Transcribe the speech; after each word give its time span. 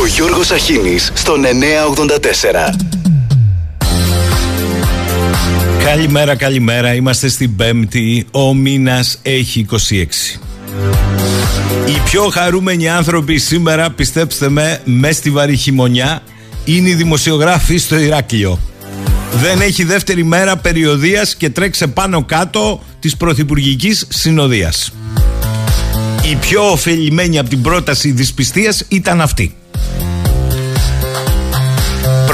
Ο 0.00 0.06
Γιώργος 0.06 0.50
Αχίνης 0.50 1.12
στον 1.14 1.44
984. 1.44 2.74
Καλημέρα, 5.84 6.36
καλημέρα. 6.36 6.94
Είμαστε 6.94 7.28
στην 7.28 7.56
Πέμπτη. 7.56 8.26
Ο 8.30 8.54
μήνας 8.54 9.18
έχει 9.22 9.66
26. 9.70 10.38
Οι 11.86 12.00
πιο 12.04 12.22
χαρούμενοι 12.22 12.88
άνθρωποι 12.88 13.38
σήμερα, 13.38 13.90
πιστέψτε 13.90 14.48
με, 14.48 14.80
μες 14.84 15.16
στη 15.16 15.30
βαρύ 15.30 15.56
χειμωνιά, 15.56 16.22
είναι 16.64 16.88
οι 16.88 16.94
δημοσιογράφοι 16.94 17.76
στο 17.76 17.98
Ηράκλειο. 17.98 18.58
Δεν 19.32 19.60
έχει 19.60 19.84
δεύτερη 19.84 20.24
μέρα 20.24 20.56
περιοδίας 20.56 21.36
και 21.36 21.50
τρέξε 21.50 21.86
πάνω 21.86 22.24
κάτω 22.24 22.82
της 23.00 23.16
πρωθυπουργικής 23.16 24.06
συνοδείας. 24.08 24.92
Η 26.30 26.36
πιο 26.36 26.70
ωφελημένη 26.70 27.38
από 27.38 27.48
την 27.48 27.62
πρόταση 27.62 28.10
δυσπιστίας 28.10 28.84
ήταν 28.88 29.20
αυτή. 29.20 29.54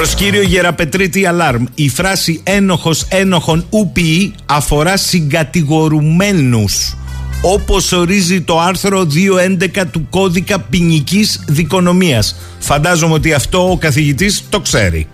Προς 0.04 0.16
κύριο 0.16 0.42
Γεραπετρίτη 0.42 1.26
Αλάρμ, 1.26 1.64
η 1.74 1.88
φράση 1.88 2.40
ένοχος 2.44 3.06
ένοχον 3.08 3.66
ουπιή 3.70 4.34
αφορά 4.46 4.96
συγκατηγορουμένους 4.96 6.96
όπως 7.42 7.92
ορίζει 7.92 8.40
το 8.40 8.60
άρθρο 8.60 9.04
211 9.04 9.84
του 9.90 10.06
κώδικα 10.10 10.60
ποινικής 10.60 11.44
δικονομίας. 11.48 12.36
Φαντάζομαι 12.58 13.14
ότι 13.14 13.32
αυτό 13.32 13.70
ο 13.70 13.76
καθηγητής 13.76 14.44
το 14.48 14.60
ξέρει. 14.60 15.08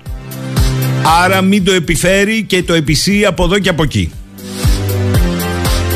Άρα 1.22 1.42
μην 1.42 1.64
το 1.64 1.72
επιφέρει 1.72 2.42
και 2.42 2.62
το 2.62 2.74
επισύει 2.74 3.26
από 3.26 3.44
εδώ 3.44 3.58
και 3.58 3.68
από 3.68 3.82
εκεί. 3.82 4.12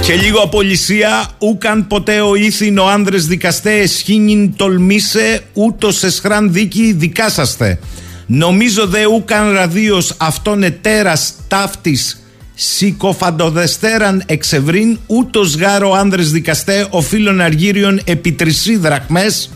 Και 0.01 0.15
λίγο 0.15 0.39
απολυσία, 0.39 1.29
ούκαν 1.39 1.87
ποτέ 1.87 2.21
ο 2.21 2.35
ήθινο 2.35 2.85
άνδρες 2.85 3.27
δικαστές 3.27 3.83
εσχήνιν 3.83 4.57
τολμήσε, 4.57 5.41
ούτως 5.53 6.03
εσχράν 6.03 6.53
δίκη 6.53 6.93
δικάσαστε. 6.93 7.79
Νομίζω 8.27 8.87
δε 8.87 9.07
ούκαν 9.07 9.53
ραδίος 9.53 10.15
αυτόν 10.19 10.63
ετέρας 10.63 11.35
ταύτης 11.49 12.19
Σικοφαντοδεστέραν 12.55 14.23
εξευρύν 14.27 14.99
ούτως 15.07 15.57
γάρο 15.57 15.93
άνδρες 15.93 16.31
δικαστέ 16.31 16.87
οφείλων 16.91 17.41
αργύριων 17.41 18.01
επί 18.05 18.33
τρισί 18.33 18.77
δραχμές 18.77 19.51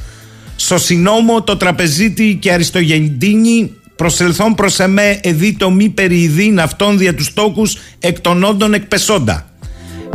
στο 0.57 0.79
συνόμο 0.79 1.43
το 1.43 1.57
τραπεζίτη 1.57 2.39
και 2.41 2.53
αριστογεντίνη 2.53 3.73
προσελθόν 3.97 4.55
προς 4.55 4.79
εμέ 4.79 5.21
εδί 5.23 5.57
το 5.57 5.71
μη 5.71 5.89
περιειδήν 5.89 6.61
αυτών 6.61 6.99
δια 6.99 7.15
τους 7.15 7.33
τόκους 7.35 7.77
εκ 7.99 8.21
των 8.21 8.45
όντων 8.45 8.75
εκπεσόντα. 8.75 9.51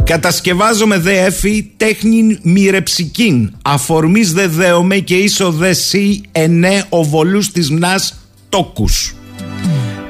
Κατασκευάζομαι 0.04 0.98
δε 0.98 1.26
έφη 1.26 1.72
τέχνην 1.78 2.40
μοιρεψικήν 2.42 3.52
αφορμής 3.62 4.34
δε 4.34 4.48
δέομαι 4.48 4.98
και 4.98 5.16
ίσο 5.16 5.52
δε 5.52 5.74
σύ 5.74 6.22
ενέ 6.32 6.86
οβολούς 6.90 7.52
της 7.52 7.72
μνάς 7.72 8.23
τόκους. 8.54 9.16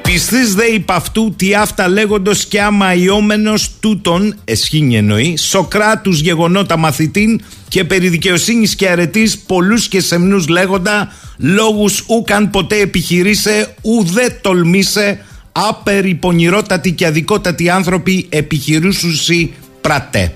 Πιστής 0.02 0.54
δε 0.54 0.66
υπ' 0.66 0.92
αυτού 0.92 1.34
τι 1.38 1.54
αυτά 1.54 1.88
λέγοντος 1.88 2.46
και 2.46 2.62
άμα 2.62 2.94
ιόμενος 2.94 3.72
τούτον, 3.80 4.36
εσχήνει 4.44 4.98
εννοεί, 4.98 5.38
Σοκράτους 5.38 6.20
γεγονότα 6.20 6.78
μαθητήν 6.78 7.42
και 7.68 7.84
περί 7.84 8.10
δικαιοσύνης 8.10 8.76
και 8.76 8.90
αρετής 8.90 9.38
πολλούς 9.38 9.88
και 9.88 10.02
σεμνούς 10.02 10.48
λέγοντα, 10.48 11.12
λόγους 11.38 12.04
ούκαν 12.08 12.50
ποτέ 12.50 12.80
επιχειρήσε, 12.80 13.76
ουδέ 13.82 14.40
τολμήσε, 14.42 15.26
άπεροι 15.52 16.16
πονηρότατοι 16.16 16.92
και 16.92 17.06
αδικότατοι 17.06 17.70
άνθρωποι 17.70 18.26
επιχειρούσουσι 18.30 19.54
πράτε. 19.82 20.34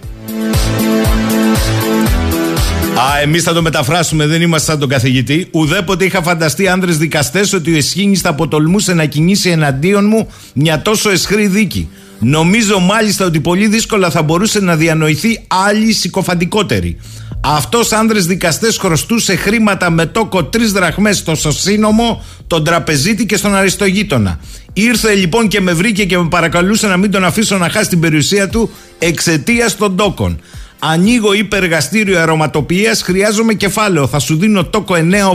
Α, 3.00 3.20
εμείς 3.22 3.44
θα 3.44 3.54
το 3.54 3.62
μεταφράσουμε, 3.62 4.26
δεν 4.28 4.42
είμαστε 4.42 4.72
σαν 4.72 4.80
τον 4.80 4.90
καθηγητή. 4.90 5.48
Ουδέποτε 5.52 6.06
είχα 6.06 6.22
φανταστεί 6.22 6.68
άνδρες 6.68 6.98
δικαστές 6.98 7.54
ότι 7.54 7.74
ο 7.74 7.78
Εσχήνης 7.78 8.22
θα 8.22 8.30
αποτολμούσε 8.30 8.94
να 8.94 9.06
κινήσει 9.06 9.50
εναντίον 9.50 10.08
μου 10.08 10.28
μια 10.54 10.82
τόσο 10.82 11.10
εσχρή 11.10 11.48
δίκη. 11.48 11.90
Νομίζω 12.20 12.80
μάλιστα 12.80 13.26
ότι 13.26 13.40
πολύ 13.40 13.68
δύσκολα 13.68 14.10
θα 14.10 14.22
μπορούσε 14.22 14.60
να 14.60 14.76
διανοηθεί 14.76 15.46
άλλη 15.48 15.92
συκοφαντικότερη. 15.94 16.98
Αυτός 17.42 17.92
άνδρες 17.92 18.26
δικαστές 18.26 18.78
χρωστούσε 18.78 19.36
χρήματα 19.36 19.90
με 19.90 20.06
τόκο 20.06 20.44
τρεις 20.44 20.72
δραχμές 20.72 21.18
στο 21.18 21.36
σωσίνομο, 21.36 22.24
τον 22.48 22.64
τραπεζίτη 22.64 23.26
και 23.26 23.38
στον 23.38 23.56
αριστογείτονα. 23.56 24.40
Ήρθε 24.74 25.14
λοιπόν 25.14 25.48
και 25.48 25.62
με 25.62 25.74
βρήκε 25.74 26.06
και 26.06 26.18
με 26.18 26.28
παρακαλούσε 26.30 26.88
να 26.88 26.98
μην 26.98 27.12
τον 27.12 27.26
αφήσω 27.26 27.58
να 27.58 27.70
χάσει 27.70 27.90
την 27.90 28.00
περιουσία 28.00 28.50
του 28.50 28.70
εξαιτίας 29.00 29.78
των 29.78 29.96
τόκων. 29.96 30.40
Ανοίγω 30.80 31.34
υπεργαστήριο 31.34 32.20
αρωματοποιίας, 32.20 33.02
χρειάζομαι 33.02 33.54
κεφάλαιο. 33.54 34.08
Θα 34.08 34.20
σου 34.20 34.38
δίνω 34.38 34.66
τόκο 34.66 34.96
9 34.96 35.32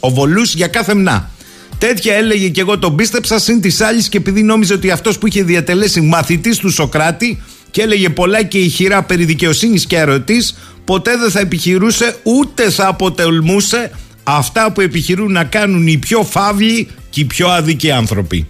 οβολούς 0.00 0.54
για 0.54 0.66
κάθε 0.66 0.94
μνά. 0.94 1.30
Τέτοια 1.78 2.14
έλεγε 2.14 2.48
και 2.48 2.60
εγώ 2.60 2.78
τον 2.78 2.96
πίστεψα 2.96 3.38
συν 3.38 3.60
της 3.60 3.80
άλλης 3.80 4.08
και 4.08 4.16
επειδή 4.16 4.42
νόμιζε 4.42 4.72
ότι 4.72 4.90
αυτός 4.90 5.18
που 5.18 5.26
είχε 5.26 5.42
διατελέσει 5.42 6.00
μαθητής 6.00 6.58
του 6.58 6.70
Σοκράτη 6.70 7.42
και 7.70 7.82
έλεγε 7.82 8.10
πολλά 8.10 8.42
και 8.42 8.58
ηχηρά 8.58 9.02
περί 9.02 9.24
δικαιοσύνης 9.24 9.86
και 9.86 9.98
αρωτής, 9.98 10.54
ποτέ 10.84 11.16
δεν 11.16 11.30
θα 11.30 11.40
επιχειρούσε 11.40 12.16
ούτε 12.22 12.70
θα 12.70 12.86
αποτελμούσε 12.86 13.90
αυτά 14.24 14.72
που 14.72 14.80
επιχειρούν 14.80 15.32
να 15.32 15.44
κάνουν 15.44 15.86
οι 15.86 15.98
πιο 15.98 16.22
φαύλοι 16.22 16.88
και 17.10 17.20
οι 17.20 17.24
πιο 17.24 17.48
άδικοι 17.48 17.90
άνθρωποι. 17.90 18.46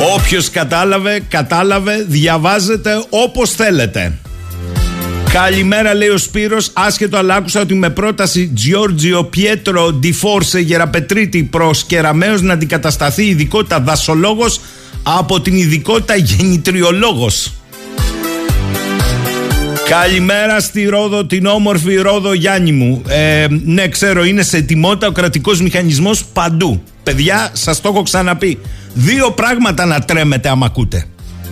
Όποιος 0.00 0.50
κατάλαβε, 0.50 1.20
κατάλαβε, 1.28 2.04
διαβάζετε 2.08 3.04
όπως 3.08 3.50
θέλετε. 3.50 4.18
Καλημέρα 5.32 5.94
λέει 5.94 6.08
ο 6.08 6.18
Σπύρος, 6.18 6.70
άσχετο 6.72 7.16
αλλά 7.16 7.34
άκουσα 7.34 7.60
ότι 7.60 7.74
με 7.74 7.90
πρόταση 7.90 8.52
Giorgio 8.56 9.20
Pietro 9.20 9.86
Di 10.02 10.12
Force 10.22 10.62
Γεραπετρίτη 10.64 11.42
προς 11.42 11.84
Κεραμέως 11.84 12.42
να 12.42 12.52
αντικατασταθεί 12.52 13.24
η 13.24 13.28
ειδικότητα 13.28 13.80
δασολόγος 13.80 14.60
από 15.02 15.40
την 15.40 15.56
ειδικότητα 15.56 16.16
γεννητριολόγος. 16.16 17.52
Καλημέρα 19.88 20.60
στη 20.60 20.84
Ρόδο, 20.84 21.24
την 21.26 21.46
όμορφη 21.46 21.94
Ρόδο 21.94 22.32
Γιάννη 22.32 22.72
μου. 22.72 23.02
Ε, 23.08 23.46
ναι, 23.64 23.88
ξέρω, 23.88 24.24
είναι 24.24 24.42
σε 24.42 24.56
ετοιμότητα 24.56 25.06
ο 25.06 25.12
κρατικός 25.12 25.60
μηχανισμός 25.60 26.24
παντού. 26.24 26.82
Παιδιά, 27.08 27.50
σας 27.52 27.80
το 27.80 27.88
έχω 27.88 28.02
ξαναπεί. 28.02 28.58
Δύο 28.94 29.30
πράγματα 29.30 29.84
να 29.84 30.00
τρέμετε 30.00 30.48
άμα 30.48 30.66
ακούτε. 30.66 31.04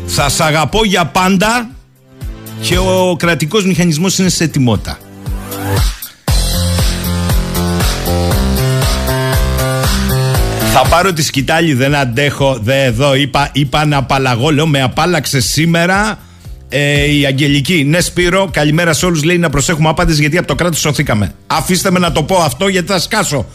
Θα 0.06 0.28
σ' 0.28 0.41
αγαπώ 0.41 0.84
για 0.84 1.05
πάντα 1.05 1.71
και 2.61 2.78
ο 2.78 3.17
κρατικός 3.19 3.66
μηχανισμός 3.66 4.19
είναι 4.19 4.28
σε 4.28 4.45
ετοιμότητα. 4.45 4.99
Θα 10.72 10.87
πάρω 10.89 11.12
τη 11.12 11.22
σκητάλη, 11.22 11.75
δεν 11.75 11.95
αντέχω. 11.95 12.59
Δε 12.62 12.84
εδώ 12.84 13.15
είπα, 13.15 13.49
είπα 13.53 13.84
να 13.84 13.97
απαλλαγώ. 13.97 14.50
Λέω 14.50 14.66
με 14.66 14.83
απάλαξε 14.83 15.41
σήμερα 15.41 16.19
ε, 16.69 17.16
η 17.16 17.27
Αγγελική. 17.27 17.84
Ναι, 17.84 18.00
Σπύρο, 18.00 18.49
καλημέρα 18.53 18.93
σε 18.93 19.06
όλους. 19.06 19.22
Λέει 19.22 19.39
να 19.39 19.50
προσέχουμε 19.50 19.89
άπαντες 19.89 20.19
γιατί 20.19 20.39
από 20.39 20.47
το 20.47 20.55
κράτος 20.55 20.81
σωθήκαμε. 20.81 21.34
Αφήστε 21.47 21.91
με 21.91 21.99
να 21.99 22.12
το 22.12 22.22
πω 22.22 22.37
αυτό 22.37 22.69
γιατί 22.69 22.87
θα 22.93 22.99
σκάσω. 22.99 23.47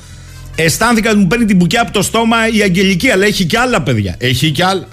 Αισθάνθηκα 0.55 1.09
ότι 1.09 1.19
μου 1.19 1.27
παίρνει 1.27 1.45
την 1.45 1.55
μπουκιά 1.55 1.81
από 1.81 1.91
το 1.91 2.01
στόμα 2.01 2.47
η 2.47 2.61
Αγγελική, 2.61 3.09
αλλά 3.09 3.25
έχει 3.25 3.45
και 3.45 3.57
άλλα 3.57 3.81
παιδιά. 3.81 4.15
Έχει 4.17 4.51
και 4.51 4.63
άλλα. 4.63 4.87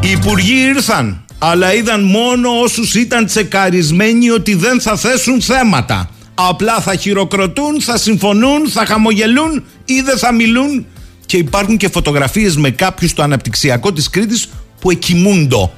Οι 0.00 0.10
υπουργοί 0.10 0.54
ήρθαν, 0.74 1.24
αλλά 1.38 1.74
είδαν 1.74 2.02
μόνο 2.02 2.60
όσους 2.60 2.94
ήταν 2.94 3.26
τσεκαρισμένοι 3.26 4.30
ότι 4.30 4.54
δεν 4.54 4.80
θα 4.80 4.96
θέσουν 4.96 5.40
θέματα. 5.40 6.10
Απλά 6.34 6.80
θα 6.80 6.94
χειροκροτούν, 6.94 7.80
θα 7.80 7.98
συμφωνούν, 7.98 8.68
θα 8.68 8.86
χαμογελούν 8.86 9.64
ή 9.84 10.00
δεν 10.00 10.18
θα 10.18 10.32
μιλούν. 10.32 10.86
Και 11.26 11.36
υπάρχουν 11.36 11.76
και 11.76 11.88
φωτογραφίες 11.88 12.56
με 12.56 12.70
κάποιους 12.70 13.10
στο 13.10 13.22
αναπτυξιακό 13.22 13.92
της 13.92 14.10
Κρήτης 14.10 14.48
που 14.80 14.90
εκοιμούντο 14.90 15.72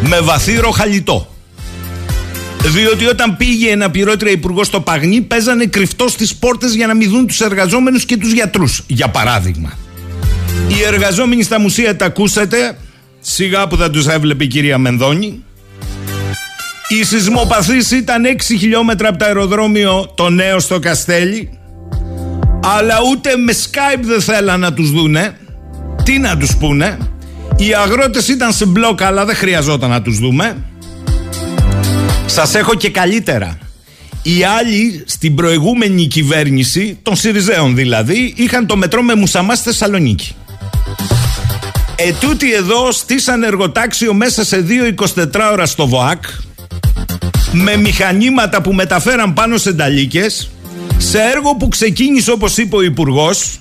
με 0.00 0.20
βαθύ 0.20 0.56
ροχαλιτό. 0.56 1.34
Διότι 2.68 3.06
όταν 3.06 3.36
πήγε 3.36 3.70
ένα 3.70 3.90
πυρότρια 3.90 4.32
υπουργός 4.32 4.66
στο 4.66 4.80
Παγνί, 4.80 5.20
παίζανε 5.20 5.66
κρυφτός 5.66 6.12
στις 6.12 6.34
πόρτες 6.34 6.74
για 6.74 6.86
να 6.86 6.94
μην 6.94 7.10
δουν 7.10 7.26
τους 7.26 7.40
εργαζόμενους 7.40 8.04
και 8.04 8.16
τους 8.16 8.32
γιατρούς. 8.32 8.82
Για 8.86 9.08
παράδειγμα. 9.08 9.72
Οι 10.68 10.82
εργαζόμενοι 10.86 11.42
στα 11.42 11.60
μουσεία 11.60 11.96
τα 11.96 12.04
ακούσατε. 12.04 12.78
Σιγά 13.20 13.68
που 13.68 13.76
θα 13.76 13.90
τους 13.90 14.06
έβλεπε 14.06 14.44
η 14.44 14.46
κυρία 14.46 14.78
Μενδώνη. 14.78 15.42
Οι 16.88 17.04
σεισμοπαθείς 17.04 17.90
ήταν 17.90 18.24
6 18.24 18.56
χιλιόμετρα 18.58 19.08
από 19.08 19.18
το 19.18 19.24
αεροδρόμιο 19.24 20.12
το 20.14 20.28
νέο 20.28 20.58
στο 20.58 20.78
Καστέλι. 20.78 21.58
Αλλά 22.64 22.94
ούτε 23.10 23.36
με 23.36 23.52
Skype 23.52 24.02
δεν 24.02 24.20
θέλαν 24.20 24.60
να 24.60 24.72
τους 24.72 24.90
δούνε. 24.90 25.36
Τι 26.02 26.18
να 26.18 26.36
τους 26.36 26.56
πούνε. 26.56 26.98
Οι 27.56 27.74
αγρότες 27.74 28.28
ήταν 28.28 28.52
σε 28.52 28.66
μπλοκ 28.66 29.02
αλλά 29.02 29.24
δεν 29.24 29.34
χρειαζόταν 29.34 29.90
να 29.90 30.02
τους 30.02 30.18
δούμε. 30.18 30.56
Σας 32.30 32.54
έχω 32.54 32.74
και 32.74 32.90
καλύτερα. 32.90 33.58
Οι 34.22 34.44
άλλοι 34.44 35.04
στην 35.06 35.34
προηγούμενη 35.34 36.06
κυβέρνηση, 36.06 36.98
των 37.02 37.16
Σιριζέων 37.16 37.74
δηλαδή, 37.74 38.32
είχαν 38.36 38.66
το 38.66 38.76
μετρό 38.76 39.02
με 39.02 39.14
μουσαμά 39.14 39.54
στη 39.54 39.64
Θεσσαλονίκη. 39.64 40.34
Ετούτοι 41.96 42.52
εδώ 42.52 42.92
στήσαν 42.92 43.42
εργοτάξιο 43.42 44.14
μέσα 44.14 44.44
σε 44.44 44.66
2-24 45.14 45.26
ώρα 45.52 45.66
στο 45.66 45.86
ΒΟΑΚ 45.86 46.24
με 47.52 47.76
μηχανήματα 47.76 48.62
που 48.62 48.72
μεταφέραν 48.72 49.32
πάνω 49.32 49.56
σε 49.56 49.72
νταλίκες 49.72 50.50
σε 50.98 51.18
έργο 51.18 51.54
που 51.54 51.68
ξεκίνησε 51.68 52.30
όπως 52.30 52.56
είπε 52.56 52.76
ο 52.76 52.82
υπουργός, 52.82 53.60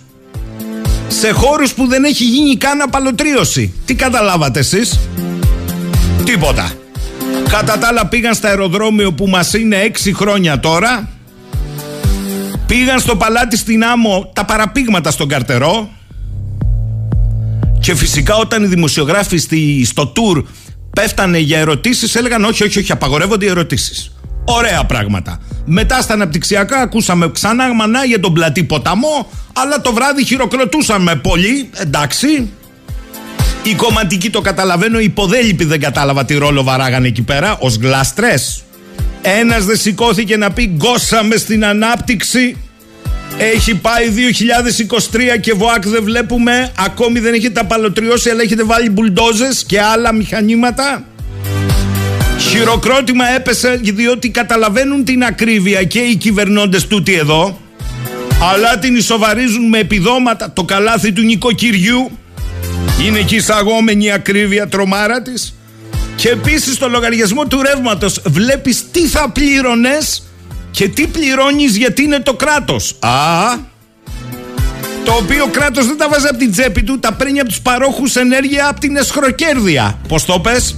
σε 1.07 1.31
χώρους 1.31 1.73
που 1.73 1.87
δεν 1.87 2.03
έχει 2.03 2.23
γίνει 2.23 2.57
καν 2.57 2.81
απαλωτρίωση. 2.81 3.73
Τι 3.85 3.95
καταλάβατε 3.95 4.59
εσείς; 4.59 4.99
Τίποτα. 6.25 6.71
Κατά 7.49 7.77
τα 7.77 7.87
άλλα 7.87 8.07
πήγαν 8.07 8.33
στα 8.33 8.47
αεροδρόμιο 8.47 9.13
που 9.13 9.27
μας 9.27 9.53
είναι 9.53 9.75
έξι 9.75 10.13
χρόνια 10.13 10.59
τώρα. 10.59 11.09
Πήγαν 12.65 12.99
στο 12.99 13.15
παλάτι 13.15 13.57
στην 13.57 13.83
Άμμο 13.83 14.31
τα 14.33 14.45
παραπήγματα 14.45 15.11
στον 15.11 15.27
καρτερό. 15.27 15.89
Και 17.79 17.95
φυσικά 17.95 18.35
όταν 18.35 18.63
οι 18.63 18.67
δημοσιογράφοι 18.67 19.37
στη, 19.37 19.85
στο 19.85 20.13
tour 20.15 20.43
πέφτανε 20.93 21.37
για 21.37 21.59
ερωτήσεις 21.59 22.15
έλεγαν 22.15 22.43
όχι, 22.43 22.63
όχι, 22.63 22.79
όχι, 22.79 22.91
απαγορεύονται 22.91 23.45
οι 23.45 23.49
ερωτήσεις. 23.49 24.11
Ωραία 24.45 24.83
πράγματα. 24.83 25.39
Μετά 25.65 26.01
στα 26.01 26.13
αναπτυξιακά 26.13 26.77
ακούσαμε 26.77 27.31
ξανά 27.31 27.73
μανά 27.73 28.05
για 28.05 28.19
τον 28.19 28.33
πλατή 28.33 28.63
ποταμό, 28.63 29.29
αλλά 29.53 29.81
το 29.81 29.93
βράδυ 29.93 30.25
χειροκροτούσαμε 30.25 31.15
πολύ, 31.15 31.69
εντάξει. 31.73 32.49
Οι 33.67 33.75
κομματικοί 33.75 34.29
το 34.29 34.41
καταλαβαίνω, 34.41 34.99
οι 34.99 35.03
υποδέλυποι 35.03 35.63
δεν 35.63 35.79
κατάλαβα 35.79 36.25
τι 36.25 36.37
ρόλο 36.37 36.63
βαράγανε 36.63 37.07
εκεί 37.07 37.21
πέρα, 37.21 37.57
ως 37.59 37.75
γλάστρες. 37.75 38.63
Ένας 39.21 39.65
δεν 39.65 39.77
σηκώθηκε 39.77 40.37
να 40.37 40.51
πει 40.51 40.73
γκώσαμε 40.75 41.35
στην 41.35 41.65
ανάπτυξη. 41.65 42.57
Έχει 43.37 43.75
πάει 43.75 44.07
2023 45.35 45.39
και 45.41 45.53
ΒΟΑΚ 45.53 45.87
δεν 45.87 46.03
βλέπουμε, 46.03 46.71
ακόμη 46.77 47.19
δεν 47.19 47.33
έχετε 47.33 47.59
απαλωτριώσει 47.59 48.29
αλλά 48.29 48.41
έχετε 48.41 48.63
βάλει 48.63 48.89
μπουλντόζες 48.89 49.63
και 49.67 49.81
άλλα 49.81 50.13
μηχανήματα. 50.13 51.03
Χειροκρότημα 52.39 53.25
έπεσε 53.35 53.79
διότι 53.83 54.29
καταλαβαίνουν 54.29 55.03
την 55.03 55.23
ακρίβεια 55.23 55.83
και 55.83 55.99
οι 55.99 56.15
κυβερνώντες 56.15 56.87
τούτοι 56.87 57.13
εδώ 57.13 57.59
αλλά 58.51 58.79
την 58.79 58.95
ισοβαρίζουν 58.95 59.67
με 59.67 59.79
επιδόματα 59.79 60.51
το 60.51 60.63
καλάθι 60.63 61.11
του 61.11 61.21
νοικοκυριού 61.21 62.11
είναι 63.05 63.19
εκεί 63.19 63.35
εισαγόμενη 63.35 64.11
ακρίβεια 64.11 64.67
τρομάρα 64.67 65.21
της 65.21 65.53
και 66.15 66.29
επίσης 66.29 66.77
το 66.77 66.87
λογαριασμό 66.87 67.45
του 67.45 67.61
ρεύματος 67.61 68.21
βλέπεις 68.25 68.83
τι 68.91 69.07
θα 69.07 69.29
πλήρωνες 69.29 70.23
και 70.71 70.87
τι 70.87 71.07
πληρώνεις 71.07 71.75
γιατί 71.75 72.03
είναι 72.03 72.19
το 72.19 72.33
κράτος 72.33 72.95
Α, 72.99 73.09
το 75.05 75.11
οποίο 75.11 75.47
κράτος 75.47 75.87
δεν 75.87 75.97
τα 75.97 76.09
βάζει 76.09 76.27
από 76.27 76.37
την 76.37 76.51
τσέπη 76.51 76.83
του 76.83 76.99
τα 76.99 77.13
παίρνει 77.13 77.39
από 77.39 77.49
τους 77.49 77.59
παρόχους 77.59 78.15
ενέργεια 78.15 78.67
από 78.67 78.79
την 78.79 78.95
εσχροκέρδεια 78.95 79.99
Πώς 80.07 80.25
το 80.25 80.39
πες; 80.39 80.75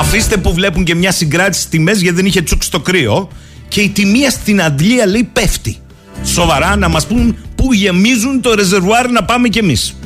Αφήστε 0.00 0.36
που 0.36 0.54
βλέπουν 0.54 0.84
και 0.84 0.94
μια 0.94 1.12
συγκράτηση 1.12 1.68
τιμέ 1.68 1.92
γιατί 1.92 2.16
δεν 2.16 2.26
είχε 2.26 2.42
τσούκ 2.42 2.62
στο 2.62 2.80
κρύο 2.80 3.28
και 3.68 3.80
η 3.80 3.88
τιμή 3.88 4.30
στην 4.30 4.62
αντλία 4.62 5.06
λέει 5.06 5.30
πέφτει. 5.32 5.78
Σοβαρά 6.24 6.76
να 6.76 6.88
μας 6.88 7.06
πούν 7.06 7.36
πού 7.54 7.72
γεμίζουν 7.72 8.40
το 8.40 8.54
ρεζερβουάρ 8.54 9.10
να 9.10 9.24
πάμε 9.24 9.48
κι 9.48 9.58
εμείς. 9.58 9.96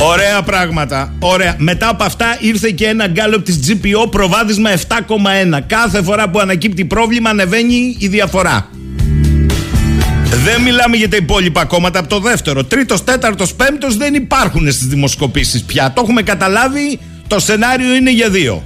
Ωραία 0.00 0.42
πράγματα. 0.42 1.14
Ωραία. 1.18 1.54
Μετά 1.58 1.88
από 1.88 2.04
αυτά 2.04 2.36
ήρθε 2.40 2.70
και 2.70 2.86
ένα 2.86 3.06
γκάλωπ 3.06 3.44
της 3.44 3.60
GPO 3.66 4.10
προβάδισμα 4.10 4.70
7,1. 4.70 5.60
Κάθε 5.66 6.02
φορά 6.02 6.30
που 6.30 6.38
ανακύπτει 6.38 6.84
πρόβλημα 6.84 7.30
ανεβαίνει 7.30 7.96
η 7.98 8.08
διαφορά. 8.08 8.68
Δεν 10.44 10.62
μιλάμε 10.62 10.96
για 10.96 11.08
τα 11.08 11.16
υπόλοιπα 11.16 11.64
κόμματα 11.64 11.98
από 11.98 12.08
το 12.08 12.20
δεύτερο. 12.20 12.64
Τρίτος, 12.64 13.04
τέταρτος, 13.04 13.54
πέμπτος 13.54 13.96
δεν 13.96 14.14
υπάρχουν 14.14 14.72
στις 14.72 14.86
δημοσκοπήσεις 14.86 15.62
πια. 15.62 15.92
Το 15.94 16.00
έχουμε 16.04 16.22
καταλάβει. 16.22 16.98
Το 17.26 17.38
σενάριο 17.38 17.94
είναι 17.94 18.10
για 18.10 18.28
δύο. 18.28 18.62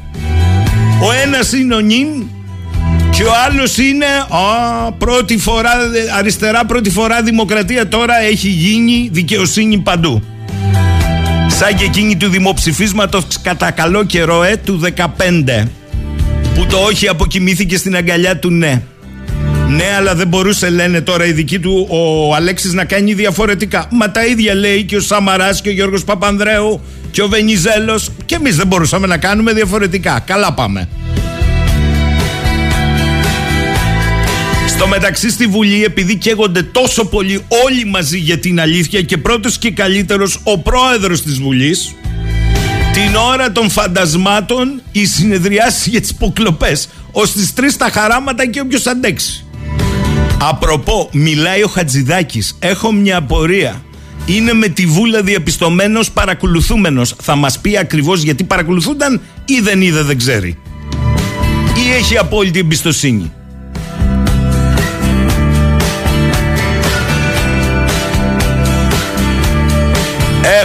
Ο 1.03 1.13
ένας 1.25 1.53
είναι 1.53 1.75
ο 1.75 1.81
νυν 1.81 2.09
και 3.11 3.23
ο 3.23 3.31
άλλος 3.47 3.79
είναι 3.79 4.07
α, 4.29 4.93
πρώτη 4.93 5.39
φορά, 5.39 5.71
αριστερά 6.19 6.65
πρώτη 6.65 6.91
φορά 6.91 7.23
δημοκρατία 7.23 7.89
τώρα 7.89 8.21
έχει 8.21 8.49
γίνει 8.49 9.09
δικαιοσύνη 9.13 9.79
παντού. 9.79 10.23
Σαν 11.61 11.75
και 11.75 11.85
εκείνη 11.85 12.17
του 12.17 12.29
δημοψηφίσματος 12.29 13.25
κατά 13.43 13.71
καλό 13.71 14.05
καιρό 14.05 14.43
ε, 14.43 14.57
του 14.65 14.81
15 14.97 15.07
που 16.55 16.67
το 16.67 16.77
όχι 16.77 17.09
αποκοιμήθηκε 17.09 17.77
στην 17.77 17.97
αγκαλιά 17.97 18.39
του 18.39 18.51
ναι. 18.51 18.83
Ναι, 19.69 19.85
αλλά 19.97 20.15
δεν 20.15 20.29
μπορούσε, 20.29 20.71
λένε 20.71 21.01
τώρα 21.01 21.25
οι 21.25 21.33
δικοί 21.33 21.59
του, 21.59 21.87
ο 21.91 22.35
Αλέξης 22.35 22.73
να 22.73 22.85
κάνει 22.85 23.15
διαφορετικά. 23.15 23.89
Μα 23.91 24.11
τα 24.11 24.27
ίδια 24.27 24.55
λέει 24.55 24.85
και 24.85 24.97
ο 24.97 25.01
Σαμαράς 25.01 25.61
και 25.61 25.69
ο 25.69 25.73
Γιώργος 25.73 26.05
Παπανδρέου 26.05 26.81
και 27.11 27.23
ο 27.23 27.29
Βενιζέλος. 27.29 28.11
Και 28.27 28.35
εμείς 28.35 28.57
δεν 28.57 28.67
μπορούσαμε 28.67 29.07
να 29.07 29.17
κάνουμε 29.17 29.53
διαφορετικά. 29.53 30.23
Καλά 30.27 30.53
πάμε. 30.53 30.89
Στο 34.81 34.89
μεταξύ 34.89 35.31
στη 35.31 35.47
Βουλή 35.47 35.85
επειδή 35.85 36.17
καίγονται 36.17 36.63
τόσο 36.63 37.05
πολύ 37.05 37.45
όλοι 37.65 37.85
μαζί 37.85 38.19
για 38.19 38.39
την 38.39 38.61
αλήθεια 38.61 39.03
και 39.03 39.17
πρώτος 39.17 39.59
και 39.59 39.71
καλύτερος 39.71 40.41
ο 40.43 40.59
πρόεδρος 40.59 41.23
της 41.23 41.41
Βουλής 41.41 41.95
την 42.93 43.15
ώρα 43.15 43.53
των 43.53 43.71
φαντασμάτων 43.71 44.83
η 44.93 45.07
συνεδριάση 45.07 45.91
για 45.91 46.01
τις 46.01 46.11
υποκλοπές 46.11 46.89
ως 47.13 47.33
τις 47.33 47.55
τρεις 47.55 47.77
τα 47.77 47.91
χαράματα 47.91 48.47
και 48.47 48.61
όποιος 48.61 48.87
αντέξει 48.87 49.45
Απροπό, 50.39 51.09
μιλάει 51.13 51.63
ο 51.63 51.69
Χατζηδάκης. 51.69 52.57
Έχω 52.59 52.93
μια 52.93 53.17
απορία. 53.17 53.83
Είναι 54.27 54.53
με 54.53 54.69
τη 54.69 54.87
βούλα 54.87 55.23
διαπιστωμένος 55.23 56.11
παρακολουθούμενος. 56.11 57.15
Θα 57.23 57.37
μας 57.37 57.59
πει 57.59 57.79
ακριβώς 57.79 58.23
γιατί 58.23 58.45
παρακολουθούνταν 58.45 59.21
ή 59.45 59.61
δεν 59.61 59.83
είδε 59.83 60.03
δεν 60.03 60.19
ξέρει. 60.19 60.59
Ή 61.87 61.93
έχει 61.93 62.17
απόλυτη 62.19 62.59
εμπιστοσύνη. 62.59 63.33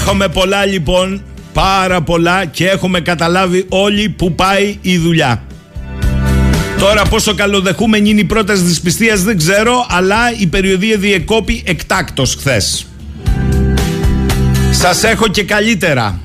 Έχουμε 0.08 0.28
πολλά 0.28 0.66
λοιπόν, 0.66 1.24
πάρα 1.54 2.02
πολλά 2.02 2.46
και 2.46 2.68
έχουμε 2.68 3.00
καταλάβει 3.00 3.66
όλοι 3.70 4.10
που 4.10 4.36
πάει 4.36 4.78
η 4.82 4.98
δουλειά. 4.98 5.44
Τώρα 6.80 7.02
πόσο 7.02 7.34
καλοδεχούμενη 7.36 8.10
είναι 8.10 8.20
η 8.20 8.24
πρόταση 8.24 8.64
της 8.64 8.82
πιστείας 8.82 9.24
δεν 9.24 9.38
ξέρω, 9.38 9.86
αλλά 9.90 10.18
η 10.40 10.48
περιοδία 10.48 10.98
διεκόπη 10.98 11.64
εκτάκτος 11.66 12.36
χθες. 12.36 12.86
Σας 14.72 15.04
έχω 15.04 15.28
και 15.28 15.44
καλύτερα. 15.44 16.20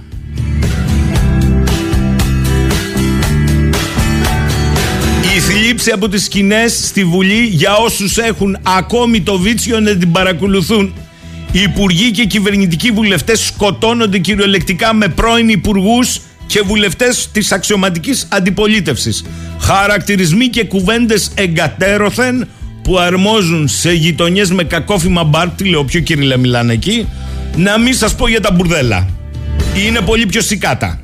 Η 5.36 5.40
θλίψη 5.40 5.90
από 5.90 6.08
τις 6.08 6.24
σκηνές 6.24 6.86
στη 6.86 7.04
Βουλή 7.04 7.44
για 7.44 7.76
όσους 7.76 8.16
έχουν 8.18 8.58
ακόμη 8.62 9.20
το 9.20 9.38
βίτσιο 9.38 9.80
να 9.80 9.96
την 9.96 10.12
παρακολουθούν. 10.12 10.94
Οι 11.52 11.62
υπουργοί 11.62 12.10
και 12.10 12.24
κυβερνητικοί 12.24 12.90
βουλευτές 12.90 13.40
σκοτώνονται 13.44 14.18
κυριολεκτικά 14.18 14.94
με 14.94 15.08
πρώην 15.08 15.48
υπουργούς 15.48 16.20
και 16.46 16.60
βουλευτές 16.60 17.28
της 17.32 17.52
αξιωματικής 17.52 18.28
αντιπολίτευσης. 18.30 19.24
Χαρακτηρισμοί 19.60 20.48
και 20.48 20.64
κουβέντες 20.64 21.30
εγκατέρωθεν 21.34 22.48
που 22.82 22.98
αρμόζουν 22.98 23.68
σε 23.68 23.92
γειτονιές 23.92 24.50
με 24.50 24.64
κακόφημα 24.64 25.24
μπαρ, 25.24 25.48
τι 25.48 25.64
λέω 25.64 25.84
πιο 25.84 26.00
κύριε 26.00 26.36
μιλάνε 26.36 26.72
εκεί, 26.72 27.08
να 27.56 27.78
μην 27.78 27.94
σας 27.94 28.14
πω 28.14 28.28
για 28.28 28.40
τα 28.40 28.50
μπουρδέλα. 28.52 29.08
Είναι 29.86 30.00
πολύ 30.00 30.26
πιο 30.26 30.40
σικάτα. 30.40 31.00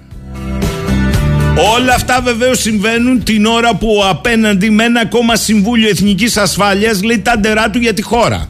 Όλα 1.75 1.95
αυτά 1.95 2.21
βεβαίως 2.25 2.61
συμβαίνουν 2.61 3.23
την 3.23 3.47
ώρα 3.47 3.75
που 3.75 4.03
απέναντι 4.09 4.71
με 4.71 4.85
ένα 4.85 5.01
ακόμα 5.01 5.37
Συμβούλιο 5.37 5.89
Εθνικής 5.89 6.37
Ασφάλειας 6.37 7.03
λέει 7.03 7.19
τα 7.19 7.39
ντερά 7.39 7.71
του 7.71 7.79
για 7.79 7.95
τη 7.95 8.03
χώρα. 8.03 8.49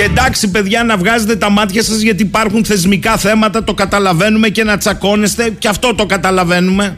Και 0.00 0.06
εντάξει, 0.06 0.48
παιδιά, 0.48 0.84
να 0.84 0.96
βγάζετε 0.96 1.36
τα 1.36 1.50
μάτια 1.50 1.82
σας 1.82 2.00
γιατί 2.00 2.22
υπάρχουν 2.22 2.64
θεσμικά 2.64 3.16
θέματα, 3.16 3.64
το 3.64 3.74
καταλαβαίνουμε 3.74 4.48
και 4.48 4.64
να 4.64 4.78
τσακώνεστε, 4.78 5.50
και 5.58 5.68
αυτό 5.68 5.94
το 5.94 6.06
καταλαβαίνουμε. 6.06 6.96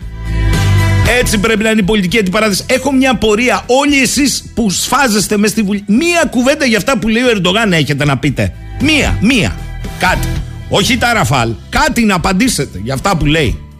Έτσι 1.19 1.39
πρέπει 1.39 1.63
να 1.63 1.71
είναι 1.71 1.81
η 1.81 1.85
πολιτική 1.85 2.19
αντιπαράθεση. 2.19 2.65
Έχω 2.67 2.93
μια 2.93 3.11
απορία. 3.11 3.63
Όλοι 3.67 4.03
εσείς 4.03 4.45
που 4.55 4.71
σφάζεστε 4.71 5.37
μες 5.37 5.51
στη 5.51 5.63
Βουλή, 5.63 5.85
μία 5.87 6.25
κουβέντα 6.31 6.65
για 6.65 6.77
αυτά 6.77 6.99
που 6.99 7.09
λέει 7.09 7.23
ο 7.23 7.29
Ερντογάν 7.31 7.73
έχετε 7.73 8.05
να 8.05 8.19
πείτε. 8.19 8.53
Μία, 8.81 9.19
μία. 9.21 9.57
Κάτι. 9.99 10.29
Όχι 10.69 10.99
τα 10.99 11.13
ραφάλ. 11.13 11.51
Κάτι 11.69 12.05
να 12.05 12.15
απαντήσετε 12.15 12.81
για 12.83 12.95
αυτά 12.95 13.17
που 13.17 13.27
λέει. 13.27 13.72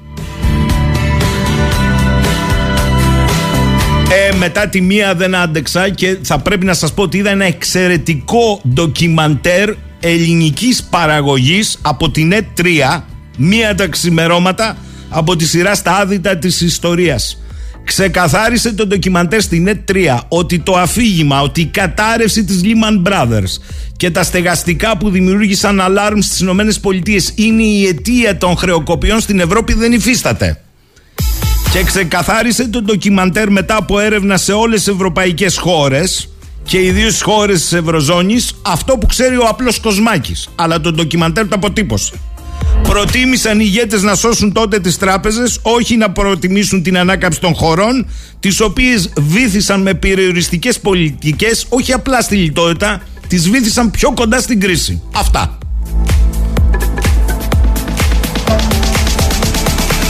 Ε, 4.15 4.37
μετά 4.37 4.69
τη 4.69 4.81
μία 4.81 5.15
δεν 5.15 5.35
άντεξα 5.35 5.89
και 5.89 6.19
θα 6.23 6.39
πρέπει 6.39 6.65
να 6.65 6.75
σας 6.75 6.95
πω 6.95 7.03
ότι 7.03 7.17
είδα 7.19 7.31
ένα 7.31 7.45
εξαιρετικό 7.45 8.61
ντοκιμαντέρ 8.75 9.75
ελληνικής 10.01 10.83
παραγωγής 10.83 11.79
από 11.83 12.11
την 12.11 12.33
ΕΤ3 12.33 13.01
μία 13.37 13.75
τα 13.75 13.87
ξημερώματα 13.87 14.77
από 15.09 15.37
τη 15.37 15.47
σειρά 15.47 15.75
στα 15.75 15.97
άδυτα 15.97 16.37
της 16.37 16.61
ιστορίας. 16.61 17.43
Ξεκαθάρισε 17.85 18.73
το 18.73 18.87
ντοκιμαντέρ 18.87 19.41
στην 19.41 19.69
ΕΤ3 19.69 20.19
ότι 20.29 20.59
το 20.59 20.77
αφήγημα, 20.77 21.41
ότι 21.41 21.61
η 21.61 21.67
κατάρρευση 21.67 22.45
της 22.45 22.61
Lehman 22.65 23.11
Brothers 23.11 23.63
και 23.97 24.11
τα 24.11 24.23
στεγαστικά 24.23 24.97
που 24.97 25.11
δημιούργησαν 25.11 25.81
αλάρμ 25.81 26.21
στις 26.21 26.41
ΗΠΑ 26.41 27.33
είναι 27.35 27.63
η 27.63 27.87
αιτία 27.87 28.37
των 28.37 28.57
χρεοκοπιών 28.57 29.21
στην 29.21 29.41
Ευρώπη 29.41 29.73
δεν 29.73 29.93
υφίσταται. 29.93 30.61
Και 31.73 31.83
ξεκαθάρισε 31.83 32.69
το 32.69 32.83
ντοκιμαντέρ 32.83 33.51
μετά 33.51 33.77
από 33.77 33.99
έρευνα 33.99 34.37
σε 34.37 34.53
όλες 34.53 34.83
τις 34.83 34.95
ευρωπαϊκές 34.95 35.59
χώρες 35.59 36.29
και 36.65 36.83
ιδίω 36.83 37.11
στι 37.11 37.23
χώρες 37.23 37.61
της 37.61 37.73
Ευρωζώνης 37.73 38.53
αυτό 38.63 38.99
που 38.99 39.07
ξέρει 39.07 39.37
ο 39.37 39.47
απλός 39.49 39.81
Κοσμάκης. 39.81 40.49
Αλλά 40.55 40.81
το 40.81 40.93
ντοκιμαντέρ 40.93 41.49
το 41.49 41.55
αποτύπωσε. 41.55 42.13
Προτίμησαν 42.83 43.61
οι 43.61 43.65
ηγέτες 43.67 44.03
να 44.03 44.15
σώσουν 44.15 44.53
τότε 44.53 44.81
τις 44.81 44.99
τράπεζες, 44.99 45.59
όχι 45.63 45.97
να 45.97 46.11
προτιμήσουν 46.11 46.83
την 46.83 46.99
ανάκαμψη 46.99 47.41
των 47.41 47.55
χωρών, 47.55 48.07
τις 48.41 48.61
οποίες 48.61 49.13
βήθησαν 49.17 49.83
με 49.83 49.95
περιοριστικές 49.95 50.81
πολιτικές, 50.81 51.67
όχι 51.69 51.93
απλά 51.93 52.21
στη 52.21 52.37
λιτότητα, 52.37 53.03
τις 53.29 53.51
βήθησαν 53.51 53.91
πιο 53.91 54.13
κοντά 54.13 54.41
στην 54.41 54.61
κρίση. 54.61 55.03
Αυτά. 55.15 55.59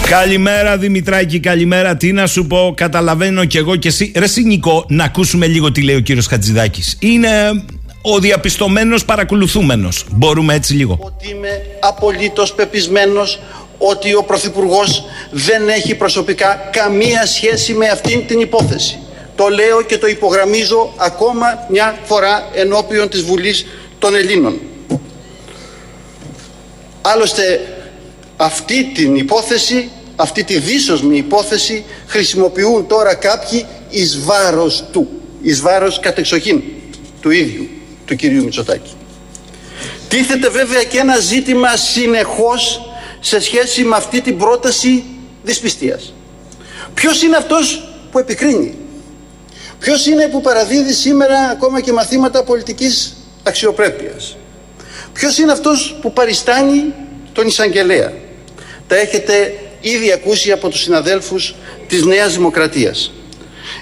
Καλημέρα 0.09 0.77
Δημητράκη, 0.79 1.41
καλημέρα. 1.41 1.97
Τι 1.97 2.13
να 2.13 2.27
σου 2.27 2.47
πω, 2.47 2.73
καταλαβαίνω 2.77 3.45
κι 3.45 3.57
εγώ 3.57 3.77
κι 3.77 3.89
εσύ. 3.89 4.13
Ρε 4.17 4.27
Νικό, 4.45 4.85
να 4.89 5.05
ακούσουμε 5.05 5.47
λίγο 5.47 5.73
τι 5.73 5.83
λέει 5.83 5.97
ο 5.97 6.01
κύριος 6.01 6.27
Χατζηδάκης. 6.27 6.97
Είναι 7.01 7.65
ο 8.03 8.19
διαπιστωμένος 8.19 9.05
παρακολουθούμενος. 9.05 10.05
Μπορούμε 10.11 10.55
έτσι 10.55 10.75
λίγο. 10.75 10.99
Ότι 11.01 11.31
είμαι 11.31 11.67
απολύτως 11.81 12.53
πεπισμένος 12.53 13.41
ότι 13.79 14.15
ο 14.15 14.23
Πρωθυπουργός 14.23 15.05
δεν 15.31 15.69
έχει 15.69 15.95
προσωπικά 15.95 16.69
καμία 16.73 17.27
σχέση 17.27 17.73
με 17.73 17.89
αυτήν 17.89 18.27
την 18.27 18.41
υπόθεση. 18.41 18.99
Το 19.37 19.49
λέω 19.49 19.83
και 19.83 19.99
το 19.99 20.07
υπογραμμίζω 20.07 20.93
ακόμα 20.97 21.47
μια 21.71 21.99
φορά 22.05 22.49
ενώπιον 22.55 23.09
της 23.09 23.23
Βουλής 23.23 23.67
των 23.99 24.15
Ελλήνων. 24.15 24.59
Άλλωστε 27.03 27.61
αυτή 28.45 28.91
την 28.95 29.17
υπόθεση 29.17 29.91
αυτή 30.17 30.45
τη 30.45 30.59
δίσοσμη 30.59 31.17
υπόθεση 31.17 31.85
χρησιμοποιούν 32.07 32.87
τώρα 32.87 33.15
κάποιοι 33.15 33.67
εις 33.91 34.21
βάρος 34.25 34.85
του, 34.93 35.09
εις 35.43 35.61
βάρος 35.61 36.01
κατεξοχήν 36.01 36.63
του 37.21 37.31
ίδιου, 37.31 37.69
του 38.05 38.17
κυρίου 38.17 38.45
Μητσοτάκη. 38.45 38.93
Τίθεται 40.09 40.49
βέβαια 40.49 40.83
και 40.83 40.99
ένα 40.99 41.19
ζήτημα 41.19 41.77
συνεχώς 41.77 42.91
σε 43.21 43.41
σχέση 43.41 43.83
με 43.85 43.97
αυτή 43.97 44.21
την 44.21 44.39
πρόταση 44.39 45.05
δυσπιστίας. 45.43 46.15
Ποιος 46.95 47.23
είναι 47.23 47.37
αυτός 47.37 47.89
που 48.11 48.19
επικρίνει; 48.19 48.75
Ποιος 49.79 50.07
είναι 50.07 50.29
που 50.29 50.41
παραδίδει 50.41 50.93
σήμερα 50.93 51.39
ακόμα 51.39 51.81
και 51.81 51.93
μαθήματα 51.93 52.45
πολιτικής 52.45 53.17
αξιοπρέπειας; 53.43 54.37
Ποιος 55.13 55.39
είναι 55.39 55.53
αυτός 55.53 55.99
που 56.01 56.13
παριστάνει 56.13 56.95
τον 57.33 57.47
εισαγγελέα; 57.47 58.13
Τα 58.93 58.99
έχετε 58.99 59.55
ήδη 59.81 60.13
ακούσει 60.13 60.53
από 60.53 60.69
τους 60.69 60.81
συναδέλφους 60.81 61.55
της 61.89 62.05
Νέας 62.05 62.33
Δημοκρατίας. 62.33 63.13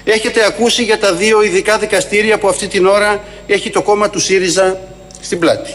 Έχετε 0.03 0.45
ακούσει 0.45 0.83
για 0.83 0.97
τα 0.99 1.13
δύο 1.13 1.43
ειδικά 1.43 1.77
δικαστήρια 1.77 2.37
που 2.37 2.47
αυτή 2.47 2.67
την 2.67 2.85
ώρα 2.85 3.23
έχει 3.47 3.69
το 3.69 3.81
κόμμα 3.81 4.09
του 4.09 4.19
ΣΥΡΙΖΑ 4.19 4.79
στην 5.21 5.39
πλάτη. 5.39 5.73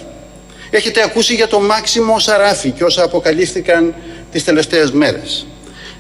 Έχετε 0.71 1.03
ακούσει 1.03 1.35
για 1.35 1.47
το 1.47 1.61
Μάξιμο 1.61 2.19
Σαράφη 2.19 2.71
και 2.71 2.85
όσα 2.85 3.03
αποκαλύφθηκαν 3.03 3.95
τις 4.33 4.45
τελευταίες 4.45 4.91
μέρες. 4.91 5.47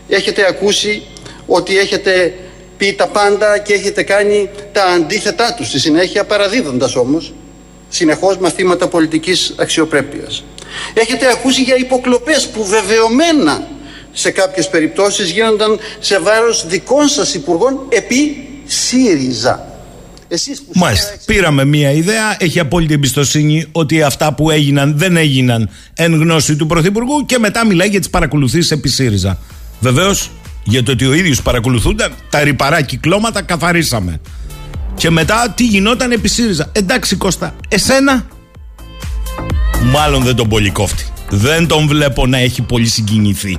Έχετε 0.08 0.46
ακούσει 0.48 1.02
ότι 1.46 1.78
έχετε 1.78 2.34
πει 2.76 2.92
τα 2.92 3.06
πάντα 3.06 3.58
και 3.58 3.74
έχετε 3.74 4.02
κάνει 4.02 4.50
τα 4.72 4.84
αντίθετά 4.84 5.54
τους 5.54 5.68
στη 5.68 5.78
συνέχεια 5.78 6.24
παραδίδοντας 6.24 6.96
όμως 6.96 7.34
συνεχώς 7.88 8.38
μαθήματα 8.38 8.88
πολιτικής 8.88 9.54
αξιοπρέπειας. 9.58 10.44
Έχετε 10.94 11.30
ακούσει 11.30 11.62
για 11.62 11.76
υποκλοπές 11.76 12.48
που 12.48 12.64
βεβαιωμένα 12.64 13.66
σε 14.12 14.30
κάποιες 14.30 14.68
περιπτώσεις 14.68 15.30
γίνονταν 15.30 15.78
σε 16.00 16.20
βάρος 16.20 16.66
δικών 16.66 17.08
σας 17.08 17.34
υπουργών 17.34 17.78
επί 17.88 18.48
ΣΥΡΙΖΑ. 18.66 19.70
Εσείς 20.28 20.62
που 20.62 20.70
Μάλιστα. 20.74 21.14
Πήραμε 21.26 21.64
μία 21.64 21.90
ιδέα. 21.90 22.36
Έχει 22.38 22.60
απόλυτη 22.60 22.94
εμπιστοσύνη 22.94 23.66
ότι 23.72 24.02
αυτά 24.02 24.34
που 24.34 24.50
έγιναν 24.50 24.98
δεν 24.98 25.16
έγιναν 25.16 25.70
εν 25.94 26.14
γνώση 26.14 26.56
του 26.56 26.66
Πρωθυπουργού 26.66 27.26
και 27.26 27.38
μετά 27.38 27.66
μιλάει 27.66 27.88
για 27.88 27.98
τις 27.98 28.10
παρακολουθήσεις 28.10 28.70
επί 28.70 28.88
ΣΥΡΙΖΑ. 28.88 29.38
Βεβαίως, 29.80 30.30
για 30.64 30.82
το 30.82 30.92
ότι 30.92 31.06
ο 31.06 31.14
ίδιος 31.14 31.42
παρακολουθούνταν, 31.42 32.12
τα 32.30 32.42
ρηπαρά 32.42 32.82
κυκλώματα 32.82 33.42
καθαρίσαμε. 33.42 34.20
Και 34.94 35.10
μετά 35.10 35.52
τι 35.56 35.64
γινόταν 35.64 36.12
επί 36.12 36.28
ΣΥΡΙΖΑ. 36.28 36.68
Εντάξει 36.72 37.16
Κώστα, 37.16 37.54
εσένα 37.68 38.26
μάλλον 39.82 40.22
δεν 40.22 40.36
τον 40.36 40.48
πολύ 40.48 40.70
κόφτει. 40.70 41.04
Δεν 41.28 41.66
τον 41.66 41.86
βλέπω 41.86 42.26
να 42.26 42.38
έχει 42.38 42.62
πολύ 42.62 42.86
συγκινηθεί 42.86 43.58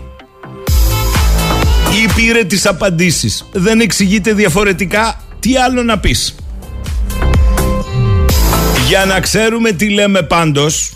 ή 2.03 2.13
πήρε 2.15 2.43
τις 2.43 2.65
απαντήσεις. 2.65 3.45
Δεν 3.51 3.79
εξηγείται 3.79 4.33
διαφορετικά 4.33 5.21
τι 5.39 5.57
άλλο 5.57 5.83
να 5.83 6.00
πεις; 6.00 6.36
Για 8.88 9.05
να 9.05 9.19
ξέρουμε 9.19 9.71
τι 9.71 9.89
λέμε 9.89 10.21
πάντως, 10.21 10.91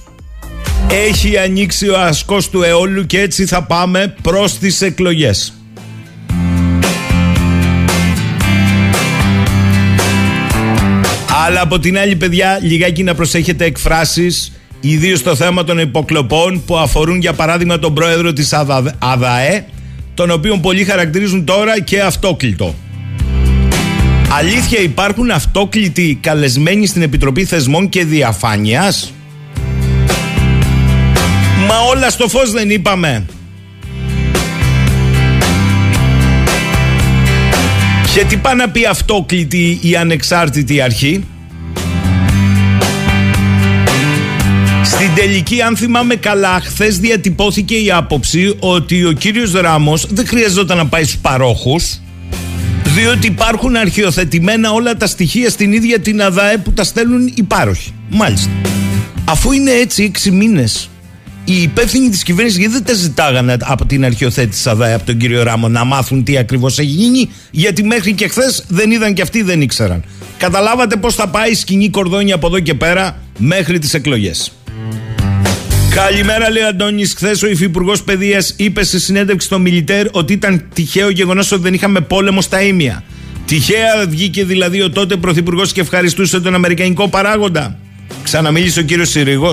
έχει 0.87 1.37
ανοίξει 1.37 1.89
ο 1.89 1.99
ασκός 1.99 2.49
του 2.49 2.63
αιώλου 2.63 3.05
και 3.05 3.19
έτσι 3.19 3.45
θα 3.45 3.63
πάμε 3.63 4.15
προς 4.21 4.57
τις 4.57 4.81
εκλογές. 4.81 5.53
Αλλά 11.45 11.61
από 11.61 11.79
την 11.79 11.97
άλλη 11.97 12.15
παιδιά 12.15 12.59
λιγάκι 12.61 13.03
να 13.03 13.15
προσέχετε 13.15 13.65
εκφράσεις 13.65 14.51
ιδίως 14.81 15.19
στο 15.19 15.35
θέμα 15.35 15.63
των 15.63 15.79
υποκλοπών 15.79 16.63
που 16.65 16.77
αφορούν 16.77 17.19
για 17.19 17.33
παράδειγμα 17.33 17.79
τον 17.79 17.93
πρόεδρο 17.93 18.33
της 18.33 18.53
ΑΔΑΕ 18.99 19.65
τον 20.13 20.31
οποίο 20.31 20.57
πολλοί 20.57 20.83
χαρακτηρίζουν 20.83 21.45
τώρα 21.45 21.81
και 21.81 22.01
αυτόκλητο. 22.01 22.75
Αλήθεια 24.37 24.79
υπάρχουν 24.79 25.31
αυτόκλητοι 25.31 26.17
καλεσμένοι 26.21 26.85
στην 26.85 27.01
Επιτροπή 27.01 27.45
Θεσμών 27.45 27.89
και 27.89 28.05
Διαφάνειας; 28.05 29.13
Μα 31.67 31.75
όλα 31.89 32.09
στο 32.09 32.27
φως 32.27 32.51
δεν 32.51 32.69
είπαμε. 32.69 33.25
Και 38.13 38.23
τι 38.23 38.37
πάει 38.37 38.55
να 38.55 38.69
πει 38.69 38.85
αυτόκλητη 38.85 39.79
η 39.81 39.95
ανεξάρτητη 39.95 40.81
αρχή; 40.81 41.23
Στην 45.01 45.15
τελική, 45.15 45.61
αν 45.61 45.77
θυμάμαι 45.77 46.15
καλά, 46.15 46.59
χθες 46.59 46.99
διατυπώθηκε 46.99 47.75
η 47.75 47.91
άποψη 47.91 48.55
ότι 48.59 49.05
ο 49.05 49.11
κύριος 49.11 49.51
Ράμος 49.51 50.07
δεν 50.09 50.27
χρειαζόταν 50.27 50.77
να 50.77 50.87
πάει 50.87 51.03
στους 51.03 51.17
παρόχους, 51.17 51.99
διότι 52.83 53.27
υπάρχουν 53.27 53.75
αρχιοθετημένα 53.75 54.71
όλα 54.71 54.97
τα 54.97 55.07
στοιχεία 55.07 55.49
στην 55.49 55.73
ίδια 55.73 55.99
την 55.99 56.21
ΑΔΑΕ 56.21 56.57
που 56.57 56.71
τα 56.71 56.83
στέλνουν 56.83 57.33
οι 57.35 57.43
πάροχοι. 57.43 57.93
Μάλιστα. 58.09 58.49
Αφού 59.25 59.51
είναι 59.51 59.71
έτσι 59.71 60.03
έξι 60.03 60.31
μήνες, 60.31 60.89
οι 61.45 61.61
υπεύθυνοι 61.61 62.09
της 62.09 62.23
κυβέρνησης 62.23 62.59
γιατί 62.59 62.73
δεν 62.73 62.83
τα 62.83 62.93
ζητάγανε 62.93 63.57
από 63.61 63.85
την 63.85 64.05
αρχιοθέτηση 64.05 64.69
ΑΔΑΕ, 64.69 64.93
από 64.93 65.05
τον 65.05 65.17
κύριο 65.17 65.43
Ράμο, 65.43 65.67
να 65.67 65.83
μάθουν 65.83 66.23
τι 66.23 66.37
ακριβώς 66.37 66.79
έχει 66.79 66.89
γίνει, 66.89 67.29
γιατί 67.51 67.83
μέχρι 67.83 68.13
και 68.13 68.27
χθες 68.27 68.65
δεν 68.67 68.91
είδαν 68.91 69.13
και 69.13 69.21
αυτοί 69.21 69.41
δεν 69.41 69.61
ήξεραν. 69.61 70.03
Καταλάβατε 70.37 70.95
πώς 70.95 71.15
θα 71.15 71.27
πάει 71.27 71.51
η 71.51 71.55
σκηνή 71.55 71.89
κορδόνια 71.89 72.35
από 72.35 72.47
εδώ 72.47 72.59
και 72.59 72.73
πέρα 72.73 73.21
μέχρι 73.37 73.79
τις 73.79 73.93
εκλογές. 73.93 74.51
Καλημέρα, 75.95 76.51
λέει 76.51 76.63
ο 76.63 76.67
Αντώνης. 76.67 77.13
Χθες 77.13 77.43
ο 77.43 77.47
Υφυπουργός 77.47 78.03
Παιδείας 78.03 78.53
είπε 78.57 78.83
σε 78.83 78.99
συνέντευξη 78.99 79.47
στο 79.47 79.59
Μιλιτέρ 79.59 80.07
ότι 80.11 80.33
ήταν 80.33 80.63
τυχαίο 80.73 81.09
γεγονός 81.09 81.51
ότι 81.51 81.61
δεν 81.61 81.73
είχαμε 81.73 82.01
πόλεμο 82.01 82.41
στα 82.41 82.61
ίμια. 82.61 83.03
Τυχαία 83.45 84.05
βγήκε 84.07 84.45
δηλαδή 84.45 84.81
ο 84.81 84.89
τότε 84.89 85.15
Πρωθυπουργός 85.15 85.71
και 85.71 85.81
ευχαριστούσε 85.81 86.39
τον 86.39 86.53
Αμερικανικό 86.53 87.09
παράγοντα. 87.09 87.77
Ξαναμίλησε 88.23 88.79
ο 88.79 88.83
κύριος 88.83 89.09
Συρίγο. 89.09 89.51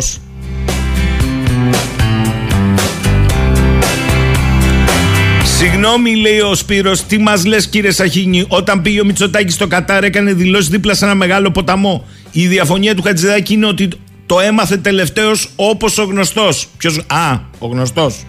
Συγγνώμη, 5.58 6.16
λέει 6.16 6.40
ο 6.40 6.54
Σπύρος, 6.54 7.04
τι 7.04 7.18
μας 7.18 7.44
λες, 7.44 7.66
κύριε 7.66 7.90
Σαχίνη, 7.90 8.44
όταν 8.48 8.82
πήγε 8.82 9.00
ο 9.00 9.04
Μητσοτάκης 9.04 9.54
στο 9.54 9.66
Κατάρ, 9.66 10.04
έκανε 10.04 10.32
δηλώσεις 10.32 10.68
δίπλα 10.68 10.94
σε 10.94 11.04
ένα 11.04 11.14
μεγάλο 11.14 11.50
ποταμό. 11.50 12.06
Η 12.30 12.46
διαφωνία 12.46 12.94
του 12.94 13.02
Χατζηδάκη 13.02 13.54
είναι 13.54 13.66
ότι 13.66 13.88
το 14.28 14.40
έμαθε 14.40 14.76
τελευταίος 14.76 15.50
όπως 15.56 15.98
ο 15.98 16.04
γνωστός. 16.04 16.66
Ποιο. 16.76 16.90
Α, 17.06 17.38
ο 17.58 17.66
γνωστός. 17.66 18.24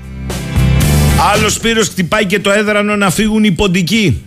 Άλλος 1.33 1.53
Σπύρος 1.53 1.87
χτυπάει 1.87 2.25
και 2.25 2.39
το 2.39 2.51
έδρανο 2.51 2.95
να 2.95 3.09
φύγουν 3.09 3.43
οι 3.43 3.51
ποντικοί. 3.51 4.21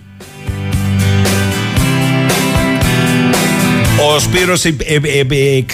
Ο 4.14 4.18
Σπύρος 4.18 4.64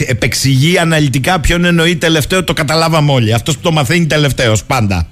επεξηγεί 0.07 0.78
αναλυτικά 0.78 1.40
ποιον 1.40 1.64
εννοεί 1.64 1.97
τελευταίο, 1.97 2.45
το 2.45 2.52
καταλάβαμε 2.52 3.12
όλοι. 3.12 3.33
Αυτός 3.33 3.55
που 3.55 3.61
το 3.61 3.73
μαθαίνει 3.73 4.07
τελευταίος 4.07 4.64
πάντα. 4.64 5.09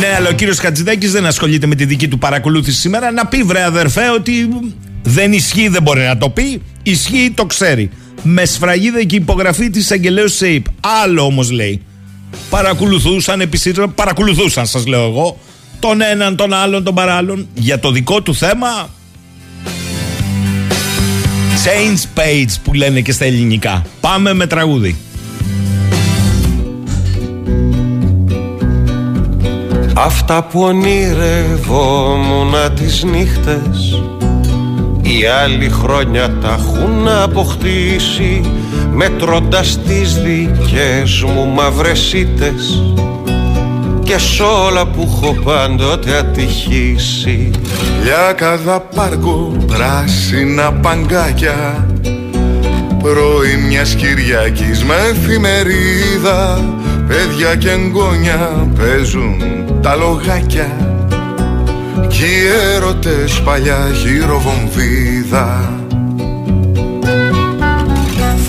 Ναι, 0.00 0.14
αλλά 0.16 0.28
ο 0.28 0.32
κύριος 0.32 0.58
Χατζηδάκης 0.58 1.12
δεν 1.12 1.26
ασχολείται 1.26 1.66
με 1.66 1.74
τη 1.74 1.84
δική 1.84 2.08
του 2.08 2.18
παρακολούθηση 2.18 2.80
σήμερα. 2.80 3.10
Να 3.10 3.26
πει 3.26 3.42
βρε 3.42 3.64
αδερφέ 3.64 4.10
ότι 4.10 4.48
δεν 5.02 5.32
ισχύει, 5.32 5.68
δεν 5.68 5.82
μπορεί 5.82 6.00
να 6.00 6.18
το 6.18 6.30
πει. 6.30 6.62
Ισχύει, 6.82 7.32
το 7.34 7.46
ξέρει 7.46 7.90
με 8.22 8.44
σφραγίδα 8.44 9.04
και 9.04 9.16
υπογραφή 9.16 9.70
της 9.70 9.90
Αγγελέου 9.90 10.28
ΣΕΙΠ. 10.28 10.64
Άλλο 11.02 11.22
όμως 11.22 11.50
λέει. 11.50 11.82
Παρακολουθούσαν 12.50 13.40
επί 13.40 13.58
παρακολουθούσαν 13.94 14.66
σας 14.66 14.86
λέω 14.86 15.04
εγώ, 15.08 15.38
τον 15.78 16.00
έναν, 16.00 16.36
τον 16.36 16.52
άλλον, 16.52 16.84
τον 16.84 16.94
παράλλον 16.94 17.48
για 17.54 17.78
το 17.78 17.90
δικό 17.90 18.22
του 18.22 18.34
θέμα. 18.34 18.90
Change 21.64 22.18
page 22.18 22.54
που 22.64 22.72
λένε 22.72 23.00
και 23.00 23.12
στα 23.12 23.24
ελληνικά. 23.24 23.86
Πάμε 24.00 24.32
με 24.32 24.46
τραγούδι. 24.46 24.96
Αυτά 29.94 30.44
που 30.44 30.60
ονειρευόμουν 30.60 32.54
τις 32.74 33.02
νύχτες 33.04 34.02
οι 35.18 35.26
άλλοι 35.42 35.68
χρόνια 35.68 36.30
τα 36.40 36.58
έχουν 36.58 37.08
αποκτήσει 37.08 38.40
Μετρώντας 38.92 39.78
τις 39.86 40.20
δικές 40.22 41.22
μου 41.22 41.46
μαυρεσίτες 41.46 42.82
Και 44.04 44.18
σ' 44.18 44.40
όλα 44.40 44.86
που 44.86 45.08
έχω 45.12 45.34
πάντοτε 45.44 46.16
ατυχήσει. 46.16 47.50
Λιάκαδα 48.02 48.80
πάρκο, 48.80 49.56
πράσινα 49.66 50.72
παγκάκια. 50.72 51.86
Πρωί 53.02 53.56
μιας 53.68 53.94
Κυριακής 53.94 54.84
με 54.84 54.94
εφημερίδα. 54.94 56.60
Παιδιά 57.08 57.54
και 57.54 57.70
εγγόνια 57.70 58.68
παίζουν 58.78 59.42
τα 59.82 59.96
λογάκια 59.96 60.99
κι 62.08 62.24
οι 62.24 62.46
έρωτες 62.74 63.40
παλιά 63.40 63.90
χειροβομβίδα 64.02 65.80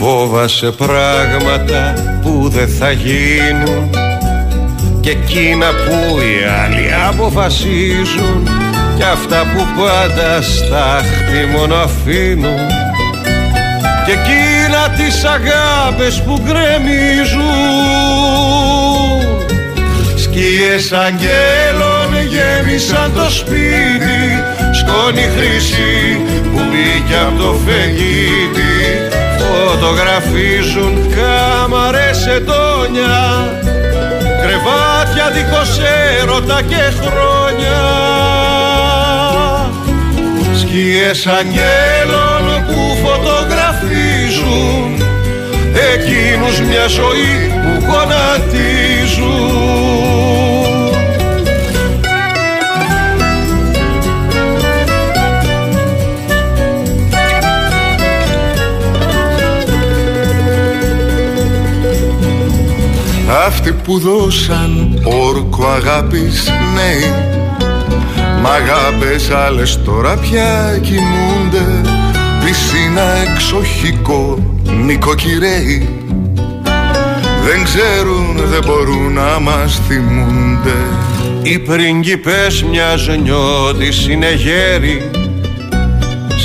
Φόβασε 0.04 0.72
πράγματα 0.72 1.94
που 2.22 2.50
δεν 2.50 2.68
θα 2.68 2.92
γίνουν. 2.92 3.90
Και 5.00 5.10
εκείνα 5.10 5.66
που 5.66 6.18
οι 6.20 6.46
άλλοι 6.64 6.90
αποφασίζουν. 7.10 8.50
Και 8.98 9.04
αυτά 9.04 9.38
που 9.38 9.66
πάντα 9.78 10.42
στάχτη 10.42 11.58
μόνο 11.58 11.76
αφήνουν. 11.76 12.68
Και 14.06 14.12
εκείνα 14.12 14.90
τις 14.90 15.24
αγάπες 15.24 16.22
που 16.22 16.42
γκρεμίζουν. 16.44 17.52
Σκιές 20.16 20.92
αγγέλων 20.92 21.91
γέμισαν 22.72 23.12
το 23.16 23.30
σπίτι 23.30 24.44
σκόνη 24.72 25.30
χρυσή 25.36 26.22
που 26.54 26.60
μπήκε 26.70 27.18
από 27.28 27.38
το 27.44 27.56
φεγγίτι. 27.66 28.74
Φωτογραφίζουν 29.40 30.94
κάμαρες 31.16 32.28
ετώνια 32.28 33.20
κρεβάτια 34.42 35.30
δίχως 35.34 35.80
έρωτα 36.22 36.62
και 36.62 36.84
χρόνια. 37.02 37.82
Σκιές 40.60 41.28
αγγέλων 41.28 42.66
που 42.68 42.82
φωτογραφίζουν 43.04 44.88
εκείνους 45.94 46.56
μια 46.60 46.88
ζωή 46.88 47.54
που 47.62 47.72
γονατίζουν 47.88 49.32
Αυτοί 63.52 63.72
που 63.72 64.00
δώσαν 64.00 65.02
όρκο 65.04 65.66
αγάπης 65.66 66.52
νέοι 66.76 67.14
Μ' 68.42 68.46
αγάπες 68.46 69.30
άλλες 69.30 69.84
τώρα 69.84 70.18
πια 70.18 70.80
κοιμούνται 70.82 71.82
Πισίνα 72.46 73.02
εξοχικό 73.02 74.38
νοικοκυρέοι. 74.86 75.90
Δεν 77.44 77.64
ξέρουν, 77.64 78.38
δεν 78.50 78.64
μπορούν 78.66 79.14
να 79.14 79.40
μας 79.40 79.82
θυμούνται. 79.88 80.76
Οι 81.42 81.60
πριγκιπές 81.60 82.64
μιας 82.64 83.08
νιώτης 83.24 84.08
είναι 84.08 84.34
γέροι 84.34 85.10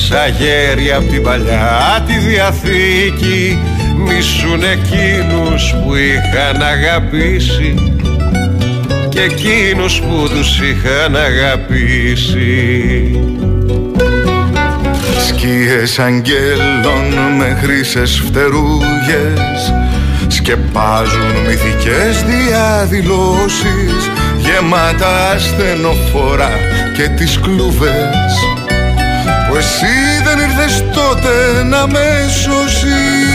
Σαν 0.09 0.35
γέροι 0.39 0.93
απ' 0.93 1.11
την 1.11 1.23
παλιά 1.23 2.05
τη 2.07 2.19
Διαθήκη 2.19 3.59
μισούν 4.07 4.63
εκείνους 4.63 5.75
που 5.83 5.95
είχαν 5.95 6.63
αγαπήσει 6.63 7.95
και 9.09 9.21
εκείνους 9.21 10.01
που 10.01 10.29
τους 10.29 10.61
είχαν 10.61 11.17
αγαπήσει. 11.17 13.21
Σκίες 15.29 15.99
αγγέλων 15.99 17.35
με 17.37 17.59
χρυσές 17.63 18.23
φτερούγες 18.27 19.73
σκεπάζουν 20.29 21.37
μυθικές 21.47 22.25
διαδηλώσεις 22.25 24.11
γεμάτα 24.39 25.31
ασθενοφόρα 25.35 26.51
και 26.97 27.09
τις 27.09 27.41
κλούβες 27.41 28.35
που 29.49 29.57
εσύ 29.57 30.23
δεν 30.25 30.39
ήρθες 30.39 30.85
τότε 30.95 31.63
να 31.63 31.87
με 31.87 32.29
σώσεις 32.43 33.26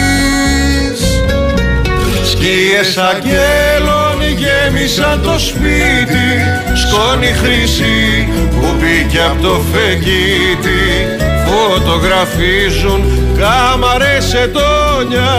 Σκιές 2.43 2.97
αγγέλων 2.97 4.21
γέμισαν 4.37 5.21
το 5.21 5.39
σπίτι. 5.39 6.29
Σκόνη 6.73 7.25
χρυσή 7.25 8.29
που 8.49 8.75
μπήκε 8.77 9.19
από 9.29 9.41
το 9.41 9.61
φεγγίτι. 9.71 10.83
Φωτογραφίζουν 11.47 13.01
κάμαρες 13.37 14.33
ετώνια. 14.33 15.33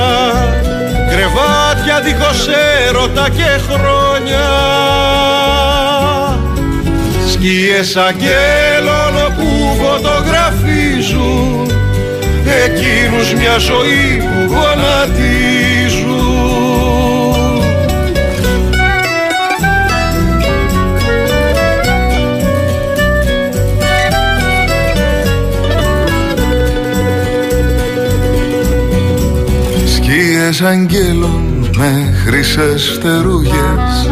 Κρεβάτια 1.10 2.00
δίχως 2.04 2.48
έρωτα 2.88 3.28
και 3.28 3.60
χρόνια. 3.68 4.48
Σκιές 7.32 7.96
αγγέλων 7.96 9.14
που 9.36 9.76
φωτογραφίζουν. 9.82 11.70
Εκείνους 12.64 13.32
μια 13.32 13.58
ζωή 13.58 14.16
που 14.16 14.54
γονατίζουν 14.54 15.51
Σκιές 30.42 30.60
αγγέλων 30.60 31.70
με 31.76 32.14
χρυσές 32.24 32.98
φτερούγες 32.98 34.10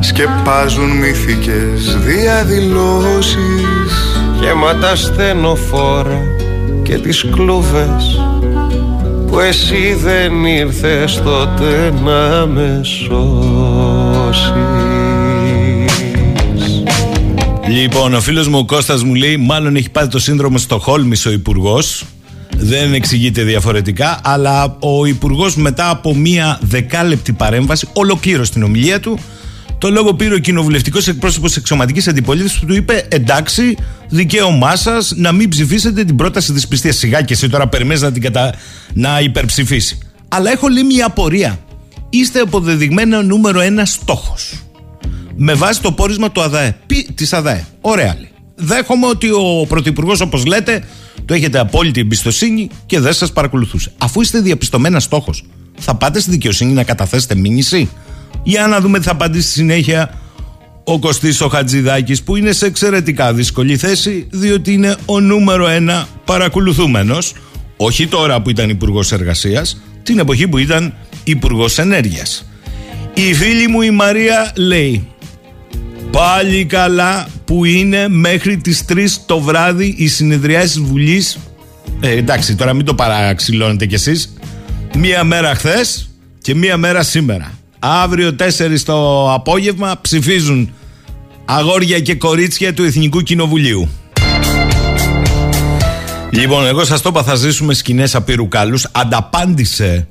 Σκεπάζουν 0.00 0.90
μυθικές 0.90 1.96
διαδηλώσεις. 1.98 3.36
Γεμάτα 4.40 4.96
στενοφόρα 4.96 6.20
και 6.82 6.98
τις 6.98 7.26
κλούβες 7.32 8.20
Που 9.26 9.40
εσύ 9.40 9.98
δεν 10.02 10.44
ήρθες 10.44 11.22
τότε 11.24 11.92
να 12.04 12.46
με 12.46 12.80
σώσεις. 12.82 14.52
Λοιπόν, 17.68 18.14
ο 18.14 18.20
φίλος 18.20 18.48
μου 18.48 18.58
ο 18.58 18.64
Κώστας 18.64 19.02
μου 19.02 19.14
λέει 19.14 19.36
μάλλον 19.36 19.76
έχει 19.76 19.90
πάρει 19.90 20.08
το 20.08 20.18
σύνδρομο 20.18 20.58
στο 20.58 20.78
Χόλμης 20.78 21.26
ο 21.26 21.30
Υπουργός 21.30 22.04
δεν 22.58 22.92
εξηγείται 22.92 23.42
διαφορετικά, 23.42 24.20
αλλά 24.24 24.76
ο 24.80 25.06
Υπουργός 25.06 25.56
μετά 25.56 25.90
από 25.90 26.14
μία 26.14 26.58
δεκάλεπτη 26.62 27.32
παρέμβαση 27.32 27.88
ολοκλήρωσε 27.92 28.52
την 28.52 28.62
ομιλία 28.62 29.00
του. 29.00 29.18
Το 29.78 29.90
λόγο 29.90 30.14
πήρε 30.14 30.34
ο 30.34 30.38
κοινοβουλευτικός 30.38 31.08
εκπρόσωπος 31.08 31.56
εξωματικής 31.56 32.08
αντιπολίτευσης 32.08 32.58
που 32.58 32.66
του 32.66 32.74
είπε: 32.74 33.06
Εντάξει, 33.08 33.76
δικαίωμά 34.08 34.76
σας 34.76 35.12
να 35.16 35.32
μην 35.32 35.48
ψηφίσετε 35.48 36.04
την 36.04 36.16
πρόταση 36.16 36.52
της 36.52 36.68
πιστεία. 36.68 36.92
Σιγά 36.92 37.22
και 37.22 37.32
εσύ 37.32 37.48
τώρα 37.48 37.68
περιμένεις 37.68 38.02
να 38.02 38.12
την 38.12 38.22
κατα... 38.22 38.54
να 38.92 39.20
υπερψηφίσει. 39.20 39.98
Αλλά 40.28 40.50
έχω 40.50 40.68
λέει 40.68 40.82
μια 40.82 41.06
απορία. 41.06 41.58
Είστε 42.10 42.40
αποδεδειγμένο 42.40 43.22
νούμερο 43.22 43.60
ένα 43.60 43.84
στόχος. 43.84 44.52
Με 45.36 45.54
βάση 45.54 45.80
το 45.80 45.92
πόρισμα 45.92 46.30
του 46.30 46.42
ΑΔΑΕ. 46.42 46.76
Της 47.14 47.32
ΑΔΑΕ. 47.32 47.64
Ωραία. 47.80 48.16
Δέχομαι 48.56 49.06
ότι 49.06 49.30
ο 49.30 49.66
Πρωθυπουργός, 49.68 50.20
όπως 50.20 50.46
λέτε, 50.46 50.84
το 51.24 51.34
έχετε 51.34 51.58
απόλυτη 51.58 52.00
εμπιστοσύνη 52.00 52.68
και 52.86 53.00
δεν 53.00 53.12
σας 53.12 53.32
παρακολουθούσε. 53.32 53.92
Αφού 53.98 54.20
είστε 54.20 54.40
διαπιστωμένα 54.40 55.00
στόχος, 55.00 55.44
θα 55.78 55.94
πάτε 55.94 56.20
στη 56.20 56.30
δικαιοσύνη 56.30 56.72
να 56.72 56.84
καταθέσετε 56.84 57.34
μήνυση; 57.34 57.88
Για 58.42 58.66
να 58.66 58.80
δούμε 58.80 58.98
τι 58.98 59.04
θα 59.04 59.10
απαντήσει 59.10 59.48
στη 59.48 59.52
συνέχεια 59.52 60.20
ο 60.84 60.98
Κωστής 60.98 61.40
ο 61.40 61.48
Χατζηδάκης 61.48 62.22
που 62.22 62.36
είναι 62.36 62.52
σε 62.52 62.66
εξαιρετικά 62.66 63.32
δύσκολη 63.32 63.76
θέση 63.76 64.26
διότι 64.30 64.72
είναι 64.72 64.96
ο 65.04 65.20
νούμερο 65.20 65.68
ένα 65.68 66.08
παρακολουθούμενος 66.24 67.34
όχι 67.76 68.06
τώρα 68.06 68.42
που 68.42 68.50
ήταν 68.50 68.70
υπουργός 68.70 69.12
Εργασίας, 69.12 69.80
την 70.02 70.18
εποχή 70.18 70.48
που 70.48 70.58
ήταν 70.58 70.94
υπουργός 71.24 71.78
Ενέργειας. 71.78 72.48
Η 73.14 73.34
φίλη 73.34 73.68
μου 73.68 73.82
η 73.82 73.90
Μαρία 73.90 74.52
λέει 74.56 75.08
Πάλι 76.10 76.64
καλά 76.64 77.28
που 77.44 77.64
είναι 77.64 78.08
μέχρι 78.08 78.56
τις 78.56 78.84
3 78.88 79.06
το 79.26 79.40
βράδυ 79.40 79.94
η 79.98 80.08
συνεδριά 80.08 80.60
της 80.60 80.80
Βουλής. 80.80 81.38
Ε, 82.00 82.10
εντάξει 82.10 82.54
τώρα 82.54 82.72
μην 82.72 82.84
το 82.84 82.94
παραξηλώνετε 82.94 83.86
κι 83.86 83.94
εσείς. 83.94 84.32
Μία 84.96 85.24
μέρα 85.24 85.54
χθες 85.54 86.10
και 86.40 86.54
μία 86.54 86.76
μέρα 86.76 87.02
σήμερα. 87.02 87.52
Αύριο 87.78 88.36
4 88.38 88.82
το 88.84 89.32
απόγευμα 89.32 89.98
ψηφίζουν 90.00 90.70
αγόρια 91.44 92.00
και 92.00 92.14
κορίτσια 92.14 92.74
του 92.74 92.84
Εθνικού 92.84 93.20
Κοινοβουλίου. 93.20 93.88
Λοιπόν, 96.30 96.66
εγώ 96.66 96.84
σας 96.84 97.02
το 97.02 97.08
είπα, 97.08 97.22
θα 97.22 97.34
ζήσουμε 97.34 97.74
σκηνές 97.74 98.14
απείρου 98.14 98.48
κάλου. 98.48 98.78
Ανταπάντησε 98.92 100.08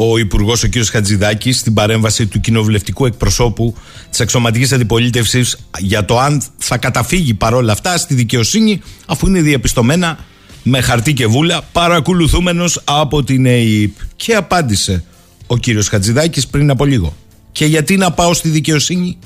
ο 0.00 0.18
Υπουργός, 0.18 0.62
ο 0.62 0.68
κ. 0.68 0.72
Χατζηδάκης, 0.90 1.58
στην 1.58 1.74
παρέμβαση 1.74 2.26
του 2.26 2.40
κοινοβουλευτικού 2.40 3.06
εκπροσώπου 3.06 3.74
της 4.10 4.20
εξωματικής 4.20 4.72
αντιπολίτευσης 4.72 5.58
για 5.78 6.04
το 6.04 6.18
αν 6.18 6.42
θα 6.58 6.76
καταφύγει 6.76 7.34
παρόλα 7.34 7.72
αυτά 7.72 7.96
στη 7.96 8.14
δικαιοσύνη, 8.14 8.80
αφού 9.06 9.26
είναι 9.26 9.40
διαπιστωμένα 9.40 10.18
με 10.62 10.80
χαρτί 10.80 11.12
και 11.12 11.26
βούλα, 11.26 11.62
παρακολουθούμενος 11.72 12.80
από 12.84 13.24
την 13.24 13.46
ΕΕΠ. 13.46 13.92
Και 14.16 14.34
απάντησε 14.34 15.04
ο 15.46 15.56
κ. 15.56 15.64
Χατζηδάκης 15.88 16.46
πριν 16.46 16.70
από 16.70 16.84
λίγο. 16.84 17.16
Και 17.52 17.64
γιατί 17.64 17.96
να 17.96 18.12
πάω 18.12 18.34
στη 18.34 18.48
δικαιοσύνη, 18.48 19.18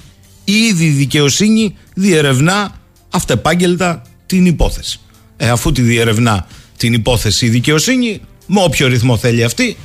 ήδη 0.44 0.84
η 0.84 0.90
δικαιοσύνη 0.90 1.74
διερευνά 1.94 2.80
αυτεπάγγελτα 3.10 4.02
την 4.26 4.46
υπόθεση. 4.46 5.00
Ε, 5.36 5.48
αφού 5.48 5.72
τη 5.72 5.82
διερευνά 5.82 6.46
την 6.76 6.92
υπόθεση 6.92 7.46
η 7.46 7.48
δικαιοσύνη, 7.48 8.20
με 8.46 8.62
όποιο 8.62 8.86
ρυθμό 8.86 9.16
θέλει 9.16 9.44
αυτή, 9.44 9.76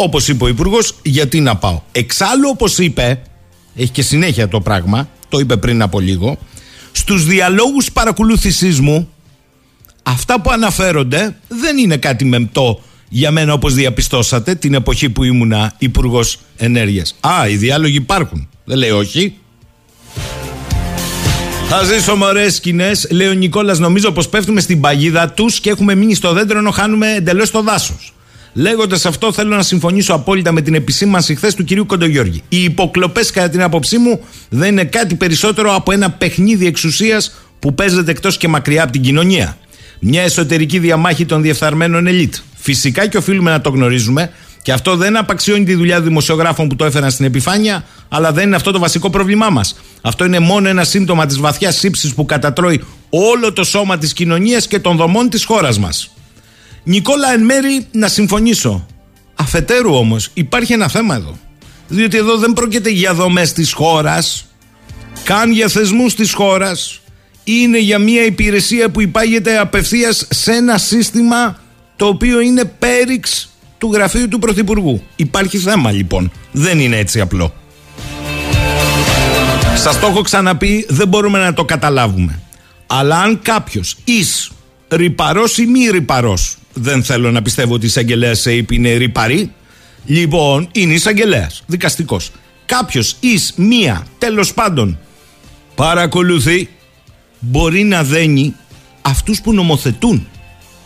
όπως 0.00 0.28
είπε 0.28 0.44
ο 0.44 0.48
Υπουργός, 0.48 0.94
γιατί 1.02 1.40
να 1.40 1.56
πάω. 1.56 1.80
Εξάλλου, 1.92 2.48
όπως 2.52 2.78
είπε, 2.78 3.22
έχει 3.74 3.90
και 3.90 4.02
συνέχεια 4.02 4.48
το 4.48 4.60
πράγμα, 4.60 5.08
το 5.28 5.38
είπε 5.38 5.56
πριν 5.56 5.82
από 5.82 6.00
λίγο, 6.00 6.38
στους 6.92 7.24
διαλόγους 7.24 7.92
παρακολούθησής 7.92 8.80
μου, 8.80 9.08
αυτά 10.02 10.40
που 10.40 10.50
αναφέρονται 10.50 11.36
δεν 11.48 11.78
είναι 11.78 11.96
κάτι 11.96 12.24
μεμπτό 12.24 12.80
για 13.08 13.30
μένα 13.30 13.52
όπως 13.52 13.74
διαπιστώσατε 13.74 14.54
την 14.54 14.74
εποχή 14.74 15.10
που 15.10 15.24
ήμουνα 15.24 15.74
υπουργός 15.78 16.38
Ενέργειας. 16.56 17.16
Α, 17.20 17.48
οι 17.48 17.56
διάλογοι 17.56 17.96
υπάρχουν. 17.96 18.48
Δεν 18.64 18.78
λέει 18.78 18.90
όχι. 18.90 19.36
Θα 21.68 21.82
ζήσω 21.84 22.16
μωρέ 22.16 22.50
σκηνές. 22.50 23.06
Λέει 23.10 23.28
ο 23.28 23.32
Νικόλας, 23.32 23.78
νομίζω 23.78 24.12
πως 24.12 24.28
πέφτουμε 24.28 24.60
στην 24.60 24.80
παγίδα 24.80 25.30
τους 25.30 25.60
και 25.60 25.70
έχουμε 25.70 25.94
μείνει 25.94 26.14
στο 26.14 26.32
δέντρο 26.32 26.58
ενώ 26.58 26.70
χάνουμε 26.70 27.14
εντελώς 27.14 27.50
το 27.50 27.62
δάσος. 27.62 28.12
Λέγοντας 28.52 29.06
αυτό, 29.06 29.32
θέλω 29.32 29.56
να 29.56 29.62
συμφωνήσω 29.62 30.14
απόλυτα 30.14 30.52
με 30.52 30.60
την 30.60 30.74
επισήμανση 30.74 31.34
χθες 31.34 31.54
του 31.54 31.64
κυρίου 31.64 31.86
Κοντογιώργη. 31.86 32.42
Οι 32.48 32.62
υποκλοπές, 32.62 33.30
κατά 33.30 33.48
την 33.48 33.62
άποψή 33.62 33.98
μου, 33.98 34.20
δεν 34.48 34.68
είναι 34.70 34.84
κάτι 34.84 35.14
περισσότερο 35.14 35.74
από 35.74 35.92
ένα 35.92 36.10
παιχνίδι 36.10 36.66
εξουσίας 36.66 37.32
που 37.58 37.74
παίζεται 37.74 38.10
εκτός 38.10 38.36
και 38.36 38.48
μακριά 38.48 38.82
από 38.82 38.92
την 38.92 39.02
κοινωνία. 39.02 39.58
Μια 40.00 40.22
εσωτερική 40.22 40.78
διαμάχη 40.78 41.24
των 41.24 41.42
διεφθαρμένων 41.42 42.06
ελίτ. 42.06 42.34
Φυσικά 42.54 43.06
και 43.06 43.16
οφείλουμε 43.16 43.50
να 43.50 43.60
το 43.60 43.70
γνωρίζουμε, 43.70 44.30
και 44.62 44.72
αυτό 44.72 44.96
δεν 44.96 45.16
απαξιώνει 45.16 45.64
τη 45.64 45.74
δουλειά 45.74 46.00
δημοσιογράφων 46.00 46.68
που 46.68 46.76
το 46.76 46.84
έφεραν 46.84 47.10
στην 47.10 47.24
επιφάνεια, 47.24 47.84
αλλά 48.08 48.32
δεν 48.32 48.46
είναι 48.46 48.56
αυτό 48.56 48.70
το 48.70 48.78
βασικό 48.78 49.10
πρόβλημά 49.10 49.50
μας. 49.50 49.76
Αυτό 50.00 50.24
είναι 50.24 50.38
μόνο 50.38 50.68
ένα 50.68 50.84
σύμπτωμα 50.84 51.26
της 51.26 51.38
βαθιάς 51.38 51.76
σύψης 51.76 52.14
που 52.14 52.24
κατατρώει 52.24 52.84
όλο 53.10 53.52
το 53.52 53.64
σώμα 53.64 53.98
της 53.98 54.12
κοινωνίας 54.12 54.66
και 54.66 54.78
των 54.78 54.96
δομών 54.96 55.28
της 55.28 55.44
χώρας 55.44 55.78
μας. 55.78 56.10
Νικόλα, 56.88 57.32
εν 57.32 57.40
μέρη 57.40 57.86
να 57.90 58.08
συμφωνήσω. 58.08 58.86
Αφετέρου 59.34 59.94
όμως 59.94 60.30
υπάρχει 60.34 60.72
ένα 60.72 60.88
θέμα 60.88 61.14
εδώ. 61.14 61.38
Διότι 61.88 62.16
εδώ 62.16 62.36
δεν 62.36 62.52
πρόκειται 62.52 62.90
για 62.90 63.14
δομές 63.14 63.52
της 63.52 63.72
χώρας, 63.72 64.46
καν 65.24 65.52
για 65.52 65.68
θεσμούς 65.68 66.14
της 66.14 66.32
χώρας. 66.32 67.00
Είναι 67.44 67.78
για 67.78 67.98
μια 67.98 68.24
υπηρεσία 68.24 68.90
που 68.90 69.00
υπάγεται 69.00 69.58
απευθείας 69.58 70.26
σε 70.30 70.52
ένα 70.52 70.78
σύστημα 70.78 71.58
το 71.96 72.06
οποίο 72.06 72.40
είναι 72.40 72.64
πέριξ 72.64 73.50
του 73.78 73.90
γραφείου 73.92 74.28
του 74.28 74.38
Πρωθυπουργού. 74.38 75.02
Υπάρχει 75.16 75.58
θέμα 75.58 75.90
λοιπόν. 75.90 76.32
Δεν 76.52 76.78
είναι 76.78 76.96
έτσι 76.96 77.20
απλό. 77.20 77.54
Σας 79.76 80.00
το 80.00 80.06
έχω 80.06 80.22
ξαναπεί, 80.22 80.86
δεν 80.88 81.08
μπορούμε 81.08 81.38
να 81.38 81.52
το 81.52 81.64
καταλάβουμε. 81.64 82.42
Αλλά 82.86 83.20
αν 83.20 83.40
κάποιος 83.42 83.96
εις 84.04 84.50
ρηπαρός 84.88 85.58
ή 85.58 85.66
μη 85.66 85.88
ρηπαρός, 85.90 86.57
δεν 86.80 87.02
θέλω 87.02 87.30
να 87.30 87.42
πιστεύω 87.42 87.74
ότι 87.74 87.84
η 87.84 87.88
εισαγγελέα 87.88 88.34
ΣΕΙΠ 88.34 88.70
είναι 88.70 88.92
ρηπαρή, 88.92 89.52
λοιπόν 90.04 90.68
είναι 90.72 90.92
εισαγγελέας, 90.92 91.62
δικαστικός. 91.66 92.30
Κάποιος 92.66 93.16
εις 93.20 93.52
μία, 93.56 94.06
τέλος 94.18 94.54
πάντων, 94.54 94.98
παρακολουθεί, 95.74 96.68
μπορεί 97.38 97.82
να 97.82 98.04
δένει 98.04 98.54
αυτούς 99.02 99.40
που 99.40 99.52
νομοθετούν. 99.52 100.26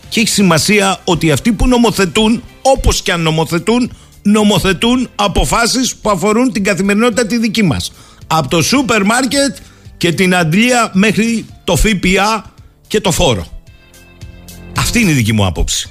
Και 0.09 0.21
έχει 0.21 0.29
σημασία 0.29 1.01
ότι 1.05 1.31
αυτοί 1.31 1.53
που 1.53 1.69
νομοθετούν, 1.69 2.43
όπως 2.63 3.03
και 3.03 3.13
αν 3.13 3.21
νομοθετούν, 3.21 3.93
νομοθετούν 4.23 5.09
αποφάσεις 5.15 5.95
που 5.95 6.11
αφορούν 6.11 6.53
την 6.53 6.65
καθημερινότητα 6.65 7.27
τη 7.27 7.39
δική 7.39 7.63
μας. 7.63 7.93
Από 8.27 8.49
το 8.49 8.63
σούπερ 8.63 9.05
μάρκετ 9.05 9.57
και 9.97 10.13
την 10.13 10.35
αντλία 10.35 10.91
μέχρι 10.95 11.47
το 11.65 11.77
ΦΠΑ 11.77 12.53
και 12.87 13.01
το 13.01 13.11
φόρο. 13.11 13.52
Αυτή 14.79 15.01
είναι 15.01 15.11
η 15.11 15.15
δική 15.15 15.33
μου 15.33 15.47
άποψη. 15.47 15.91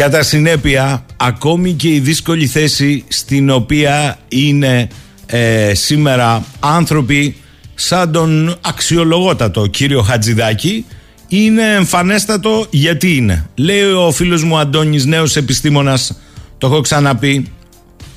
Κατά 0.00 0.22
συνέπεια, 0.22 1.04
ακόμη 1.16 1.72
και 1.72 1.88
η 1.88 2.00
δύσκολη 2.00 2.46
θέση 2.46 3.04
στην 3.08 3.50
οποία 3.50 4.18
είναι 4.28 4.88
ε, 5.26 5.74
σήμερα 5.74 6.44
άνθρωποι 6.60 7.36
σαν 7.74 8.12
τον 8.12 8.58
αξιολογότατο 8.60 9.66
κύριο 9.66 10.02
Χατζηδάκη 10.02 10.84
είναι 11.30 11.74
εμφανέστατο 11.74 12.66
γιατί 12.70 13.16
είναι. 13.16 13.48
Λέει 13.54 13.82
ο 13.82 14.10
φίλος 14.12 14.44
μου 14.44 14.58
Αντώνης, 14.58 15.04
νέος 15.04 15.36
επιστήμονας, 15.36 16.18
το 16.58 16.66
έχω 16.66 16.80
ξαναπεί, 16.80 17.46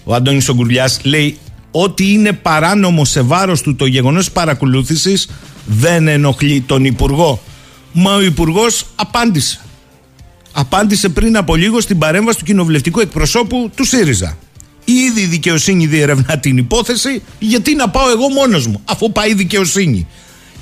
ο 0.04 0.14
Αντώνης 0.14 0.50
Ογκουρλιάς, 0.50 1.00
λέει 1.04 1.38
ότι 1.72 2.12
είναι 2.12 2.34
παράνομο 2.34 3.06
σε 3.06 3.22
βάρος 3.22 3.62
του 3.62 3.76
το 3.76 3.86
γεγονός 3.86 4.32
παρακολούθησης 4.32 5.30
δεν 5.66 6.08
ενοχλεί 6.08 6.62
τον 6.62 6.86
Υπουργό. 6.86 7.42
Μα 7.92 8.16
ο 8.16 8.22
Υπουργός 8.22 8.86
απάντησε 8.96 9.60
απάντησε 10.54 11.10
πριν 11.10 11.38
από 11.38 11.56
λίγο 11.56 11.82
στην 11.82 11.98
παρέμβαση 11.98 12.38
του 12.38 12.46
κοινοβουλευτικού 12.46 13.00
εκπροσώπου 13.00 13.72
του 13.76 13.84
ΣΥΡΙΖΑ. 13.86 14.38
Ήδη 14.86 15.22
η 15.22 15.26
δικαιοσύνη 15.26 15.86
διερευνά 15.86 16.40
την 16.40 16.58
υπόθεση, 16.58 17.24
γιατί 17.40 17.76
να 17.76 17.90
πάω 17.90 18.10
εγώ 18.10 18.30
μόνος 18.30 18.68
μου, 18.68 18.82
αφού 18.86 19.12
πάει 19.12 19.30
η 19.30 19.34
δικαιοσύνη. 19.34 20.08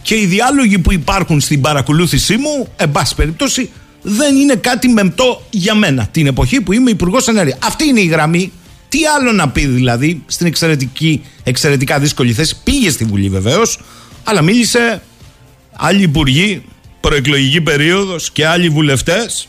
Και 0.01 0.15
οι 0.15 0.25
διάλογοι 0.25 0.79
που 0.79 0.91
υπάρχουν 0.91 1.39
στην 1.39 1.61
παρακολούθησή 1.61 2.37
μου, 2.37 2.67
εν 2.75 2.91
πάση 2.91 3.15
περιπτώσει, 3.15 3.69
δεν 4.01 4.35
είναι 4.35 4.55
κάτι 4.55 4.87
μεμπτό 4.87 5.41
για 5.49 5.75
μένα 5.75 6.07
την 6.11 6.27
εποχή 6.27 6.61
που 6.61 6.73
είμαι 6.73 6.89
υπουργός 6.89 7.27
ενέργειας. 7.27 7.57
Αυτή 7.63 7.87
είναι 7.87 7.99
η 7.99 8.05
γραμμή. 8.05 8.51
Τι 8.89 8.99
άλλο 9.05 9.31
να 9.31 9.49
πει 9.49 9.65
δηλαδή 9.65 10.23
στην 10.25 10.47
εξαιρετική, 10.47 11.23
εξαιρετικά 11.43 11.99
δύσκολη 11.99 12.33
θέση. 12.33 12.57
Πήγε 12.63 12.89
στη 12.89 13.03
Βουλή 13.03 13.29
βεβαίως, 13.29 13.79
αλλά 14.23 14.41
μίλησε 14.41 15.01
άλλοι 15.75 16.01
υπουργοί, 16.01 16.63
προεκλογική 16.99 17.61
περίοδος 17.61 18.31
και 18.31 18.47
άλλοι 18.47 18.69
βουλευτές 18.69 19.47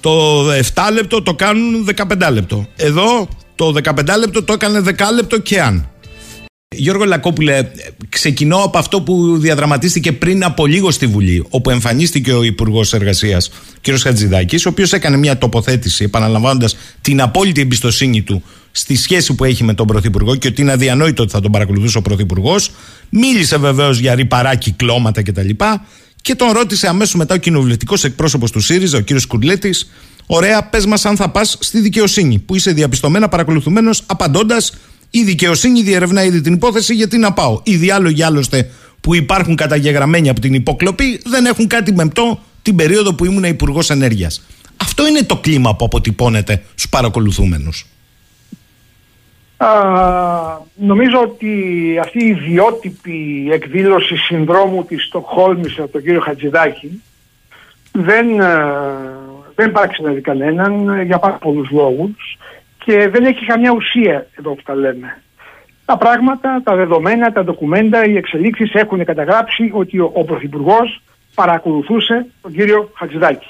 το 0.00 0.50
7 0.50 0.58
λεπτό 0.92 1.22
το 1.22 1.34
κάνουν 1.34 1.88
15 1.96 2.32
λεπτό. 2.32 2.66
Εδώ 2.76 3.28
το 3.54 3.74
15 3.84 4.18
λεπτό 4.18 4.42
το 4.42 4.52
έκανε 4.52 4.80
10 4.80 4.90
λεπτό 5.14 5.38
και 5.38 5.60
αν. 5.60 5.88
Γιώργο 6.76 7.04
Λακόπουλε, 7.04 7.70
ξεκινώ 8.08 8.56
από 8.56 8.78
αυτό 8.78 9.00
που 9.00 9.38
διαδραματίστηκε 9.38 10.12
πριν 10.12 10.44
από 10.44 10.66
λίγο 10.66 10.90
στη 10.90 11.06
Βουλή, 11.06 11.44
όπου 11.48 11.70
εμφανίστηκε 11.70 12.32
ο 12.32 12.42
Υπουργός 12.42 12.92
Εργασίας, 12.92 13.50
κ. 13.80 13.98
Χατζηδάκης, 13.98 14.66
ο 14.66 14.68
οποίος 14.68 14.92
έκανε 14.92 15.16
μια 15.16 15.38
τοποθέτηση, 15.38 16.04
επαναλαμβάνοντας 16.04 16.76
την 17.00 17.20
απόλυτη 17.20 17.60
εμπιστοσύνη 17.60 18.22
του 18.22 18.42
στη 18.70 18.96
σχέση 18.96 19.34
που 19.34 19.44
έχει 19.44 19.64
με 19.64 19.74
τον 19.74 19.86
Πρωθυπουργό 19.86 20.36
και 20.36 20.48
ότι 20.48 20.60
είναι 20.60 20.72
αδιανόητο 20.72 21.22
ότι 21.22 21.32
θα 21.32 21.40
τον 21.40 21.52
παρακολουθούσε 21.52 21.98
ο 21.98 22.02
Πρωθυπουργός. 22.02 22.70
Μίλησε 23.08 23.56
βεβαίως 23.56 23.98
για 23.98 24.14
ρηπαρά 24.14 24.54
κυκλώματα 24.54 25.22
κτλ. 25.22 25.48
Και 26.22 26.34
τον 26.34 26.50
ρώτησε 26.52 26.88
αμέσως 26.88 27.14
μετά 27.14 27.34
ο 27.34 27.38
κοινοβουλευτικός 27.38 28.04
εκπρόσωπος 28.04 28.50
του 28.50 28.60
ΣΥΡΙΖΑ, 28.60 28.98
ο 28.98 29.00
κ. 29.00 29.26
Κουρλέτη, 29.28 29.74
Ωραία, 30.26 30.62
πες 30.62 30.86
μας 30.86 31.04
αν 31.04 31.16
θα 31.16 31.28
πας 31.28 31.56
στη 31.60 31.80
δικαιοσύνη, 31.80 32.38
που 32.38 32.54
είσαι 32.54 32.72
διαπιστωμένα 32.72 33.28
παρακολουθουμένος, 33.28 34.02
απαντώντας, 34.06 34.72
η 35.16 35.22
δικαιοσύνη 35.22 35.82
διερευνά 35.82 36.24
ήδη 36.24 36.40
την 36.40 36.52
υπόθεση, 36.52 36.94
γιατί 36.94 37.18
να 37.18 37.32
πάω. 37.32 37.60
Οι 37.62 37.76
διάλογοι 37.76 38.22
άλλωστε 38.22 38.70
που 39.00 39.14
υπάρχουν 39.14 39.56
καταγεγραμμένοι 39.56 40.28
από 40.28 40.40
την 40.40 40.54
υποκλοπή 40.54 41.20
δεν 41.24 41.46
έχουν 41.46 41.66
κάτι 41.66 41.92
μεμπτό 41.92 42.38
την 42.62 42.76
περίοδο 42.76 43.14
που 43.14 43.24
ήμουν 43.24 43.44
Υπουργός 43.44 43.90
Ενέργειας. 43.90 44.46
Αυτό 44.76 45.06
είναι 45.06 45.22
το 45.22 45.36
κλίμα 45.36 45.76
που 45.76 45.84
αποτυπώνεται 45.84 46.62
στους 46.68 46.88
παρακολουθούμενους. 46.88 47.86
νομίζω 50.74 51.20
ότι 51.22 51.52
αυτή 52.00 52.24
η 52.24 52.28
ιδιότυπη 52.28 53.48
εκδήλωση 53.52 54.16
συνδρόμου 54.16 54.84
της 54.84 55.04
Στοκχόλμης 55.04 55.78
από 55.78 55.92
τον 55.92 56.02
κύριο 56.02 56.20
Χατζηδάκη 56.20 57.02
δεν, 57.92 58.40
ε, 58.40 58.54
δεν 59.54 59.72
παραξενεύει 59.72 60.20
κανέναν 60.20 61.02
για 61.02 61.18
πάρα 61.18 61.34
πολλούς 61.34 61.70
λόγους 61.70 62.38
και 62.84 63.08
δεν 63.08 63.24
έχει 63.24 63.44
καμιά 63.44 63.72
ουσία 63.72 64.26
εδώ 64.38 64.54
που 64.54 64.62
τα 64.62 64.74
λέμε. 64.74 65.22
Τα 65.84 65.96
πράγματα, 65.96 66.60
τα 66.64 66.76
δεδομένα, 66.76 67.32
τα 67.32 67.44
ντοκουμέντα, 67.44 68.04
οι 68.04 68.16
εξελίξεις 68.16 68.72
έχουν 68.72 69.04
καταγράψει 69.04 69.70
ότι 69.72 69.98
ο, 69.98 70.10
ο 70.14 70.24
Πρωθυπουργός 70.24 71.02
παρακολουθούσε 71.34 72.26
τον 72.42 72.52
κύριο 72.52 72.90
Χατζηδάκη. 72.94 73.48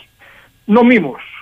Νομίμως 0.65 1.35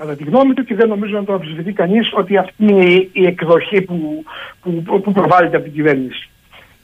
κατά 0.00 0.16
τη 0.16 0.24
γνώμη 0.24 0.54
του 0.54 0.64
και 0.64 0.74
δεν 0.74 0.88
νομίζω 0.88 1.16
να 1.16 1.24
το 1.24 1.32
αμφισβητεί 1.32 1.72
κανείς 1.72 2.10
ότι 2.12 2.36
αυτή 2.36 2.54
είναι 2.58 3.08
η, 3.12 3.26
εκδοχή 3.26 3.80
που, 3.80 4.24
που, 4.62 5.00
που 5.00 5.12
προβάλλεται 5.12 5.56
από 5.56 5.64
την 5.64 5.74
κυβέρνηση. 5.74 6.28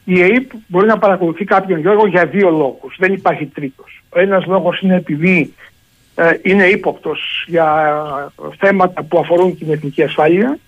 Η 0.05 0.21
ΕΕΠ 0.21 0.51
μπορεί 0.67 0.87
να 0.87 0.97
παρακολουθεί 0.97 1.45
κάποιον 1.45 1.79
Γιώργο 1.79 2.07
για 2.07 2.25
δύο 2.25 2.49
λόγους. 2.49 2.95
Δεν 2.97 3.13
υπάρχει 3.13 3.45
τρίτος. 3.45 4.03
Ο 4.09 4.19
ένας 4.19 4.45
λόγος 4.45 4.81
είναι 4.81 4.95
επειδή 4.95 5.37
ε, 5.39 5.76
είναι 6.41 6.65
ύποπτος 6.65 7.45
για 7.47 7.93
θέματα 8.57 9.03
που 9.03 9.19
αφορούν 9.19 9.57
την 9.57 9.71
εθνική 9.71 10.03
ασφάλεια 10.03 10.59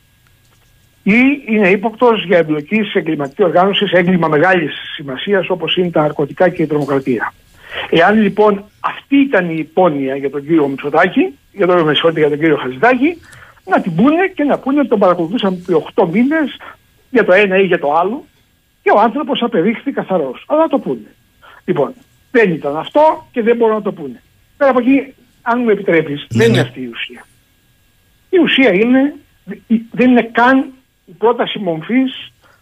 ή 1.03 1.43
είναι 1.47 1.69
ύποπτος 1.69 2.23
για 2.23 2.37
εμπλοκής 2.37 2.89
σε 2.89 2.99
εγκληματικής 2.99 3.45
οργάνωσης, 3.45 3.89
σε 3.89 3.97
έγκλημα 3.97 4.27
μεγάλης 4.27 4.73
σημασίας 4.95 5.49
όπως 5.49 5.75
είναι 5.75 5.89
τα 5.89 6.01
ναρκωτικά 6.01 6.49
και 6.49 6.61
η 6.61 6.67
τρομοκρατία. 6.67 7.33
Εάν 7.89 8.21
λοιπόν 8.21 8.63
αυτή 8.79 9.15
ήταν 9.15 9.49
η 9.49 9.55
υπόνοια 9.57 10.15
για 10.15 10.29
τον 10.29 10.41
κύριο 10.41 10.67
Μητσοτάκη, 10.67 11.37
για 11.51 11.67
τον, 11.67 11.93
για 12.15 12.29
τον 12.29 12.39
κύριο 12.39 12.57
Χαζηδάκη, 12.57 13.17
να 13.65 13.81
την 13.81 13.95
πούνε 13.95 14.27
και 14.35 14.43
να 14.43 14.57
πούνε 14.59 14.79
ότι 14.79 14.87
τον 14.87 14.99
παρακολουθούσαν 14.99 15.53
επί 15.53 15.83
8 15.95 16.07
μήνες 16.11 16.57
για 17.09 17.25
το 17.25 17.33
ένα 17.33 17.57
ή 17.57 17.65
για 17.65 17.79
το 17.79 17.93
άλλο 17.93 18.25
και 18.81 18.91
ο 18.95 18.99
άνθρωπος 18.99 19.41
απεδείχθη 19.41 19.91
καθαρός. 19.91 20.43
Αλλά 20.47 20.61
να 20.61 20.67
το 20.67 20.79
πούνε. 20.79 21.15
Λοιπόν, 21.65 21.93
δεν 22.31 22.51
ήταν 22.51 22.77
αυτό 22.77 23.27
και 23.31 23.41
δεν 23.41 23.55
μπορούν 23.55 23.75
να 23.75 23.81
το 23.81 23.91
πούνε. 23.91 24.21
Πέρα 24.57 24.69
από 24.69 24.79
εκεί, 24.79 25.13
αν 25.51 25.61
μου 25.61 25.69
επιτρέπεις, 25.69 26.27
ναι, 26.29 26.37
δεν 26.37 26.47
είναι 26.47 26.61
ναι. 26.61 26.67
αυτή 26.67 26.81
η 26.81 26.87
ουσία. 26.87 27.25
Η 28.29 28.37
ουσία 28.39 28.73
είναι, 28.73 29.15
δεν 29.91 30.09
είναι 30.09 30.29
καν 30.31 30.65
η 31.05 31.11
πρόταση 31.17 31.59
μομφή 31.59 32.03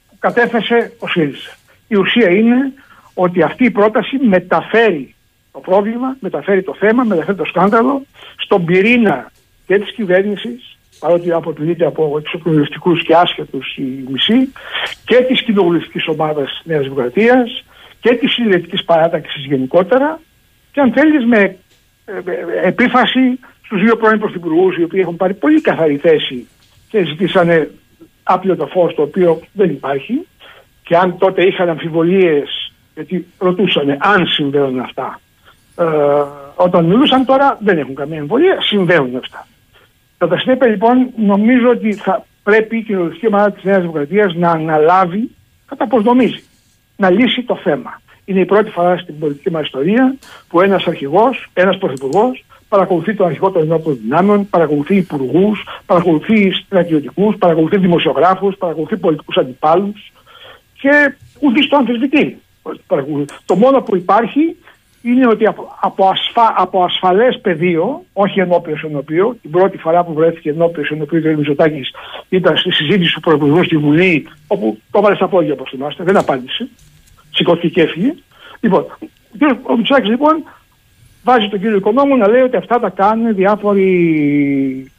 που 0.10 0.16
κατέθεσε 0.20 0.94
ο 1.00 1.08
ΣΥΡΙΖΑ. 1.08 1.56
Η 1.88 1.96
ουσία 1.96 2.30
είναι 2.30 2.74
ότι 3.14 3.42
αυτή 3.42 3.66
η 3.66 3.72
πρόταση 3.72 4.18
μεταφέρει 4.18 5.16
το 5.52 5.60
πρόβλημα, 5.60 6.18
μεταφέρει 6.20 6.64
το 6.64 6.76
θέμα, 6.80 7.04
μεταφέρει 7.04 7.38
το 7.38 7.46
σκάνδαλο 7.46 8.06
στον 8.38 8.66
πυρήνα 8.66 9.32
και 9.66 9.80
της 9.80 9.94
κυβέρνησης, 9.94 10.78
παρότι 11.00 11.32
αποτελείται 11.32 11.86
από 11.86 12.18
εξοπλιστικούς 12.18 13.04
και 13.04 13.16
άσχετους 13.16 13.76
η 13.78 14.06
μισή, 14.12 14.52
και 15.06 15.16
της 15.16 15.44
κοινοβουλευτικής 15.44 16.08
ομάδας 16.08 16.62
Νέας 16.64 16.84
Δημοκρατίας 16.84 17.64
και 18.00 18.16
της 18.16 18.34
συλλεκτικής 18.34 18.84
παράταξης 18.84 19.46
γενικότερα 19.46 20.20
και 20.72 20.80
αν 20.80 20.92
θέλεις 20.92 21.26
με 21.26 21.38
ε, 21.38 21.44
ε, 21.44 21.58
επίφαση 22.64 23.40
στους 23.66 23.82
δύο 23.82 23.96
πρώην 23.96 24.20
πρωθυπουργούς 24.20 24.78
οι 24.78 24.84
οποίοι 24.84 25.00
έχουν 25.04 25.16
πάρει 25.16 25.34
πολύ 25.34 25.62
καθαρή 25.62 25.98
θέση 25.98 26.48
και 26.90 27.06
ζητήσανε 27.06 27.70
άπλιο 28.24 28.56
το 28.56 28.68
φως 28.68 28.96
το 28.96 29.02
οποίο 29.02 29.42
δεν 29.54 29.70
υπάρχει 29.70 30.28
και 30.84 30.98
αν 30.98 31.18
τότε 31.18 31.44
είχαν 31.44 31.70
αμφιβολίες 31.70 32.74
γιατί 32.94 33.28
ρωτούσαν 33.38 33.98
αν 34.00 34.28
συμβαίνουν 34.28 34.80
αυτά. 34.80 35.20
Ε, 35.78 35.86
όταν 36.56 36.86
μιλούσαν 36.86 37.26
τώρα 37.26 37.58
δεν 37.62 37.78
έχουν 37.78 37.96
καμία 37.96 38.18
εμβολία, 38.18 38.62
συμβαίνουν 38.62 39.16
αυτά. 39.16 39.48
Κατά 40.18 40.38
συνέπεια 40.38 40.68
λοιπόν 40.68 41.10
νομίζω 41.16 41.70
ότι 41.70 41.94
θα 41.94 42.26
πρέπει 42.44 42.78
η 42.78 42.82
κοινωνική 42.82 43.28
ομάδα 43.28 43.52
της 43.52 43.64
Νέας 43.64 43.80
Δημοκρατίας 43.80 44.34
να 44.36 44.50
αναλάβει 44.50 45.30
κατά 45.66 45.88
πώς 45.88 46.04
νομίζει, 46.04 46.44
να 46.96 47.10
λύσει 47.10 47.44
το 47.44 47.56
θέμα. 47.56 48.02
Είναι 48.30 48.40
η 48.40 48.46
πρώτη 48.46 48.70
φορά 48.70 48.98
στην 48.98 49.20
πολιτική 49.20 49.52
μας 49.52 49.66
ιστορία 49.66 50.16
που 50.48 50.62
ένας 50.62 50.88
αρχηγός, 50.88 51.50
ένας 51.54 51.78
πρωθυπουργός 51.78 52.46
παρακολουθεί 52.70 53.14
τον 53.14 53.26
αρχηγό 53.26 53.52
των 53.52 53.62
ενόπλων 53.62 54.00
δυνάμεων, 54.02 54.50
παρακολουθεί 54.50 54.96
υπουργούς, 54.96 55.64
παρακολουθεί 55.86 56.52
στρατιωτικούς, 56.52 57.36
παρακολουθεί 57.38 57.78
δημοσιογράφους, 57.78 58.56
παρακολουθεί 58.58 58.98
πολιτικούς 58.98 59.38
αντιπάλους 59.38 60.12
και 60.82 61.16
ουδή 61.40 61.68
το 61.68 61.78
αμφισβητεί. 61.78 62.42
Το 63.46 63.56
μόνο 63.56 63.82
που 63.82 63.96
υπάρχει 63.96 64.56
είναι 65.02 65.28
ότι 65.28 65.46
από, 65.46 65.78
από, 65.82 66.08
ασφα, 66.08 66.54
από 66.58 66.84
ασφαλές 66.84 67.40
πεδίο, 67.42 68.04
όχι 68.14 68.40
ενώπιο 68.40 68.78
ενώπιο, 68.84 69.38
την 69.42 69.52
πρώτη 69.52 69.78
φορά 69.78 70.04
που 70.04 70.14
βρέθηκε 70.14 70.50
ενώπιο 70.50 70.84
ενώπιο 70.90 71.20
ο 71.20 71.34
κ. 71.34 71.38
Μητσοτάκης 71.38 71.92
ήταν 72.30 72.58
στη 72.58 72.72
συζήτηση 72.72 73.14
του 73.14 73.20
Πρωθυπουργού 73.20 73.64
στη 73.64 73.78
Βουλή, 73.78 74.28
όπου 74.48 74.78
το 74.92 75.00
έβαλε 75.00 75.16
στα 75.16 75.28
πόδια, 75.28 75.54
όπως 75.54 75.70
θυμάστε, 75.70 76.04
δεν 76.04 76.18
απάντησε. 76.18 76.68
Σηκώθηκε 77.38 77.68
και 77.68 77.82
έφυγε. 77.82 78.14
Λοιπόν, 78.60 78.86
ο 79.64 79.78
Μητσοτάκης 79.78 80.10
λοιπόν 80.10 80.44
βάζει 81.24 81.48
τον 81.50 81.60
κύριο 81.60 81.78
Οικονόμου 81.78 82.18
να 82.18 82.28
λέει 82.28 82.42
ότι 82.42 82.58
αυτά 82.58 82.80
τα 82.80 82.90
κάνουν 82.90 83.36
διάφοροι 83.36 84.92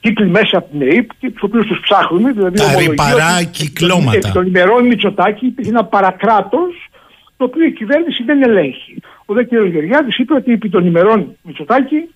κύκλοι 0.00 0.28
μέσα 0.28 0.58
από 0.58 0.68
την 0.70 0.82
ΕΕΠ, 0.82 1.10
τους 1.20 1.42
οποίους 1.42 1.66
τους 1.66 1.80
ψάχνουμε. 1.80 2.32
Δηλαδή 2.32 2.56
τα 2.56 2.76
ρηπαρά 2.78 3.42
κυκλώματα. 3.42 4.16
Επί 4.16 4.30
των 4.32 4.46
ημερών 4.46 4.86
Μητσοτάκη 4.86 5.46
υπήρχε 5.46 5.70
ένα 5.70 5.84
παρακράτος 5.84 6.88
το 7.36 7.44
οποίο 7.44 7.64
η 7.64 7.72
κυβέρνηση 7.72 8.22
δεν 8.22 8.42
ελέγχει. 8.42 8.96
Ο 9.24 9.34
δε 9.34 9.44
κ. 9.44 9.52
Γεωργιάδης 9.52 10.18
είπε 10.18 10.34
ότι 10.34 10.52
επί 10.52 10.68
των 10.68 10.86
ημερών 10.86 11.36
Μητσοτάκη 11.42 12.08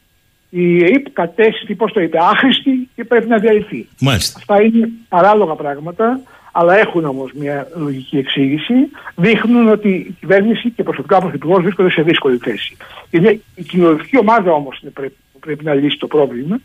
η 0.50 0.84
ΕΕΠ 0.84 1.10
κατέστη, 1.12 1.74
πώς 1.74 1.92
το 1.92 2.00
είπε, 2.00 2.18
άχρηστη 2.20 2.88
και 2.94 3.04
πρέπει 3.04 3.28
να 3.28 3.38
διαλυθεί. 3.38 3.86
Μάλιστα. 4.00 4.38
Αυτά 4.38 4.62
είναι 4.62 4.88
παράλογα 5.08 5.54
πράγματα, 5.54 6.20
αλλά 6.58 6.78
έχουν 6.78 7.04
όμως 7.04 7.32
μια 7.32 7.68
λογική 7.74 8.16
εξήγηση. 8.18 8.74
Δείχνουν 9.14 9.68
ότι 9.68 9.88
η 9.88 10.16
κυβέρνηση 10.20 10.70
και 10.70 10.82
προσωπικά 10.82 11.16
ο 11.16 11.20
Πρωθυπουργός 11.20 11.62
βρίσκονται 11.62 11.90
σε 11.90 12.02
δύσκολη 12.02 12.38
θέση. 12.38 12.76
Είναι 13.10 13.40
η 13.54 13.62
κοινωνική 13.62 14.18
ομάδα 14.18 14.52
όμως 14.52 14.82
πρέπει, 14.92 15.16
πρέπει 15.40 15.64
να 15.64 15.74
λύσει 15.74 15.98
το 15.98 16.06
πρόβλημα. 16.06 16.60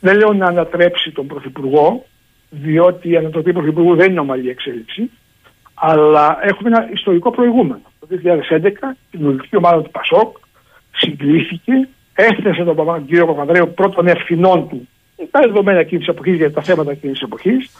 Δεν 0.00 0.16
λέω 0.16 0.32
να 0.32 0.46
ανατρέψει 0.46 1.10
τον 1.10 1.26
Πρωθυπουργό, 1.26 2.06
διότι 2.50 3.08
η 3.08 3.16
ανατροπή 3.16 3.52
του 3.52 3.58
Πρωθυπουργού 3.58 3.94
δεν 3.94 4.10
είναι 4.10 4.20
ομαλή 4.20 4.48
εξέλιξη. 4.48 5.10
Αλλά 5.74 6.38
έχουμε 6.42 6.68
ένα 6.68 6.88
ιστορικό 6.92 7.30
προηγούμενο. 7.30 7.82
Το 8.00 8.06
2011 8.10 8.66
η 9.10 9.16
κοινωνική 9.16 9.56
ομάδα 9.56 9.82
του 9.82 9.90
Πασόκ 9.90 10.36
συγκλήθηκε, 10.96 11.88
έθεσε 12.14 12.64
τον 12.64 13.06
κύριο 13.06 13.26
Παπανδρέου 13.26 13.72
πρώτων 13.74 14.06
ευθυνών 14.06 14.68
του 14.68 14.88
τα 15.30 15.40
δεδομένα 15.40 15.78
εκείνης 15.78 16.06
της 16.06 16.14
εποχής 16.14 16.36
για 16.36 16.52
τα 16.52 16.62
θέματα 16.62 16.90
εκείνης 16.90 17.18
της 17.18 17.26
εποχής. 17.26 17.70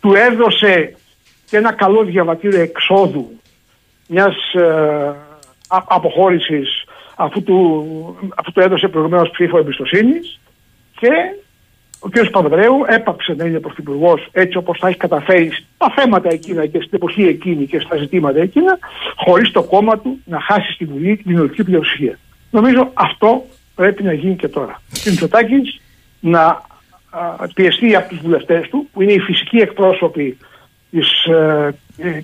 Του 0.00 0.14
έδωσε 0.14 0.96
και 1.46 1.56
ένα 1.56 1.72
καλό 1.72 2.04
διαβατήριο 2.04 2.60
εξόδου 2.60 3.40
μιας 4.06 4.54
ε, 4.54 5.14
αποχώρησης 5.68 6.84
αφού 7.16 7.42
του, 7.42 7.84
αφού 8.34 8.52
του 8.52 8.60
έδωσε 8.60 8.88
προηγουμένως 8.88 9.30
ψήφο 9.30 9.58
εμπιστοσύνης 9.58 10.40
και 11.00 11.10
ο 11.98 12.08
κ. 12.08 12.30
Παπαδρέου 12.30 12.84
έπαψε 12.86 13.34
να 13.34 13.44
είναι 13.44 13.60
πρωθυπουργός 13.60 14.28
έτσι 14.32 14.56
όπως 14.56 14.78
θα 14.78 14.88
έχει 14.88 14.96
καταφέρει 14.96 15.50
στα 15.52 15.92
θέματα 15.96 16.28
εκείνα 16.32 16.66
και 16.66 16.78
στην 16.78 16.90
εποχή 16.92 17.22
εκείνη 17.22 17.66
και 17.66 17.80
στα 17.80 17.96
ζητήματα 17.96 18.40
εκείνα, 18.40 18.78
χωρίς 19.16 19.50
το 19.50 19.62
κόμμα 19.62 19.98
του 19.98 20.20
να 20.24 20.40
χάσει 20.40 20.72
στη 20.72 20.84
Βουλή 20.84 21.16
την 21.16 21.24
κοινωνική 21.24 21.64
πλειοψηφία. 21.64 22.18
Νομίζω 22.50 22.90
αυτό 22.94 23.46
πρέπει 23.74 24.02
να 24.02 24.12
γίνει 24.12 24.36
και 24.36 24.48
τώρα. 24.48 24.82
Και 25.02 25.10
Μητσοτάκης 25.10 25.80
να 26.20 26.62
πιεστεί 27.54 27.96
από 27.96 28.08
τους 28.08 28.18
βουλευτές 28.18 28.68
του, 28.68 28.88
που 28.92 29.02
είναι 29.02 29.12
οι 29.12 29.18
φυσικοί 29.18 29.56
εκπρόσωποι 29.56 30.36
της 30.90 31.26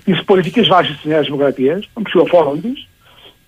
της 0.03 0.19
ε, 0.19 0.23
πολιτικής 0.25 0.67
βάσης 0.67 0.95
της 0.95 1.05
Νέας 1.05 1.25
Δημοκρατίας, 1.25 1.89
των 1.93 2.03
ψηφοφόρων 2.03 2.61
της, 2.61 2.87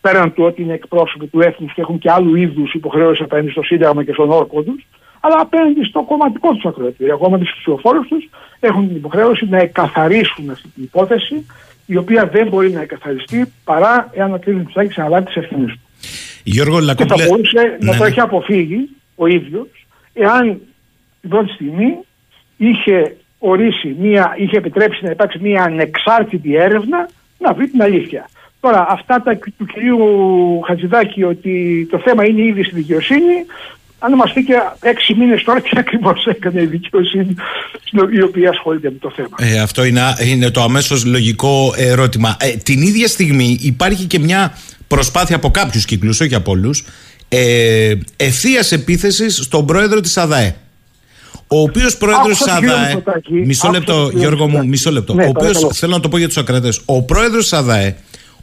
πέραν 0.02 0.34
του 0.34 0.44
ότι 0.44 0.62
είναι 0.62 0.74
εκπρόσωποι 0.74 1.28
του 1.28 1.40
έθνους 1.42 1.74
και 1.74 1.82
έχουν 1.82 1.98
και 1.98 2.12
άλλου 2.12 2.36
είδους 2.36 2.74
υποχρέωση 2.74 3.24
απέναντι 3.24 3.50
στο 3.50 3.64
Σύνταγμα 3.64 4.04
και 4.04 4.14
στον 4.14 4.32
όρκο 4.32 4.62
τους, 4.62 4.88
αλλά 5.20 5.40
απέναντι 5.40 5.84
στο 5.84 6.04
κομματικό 6.04 6.54
τους 6.54 6.66
ακροατήριο. 6.66 7.14
Ακόμα 7.14 7.38
του 7.38 7.46
ψηφοφόρους 7.58 8.08
τους 8.08 8.30
έχουν 8.60 8.88
την 8.88 8.96
υποχρέωση 8.96 9.46
να 9.50 9.58
εκαθαρίσουν 9.58 10.50
αυτή 10.50 10.68
την 10.68 10.84
υπόθεση, 10.84 11.46
η 11.86 11.98
οποία 11.98 12.26
δεν 12.26 12.48
μπορεί 12.48 12.72
να 12.72 12.82
εκαθαριστεί 12.82 13.54
παρά 13.64 14.10
εάν 14.14 14.34
ο 14.34 14.40
κ. 14.40 14.48
Μητσάκη 14.48 15.00
αναλάβει 15.00 15.26
τις 15.26 15.36
ευθύνες 15.36 15.72
του. 15.72 15.80
Γιώργο 16.44 16.80
Και 16.80 17.06
θα 17.06 17.16
μπορούσε 17.28 17.78
ναι. 17.80 17.92
να 17.92 17.98
το 17.98 18.04
ναι. 18.04 18.10
έχει 18.10 18.20
αποφύγει 18.20 18.90
ο 19.16 19.28
ίδιος, 19.28 19.68
εάν 20.14 20.62
την 21.22 21.30
πρώτη 21.30 21.52
στιγμή 21.52 21.98
είχε 22.58 23.16
ορίσει, 23.40 23.96
μία, 24.00 24.36
είχε 24.38 24.58
επιτρέψει 24.58 25.04
να 25.04 25.10
υπάρξει 25.10 25.40
μια 25.42 25.64
ανεξάρτητη 25.64 26.56
έρευνα 26.56 27.10
να 27.38 27.54
βρει 27.54 27.68
την 27.68 27.82
αλήθεια. 27.82 28.30
Τώρα, 28.60 28.86
αυτά 28.90 29.22
τα 29.22 29.38
του 29.58 29.66
κυρίου 29.66 30.00
Χατζηδάκη 30.68 31.24
ότι 31.24 31.88
το 31.92 32.00
θέμα 32.00 32.26
είναι 32.26 32.42
ήδη 32.42 32.64
στη 32.64 32.76
δικαιοσύνη, 32.76 33.46
αν 34.00 34.14
μας 34.14 34.34
πει 34.34 34.44
και 34.44 34.54
έξι 34.80 35.14
μήνες 35.14 35.44
τώρα 35.44 35.62
τι 35.62 35.70
ακριβώς 35.74 36.26
έκανε 36.26 36.62
η 36.62 36.66
δικαιοσύνη 36.66 37.36
η 38.12 38.22
οποία 38.22 38.50
ασχολείται 38.50 38.90
με 38.90 38.98
το 39.00 39.12
θέμα. 39.16 39.36
Ε, 39.38 39.60
αυτό 39.60 39.84
είναι, 39.84 40.02
είναι 40.26 40.50
το 40.50 40.62
αμέσως 40.62 41.06
λογικό 41.06 41.74
ερώτημα. 41.78 42.38
Ε, 42.40 42.50
την 42.50 42.82
ίδια 42.82 43.08
στιγμή 43.08 43.58
υπάρχει 43.62 44.06
και 44.06 44.20
μια 44.20 44.58
προσπάθεια 44.88 45.36
από 45.36 45.52
κάποιους 45.52 45.86
κύκλους, 45.86 46.20
όχι 46.20 46.36
από 46.36 46.52
όλους, 46.52 46.86
ε, 47.30 47.96
ευθείας 48.16 48.72
επίθεσης 48.72 49.36
στον 49.36 49.66
πρόεδρο 49.66 50.00
της 50.00 50.18
ΑΔΑΕ. 50.18 50.56
Ο 51.52 51.62
οποίος 51.62 51.98
πρόεδρος 51.98 52.42
Άκουσα 52.42 52.46
τον 52.46 52.60
κύριο 52.60 52.76
ΑΔΑΕ. 52.76 52.94
Μητσοτάκη, 52.96 53.34
Μισό 53.34 53.68
άκουσα 53.68 53.80
λεπτό, 53.80 53.94
τον 53.96 54.06
κύριο 54.06 54.20
Γιώργο 54.20 54.48
μου, 54.48 54.50
Μητσοτάκη. 54.50 54.70
μισό 54.70 54.92
λεπτό. 54.92 55.14
Ναι, 55.14 55.24
ο 55.24 55.28
οποίο, 55.28 55.42
παρακαλώ. 55.42 55.74
θέλω 55.74 55.92
να 55.92 56.00
το 56.00 56.10
πω 56.10 56.18
για 56.18 56.28
τους 56.28 56.38
ακρατέ. 56.38 56.70
Ο 56.86 57.02
πρόεδρος 57.02 57.54
ΑΔΑΕ, 57.54 57.96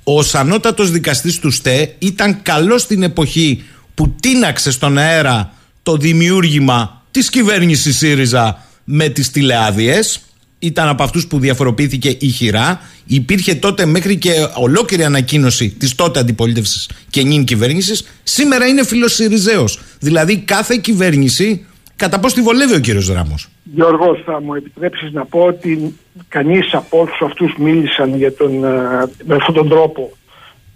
ως 0.04 0.34
ανώτατος 0.34 0.90
δικαστής 0.90 1.38
του 1.38 1.50
ΣΤΕ, 1.50 1.94
ήταν 1.98 2.42
καλός 2.42 2.82
στην 2.82 3.02
εποχή 3.02 3.64
που 3.94 4.14
τίναξε 4.20 4.70
στον 4.70 4.98
αέρα 4.98 5.52
το 5.82 5.96
δημιούργημα 5.96 7.02
της 7.10 7.30
κυβέρνησης 7.30 7.96
ΣΥΡΙΖΑ 7.96 8.64
με 8.84 9.08
τις 9.08 9.30
τηλεάδιες. 9.30 10.20
Ήταν 10.58 10.88
από 10.88 11.02
αυτούς 11.02 11.26
που 11.26 11.38
διαφοροποιήθηκε 11.38 12.16
ηχηρά. 12.18 12.80
Υπήρχε 13.06 13.54
τότε 13.54 13.86
μέχρι 13.86 14.16
και 14.16 14.32
ολόκληρη 14.54 15.04
ανακοίνωση 15.04 15.68
της 15.68 15.94
τότε 15.94 16.20
αντιπολίτευσης 16.20 16.88
και 17.10 17.22
νυν 17.22 17.44
κυβέρνησης. 17.44 18.04
Σήμερα 18.22 18.66
είναι 18.66 18.84
φιλοσυριζέος. 18.84 19.80
Δηλαδή 19.98 20.36
κάθε 20.36 20.76
κυβέρνηση 20.76 21.66
κατά 21.96 22.20
πώ 22.20 22.28
τη 22.28 22.40
βολεύει 22.40 22.74
ο 22.74 22.80
κύριος 22.80 23.08
Ράμο. 23.08 23.34
Γιώργος, 23.62 24.22
θα 24.24 24.40
μου 24.40 24.54
επιτρέψεις 24.54 25.12
να 25.12 25.24
πω 25.24 25.40
ότι 25.40 25.96
κανείς 26.28 26.74
από 26.74 26.98
όλους 26.98 27.20
αυτούς 27.24 27.54
μίλησαν 27.58 28.16
για 28.16 28.32
τον, 28.34 28.64
ε, 28.64 28.68
με 29.24 29.34
αυτόν 29.34 29.54
τον 29.54 29.68
τρόπο 29.68 30.10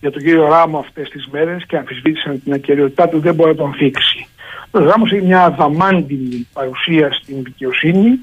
για 0.00 0.10
τον 0.10 0.22
κύριο 0.22 0.48
Ράμο 0.48 0.78
αυτές 0.78 1.08
τις 1.08 1.28
μέρες 1.30 1.64
και 1.66 1.76
αμφισβήτησαν 1.76 2.42
την 2.42 2.52
ακυριότητά 2.52 3.08
του, 3.08 3.20
δεν 3.20 3.34
μπορεί 3.34 3.50
να 3.50 3.56
τον 3.56 3.74
θίξει. 3.74 4.26
Ο 4.70 4.78
Ράμος 4.78 5.12
έχει 5.12 5.26
μια 5.26 5.42
αδαμάντινη 5.42 6.48
παρουσία 6.52 7.12
στην 7.12 7.42
δικαιοσύνη 7.42 8.18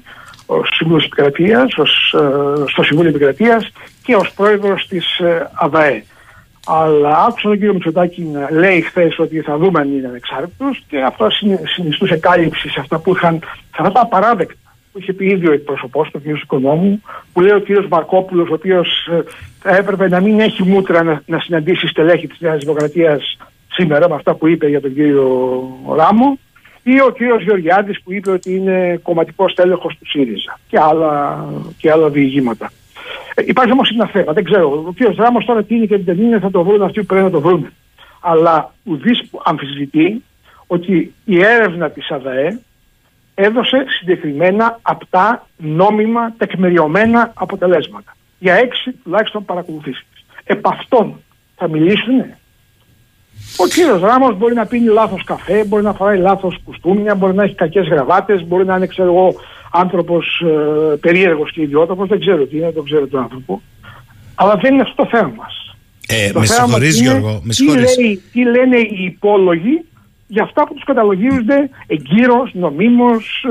ως 0.46 0.68
Σύμβουλος 0.76 1.04
Επικρατείας, 1.04 1.76
ως, 1.76 2.14
ε, 2.14 2.70
στο 2.70 2.82
Συμβούλιο 2.82 3.10
Επικρατείας 3.10 3.70
και 4.02 4.14
ως 4.14 4.32
πρόεδρος 4.32 4.86
της 4.88 5.18
ε, 5.18 5.50
ΑΔΑΕ. 5.54 6.04
Αλλά 6.68 7.24
άκουσα 7.28 7.48
τον 7.48 7.58
κύριο 7.58 7.72
Μητσοτάκη 7.72 8.22
να 8.22 8.48
λέει 8.50 8.80
χθες 8.80 9.18
ότι 9.18 9.40
θα 9.40 9.56
δούμε 9.56 9.80
αν 9.80 9.92
είναι 9.92 10.08
ανεξάρτητος 10.08 10.82
και 10.88 11.02
αυτό 11.02 11.30
συνε- 11.30 11.68
συνιστούσε 11.68 12.16
κάλυψη 12.16 12.68
σε 12.68 12.80
αυτά 12.80 12.98
που 12.98 13.14
είχαν, 13.16 13.38
σε 13.42 13.76
αυτά 13.78 13.92
τα 13.92 14.00
απαράδεκτα 14.00 14.54
που 14.92 14.98
είχε 14.98 15.12
πει 15.12 15.26
ίδιο 15.26 15.50
ο 15.50 15.54
εκπρόσωπός 15.54 16.10
του, 16.10 16.20
ο 16.26 16.30
κ. 16.32 16.36
Οικονόμου, 16.42 17.02
που 17.32 17.40
λέει 17.40 17.52
ο 17.52 17.60
κ. 17.60 17.86
Μαρκόπουλος, 17.88 18.48
ο 18.48 18.54
οποίος 18.54 19.08
θα 19.60 19.76
έπρεπε 19.76 20.08
να 20.08 20.20
μην 20.20 20.40
έχει 20.40 20.62
μούτρα 20.62 21.02
να, 21.02 21.22
να 21.26 21.38
συναντήσει 21.38 21.86
στελέχη 21.86 22.26
της 22.26 22.40
Νέας 22.40 22.58
Δημοκρατίας 22.58 23.36
σήμερα 23.72 24.08
με 24.08 24.14
αυτά 24.14 24.34
που 24.34 24.46
είπε 24.46 24.68
για 24.68 24.80
τον 24.80 24.94
κύριο 24.94 25.68
Ράμο, 25.96 26.38
ή 26.82 27.00
ο 27.00 27.12
κ. 27.12 27.42
Γεωργιάδης 27.42 28.02
που 28.02 28.12
είπε 28.12 28.30
ότι 28.30 28.54
είναι 28.54 29.00
κομματικός 29.02 29.54
τέλεχο 29.54 29.88
του 29.88 30.08
ΣΥΡΙΖΑ 30.08 30.58
και 30.68 30.78
άλλα, 30.80 31.44
και 31.78 31.90
άλλα 31.90 32.08
διηγήματα. 32.08 32.72
Ε, 33.38 33.42
Υπάρχει 33.46 33.72
όμως 33.72 33.90
ένα 33.90 34.06
θέμα. 34.06 34.32
Δεν 34.32 34.44
ξέρω. 34.44 34.84
Ο 34.86 34.92
κ. 34.92 35.16
Ράμος 35.16 35.44
τώρα 35.44 35.64
τι 35.64 35.74
είναι 35.74 35.86
και 35.86 35.96
τι 35.96 36.02
δεν 36.02 36.22
είναι, 36.22 36.38
θα 36.38 36.50
το 36.50 36.64
βρουν 36.64 36.82
αυτοί 36.82 37.00
που 37.00 37.06
πρέπει 37.06 37.24
να 37.24 37.30
το 37.30 37.40
βρουν. 37.40 37.72
Αλλά 38.20 38.74
ουδής 38.84 39.30
αμφισβητεί 39.44 40.24
ότι 40.66 41.14
η 41.24 41.44
έρευνα 41.44 41.90
της 41.90 42.10
ΑΔΑΕ 42.10 42.60
έδωσε 43.34 43.84
συγκεκριμένα 43.88 44.78
απτά, 44.82 45.46
νόμιμα, 45.56 46.34
τεκμηριωμένα 46.36 47.32
αποτελέσματα. 47.34 48.16
Για 48.38 48.54
έξι 48.54 48.92
τουλάχιστον 48.92 49.44
παρακολουθήσεις. 49.44 50.06
Επ' 50.44 50.66
αυτών 50.68 51.22
θα 51.56 51.68
μιλήσουν. 51.68 52.24
Ο 53.56 53.66
κύριος 53.66 54.00
Ράμος 54.00 54.36
μπορεί 54.38 54.54
να 54.54 54.66
πίνει 54.66 54.86
λάθος 54.86 55.24
καφέ, 55.24 55.64
μπορεί 55.64 55.82
να 55.82 55.92
φοράει 55.92 56.18
λάθος 56.18 56.60
κουστούμια, 56.64 57.14
μπορεί 57.14 57.34
να 57.34 57.42
έχει 57.42 57.54
κακές 57.54 57.86
γραβάτες, 57.88 58.46
μπορεί 58.46 58.64
να 58.64 58.76
είναι, 58.76 58.86
ξέρω 58.86 59.08
εγώ, 59.08 59.34
άνθρωπος 59.72 60.42
ε, 60.92 60.96
περίεργος 60.96 61.52
και 61.52 61.62
ιδιότοπος. 61.62 62.08
Δεν 62.08 62.20
ξέρω 62.20 62.46
τι 62.46 62.56
είναι, 62.56 62.70
δεν 62.74 62.84
ξέρω 62.84 63.06
τον 63.06 63.20
άνθρωπο. 63.22 63.62
Αλλά 64.34 64.56
δεν 64.62 64.72
είναι 64.72 64.82
αυτό 64.82 65.02
το 65.02 65.08
θέμα 65.10 65.32
μας. 65.36 65.76
Ε, 66.08 66.30
Το 66.32 66.40
με 66.40 66.46
θέμα 66.46 66.66
μας 66.66 66.70
συγχωρείς 66.70 67.00
είναι 67.00 67.08
Γιώργο, 67.10 67.40
με 67.42 67.48
τι, 67.48 67.54
συγχωρείς. 67.54 67.98
λέει, 67.98 68.22
τι 68.32 68.42
λένε 68.44 68.76
οι 68.76 69.04
υπόλογοι 69.04 69.82
για 70.30 70.42
αυτά 70.42 70.66
που 70.66 70.74
τους 70.74 70.84
καταλογίζονται 70.84 71.70
εγκύρως, 71.86 72.50
νομίμως, 72.54 73.44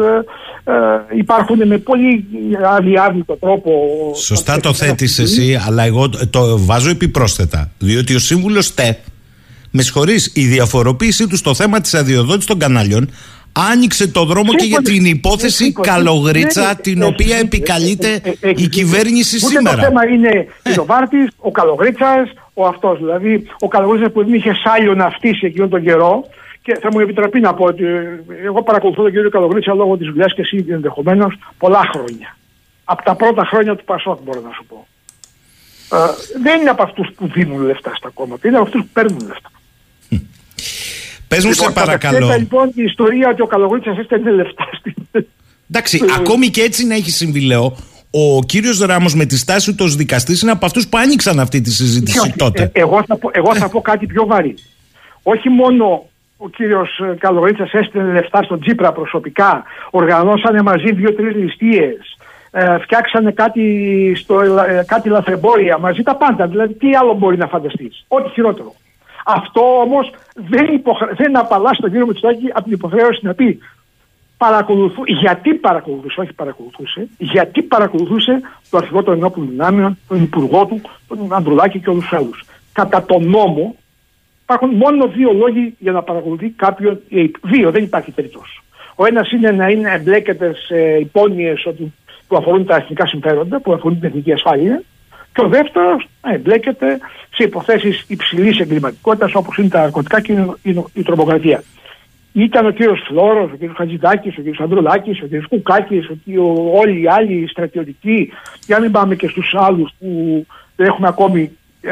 ε, 0.65 0.71
ε, 0.71 1.17
υπάρχουν 1.17 1.67
με 1.67 1.77
πολύ 1.77 2.25
αδιάδικο 2.65 3.35
τρόπο. 3.35 3.71
Σωστά 4.15 4.59
το 4.59 4.73
θέτεις 4.73 5.19
εσύ, 5.19 5.59
αλλά 5.67 5.83
εγώ 5.83 6.09
το, 6.09 6.27
το 6.27 6.57
βάζω 6.59 6.89
επιπρόσθετα. 6.89 7.71
Διότι 7.77 8.15
ο 8.15 8.19
σύμβουλος 8.19 8.73
ΤΕ, 8.73 8.99
με 9.71 9.81
συγχωρείς, 9.81 10.31
η 10.35 10.45
διαφοροποίησή 10.45 11.27
του 11.27 11.35
στο 11.35 11.53
θέμα 11.53 11.81
της 11.81 11.93
αδειοδότησης 11.93 12.45
των 12.45 12.59
καναλιών 12.59 13.09
άνοιξε 13.71 14.07
το 14.07 14.25
δρόμο 14.25 14.53
και 14.53 14.65
για 14.65 14.79
Σύμφωνοι. 14.83 14.97
την 14.97 15.05
υπόθεση 15.05 15.63
Σύμφωνοι. 15.63 15.87
Καλογρίτσα 15.87 16.67
Ναι, 16.67 16.75
την 16.75 17.01
ε, 17.01 17.05
οποία 17.05 17.37
ε, 17.37 17.39
επικαλείται 17.39 18.07
ε, 18.23 18.29
ε, 18.29 18.33
ε, 18.39 18.49
η 18.49 18.63
ε, 18.63 18.67
κυβέρνηση 18.67 19.35
Ούτε 19.35 19.45
σήμερα. 19.55 19.75
το 19.75 19.81
θέμα 19.81 20.07
είναι 20.07 20.47
ο 20.65 20.69
Νοβάρτης, 20.75 21.27
ο 21.37 21.51
Καλογρίτσας, 21.51 22.29
ο 22.53 22.65
αυτός. 22.65 22.97
Δηλαδή, 22.97 23.47
ο 23.59 23.67
Καλογρίτσας 23.67 24.11
που 24.11 24.23
δεν 24.23 24.33
είχε 24.33 24.53
σάλιο 24.63 24.93
να 24.93 25.09
φτύσει 25.09 25.45
εκείνον 25.45 25.69
τον 25.69 25.83
καιρό 25.83 26.23
και 26.61 26.77
θα 26.81 26.89
μου 26.91 26.99
επιτραπεί 26.99 27.39
να 27.39 27.53
πω 27.53 27.63
ότι 27.65 27.85
ε, 27.85 28.19
εγώ 28.45 28.63
παρακολουθώ 28.63 29.01
τον 29.01 29.11
κύριο 29.11 29.29
Καλογρίτσα 29.29 29.73
λόγω 29.73 29.97
της 29.97 30.07
δουλειάς 30.07 30.33
και 30.33 30.41
εσύ 30.41 30.65
ενδεχομένω 30.69 31.27
πολλά 31.57 31.81
χρόνια. 31.93 32.37
Από 32.83 33.03
τα 33.03 33.15
πρώτα 33.15 33.45
χρόνια 33.45 33.75
του 33.75 33.83
Πασόκ 33.83 34.19
μπορώ 34.23 34.41
να 34.41 34.51
σου 34.51 34.65
πω. 34.65 34.87
Ε, 35.97 35.97
δεν 36.41 36.59
είναι 36.61 36.69
από 36.69 36.83
αυτούς 36.83 37.07
που 37.15 37.27
δίνουν 37.27 37.61
λεφτά 37.61 37.91
στα 37.95 38.09
κόμματα, 38.13 38.47
είναι 38.47 38.57
από 38.57 38.65
αυτούς 38.65 38.81
που 38.81 38.89
παίρνουν 38.93 39.19
λεφτά. 39.27 39.49
Πες 41.27 41.45
μου 41.45 41.53
σε 41.53 41.59
Λοιπόν, 41.65 41.73
παρακαλώ. 41.83 42.13
καταθέτα, 42.17 42.37
λοιπόν 42.39 42.71
η 42.75 42.83
ιστορία 42.83 43.29
ότι 43.29 43.41
ο 43.41 43.45
Καλογρίτσας 43.45 43.97
έστελνε 43.97 44.31
λεφτά 44.31 44.69
στην... 44.79 44.93
Εντάξει, 45.69 46.01
Ε, 46.03 46.13
ακόμη 46.19 46.47
και 46.47 46.61
έτσι 46.61 46.85
να 46.85 46.95
έχει 46.95 47.11
συμβεί, 47.11 47.41
λέω, 47.41 47.75
ο 48.11 48.43
κύριος 48.45 48.79
Ράμος 48.79 49.15
με 49.15 49.25
τη 49.25 49.37
στάση 49.37 49.75
του 49.75 49.83
ως 49.87 49.95
δικαστής 49.95 50.41
είναι 50.41 50.51
από 50.51 50.65
αυτούς 50.65 50.87
που 50.87 50.97
άνοιξαν 50.97 51.39
αυτή 51.39 51.61
τη 51.61 51.71
συζήτηση 51.71 52.19
Όχι, 52.19 52.33
τότε. 52.35 52.63
ε, 52.73 52.79
εγώ, 52.79 53.03
θα 53.07 53.17
πω, 53.17 53.29
εγώ 53.33 53.55
θα 53.55 53.69
πω 53.69 53.81
κάτι 53.81 54.05
πιο 54.05 54.25
βαρύ. 54.25 54.55
Όχι 55.23 55.49
μόνο 55.49 56.09
ο 56.37 56.49
κύριος 56.49 57.01
Καλογρίτσα 57.17 57.69
έστειλε 57.71 58.11
λεφτά 58.11 58.43
στον 58.43 58.59
Τζίπρα 58.59 58.91
προσωπικά, 58.91 59.63
οργανώσανε 59.89 60.61
μαζί 60.61 60.91
δύο-τρεις 60.93 61.35
ληστείες, 61.35 62.17
ε, 62.51 62.77
φτιάξανε 62.79 63.31
κάτι, 63.31 63.63
στο, 64.15 64.41
ε, 64.41 64.83
κάτι 64.87 65.09
λαθρεμπόρια 65.09 65.77
μαζί 65.77 66.01
τα 66.03 66.15
πάντα. 66.15 66.47
Δηλαδή, 66.47 66.73
τι 66.73 66.95
άλλο 66.95 67.13
μπορεί 67.13 67.37
να 67.37 67.47
φανταστείς; 67.47 68.05
Ό,τι 68.07 68.29
χειρότερο. 68.29 68.75
Αυτό 69.29 69.79
όμως 69.81 70.11
δεν, 70.33 70.73
υποχρε... 70.73 71.13
δεν 71.13 71.37
απαλλάσσει 71.37 71.81
τον 71.81 71.89
κύριο 71.89 72.05
Μητσοτάκη 72.05 72.47
από 72.53 72.63
την 72.63 72.73
υποχρέωση 72.73 73.19
να 73.25 73.33
πει 73.33 73.59
παρακολουθού, 74.37 75.03
γιατί 75.05 75.53
παρακολουθούσε, 75.53 76.21
όχι 76.21 76.33
παρακολουθούσε, 76.33 77.07
γιατί 77.17 77.61
παρακολουθούσε 77.61 78.41
το 78.69 78.77
αρχηγό 78.77 79.03
των 79.03 79.13
ενόπλων 79.13 79.49
δυνάμεων, 79.49 79.97
τον 80.07 80.23
υπουργό 80.23 80.65
του, 80.65 80.81
τον 81.07 81.33
Ανδρουλάκη 81.33 81.79
και 81.79 81.89
όλους 81.89 82.03
τους 82.03 82.17
άλλους. 82.17 82.45
Κατά 82.73 83.03
τον 83.03 83.29
νόμο 83.29 83.75
υπάρχουν 84.41 84.69
μόνο 84.69 85.07
δύο 85.07 85.33
λόγοι 85.33 85.75
για 85.79 85.91
να 85.91 86.01
παρακολουθεί 86.01 86.49
κάποιον. 86.49 86.99
ε, 87.09 87.23
Δύο, 87.41 87.71
δεν 87.71 87.83
υπάρχει 87.83 88.11
τρίτο. 88.11 88.41
Ο 88.95 89.05
ένας 89.05 89.31
είναι 89.31 89.51
να 89.51 89.69
είναι 89.69 89.91
εμπλέκεται 89.93 90.55
σε 90.55 90.77
υπόνοιες 90.99 91.67
που 92.27 92.37
αφορούν 92.37 92.65
τα 92.65 92.75
εθνικά 92.75 93.05
συμφέροντα, 93.05 93.59
που 93.59 93.73
αφορούν 93.73 93.99
την 93.99 94.07
εθνική 94.07 94.31
ασφάλεια. 94.31 94.83
Και 95.37 95.43
ο 95.45 95.47
δεύτερος 95.47 96.07
να 96.21 96.33
εμπλέκεται 96.33 96.97
σε 97.33 97.43
υποθέσεις 97.43 98.05
υψηλής 98.07 98.59
εγκληματικότητας 98.59 99.35
όπως 99.35 99.57
είναι 99.57 99.67
τα 99.67 99.79
ναρκωτικά 99.81 100.21
και 100.21 100.33
η- 100.61 100.83
η 100.93 101.03
τρομοκρατία. 101.03 101.63
Ήταν 102.33 102.65
ο 102.65 102.71
κύριος 102.71 103.03
Φλόρος, 103.07 103.51
ο 103.51 103.55
κύριος 103.55 103.75
Χατζηδάκης, 103.77 104.33
ο 104.37 104.41
κύριος 104.41 104.59
Ανδρουλάκης, 104.59 105.21
ο 105.21 105.25
κύριος 105.25 105.47
Κουκάκης, 105.47 106.09
όλοι 106.73 107.01
οι 107.01 107.07
άλλοι 107.07 107.47
στρατιωτικοί, 107.49 108.31
για 108.65 108.75
να 108.75 108.81
μην 108.81 108.91
πάμε 108.91 109.15
και 109.15 109.27
στους 109.27 109.55
άλλους 109.57 109.91
που 109.99 110.45
δεν 110.75 110.87
έχουμε 110.87 111.07
ακόμη 111.07 111.51
ε, 111.81 111.91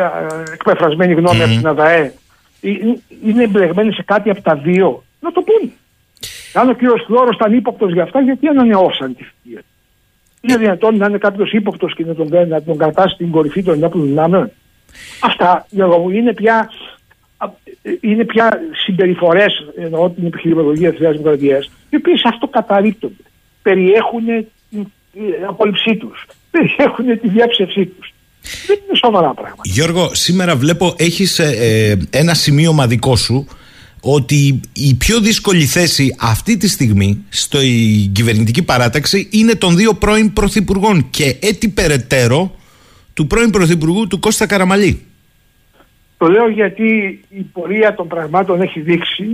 εκπεφρασμένη 0.53 1.13
γνώμη 1.13 1.41
από 1.43 1.51
την 1.58 1.67
ΑΔΑΕ, 1.67 2.13
ε, 2.62 2.69
είναι 3.25 3.43
εμπλεγμένοι 3.43 3.93
σε 3.93 4.03
κάτι 4.03 4.29
από 4.29 4.41
τα 4.41 4.55
δύο, 4.55 5.03
να 5.19 5.31
το 5.31 5.41
πούνε. 5.41 5.71
Αν 6.53 6.69
ο 6.69 6.73
κύριος 6.73 7.03
Φλόρος 7.08 7.36
ήταν 7.36 7.53
ύποπτος 7.53 7.93
για 7.93 8.03
αυτά, 8.03 8.21
γιατί 8.21 8.47
ανανεώσαν 8.47 9.15
τη 9.15 9.23
θητεία. 9.23 9.62
Του. 10.45 10.51
Είναι 10.51 10.58
δυνατόν 10.58 10.97
να 10.97 11.05
είναι 11.05 11.17
κάποιος 11.17 11.51
ύποπτος 11.51 11.95
και 11.95 12.05
να 12.05 12.15
τον, 12.15 12.47
να 12.47 12.63
τον 12.63 12.77
κρατάς 12.77 13.12
στην 13.12 13.31
κορυφή 13.31 13.63
των 13.63 13.73
ενόπλων 13.73 14.05
δυνάμεων. 14.05 14.51
Αυτά, 15.19 15.65
Γιώργο 15.69 15.97
μου, 15.97 16.10
είναι 16.10 16.34
πια, 16.34 16.69
α, 17.38 17.47
είναι 17.99 18.23
πια 18.25 18.60
συμπεριφορές 18.86 19.65
εννοώ 19.77 20.10
την 20.10 20.25
επιχειρηματολογία 20.25 20.91
της 20.91 20.99
Νέας 20.99 21.15
Δημοκρατίας, 21.15 21.71
οι 21.89 21.95
οποίες 21.95 22.21
αυτοκαταρρύπτονται. 22.23 23.23
Περιέχουν 23.62 24.25
την 24.69 24.88
ε, 25.13 25.45
απόλυψή 25.47 25.95
τους. 25.95 26.25
Περιέχουν 26.51 27.19
τη 27.19 27.27
διέψευσή 27.27 27.86
τους. 27.86 28.13
Δεν 28.67 28.77
είναι 28.88 28.97
σοβαρά 29.03 29.34
πράγματα. 29.34 29.62
Γιώργο, 29.63 30.10
σήμερα 30.13 30.56
βλέπω 30.56 30.93
έχεις 30.98 31.39
ε, 31.39 31.98
ε, 32.12 32.17
ένα 32.19 32.33
σημείωμα 32.33 32.87
δικό 32.87 33.15
σου 33.15 33.48
ότι 34.08 34.60
η 34.73 34.95
πιο 34.95 35.19
δύσκολη 35.19 35.65
θέση 35.65 36.15
αυτή 36.19 36.58
τη 36.58 36.67
στιγμή 36.67 37.25
στην 37.29 38.12
κυβερνητική 38.12 38.63
παράταξη 38.63 39.29
είναι 39.31 39.56
των 39.56 39.75
δύο 39.75 39.93
πρώην 39.93 40.33
πρωθυπουργών 40.33 41.10
και 41.10 41.37
έτσι 41.41 41.69
περαιτέρω 41.69 42.56
του 43.13 43.27
πρώην 43.27 43.49
πρωθυπουργού 43.49 44.08
του 44.08 44.19
Κώστα 44.19 44.45
Καραμαλή. 44.45 45.06
Το 46.17 46.27
λέω 46.27 46.49
γιατί 46.49 47.19
η 47.29 47.41
πορεία 47.41 47.93
των 47.93 48.08
πραγμάτων 48.08 48.62
έχει 48.62 48.79
δείξει 48.79 49.25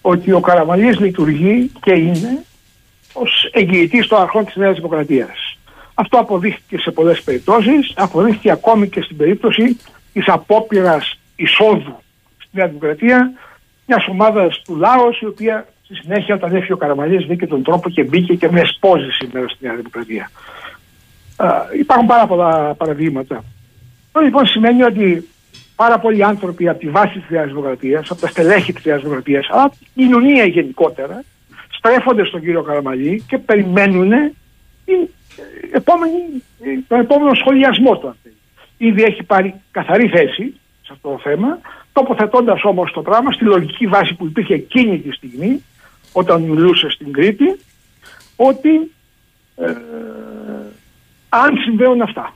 ότι 0.00 0.32
ο 0.32 0.40
Καραμαλής 0.40 0.98
λειτουργεί 0.98 1.70
και 1.80 1.92
είναι 1.92 2.44
ως 3.12 3.50
εγγυητής 3.52 4.06
των 4.06 4.20
αρχών 4.20 4.44
της 4.44 4.56
Νέας 4.56 4.74
Δημοκρατίας. 4.74 5.58
Αυτό 5.94 6.18
αποδείχθηκε 6.18 6.78
σε 6.78 6.90
πολλές 6.90 7.22
περιπτώσεις, 7.22 7.92
αποδείχθηκε 7.94 8.50
ακόμη 8.50 8.88
και 8.88 9.00
στην 9.00 9.16
περίπτωση 9.16 9.76
της 10.12 10.28
απόπειρας 10.28 11.18
εισόδου 11.36 11.96
στη 12.38 12.48
Νέα 12.50 12.66
Δημοκρατία 12.66 13.32
μια 13.86 14.04
ομάδα 14.08 14.48
του 14.64 14.76
Λάος 14.76 15.20
η 15.20 15.26
οποία 15.26 15.66
Στη 15.86 15.94
συνέχεια, 15.94 16.34
όταν 16.34 16.54
έφυγε 16.54 16.72
ο 16.72 16.76
Καραμαλής, 16.76 17.26
βρήκε 17.26 17.46
τον 17.46 17.62
τρόπο 17.62 17.90
και 17.90 18.02
μπήκε 18.02 18.34
και 18.34 18.50
με 18.50 18.60
εσπόζει 18.60 19.10
σήμερα 19.10 19.48
στη 19.48 19.66
Νέα 19.66 19.74
Δημοκρατία. 19.74 20.30
υπάρχουν 21.80 22.06
πάρα 22.06 22.26
πολλά 22.26 22.74
παραδείγματα. 22.74 23.44
Αυτό 24.06 24.20
λοιπόν 24.20 24.46
σημαίνει 24.46 24.82
ότι 24.82 25.28
πάρα 25.76 25.98
πολλοί 25.98 26.24
άνθρωποι 26.24 26.68
από 26.68 26.78
τη 26.78 26.88
βάση 26.88 27.18
της 27.18 27.30
Νέας 27.30 27.46
Δημοκρατίας, 27.46 28.10
από 28.10 28.20
τα 28.20 28.28
στελέχη 28.28 28.72
της 28.72 28.84
Νέας 28.84 29.00
Δημοκρατίας, 29.00 29.46
αλλά 29.50 29.62
από 29.62 29.76
την 29.76 29.86
κοινωνία 29.94 30.44
γενικότερα, 30.44 31.24
στρέφονται 31.70 32.24
στον 32.24 32.40
κύριο 32.40 32.62
Καραμαλή 32.62 33.24
και 33.28 33.38
περιμένουν 33.38 34.10
την 34.84 35.08
επόμενη, 35.72 36.42
τον 36.88 37.00
επόμενο 37.00 37.34
σχολιασμό 37.34 37.98
του. 37.98 38.16
Ήδη 38.76 39.02
έχει 39.02 39.22
πάρει 39.22 39.54
καθαρή 39.70 40.08
θέση 40.08 40.54
σε 40.82 40.92
αυτό 40.92 41.08
το 41.10 41.18
θέμα, 41.18 41.58
τοποθετώντας 41.96 42.64
όμως 42.64 42.92
το 42.92 43.02
πράγμα 43.02 43.32
στη 43.32 43.44
λογική 43.44 43.86
βάση 43.86 44.14
που 44.14 44.26
υπήρχε 44.26 44.54
εκείνη 44.54 44.98
τη 44.98 45.12
στιγμή, 45.12 45.62
όταν 46.12 46.42
μιλούσε 46.42 46.90
στην 46.90 47.12
Κρήτη, 47.12 47.58
ότι 48.36 48.90
ε, 49.56 49.72
αν 51.28 51.56
συμβαίνουν 51.64 52.00
αυτά. 52.00 52.34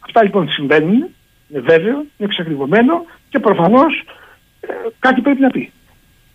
Αυτά 0.00 0.22
λοιπόν 0.22 0.48
συμβαίνουν, 0.50 0.94
είναι 1.48 1.60
βέβαιο, 1.60 1.94
είναι 1.94 2.28
εξακριβωμένο 2.30 3.04
και 3.28 3.38
προφανώς 3.38 4.04
ε, 4.60 4.66
κάτι 4.98 5.20
πρέπει 5.20 5.40
να 5.40 5.50
πει. 5.50 5.72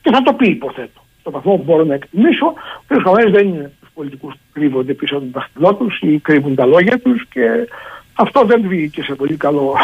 Και 0.02 0.12
θα 0.12 0.22
το 0.22 0.34
πει, 0.34 0.50
υποθέτω. 0.50 1.02
Στο 1.20 1.32
βαθμό 1.32 1.56
που 1.56 1.64
μπορώ 1.64 1.84
να 1.84 1.94
εκτιμήσω, 1.94 2.46
ο 2.88 2.96
κ. 2.96 3.30
δεν 3.32 3.48
είναι 3.48 3.72
τους 3.80 3.90
πολιτικούς 3.94 4.34
που 4.34 4.46
κρύβονται 4.54 4.94
πίσω 4.94 5.16
από 5.16 5.24
τον 5.24 5.34
δαχτυλό 5.34 5.76
του 5.76 5.92
ή 6.02 6.20
κρύβουν 6.20 6.56
τα 6.56 6.66
λόγια 6.66 7.00
τους 7.00 7.28
και 7.28 7.68
αυτό 8.14 8.46
δεν 8.46 8.62
βγήκε 8.68 9.02
σε 9.04 9.14
πολύ 9.16 9.36
καλό 9.36 9.76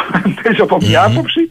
θέση 0.41 0.61
από 0.61 0.77
μια 0.81 1.03
άποψη, 1.03 1.49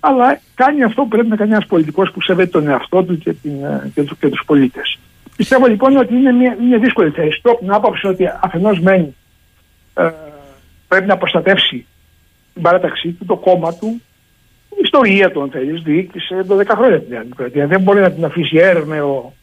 αλλά 0.00 0.40
κάνει 0.54 0.82
αυτό 0.82 1.02
που 1.02 1.08
πρέπει 1.08 1.28
να 1.28 1.36
κάνει 1.36 1.50
ένας 1.50 1.66
πολιτικός 1.66 2.10
που 2.10 2.22
σέβεται 2.22 2.50
τον 2.50 2.68
εαυτό 2.68 3.02
του 3.04 3.18
και, 3.18 3.32
την, 3.32 3.64
ε, 3.64 3.90
και, 3.94 4.02
τους, 4.02 4.18
και 4.18 4.28
τους 4.28 4.42
πολίτες. 4.46 4.98
Πιστεύω 5.36 5.66
λοιπόν 5.66 5.96
ότι 5.96 6.14
είναι 6.14 6.32
μια, 6.32 6.56
μια 6.68 6.78
δύσκολη 6.78 7.10
θέση 7.10 7.40
του 7.42 7.50
από 7.50 7.58
την 7.58 7.72
άποψη 7.72 8.06
ότι 8.06 8.24
αφενός 8.40 8.80
μένει 8.80 9.14
ε, 9.94 10.10
πρέπει 10.88 11.06
να 11.06 11.16
προστατεύσει 11.16 11.86
την 12.52 12.62
παράταξή 12.62 13.08
του, 13.08 13.24
το 13.24 13.36
κόμμα 13.36 13.74
του, 13.74 14.02
η 14.68 14.80
ιστορία 14.82 15.30
του, 15.30 15.42
αν 15.42 15.50
θέλεις, 15.50 15.82
διοίκησε 15.82 16.46
12 16.48 16.62
χρόνια 16.76 17.00
την 17.00 17.20
Δημοκρατία. 17.22 17.66
Δεν 17.66 17.80
μπορεί 17.80 18.00
να 18.00 18.10
την 18.12 18.24
αφήσει 18.24 18.56
έρμεο 18.56 19.34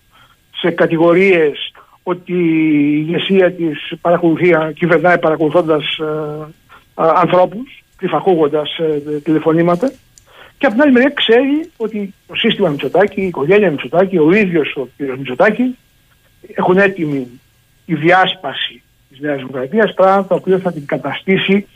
σε 0.55 0.69
κατηγορίες 0.71 1.71
ότι 2.03 2.33
η 2.33 3.05
ηγεσία 3.07 3.51
της 3.51 3.93
παρακολουθεί, 4.01 4.51
κυβερνάει 4.73 5.19
παρακολουθώντας 5.19 5.97
ε, 5.97 6.47
ανθρώπους, 6.99 7.83
κρυφαχούγοντα 7.97 8.61
ε, 8.77 9.19
τηλεφωνήματα. 9.19 9.91
Και 10.57 10.65
από 10.65 10.75
την 10.75 10.83
άλλη 10.83 10.91
μεριά 10.91 11.09
ξέρει 11.09 11.69
ότι 11.77 12.13
το 12.27 12.35
σύστημα 12.35 12.69
Μητσοτάκη, 12.69 13.21
η 13.21 13.25
οικογένεια 13.25 13.71
Μητσοτάκη, 13.71 14.17
ο 14.17 14.31
ίδιος 14.31 14.75
ο 14.75 14.87
κ. 14.97 15.17
Μητσοτάκη 15.17 15.77
έχουν 16.55 16.77
έτοιμη 16.77 17.27
η 17.85 17.95
διάσπαση 17.95 18.81
της 19.09 19.19
Νέας 19.19 19.37
Δημοκρατίας, 19.37 19.93
πράγμα 19.93 20.25
το 20.25 20.35
οποίο 20.35 20.59
θα 20.59 20.71
την 20.71 20.85
καταστήσει 20.85 21.67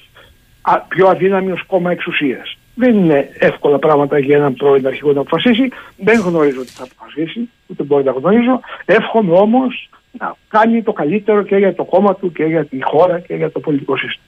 πιο 0.87 1.07
αδύναμη 1.07 1.51
ως 1.51 1.63
κόμμα 1.65 1.91
εξουσίας. 1.91 2.57
Δεν 2.75 2.97
είναι 2.97 3.29
εύκολα 3.39 3.79
πράγματα 3.79 4.19
για 4.19 4.37
έναν 4.37 4.53
πρώην 4.53 4.87
αρχηγό 4.87 5.13
να 5.13 5.19
αποφασίσει. 5.19 5.69
Δεν 5.97 6.19
γνωρίζω 6.19 6.61
τι 6.61 6.71
θα 6.71 6.83
αποφασίσει, 6.83 7.49
ούτε 7.67 7.83
μπορεί 7.83 8.03
να 8.03 8.11
γνωρίζω. 8.11 8.59
Εύχομαι 8.85 9.37
όμως 9.37 9.89
να 10.11 10.35
κάνει 10.47 10.83
το 10.83 10.93
καλύτερο 10.93 11.43
και 11.43 11.55
για 11.55 11.75
το 11.75 11.83
κόμμα 11.83 12.15
του 12.15 12.31
και 12.31 12.43
για 12.43 12.65
τη 12.65 12.77
χώρα 12.81 13.19
και 13.19 13.35
για 13.35 13.51
το 13.51 13.59
πολιτικό 13.59 13.97
σύστημα. 13.97 14.25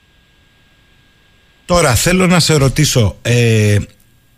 Τώρα 1.65 1.95
θέλω 1.95 2.27
να 2.27 2.39
σε 2.39 2.53
ρωτήσω, 2.53 3.15
ε, 3.21 3.77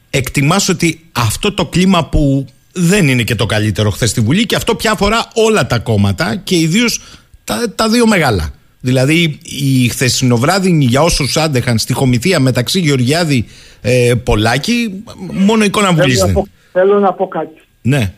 εκτιμάς 0.10 0.70
ότι 0.70 1.10
αυτό 1.12 1.54
το 1.54 1.66
κλίμα 1.66 2.06
που 2.06 2.46
δεν 2.74 3.08
είναι 3.08 3.24
και 3.24 3.36
το 3.36 3.46
καλύτερο 3.46 3.90
χθες 3.90 4.10
στη 4.10 4.22
Βουλή 4.22 4.46
και 4.46 4.56
αυτό 4.56 4.76
πια 4.76 4.92
αφορά 4.92 5.28
όλα 5.34 5.68
τα 5.68 5.80
κόμματα 5.80 6.36
και 6.36 6.56
ιδίως 6.56 7.02
τα, 7.44 7.74
τα 7.76 7.90
δύο 7.90 8.08
μεγάλα. 8.08 8.50
Δηλαδή 8.80 9.40
η 9.44 9.88
χθεσινοβράδυνη 9.88 10.86
για 10.86 11.02
όσους 11.02 11.38
άντεχαν 11.38 11.78
στη 11.78 11.94
χομηθεία 11.94 12.40
μεταξύ 12.40 12.80
Γεωργιάδη 12.80 13.46
ε, 13.82 14.14
Πολάκη 14.24 15.04
μόνο 15.32 15.64
εικόνα 15.64 15.94
Βουλής 15.94 16.20
θέλω, 16.20 16.48
θέλω 16.72 17.00
να 17.00 17.14
πω 17.14 17.28
κάτι. 17.28 17.62
Ναι. 17.82 18.14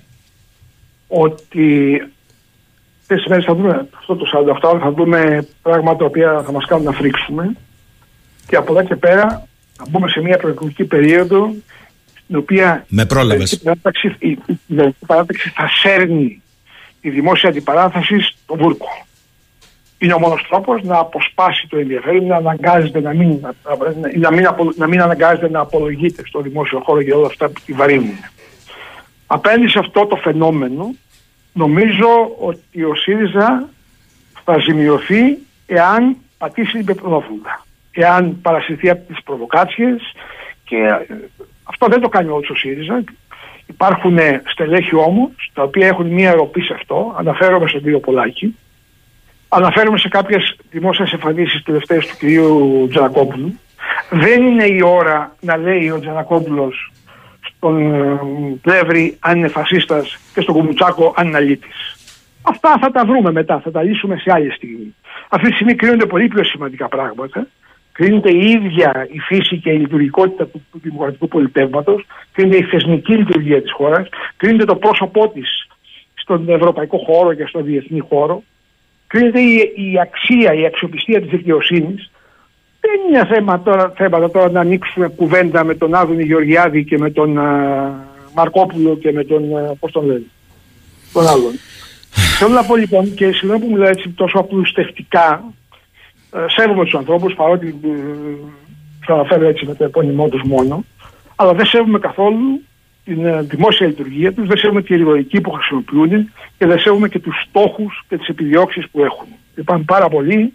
Ότι 1.07 2.01
αυτές 3.01 3.26
μέρες 3.30 3.45
θα 3.45 3.55
δούμε 3.55 3.88
αυτό 3.97 4.16
το 4.16 4.55
48 4.62 4.80
θα 4.82 4.91
δούμε 4.91 5.47
πράγματα 5.62 5.97
τα 5.97 6.05
οποία 6.05 6.43
θα 6.45 6.51
μας 6.51 6.66
κάνουν 6.66 6.86
να 6.86 6.91
φρίξουμε 6.91 7.55
και 8.49 8.55
από 8.55 8.71
εδώ 8.71 8.83
και 8.87 8.95
πέρα 8.95 9.47
θα 9.77 9.85
μπούμε 9.89 10.09
σε 10.09 10.21
μια 10.21 10.37
προεκλογική 10.37 10.83
περίοδο 10.83 11.53
στην 12.23 12.35
οποία 12.35 12.85
Με 12.87 13.05
πρόλαβες. 13.05 13.51
η 13.51 13.59
παράταξη, 13.59 14.15
η, 14.19 14.29
η 14.67 14.95
παράταξη 15.05 15.49
θα 15.49 15.67
σέρνει 15.81 16.41
τη 17.01 17.09
δημόσια 17.09 17.49
αντιπαράθεση 17.49 18.19
στο 18.19 18.55
βούρκο. 18.55 18.87
Είναι 19.97 20.13
ο 20.13 20.19
μόνος 20.19 20.45
τρόπος 20.49 20.83
να 20.83 20.97
αποσπάσει 20.97 21.67
το 21.67 21.77
ενδιαφέρον, 21.77 22.25
να 22.25 22.35
αναγκάζεται 22.35 22.99
να 22.99 23.13
μην, 23.13 23.39
να, 24.19 24.31
μην, 24.31 24.47
να 24.75 24.87
μην 24.87 25.01
αναγκάζεται 25.01 25.49
να 25.49 25.59
απολογείται 25.59 26.23
στο 26.25 26.41
δημόσιο 26.41 26.79
χώρο 26.79 27.01
για 27.01 27.15
όλα 27.15 27.27
αυτά 27.27 27.49
που 27.49 27.61
τη 27.65 27.73
βαρύνουν. 27.73 28.17
Απέναντι 29.27 29.67
σε 29.67 29.79
αυτό 29.79 30.05
το 30.05 30.15
φαινόμενο, 30.15 30.93
νομίζω 31.53 32.07
ότι 32.39 32.83
ο 32.83 32.95
ΣΥΡΙΖΑ 32.95 33.69
θα 34.43 34.57
ζημιωθεί 34.59 35.37
εάν 35.65 36.15
πατήσει 36.37 36.71
την 36.71 36.85
πετροδόφουλα 36.85 37.65
εάν 38.01 38.41
παρασυρθεί 38.41 38.89
από 38.89 39.07
τις 39.07 39.23
προβοκάτσιες 39.23 40.13
και 40.63 40.75
ε, 40.75 41.15
αυτό 41.63 41.87
δεν 41.87 42.01
το 42.01 42.09
κάνει 42.09 42.29
όλος 42.29 42.49
ο 42.49 42.55
ΣΥΡΙΖΑ. 42.55 43.03
Υπάρχουν 43.65 44.17
στελέχη 44.45 44.95
όμως 44.95 45.51
τα 45.53 45.63
οποία 45.63 45.87
έχουν 45.87 46.07
μία 46.07 46.33
ροπή 46.33 46.61
σε 46.61 46.73
αυτό. 46.73 47.15
Αναφέρομαι 47.17 47.67
στον 47.67 47.81
κύριο 47.81 47.99
Πολάκη. 47.99 48.55
Αναφέρομαι 49.49 49.97
σε 49.97 50.07
κάποιες 50.07 50.57
δημόσιες 50.69 51.11
εμφανίσεις 51.13 51.63
τελευταίες 51.63 52.07
του 52.07 52.17
κυρίου 52.17 52.87
Τζανακόπουλου. 52.89 53.59
Δεν 54.09 54.45
είναι 54.45 54.65
η 54.65 54.81
ώρα 54.83 55.35
να 55.39 55.57
λέει 55.57 55.89
ο 55.89 55.99
Τζανακόπουλος 55.99 56.91
στον 57.41 57.93
ε, 57.93 58.19
Πλεύρη 58.61 59.17
αν 59.19 59.37
είναι 59.37 59.47
φασίστας 59.47 60.17
και 60.33 60.41
στον 60.41 60.55
Κουμουτσάκο 60.55 61.13
αν 61.15 61.27
είναι 61.27 61.37
αλήτης. 61.37 61.97
Αυτά 62.41 62.77
θα 62.81 62.91
τα 62.91 63.05
βρούμε 63.05 63.31
μετά, 63.31 63.59
θα 63.59 63.71
τα 63.71 63.83
λύσουμε 63.83 64.17
σε 64.17 64.31
άλλη 64.33 64.51
στιγμή. 64.51 64.95
Αυτή 65.29 65.47
τη 65.47 65.53
στιγμή 65.53 65.75
κρίνονται 65.75 66.05
πολύ 66.05 66.27
πιο 66.27 66.43
σημαντικά 66.43 66.87
πράγματα 66.87 67.47
κρίνεται 67.99 68.31
η 68.31 68.49
ίδια 68.49 69.07
η 69.11 69.19
φύση 69.19 69.57
και 69.57 69.69
η 69.69 69.77
λειτουργικότητα 69.77 70.47
του, 70.47 70.61
του 70.71 70.79
δημοκρατικού 70.83 71.27
πολιτεύματος, 71.27 72.05
κρίνεται 72.31 72.57
η 72.57 72.63
θεσμική 72.63 73.13
λειτουργία 73.13 73.61
της 73.61 73.71
χώρας, 73.71 74.07
κρίνεται 74.37 74.65
το 74.65 74.75
πρόσωπό 74.75 75.29
της 75.29 75.67
στον 76.13 76.49
ευρωπαϊκό 76.49 76.97
χώρο 76.97 77.33
και 77.33 77.45
στον 77.45 77.63
διεθνή 77.63 77.99
χώρο, 77.99 78.43
κρίνεται 79.07 79.39
η, 79.39 79.73
η 79.75 79.99
αξία, 79.99 80.53
η 80.53 80.65
αξιοπιστία 80.65 81.21
της 81.21 81.29
δικαιοσύνης. 81.29 82.11
Δεν 82.79 82.91
είναι 83.09 83.25
θέμα 83.25 83.61
τώρα, 83.61 83.93
θέματα 83.95 84.31
τώρα 84.31 84.49
να 84.49 84.59
ανοίξουμε 84.59 85.07
κουβέντα 85.07 85.63
με 85.63 85.75
τον 85.75 85.95
Άδωνη 85.95 86.23
Γεωργιάδη 86.23 86.83
και 86.83 86.97
με 86.97 87.09
τον 87.09 87.37
α, 87.37 87.47
Μαρκόπουλο 88.35 88.97
και 88.97 89.11
με 89.11 89.23
τον, 89.23 89.57
α, 89.57 89.75
πώς 89.79 89.91
τον 89.91 90.05
λένε, 90.05 90.25
τον 91.13 91.27
άλλον. 91.27 91.53
Θέλω 92.39 92.53
να 92.53 92.63
πω 92.63 92.75
λοιπόν 92.75 93.13
και 93.13 93.31
συγγνώμη 93.31 93.65
που 93.65 93.71
μιλάω 93.71 93.89
έτσι 93.89 94.09
τόσο 94.09 94.37
απλουστευτικά, 94.39 95.43
ε, 95.43 95.59
σέβομαι 96.55 96.84
τους 96.84 96.95
ανθρώπους 96.95 97.34
παρότι 97.34 97.67
ε, 97.67 97.88
τους 98.99 99.09
αναφέρω 99.09 99.47
έτσι 99.47 99.65
με 99.65 99.75
το 99.75 99.84
επώνυμό 99.84 100.30
τους 100.30 100.41
μόνο, 100.43 100.84
αλλά 101.36 101.53
δεν 101.53 101.65
σέβομαι 101.65 101.99
καθόλου 101.99 102.61
την 103.05 103.25
ε, 103.25 103.41
δημόσια 103.41 103.88
λειτουργία 103.88 104.34
τους, 104.34 104.47
δεν 104.47 104.57
σέβομαι 104.57 104.82
τη 104.82 104.95
ρητορική 104.95 105.41
που 105.41 105.51
χρησιμοποιούν 105.51 106.32
και 106.57 106.65
δεν 106.65 106.80
σέβομαι 106.80 107.09
και 107.09 107.19
τους 107.19 107.45
στόχους 107.47 108.05
και 108.07 108.17
τις 108.17 108.27
επιδιώξεις 108.27 108.89
που 108.89 109.03
έχουν. 109.03 109.27
Υπάρχουν 109.55 109.86
πάρα 109.86 110.09
πολλοί, 110.09 110.53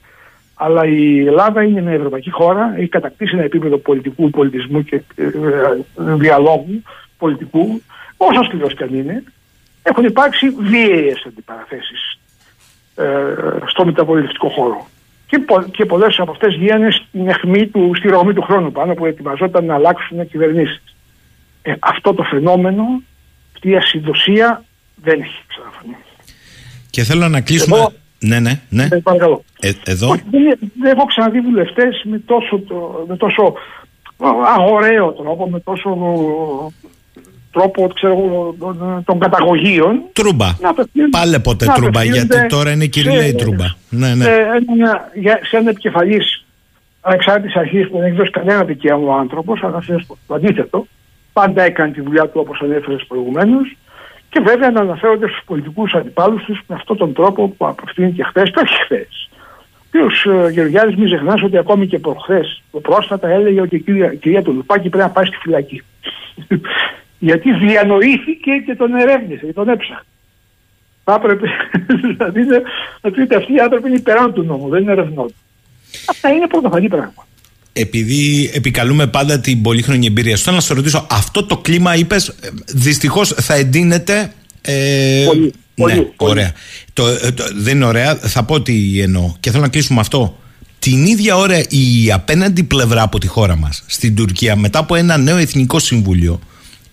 αλλά 0.55 0.87
η 0.87 1.27
Ελλάδα 1.27 1.63
είναι 1.63 1.81
μια 1.81 1.93
ευρωπαϊκή 1.93 2.31
χώρα, 2.31 2.75
έχει 2.77 2.89
κατακτήσει 2.89 3.35
ένα 3.35 3.45
επίπεδο 3.45 3.79
πολιτικού, 3.79 4.31
πολιτισμού 4.31 4.83
και 4.83 5.03
διαλόγου 5.97 6.83
πολιτικού, 7.19 7.83
όσο 8.17 8.43
σκληρός 8.43 8.75
και 8.75 8.83
αν 8.83 8.95
είναι. 8.95 9.23
Έχουν 9.83 10.05
υπάρξει 10.05 10.51
βίαιες 10.51 11.25
αντιπαραθέσεις 11.27 12.19
ε, 12.95 13.05
στο 13.67 13.85
μεταπολιτευτικό 13.85 14.49
χώρο 14.49 14.87
και, 15.35 15.41
πο, 15.41 15.63
και 15.63 15.85
πολλές 15.85 16.19
από 16.19 16.31
αυτές 16.31 16.55
γίνανε 16.55 16.91
στην 16.91 17.29
αιχμή 17.29 17.67
του, 17.67 17.93
στη 17.95 18.09
ρογμή 18.09 18.33
του 18.33 18.43
χρόνου 18.43 18.73
πάνω 18.73 18.95
που 18.95 19.07
ετοιμαζόταν 19.07 19.65
να 19.65 19.75
αλλάξουν 19.75 20.29
κυβερνήσεις. 20.29 20.83
Ε, 21.63 21.75
αυτό 21.79 22.15
το 22.15 22.23
φαινόμενο, 22.23 23.03
αυτή 23.55 23.71
η 23.71 23.77
ασυντοσία 23.77 24.65
δεν 24.95 25.21
έχει 25.21 25.43
ξαναφανεί. 25.47 25.97
Και 26.91 27.03
θέλω 27.03 27.29
να 27.29 27.41
κλείσουμε. 27.41 27.77
Εγώ, 27.77 27.93
ναι, 28.19 28.41
ναι, 28.41 28.61
ναι. 28.69 28.89
Ε, 28.91 28.97
παρακαλώ. 28.97 29.45
Ε, 29.61 29.71
εδώ. 29.85 30.09
δεν, 30.09 30.59
δεν 30.81 30.97
έχω 30.97 31.07
ξαναδεί 31.07 31.41
βουλευτές 31.41 32.03
με 32.05 32.19
τόσο, 32.19 32.63
με 33.09 33.17
τόσο 33.17 33.55
αγοραίο 34.57 35.13
τρόπο, 35.13 35.49
με 35.51 35.61
τόσο 35.61 35.91
τρόπο 37.55 37.89
ξέρω, 37.95 38.55
των 39.05 39.19
καταγωγείων. 39.19 40.03
Τρούμπα. 40.13 40.47
Πάλε 41.11 41.39
ποτέ 41.39 41.67
τρούμπα, 41.75 42.05
γιατί 42.05 42.47
τώρα 42.47 42.71
είναι 42.73 42.87
κυρία 42.87 43.27
η 43.27 43.35
τρούμπα. 43.35 43.65
Ναι, 43.89 44.15
ναι. 44.15 44.25
Σε, 44.25 44.31
ένα, 44.31 45.11
σε 45.43 45.57
ένα 45.57 45.71
επικεφαλής 45.71 46.45
ανεξάρτητης 47.01 47.57
αρχής 47.57 47.89
που 47.89 47.99
δεν 47.99 48.07
έχει 48.07 48.17
δώσει 48.17 48.31
κανένα 48.31 48.65
δικαίωμα 48.65 49.15
ο 49.15 49.19
άνθρωπος, 49.19 49.63
αλλά 49.63 49.83
το 50.27 50.35
αντίθετο. 50.35 50.87
Πάντα 51.33 51.63
έκανε 51.63 51.93
τη 51.93 52.01
δουλειά 52.01 52.23
του 52.23 52.41
όπως 52.41 52.61
ανέφερες 52.63 53.05
προηγουμένως. 53.09 53.77
Και 54.29 54.41
βέβαια 54.41 54.71
να 54.71 54.81
αναφέρονται 54.81 55.29
στους 55.29 55.43
πολιτικούς 55.47 55.95
αντιπάλους 55.95 56.45
τους 56.45 56.61
με 56.67 56.75
αυτόν 56.75 56.97
τον 56.97 57.13
τρόπο 57.13 57.49
που 57.49 57.67
απευθύνει 57.67 58.13
και 58.13 58.23
χθες 58.23 58.51
και 58.51 58.61
όχι 58.65 58.83
χθες. 58.85 59.29
Ο 59.95 60.07
κ. 60.07 60.53
Γεωργιάδης 60.53 60.97
μην 60.97 61.07
ξεχνάς 61.07 61.43
ότι 61.43 61.59
ακόμη 61.59 61.87
και 61.87 61.99
προχθές 61.99 62.63
πρόσφατα 62.83 63.29
έλεγε 63.29 63.61
ότι 63.61 63.77
η 63.77 63.81
κυρία, 63.81 64.13
η 64.13 64.17
κυρία 64.17 64.43
Τουλουπάκη 64.43 64.89
πρέπει 64.89 65.05
να 65.05 65.11
πάει 65.11 65.25
στη 65.25 65.37
φυλακή. 65.37 65.83
Γιατί 67.25 67.53
διανοήθηκε 67.53 68.53
και 68.67 68.75
τον 68.75 68.95
ερεύνησε 68.95 69.47
και 69.47 69.53
τον 69.53 69.69
έψαχνε. 69.69 70.07
Θα 71.05 71.15
έπρεπε 71.15 71.47
δηλαδή 72.03 72.41
να 72.41 72.61
ότι 73.01 73.35
αυτοί 73.35 73.53
οι 73.53 73.59
άνθρωποι 73.59 73.89
είναι 73.89 73.97
υπεράνω 73.97 74.31
του 74.33 74.43
νόμου, 74.43 74.69
δεν 74.69 74.83
είναι 74.83 74.93
ερευνών. 74.93 75.35
Αυτά 76.07 76.29
είναι 76.29 76.47
πρωτοφανή 76.47 76.89
πράγμα. 76.89 77.27
Επειδή 77.73 78.51
επικαλούμε 78.55 79.07
πάντα 79.07 79.41
την 79.41 79.63
πολύχρονη 79.63 80.07
εμπειρία, 80.07 80.37
θέλω 80.37 80.57
να 80.57 80.63
σε 80.63 80.75
ρωτήσω, 80.75 81.07
αυτό 81.11 81.45
το 81.45 81.57
κλίμα 81.57 81.97
είπες, 81.97 82.35
δυστυχώς 82.67 83.29
θα 83.29 83.55
εντείνεται. 83.55 84.33
Ε, 84.61 85.25
πολύ. 85.27 85.41
Ναι, 85.43 85.51
πολύ, 85.75 86.13
ωραία. 86.17 86.53
Το, 86.93 87.07
ε, 87.07 87.31
το, 87.33 87.45
δεν 87.55 87.77
είναι 87.77 87.85
ωραία, 87.85 88.15
θα 88.15 88.45
πω 88.45 88.61
τι 88.61 89.01
εννοώ. 89.01 89.35
Και 89.41 89.51
θέλω 89.51 89.63
να 89.63 89.69
κλείσουμε 89.69 90.01
αυτό. 90.01 90.39
Την 90.79 91.05
ίδια 91.05 91.37
ώρα 91.37 91.59
η 91.59 92.13
απέναντι 92.13 92.63
πλευρά 92.65 93.03
από 93.03 93.19
τη 93.19 93.27
χώρα 93.27 93.57
μας 93.57 93.85
στην 93.87 94.15
Τουρκία 94.15 94.57
μετά 94.57 94.79
από 94.79 94.95
ένα 94.95 95.17
νέο 95.17 95.37
εθνικό 95.37 95.79
συμβούλιο 95.79 96.41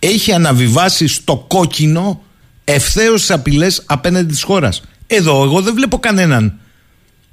έχει 0.04 0.34
αναβιβάσει 0.34 1.08
στο 1.08 1.46
κόκκινο 1.48 2.22
ευθέως 2.64 3.32
απειλές 3.32 3.84
απέναντι 3.88 4.28
της 4.28 4.44
χώρας. 4.44 4.84
Εδώ, 5.08 5.44
εγώ 5.44 5.62
δεν 5.62 5.74
βλέπω 5.74 6.00
κανέναν. 6.00 6.60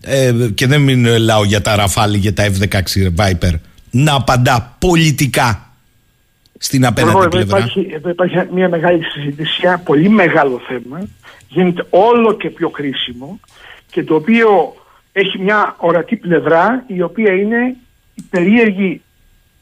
Ε, 0.01 0.33
και 0.55 0.67
δεν 0.67 0.81
μιλάω 0.81 1.45
για 1.45 1.61
τα 1.61 1.77
Ραφάλ 1.77 2.15
για 2.15 2.35
τα 2.35 2.51
F-16 2.51 2.81
Viper 3.17 3.53
να 3.91 4.15
απαντά 4.15 4.77
πολιτικά 4.79 5.73
στην 6.59 6.87
απέναντι 6.87 7.19
εδώ, 7.19 7.29
πλευρά. 7.29 7.59
Υπάρχει, 7.59 7.89
εδώ 7.93 8.09
υπάρχει 8.09 8.37
μια 8.53 8.69
μεγάλη 8.69 9.03
συζήτηση, 9.05 9.61
ένα 9.63 9.79
πολύ 9.79 10.09
μεγάλο 10.09 10.61
θέμα. 10.69 11.09
Γίνεται 11.49 11.87
όλο 11.91 12.37
και 12.37 12.51
πιο 12.51 12.71
κρίσιμο 12.71 13.41
και 13.91 14.03
το 14.03 14.15
οποίο 14.15 14.75
έχει 15.13 15.39
μια 15.39 15.75
ορατή 15.79 16.17
πλευρά 16.17 16.85
η 16.87 17.03
οποία 17.03 17.33
είναι 17.33 17.77
η 18.15 18.23
περίεργη 18.31 19.01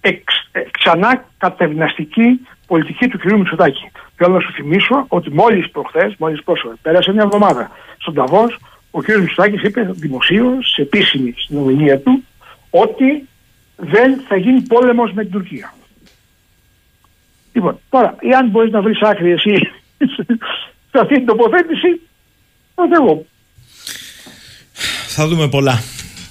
εξ, 0.00 0.22
ξανά 0.70 1.24
κατευναστική 1.38 2.40
πολιτική 2.66 3.08
του 3.08 3.18
κ. 3.18 3.32
Μητσοτάκη. 3.32 3.90
Θέλω 4.16 4.34
να 4.34 4.40
σου 4.40 4.52
θυμίσω 4.52 5.04
ότι 5.08 5.30
μόλις 5.30 5.70
προχθές, 5.70 6.14
μόλις 6.18 6.42
πρόσφατα, 6.42 6.76
πέρασε 6.82 7.12
μια 7.12 7.22
εβδομάδα 7.22 7.70
στον 7.98 8.14
Ταβός, 8.14 8.58
ο 8.90 9.00
κ. 9.00 9.08
Μητσοτάκης 9.08 9.62
είπε 9.62 9.88
δημοσίως, 9.92 10.70
σε 10.74 10.82
επίσημη 10.82 11.34
συνομιλία 11.36 11.98
του, 12.00 12.24
ότι 12.70 13.28
δεν 13.76 14.20
θα 14.28 14.36
γίνει 14.36 14.60
πόλεμος 14.60 15.12
με 15.12 15.22
την 15.22 15.32
Τουρκία. 15.32 15.74
Λοιπόν, 17.52 17.80
τώρα, 17.88 18.16
εάν 18.20 18.48
μπορείς 18.48 18.72
να 18.72 18.82
βρεις 18.82 19.00
άκρη 19.00 19.30
εσύ 19.30 19.54
σε 20.90 20.98
αυτή 21.00 21.14
την 21.14 21.26
τοποθέτηση, 21.26 22.00
τότε 22.74 22.96
εγώ. 22.96 23.26
Θα 25.06 25.28
δούμε 25.28 25.48
πολλά. 25.48 25.82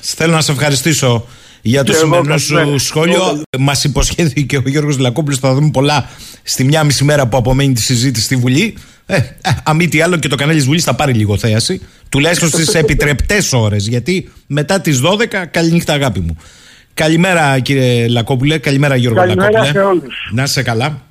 Θέλω 0.01 0.33
να 0.33 0.41
σε 0.41 0.51
ευχαριστήσω 0.51 1.25
για 1.67 1.83
το 1.83 1.93
σημερινό 1.93 2.37
σου 2.37 2.77
σχόλιο. 2.77 3.41
Μας 3.59 3.83
υποσχέθηκε 3.83 4.57
ο 4.57 4.61
Γιώργος 4.65 4.97
Λακόπουλος 4.97 5.39
θα 5.39 5.53
δούμε 5.53 5.69
πολλά 5.71 6.09
στη 6.43 6.63
μια 6.63 6.83
μισή 6.83 7.03
μέρα 7.03 7.27
που 7.27 7.37
απομένει 7.37 7.73
τη 7.73 7.81
συζήτηση 7.81 8.25
στη 8.25 8.35
Βουλή. 8.35 8.77
Ε, 9.05 9.15
ε, 9.15 9.23
αν 9.63 9.75
μη 9.75 9.87
τι 9.87 10.01
άλλο 10.01 10.17
και 10.17 10.27
το 10.27 10.35
κανάλι 10.35 10.57
της 10.57 10.67
Βουλής 10.67 10.83
θα 10.83 10.95
πάρει 10.95 11.13
λίγο 11.13 11.37
θέαση. 11.37 11.81
Τουλάχιστον 12.09 12.49
στις 12.49 12.73
επιτρεπτές 12.83 13.53
ώρες. 13.53 13.87
Γιατί 13.87 14.31
μετά 14.47 14.81
τις 14.81 15.01
12, 15.03 15.45
καληνύχτα 15.51 15.93
αγάπη 15.93 16.19
μου. 16.19 16.37
Καλημέρα 16.93 17.59
κύριε 17.59 18.07
Λακόπουλε, 18.07 18.57
καλημέρα 18.57 18.95
Γιώργο 18.95 19.19
καλημέρα 19.19 19.51
Λακόπουλε. 19.51 19.71
Σε 19.71 19.87
όλους. 19.87 20.29
Να 20.31 20.43
είσαι 20.43 20.61
καλά. 20.61 21.01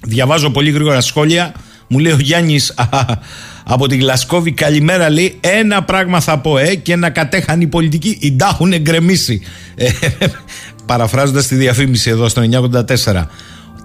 Διαβάζω 0.00 0.50
πολύ 0.50 0.70
γρήγορα 0.70 1.00
σχόλια. 1.00 1.52
Μου 1.88 1.98
λέει 1.98 2.12
ο 2.12 2.18
Γιάννης 2.20 2.74
από 3.70 3.86
την 3.88 3.98
Γλασκόβη, 3.98 4.52
καλημέρα 4.52 5.10
λέει. 5.10 5.36
Ένα 5.40 5.82
πράγμα 5.82 6.20
θα 6.20 6.38
πω, 6.38 6.58
ε, 6.58 6.74
και 6.74 6.96
να 6.96 7.10
κατέχαν 7.10 7.60
οι 7.60 7.66
πολιτικοί. 7.66 8.18
Οι 8.20 8.36
τα 8.36 8.48
έχουν 8.52 8.80
γκρεμίσει. 8.80 9.40
Ε, 9.74 9.88
Παραφράζοντας 10.86 11.46
τη 11.46 11.54
διαφήμιση 11.54 12.10
εδώ 12.10 12.28
στο 12.28 12.40
984. 12.40 13.30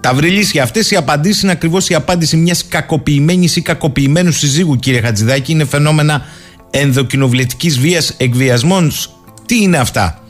Τα 0.00 0.14
βρυλίσια, 0.14 0.62
αυτές 0.62 0.90
οι 0.90 0.96
απαντήσει 0.96 1.40
είναι 1.42 1.52
ακριβώς 1.52 1.88
η 1.88 1.94
απάντηση 1.94 2.36
μιας 2.36 2.68
κακοποιημένης 2.68 3.56
ή 3.56 3.60
κακοποιημένου 3.60 4.32
συζύγου, 4.32 4.76
κύριε 4.76 5.00
Χατζηδάκη. 5.00 5.52
Είναι 5.52 5.64
φαινόμενα 5.64 6.24
ενδοκοινοβουλευτικής 6.70 7.78
βίας, 7.78 8.14
εκβιασμών. 8.16 8.92
Τι 9.46 9.62
είναι 9.62 9.76
αυτά; 9.76 10.23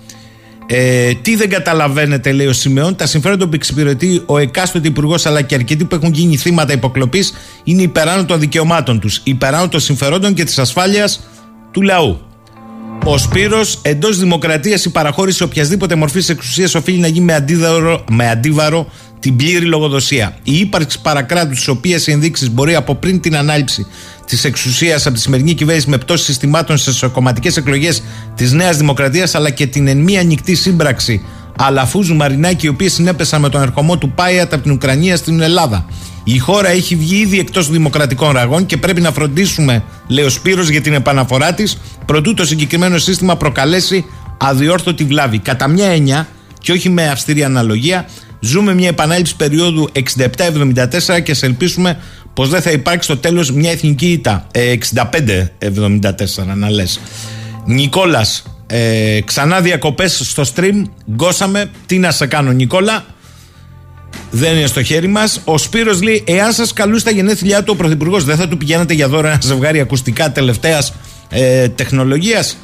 Ε, 0.66 1.14
τι 1.14 1.36
δεν 1.36 1.48
καταλαβαίνετε, 1.48 2.32
λέει 2.32 2.46
ο 2.46 2.52
Σιμεών, 2.52 2.96
τα 2.96 3.06
συμφέροντα 3.06 3.44
που 3.48 3.54
εξυπηρετεί 3.54 4.22
ο 4.26 4.38
εκάστοτε 4.38 4.88
υπουργός 4.88 5.26
αλλά 5.26 5.42
και 5.42 5.54
αρκετοί 5.54 5.84
που 5.84 5.94
έχουν 5.94 6.12
γίνει 6.12 6.36
θύματα 6.36 6.72
υποκλοπής 6.72 7.34
είναι 7.64 7.82
υπεράνω 7.82 8.24
των 8.24 8.40
δικαιωμάτων 8.40 9.00
τους, 9.00 9.20
υπεράνω 9.24 9.68
των 9.68 9.80
συμφερόντων 9.80 10.34
και 10.34 10.44
της 10.44 10.58
ασφάλειας 10.58 11.28
του 11.70 11.82
λαού. 11.82 12.20
Ο 13.04 13.18
Σπύρος, 13.18 13.78
εντός 13.82 14.18
δημοκρατίας, 14.18 14.84
η 14.84 14.90
παραχώρηση 14.90 15.42
οποιασδήποτε 15.42 15.94
μορφής 15.94 16.28
εξουσίας 16.28 16.74
οφείλει 16.74 16.98
να 16.98 17.06
γίνει 17.06 17.24
με, 17.24 17.34
αντίδαρο, 17.34 18.04
με 18.10 18.30
αντίβαρο 18.30 18.86
την 19.24 19.36
πλήρη 19.36 19.64
λογοδοσία. 19.64 20.36
Η 20.42 20.58
ύπαρξη 20.58 21.00
παρακράτους, 21.00 21.64
τη 21.64 21.70
οποία 21.70 22.00
οι 22.06 22.12
ενδείξεις 22.12 22.50
μπορεί 22.50 22.74
από 22.74 22.94
πριν 22.94 23.20
την 23.20 23.36
ανάληψη 23.36 23.86
της 24.26 24.44
εξουσίας 24.44 25.06
από 25.06 25.14
τη 25.14 25.20
σημερινή 25.20 25.54
κυβέρνηση 25.54 25.90
με 25.90 25.98
πτώση 25.98 26.24
συστημάτων 26.24 26.76
στις 26.76 27.04
κομματικές 27.12 27.56
εκλογές 27.56 28.02
της 28.34 28.52
Νέας 28.52 28.76
Δημοκρατίας, 28.76 29.34
αλλά 29.34 29.50
και 29.50 29.66
την 29.66 29.86
εν 29.86 29.98
μία 29.98 30.20
ανοιχτή 30.20 30.54
σύμπραξη 30.54 31.24
Αλαφούζου 31.58 32.14
Μαρινάκη, 32.14 32.66
οι 32.66 32.68
οποίες 32.68 32.92
συνέπεσαν 32.92 33.40
με 33.40 33.48
τον 33.48 33.62
ερχομό 33.62 33.98
του 33.98 34.10
Πάιατ 34.10 34.52
από 34.52 34.62
την 34.62 34.72
Ουκρανία 34.72 35.16
στην 35.16 35.40
Ελλάδα. 35.40 35.86
Η 36.24 36.38
χώρα 36.38 36.68
έχει 36.68 36.96
βγει 36.96 37.16
ήδη 37.16 37.38
εκτός 37.38 37.70
δημοκρατικών 37.70 38.32
ραγών 38.32 38.66
και 38.66 38.76
πρέπει 38.76 39.00
να 39.00 39.12
φροντίσουμε, 39.12 39.84
λέει 40.08 40.24
ο 40.24 40.30
Σπύρος, 40.30 40.68
για 40.68 40.80
την 40.80 40.94
επαναφορά 40.94 41.54
της, 41.54 41.78
προτού 42.06 42.34
το 42.34 42.44
συγκεκριμένο 42.44 42.98
σύστημα 42.98 43.36
προκαλέσει 43.36 44.04
αδιόρθωτη 44.38 45.04
βλάβη. 45.04 45.38
Κατά 45.38 45.68
μια 45.68 45.86
έννοια, 45.86 46.28
και 46.60 46.72
όχι 46.72 46.90
με 46.90 47.08
αυστηρή 47.08 47.44
αναλογία, 47.44 48.08
ζούμε 48.44 48.74
μια 48.74 48.88
επανάληψη 48.88 49.36
περίοδου 49.36 49.88
67-74 51.16 51.22
και 51.22 51.34
σε 51.34 51.46
ελπίσουμε 51.46 51.98
πως 52.34 52.48
δεν 52.48 52.62
θα 52.62 52.70
υπάρξει 52.70 53.08
στο 53.12 53.16
τέλος 53.16 53.50
μια 53.52 53.70
εθνική 53.70 54.06
ήττα. 54.06 54.46
Ε, 54.52 54.70
65-74, 54.70 56.54
να 56.54 56.70
λες. 56.70 57.00
Νικόλας, 57.66 58.42
ε, 58.66 59.20
ξανά 59.24 59.60
διακοπές 59.60 60.20
στο 60.24 60.42
stream. 60.54 60.82
Γκώσαμε. 61.14 61.70
Τι 61.86 61.98
να 61.98 62.10
σε 62.10 62.26
κάνω, 62.26 62.52
Νικόλα; 62.52 63.04
Δεν 64.30 64.56
είναι 64.56 64.66
στο 64.66 64.82
χέρι 64.82 65.06
μας. 65.06 65.40
Ο 65.44 65.58
Σπύρος 65.58 66.02
λέει: 66.02 66.24
Εάν 66.26 66.52
σας 66.52 66.72
καλούσε 66.72 67.00
στα 67.00 67.10
γενέθλιά 67.10 67.62
του 67.62 67.72
ο 67.74 67.76
Πρωθυπουργός, 67.76 68.24
δεν 68.24 68.36
θα 68.36 68.48
του 68.48 68.56
πηγαίνατε 68.56 68.94
για 68.94 69.08
δώρα 69.08 69.28
ένα 69.28 69.38
ζευγάρι 69.42 69.80
ακουστικά 69.80 70.32
τελευταίας 70.32 70.92
ε, 71.28 71.68
τεχνολογίας. 71.68 72.56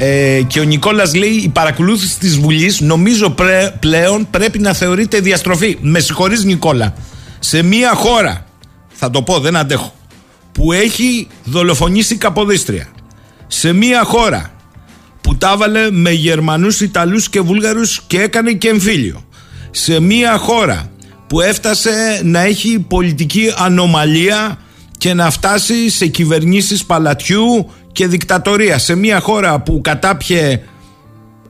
Ε, 0.00 0.42
και 0.46 0.60
ο 0.60 0.62
Νικόλας 0.62 1.14
λέει: 1.14 1.30
Η 1.30 1.48
παρακολούθηση 1.48 2.18
της 2.18 2.38
Βουλής 2.38 2.80
νομίζω 2.80 3.30
πρέ, 3.30 3.74
πλέον 3.80 4.26
πρέπει 4.30 4.58
να 4.58 4.72
θεωρείται 4.72 5.20
διαστροφή. 5.20 5.78
Με 5.80 6.00
συγχωρείς, 6.00 6.44
Νικόλα. 6.44 6.94
Σε 7.38 7.62
μια 7.62 7.94
χώρα, 7.94 8.46
θα 8.88 9.10
το 9.10 9.22
πω, 9.22 9.38
δεν 9.38 9.56
αντέχω, 9.56 9.94
που 10.52 10.72
έχει 10.72 11.28
δολοφονήσει 11.44 12.16
Καποδίστρια. 12.16 12.88
Σε 13.46 13.72
μια 13.72 14.04
χώρα 14.04 14.52
που 15.20 15.36
τα 15.36 15.52
έβαλε 15.54 15.90
με 15.90 16.10
Γερμανούς, 16.10 16.80
Ιταλούς 16.80 17.28
και 17.28 17.40
Βούλγαρους 17.40 18.02
και 18.06 18.20
έκανε 18.20 18.52
και 18.52 18.68
εμφύλιο. 18.68 19.24
Σε 19.70 20.00
μια 20.00 20.38
χώρα 20.38 20.90
που 21.26 21.40
έφτασε 21.40 22.20
να 22.24 22.40
έχει 22.40 22.78
πολιτική 22.88 23.52
ανομαλία 23.56 24.58
και 24.98 25.14
να 25.14 25.30
φτάσει 25.30 25.90
σε 25.90 26.06
κυβερνήσεις 26.06 26.84
παλατιού 26.84 27.70
και 27.92 28.06
δικτατορία. 28.06 28.78
Σε 28.78 28.94
μια 28.94 29.20
χώρα 29.20 29.60
που 29.60 29.80
κατάπιε 29.80 30.62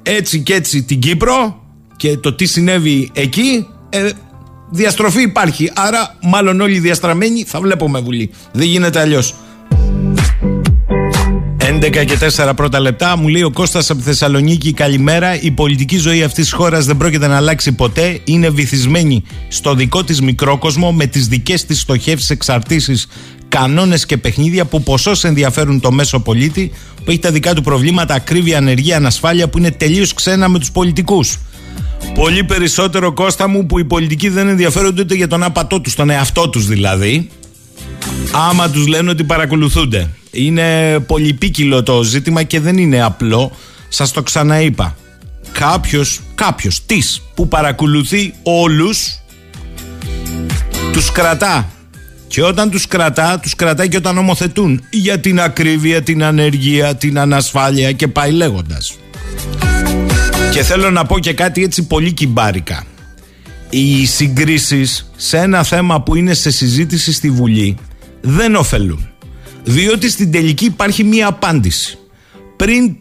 έτσι 0.03 0.41
και 0.41 0.55
έτσι 0.55 0.83
την 0.83 1.01
Κύπρο 1.01 1.63
και 1.97 2.17
το 2.17 2.35
τι 2.35 2.47
συνέβη 2.47 3.11
εκεί, 3.15 3.67
ε, 3.89 4.11
διαστροφή 4.71 5.23
υπάρχει. 5.23 5.71
Άρα 5.75 6.17
μάλλον 6.23 6.61
όλοι 6.61 6.79
διαστραμμένοι 6.79 7.45
θα 7.45 7.61
βλέπουμε 7.61 8.01
Βουλή. 8.01 8.31
Δεν 8.53 8.67
γίνεται 8.67 9.01
αλλιώς. 9.01 9.35
11 11.81 12.05
και 12.05 12.19
4 12.37 12.53
πρώτα 12.57 12.81
λεπτά. 12.81 13.17
Μου 13.17 13.29
λέει 13.29 13.43
ο 13.43 13.51
Κώστας 13.51 13.91
από 13.91 14.03
Θεσσαλονίκη. 14.03 14.73
Καλημέρα. 14.73 15.41
Η 15.41 15.51
πολιτική 15.51 15.97
ζωή 15.97 16.23
αυτής 16.23 16.45
της 16.45 16.53
χώρας 16.53 16.85
δεν 16.85 16.97
πρόκειται 16.97 17.27
να 17.27 17.37
αλλάξει 17.37 17.73
ποτέ. 17.73 18.21
Είναι 18.25 18.51
βυθισμένη 18.51 19.23
στο 19.49 19.75
δικό 19.75 20.05
της 20.05 20.21
μικρόκοσμο 20.21 20.93
με 20.93 21.07
τις 21.07 21.27
δικές 21.27 21.65
της 21.65 21.81
στοχεύσεις, 21.81 22.31
εξαρτήσεις, 22.31 23.07
κανόνες 23.49 24.07
και 24.07 24.17
παιχνίδια 24.17 24.65
που 24.65 24.83
ποσός 24.83 25.25
ενδιαφέρουν 25.25 25.81
το 25.81 25.93
μέσο 25.93 26.21
πολίτη 26.21 26.73
που 27.05 27.11
έχει 27.11 27.19
τα 27.19 27.31
δικά 27.31 27.55
του 27.55 27.63
προβλήματα, 27.63 28.15
ακρίβεια, 28.15 28.59
ανεργία, 28.59 28.97
ανασφάλεια 28.97 29.49
που 29.49 29.59
είναι 29.59 29.71
τελείως 29.71 30.15
ξένα 30.15 30.49
με 30.49 30.59
τους 30.59 30.71
πολιτικούς. 30.71 31.39
Πολύ 32.15 32.45
περισσότερο 32.45 33.13
Κώστα 33.13 33.49
μου 33.49 33.67
που 33.67 33.79
οι 33.79 33.85
πολιτικοί 33.85 34.29
δεν 34.29 34.49
ενδιαφέρονται 34.49 35.01
ούτε 35.01 35.15
για 35.15 35.29
τον 35.29 35.43
άπατό 35.43 35.81
τους, 35.81 35.95
τον 35.95 36.11
εαυτό 36.11 36.49
τους 36.49 36.67
δηλαδή. 36.67 37.29
Άμα 38.49 38.71
τους 38.71 38.87
λένε 38.87 39.11
ότι 39.11 39.25
παρακολουθούνται. 39.25 40.11
Είναι 40.31 40.99
πολυπίκυλο 41.01 41.83
το 41.83 42.03
ζήτημα 42.03 42.43
και 42.43 42.61
δεν 42.61 42.79
είναι 42.79 43.03
απλό. 43.03 43.53
Σας 43.89 44.13
το 44.13 44.23
ξαναείπα. 44.23 44.97
Κάποιος, 45.53 46.21
κάποιος, 46.35 46.87
της, 46.87 47.23
που 47.35 47.49
παρακολουθεί 47.49 48.35
όλους, 48.43 49.19
τους 50.93 51.13
κρατά 51.13 51.69
Και 52.27 52.43
όταν 52.43 52.71
τους 52.71 52.87
κρατά, 52.87 53.39
τους 53.41 53.55
κρατάει 53.55 53.89
και 53.89 53.97
όταν 53.97 54.15
νομοθετούν 54.15 54.83
για 54.91 55.21
την 55.21 55.41
ακρίβεια, 55.41 56.03
την 56.03 56.25
ανεργία, 56.25 56.95
την 56.97 57.19
ανασφάλεια 57.19 57.93
και 57.93 58.09
πάει 58.09 58.31
λέγοντας. 58.31 58.97
Και 60.51 60.63
θέλω 60.63 60.91
να 60.91 61.05
πω 61.05 61.19
και 61.19 61.33
κάτι 61.33 61.63
έτσι 61.63 61.87
πολύ 61.87 62.13
κυμπάρικα. 62.13 62.85
Οι 63.71 64.07
συγκρίσεις 64.07 65.11
σε 65.17 65.39
ένα 65.39 65.63
θέμα 65.63 66.03
που 66.03 66.15
είναι 66.15 66.35
σε 66.35 66.51
συζήτηση 66.51 67.13
στη 67.13 67.31
Βουλή 67.31 67.77
δεν 68.21 68.55
ωφελούν. 68.55 69.08
Διότι 69.69 70.11
στην 70.11 70.31
τελική 70.33 70.65
υπάρχει 70.65 71.05
μία 71.05 71.27
απάντηση. 71.27 71.99
Πριν 72.57 72.97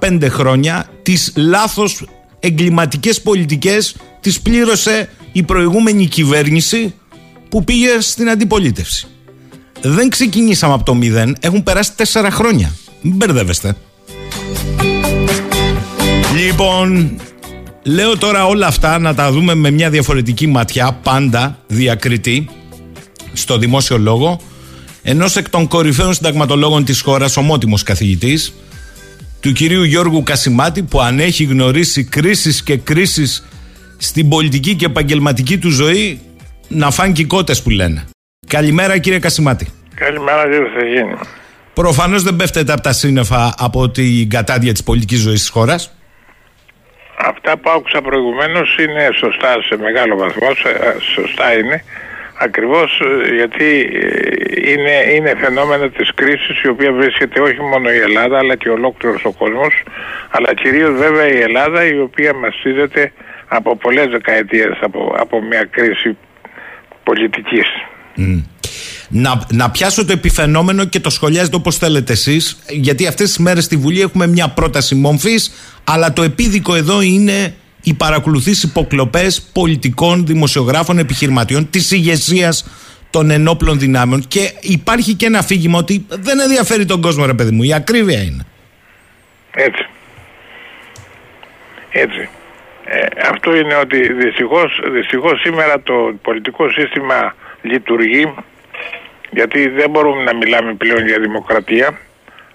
4-5 0.00 0.26
χρόνια 0.28 0.88
τις 1.02 1.32
λάθος 1.36 2.04
εγκληματικές 2.40 3.20
πολιτικές 3.20 3.96
τις 4.20 4.40
πλήρωσε 4.40 5.08
η 5.32 5.42
προηγούμενη 5.42 6.06
κυβέρνηση 6.06 6.94
που 7.48 7.64
πήγε 7.64 8.00
στην 8.00 8.30
αντιπολίτευση. 8.30 9.06
Δεν 9.80 10.08
ξεκινήσαμε 10.08 10.74
από 10.74 10.84
το 10.84 10.94
μηδέν, 10.94 11.36
έχουν 11.40 11.62
περάσει 11.62 11.90
4 11.96 12.28
χρόνια. 12.30 12.72
Μην 13.00 13.16
μπερδεύεστε. 13.16 13.76
Λοιπόν, 16.36 17.20
λέω 17.82 18.18
τώρα 18.18 18.46
όλα 18.46 18.66
αυτά 18.66 18.98
να 18.98 19.14
τα 19.14 19.32
δούμε 19.32 19.54
με 19.54 19.70
μια 19.70 19.90
διαφορετική 19.90 20.46
ματιά, 20.46 20.98
πάντα 21.02 21.58
διακριτή, 21.66 22.48
στο 23.32 23.58
δημόσιο 23.58 23.98
λόγο, 23.98 24.40
ενός 25.08 25.36
εκ 25.36 25.48
των 25.48 25.68
κορυφαίων 25.68 26.14
συνταγματολόγων 26.14 26.84
της 26.84 27.00
χώρας, 27.00 27.36
ομότιμος 27.36 27.82
καθηγητής, 27.82 28.54
του 29.40 29.52
κυρίου 29.52 29.82
Γιώργου 29.82 30.22
Κασιμάτη, 30.22 30.82
που 30.82 31.00
αν 31.00 31.18
έχει 31.20 31.44
γνωρίσει 31.44 32.04
κρίσεις 32.04 32.62
και 32.62 32.76
κρίσεις 32.76 33.46
στην 33.96 34.28
πολιτική 34.28 34.74
και 34.74 34.84
επαγγελματική 34.84 35.58
του 35.58 35.70
ζωή, 35.70 36.20
να 36.68 36.90
φάνε 36.90 37.12
και 37.12 37.26
που 37.62 37.70
λένε. 37.70 38.04
Καλημέρα 38.46 38.98
κύριε 38.98 39.18
Κασιμάτη. 39.18 39.68
Καλημέρα 39.94 40.42
κύριε 40.42 40.68
Θεγίνη. 40.78 41.14
Προφανώς 41.74 42.22
δεν 42.22 42.36
πέφτεται 42.36 42.72
από 42.72 42.82
τα 42.82 42.92
σύννεφα 42.92 43.54
από 43.58 43.90
την 43.90 44.30
κατάδια 44.30 44.72
της 44.72 44.82
πολιτικής 44.82 45.18
ζωής 45.18 45.40
της 45.40 45.48
χώρας. 45.48 45.96
Αυτά 47.18 47.58
που 47.58 47.70
άκουσα 47.70 48.02
προηγουμένως 48.02 48.76
είναι 48.78 49.08
σωστά 49.18 49.62
σε 49.68 49.76
μεγάλο 49.76 50.16
βαθμό, 50.16 50.48
σωστά 51.14 51.58
είναι. 51.58 51.84
Ακριβώς 52.38 53.00
ε, 53.00 53.34
γιατί 53.34 53.64
ε, 53.92 54.70
είναι, 54.70 55.14
είναι 55.14 55.32
φαινόμενο 55.40 55.88
της 55.88 56.10
κρίσης 56.14 56.62
η 56.62 56.68
οποία 56.68 56.92
βρίσκεται 56.92 57.40
όχι 57.40 57.60
μόνο 57.60 57.90
η 57.90 57.98
Ελλάδα 57.98 58.38
αλλά 58.38 58.56
και 58.56 58.68
ολόκληρος 58.68 59.24
ο 59.24 59.32
κόσμος 59.32 59.82
αλλά 60.30 60.54
κυρίως 60.54 60.98
βέβαια 60.98 61.28
η 61.28 61.40
Ελλάδα 61.40 61.84
η 61.84 61.98
οποία 62.00 62.34
μαστίζεται 62.34 63.12
από 63.48 63.76
πολλές 63.76 64.06
δεκαετίες 64.06 64.78
από, 64.80 65.14
από 65.18 65.42
μια 65.42 65.68
κρίση 65.70 66.16
πολιτικής. 67.02 67.66
Να, 69.08 69.46
να 69.52 69.70
πιάσω 69.70 70.04
το 70.04 70.12
επιφαινόμενο 70.12 70.84
και 70.84 71.00
το 71.00 71.10
σχολιάζετε 71.10 71.56
όπως 71.56 71.76
θέλετε 71.76 72.12
εσείς 72.12 72.58
γιατί 72.68 73.06
αυτές 73.06 73.26
τις 73.26 73.38
μέρες 73.38 73.64
στη 73.64 73.76
Βουλή 73.76 74.00
έχουμε 74.00 74.26
μια 74.26 74.48
πρόταση 74.48 74.94
μομφής 74.94 75.52
αλλά 75.84 76.12
το 76.12 76.22
επίδικο 76.22 76.74
εδώ 76.74 77.00
είναι 77.00 77.54
οι 77.86 77.94
παρακολουθείς 77.94 78.62
υποκλοπές 78.62 79.50
πολιτικών, 79.52 80.26
δημοσιογράφων, 80.26 80.98
επιχειρηματιών 80.98 81.70
της 81.70 81.90
ηγεσίας 81.90 82.66
των 83.10 83.30
ενόπλων 83.30 83.78
δυνάμεων 83.78 84.24
και 84.28 84.52
υπάρχει 84.60 85.14
και 85.14 85.26
ένα 85.26 85.38
αφήγημα 85.38 85.78
ότι 85.78 86.06
δεν 86.08 86.40
ενδιαφέρει 86.40 86.84
τον 86.84 87.00
κόσμο 87.00 87.26
ρε 87.26 87.34
παιδί 87.34 87.50
μου, 87.50 87.62
η 87.62 87.74
ακρίβεια 87.74 88.22
είναι. 88.22 88.46
Έτσι. 89.54 89.86
Έτσι. 91.90 92.28
Ε, 92.84 93.06
αυτό 93.30 93.56
είναι 93.56 93.74
ότι 93.74 94.12
δυστυχώς, 94.12 94.80
δυστυχώς 94.92 95.40
σήμερα 95.40 95.80
το 95.80 96.14
πολιτικό 96.22 96.70
σύστημα 96.70 97.34
λειτουργεί 97.62 98.34
γιατί 99.30 99.68
δεν 99.68 99.90
μπορούμε 99.90 100.22
να 100.22 100.34
μιλάμε 100.34 100.74
πλέον 100.74 101.06
για 101.06 101.18
δημοκρατία 101.18 101.98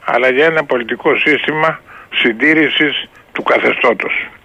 αλλά 0.05 0.29
για 0.29 0.45
ένα 0.45 0.63
πολιτικό 0.63 1.15
σύστημα 1.15 1.81
συντήρησης 2.13 3.09
του 3.31 3.43
καθεστώτος 3.43 4.13
του 4.13 4.40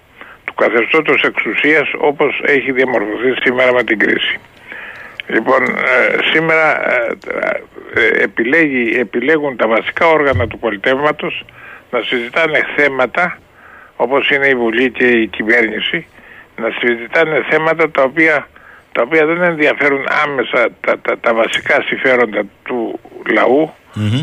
καθεστώτος 0.57 1.23
εξουσίας 1.23 1.89
όπως 1.99 2.41
έχει 2.45 2.73
διαμορφωθεί 2.73 3.35
σήμερα 3.43 3.73
με 3.73 3.83
την 3.83 3.99
κρίση. 3.99 4.39
Λοιπόν, 5.27 5.63
ε, 5.63 6.17
σήμερα 6.33 6.91
ε, 6.91 7.17
ε, 7.95 8.23
επιλέγει, 8.23 8.99
επιλέγουν 8.99 9.57
τα 9.57 9.69
βασικά 9.69 10.07
όργανα 10.07 10.47
του 10.47 10.59
πολιτεύματος 10.59 11.45
να 11.91 12.01
συζητάνε 12.01 12.61
θέματα 12.77 13.39
όπως 13.97 14.31
είναι 14.31 14.47
η 14.47 14.55
Βουλή 14.55 14.91
και 14.91 15.07
η 15.07 15.27
κυβέρνηση 15.27 16.07
να 16.57 16.69
συζητάνε 16.81 17.45
θέματα 17.51 17.91
τα 17.91 18.03
οποία, 18.03 18.49
τα 18.93 19.03
οποία 19.03 19.27
δεν 19.27 19.43
ενδιαφέρουν 19.43 20.05
άμεσα 20.25 20.69
τα, 20.81 20.99
τα, 20.99 21.19
τα 21.19 21.35
βασικά 21.35 21.83
συμφέροντα 21.87 22.45
του 22.63 23.01
λαου 23.35 23.75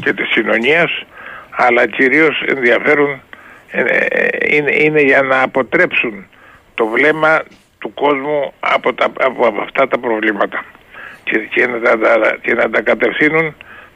και 0.01 0.13
της 0.13 0.29
κοινωνίας 0.29 1.05
αλλά 1.49 1.87
κυρίως 1.87 2.43
ενδιαφέρουν 2.47 3.09
ε, 3.09 3.21
είναι, 4.49 4.71
είναι 4.75 5.01
για 5.01 5.21
να 5.21 5.41
αποτρέψουν 5.41 6.25
το 6.73 6.85
βλέμμα 6.87 7.43
του 7.79 7.93
κόσμου 7.93 8.53
από, 8.59 8.93
τα, 8.93 9.05
από, 9.19 9.61
αυτά 9.61 9.87
τα 9.87 9.99
προβλήματα 9.99 10.65
και, 11.23 11.37
και, 11.53 11.67
να 11.67 11.79
τα, 11.79 12.37
και 12.41 12.53
να 12.53 12.69
τα 12.69 12.81
κατευθύνουν 12.81 13.55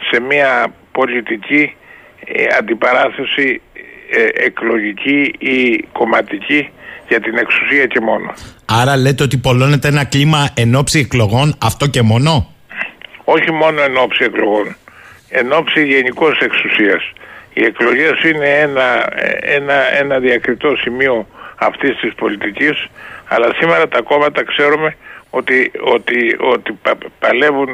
σε 0.09 0.19
μια 0.19 0.73
πολιτική 0.91 1.75
ε, 2.25 2.45
αντιπαράθεση 2.59 3.61
ε, 4.09 4.45
εκλογική 4.45 5.33
ή 5.37 5.87
κομματική 5.91 6.69
για 7.07 7.19
την 7.19 7.37
εξουσία 7.37 7.85
και 7.85 7.99
μόνο. 7.99 8.33
Άρα 8.65 8.97
λέτε 8.97 9.23
ότι 9.23 9.37
πολλώνεται 9.37 9.87
ένα 9.87 10.05
κλίμα 10.05 10.49
εν 10.53 10.75
ώψη 10.75 10.99
εκλογών 10.99 11.57
αυτό 11.61 11.87
και 11.87 12.01
μόνο; 12.01 12.53
Όχι 13.23 13.51
μόνο 13.51 13.81
εν 13.81 13.97
ώψη 13.97 14.23
εκλογών. 14.23 14.75
Εν 15.29 15.51
ώψη 15.51 15.85
γενικώς 15.85 16.39
εξουσίας. 16.39 17.11
Οι 17.59 17.63
εκλογές 17.65 18.23
είναι 18.23 18.49
ένα, 18.59 19.09
ένα, 19.41 19.97
ένα 19.97 20.19
διακριτό 20.19 20.75
σημείο 20.75 21.27
αυτής 21.55 21.97
της 21.99 22.13
πολιτικής 22.15 22.87
αλλά 23.27 23.53
σήμερα 23.59 23.87
τα 23.87 24.01
κόμματα 24.01 24.43
ξέρουμε 24.43 24.95
ότι, 25.29 25.71
ότι, 25.79 26.37
ότι 26.39 26.79
παλεύουν 27.19 27.69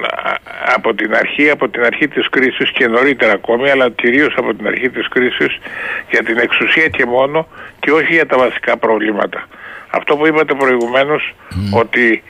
από 0.75 0.93
την 0.93 1.15
αρχή, 1.15 1.49
από 1.49 1.69
την 1.69 1.83
αρχή 1.83 2.07
της 2.07 2.29
κρίσης 2.29 2.71
και 2.71 2.87
νωρίτερα 2.87 3.31
ακόμη, 3.31 3.69
αλλά 3.69 3.89
κυρίως 3.89 4.33
από 4.37 4.53
την 4.53 4.67
αρχή 4.67 4.89
της 4.89 5.07
κρίσης 5.07 5.59
για 6.11 6.23
την 6.23 6.37
εξουσία 6.37 6.87
και 6.87 7.05
μόνο 7.05 7.47
και 7.79 7.91
όχι 7.91 8.13
για 8.13 8.25
τα 8.25 8.37
βασικά 8.37 8.77
προβλήματα. 8.77 9.47
Αυτό 9.89 10.17
που 10.17 10.27
είπατε 10.27 10.53
προηγουμένως 10.53 11.33
ότι 11.73 12.23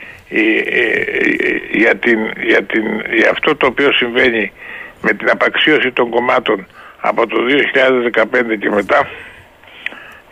για, 1.72 1.96
την, 1.96 2.18
για, 2.42 2.62
την, 2.62 2.84
για 3.14 3.30
αυτό 3.30 3.56
το 3.56 3.66
οποίο 3.66 3.92
συμβαίνει 3.92 4.52
με 5.02 5.12
την 5.12 5.30
απαξίωση 5.30 5.92
των 5.92 6.10
κομμάτων 6.10 6.66
από 7.06 7.26
το 7.26 7.36
2015 8.52 8.58
και 8.60 8.70
μετά 8.70 9.08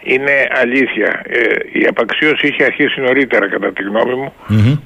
είναι 0.00 0.48
αλήθεια. 0.50 1.22
Ε, 1.28 1.38
η 1.72 1.86
απαξίωση 1.86 2.46
είχε 2.46 2.64
αρχίσει 2.64 3.00
νωρίτερα 3.00 3.48
κατά 3.48 3.72
τη 3.72 3.82
γνώμη 3.82 4.14
μου, 4.14 4.34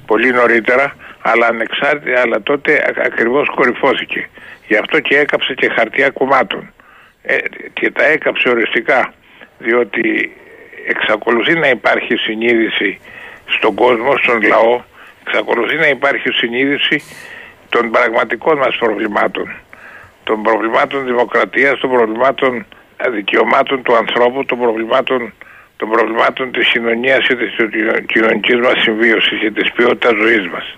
πολύ 0.05 0.31
νωρίτερα, 0.31 0.95
αλλά 1.21 1.47
ανεξάρτητα, 1.47 2.21
αλλά 2.21 2.41
τότε 2.41 2.93
ακριβώς 3.05 3.49
κορυφώθηκε. 3.55 4.29
Γι' 4.67 4.75
αυτό 4.75 4.99
και 4.99 5.17
έκαψε 5.17 5.53
και 5.53 5.69
χαρτιά 5.69 6.09
κομμάτων. 6.09 6.73
Ε, 7.21 7.35
και 7.73 7.91
τα 7.91 8.05
έκαψε 8.05 8.49
οριστικά, 8.49 9.13
διότι 9.57 10.31
εξακολουθεί 10.87 11.53
να 11.53 11.67
υπάρχει 11.67 12.15
συνείδηση 12.15 12.99
στον 13.45 13.75
κόσμο, 13.75 14.17
στον 14.17 14.41
λαό, 14.41 14.81
εξακολουθεί 15.25 15.75
να 15.75 15.87
υπάρχει 15.87 16.29
συνείδηση 16.31 17.03
των 17.69 17.91
πραγματικών 17.91 18.57
μας 18.57 18.75
προβλημάτων. 18.77 19.47
Των 20.27 20.41
προβλημάτων 20.41 21.05
δημοκρατίας, 21.05 21.79
των 21.79 21.89
προβλημάτων 21.89 22.65
δικαιωμάτων 23.11 23.83
του 23.83 23.95
ανθρώπου, 23.95 24.45
των 24.45 24.57
προβλημάτων, 24.59 25.33
των 25.77 25.89
προβλημάτων 25.89 26.51
της 26.51 26.67
κοινωνίας 26.69 27.27
και 27.27 27.35
της 27.35 27.51
κοινωνικής 28.05 28.59
μας 28.65 28.77
συμβίωσης 28.81 29.39
και 29.39 29.51
της 29.51 29.71
ποιότητας 29.71 30.13
ζωής 30.21 30.47
μας. 30.53 30.77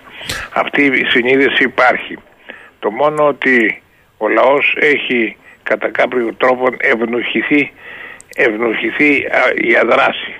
Αυτή 0.54 0.82
η 0.84 1.04
συνείδηση 1.08 1.62
υπάρχει. 1.62 2.16
Το 2.78 2.90
μόνο 2.90 3.26
ότι 3.26 3.82
ο 4.18 4.28
λαός 4.28 4.76
έχει 4.80 5.36
κατά 5.62 5.88
κάποιο 5.88 6.34
τρόπο 6.34 6.64
ευνουχηθεί, 6.78 7.72
ευνουχηθεί 8.36 9.10
η 9.54 9.76
αδράση. 9.82 10.34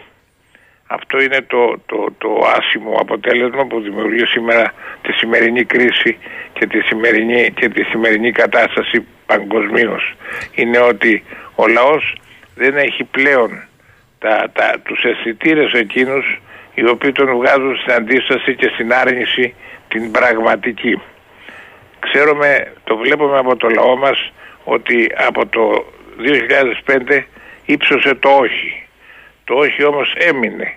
Αυτό 0.92 1.20
είναι 1.20 1.40
το, 1.46 1.80
το, 1.86 2.06
το 2.18 2.50
άσημο 2.56 2.96
αποτέλεσμα 3.00 3.66
που 3.66 3.80
δημιουργεί 3.80 4.26
σήμερα 4.26 4.74
τη 5.02 5.12
σημερινή 5.12 5.64
κρίση 5.64 6.18
και 6.52 6.66
τη 6.66 6.80
σημερινή, 6.80 7.50
και 7.50 7.68
τη 7.68 7.82
σημερινή 7.82 8.32
κατάσταση 8.32 9.06
παγκοσμίως. 9.26 10.14
Είναι 10.54 10.78
ότι 10.78 11.24
ο 11.54 11.66
λαός 11.66 12.14
δεν 12.54 12.76
έχει 12.76 13.04
πλέον 13.04 13.62
τα, 14.18 14.50
τα, 14.52 14.74
τους 14.84 15.04
αισθητήρες 15.04 15.72
εκείνους 15.72 16.40
οι 16.74 16.88
οποίοι 16.88 17.12
τον 17.12 17.36
βγάζουν 17.36 17.76
στην 17.76 17.92
αντίσταση 17.92 18.54
και 18.54 18.70
στην 18.74 18.92
άρνηση 18.92 19.54
την 19.88 20.10
πραγματική. 20.10 21.00
Ξέρουμε, 22.00 22.72
το 22.84 22.96
βλέπουμε 22.96 23.38
από 23.38 23.56
το 23.56 23.68
λαό 23.68 23.96
μας 23.96 24.32
ότι 24.64 25.12
από 25.26 25.46
το 25.46 25.84
2005 26.86 27.22
ύψωσε 27.64 28.14
το 28.14 28.28
όχι. 28.28 28.84
Το 29.44 29.54
όχι 29.54 29.84
όμως 29.84 30.14
έμεινε. 30.18 30.74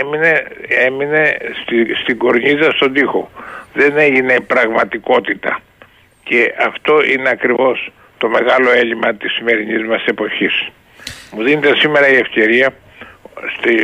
Έμεινε, 0.00 0.42
έμεινε 0.68 1.36
στη, 1.62 1.94
στην 2.02 2.18
κορνίζα 2.18 2.70
στον 2.70 2.92
τοίχο. 2.92 3.30
Δεν 3.74 3.98
έγινε 3.98 4.40
πραγματικότητα. 4.40 5.60
και 6.24 6.54
αυτό 6.66 7.04
είναι 7.04 7.28
ακριβώς 7.28 7.92
το 8.18 8.28
μεγάλο 8.28 8.70
έλλειμμα 8.70 9.14
της 9.14 9.32
σημερινής 9.32 9.86
μας 9.86 10.04
εποχής. 10.04 10.68
Μου 11.32 11.42
δίνεται 11.42 11.76
σήμερα 11.76 12.08
η 12.08 12.16
ευκαιρία 12.16 12.74
στη, 13.56 13.74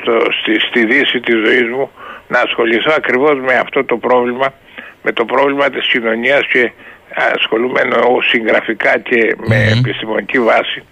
στο, 0.00 0.18
στη, 0.40 0.60
στη 0.60 0.84
δύση 0.84 1.20
της 1.20 1.34
ζωής 1.34 1.68
μου 1.70 1.90
να 2.28 2.40
ασχοληθώ 2.40 2.92
ακριβώς 2.96 3.40
με 3.40 3.54
αυτό 3.54 3.84
το 3.84 3.96
πρόβλημα, 3.96 4.54
με 5.02 5.12
το 5.12 5.24
πρόβλημα 5.24 5.70
της 5.70 5.86
κοινωνίας 5.86 6.46
και 6.46 6.72
ασχολούμαι 7.34 7.80
συγγραφικά 8.30 8.98
και 8.98 9.36
με 9.36 9.56
επιστημονική 9.78 10.38
βάση 10.38 10.82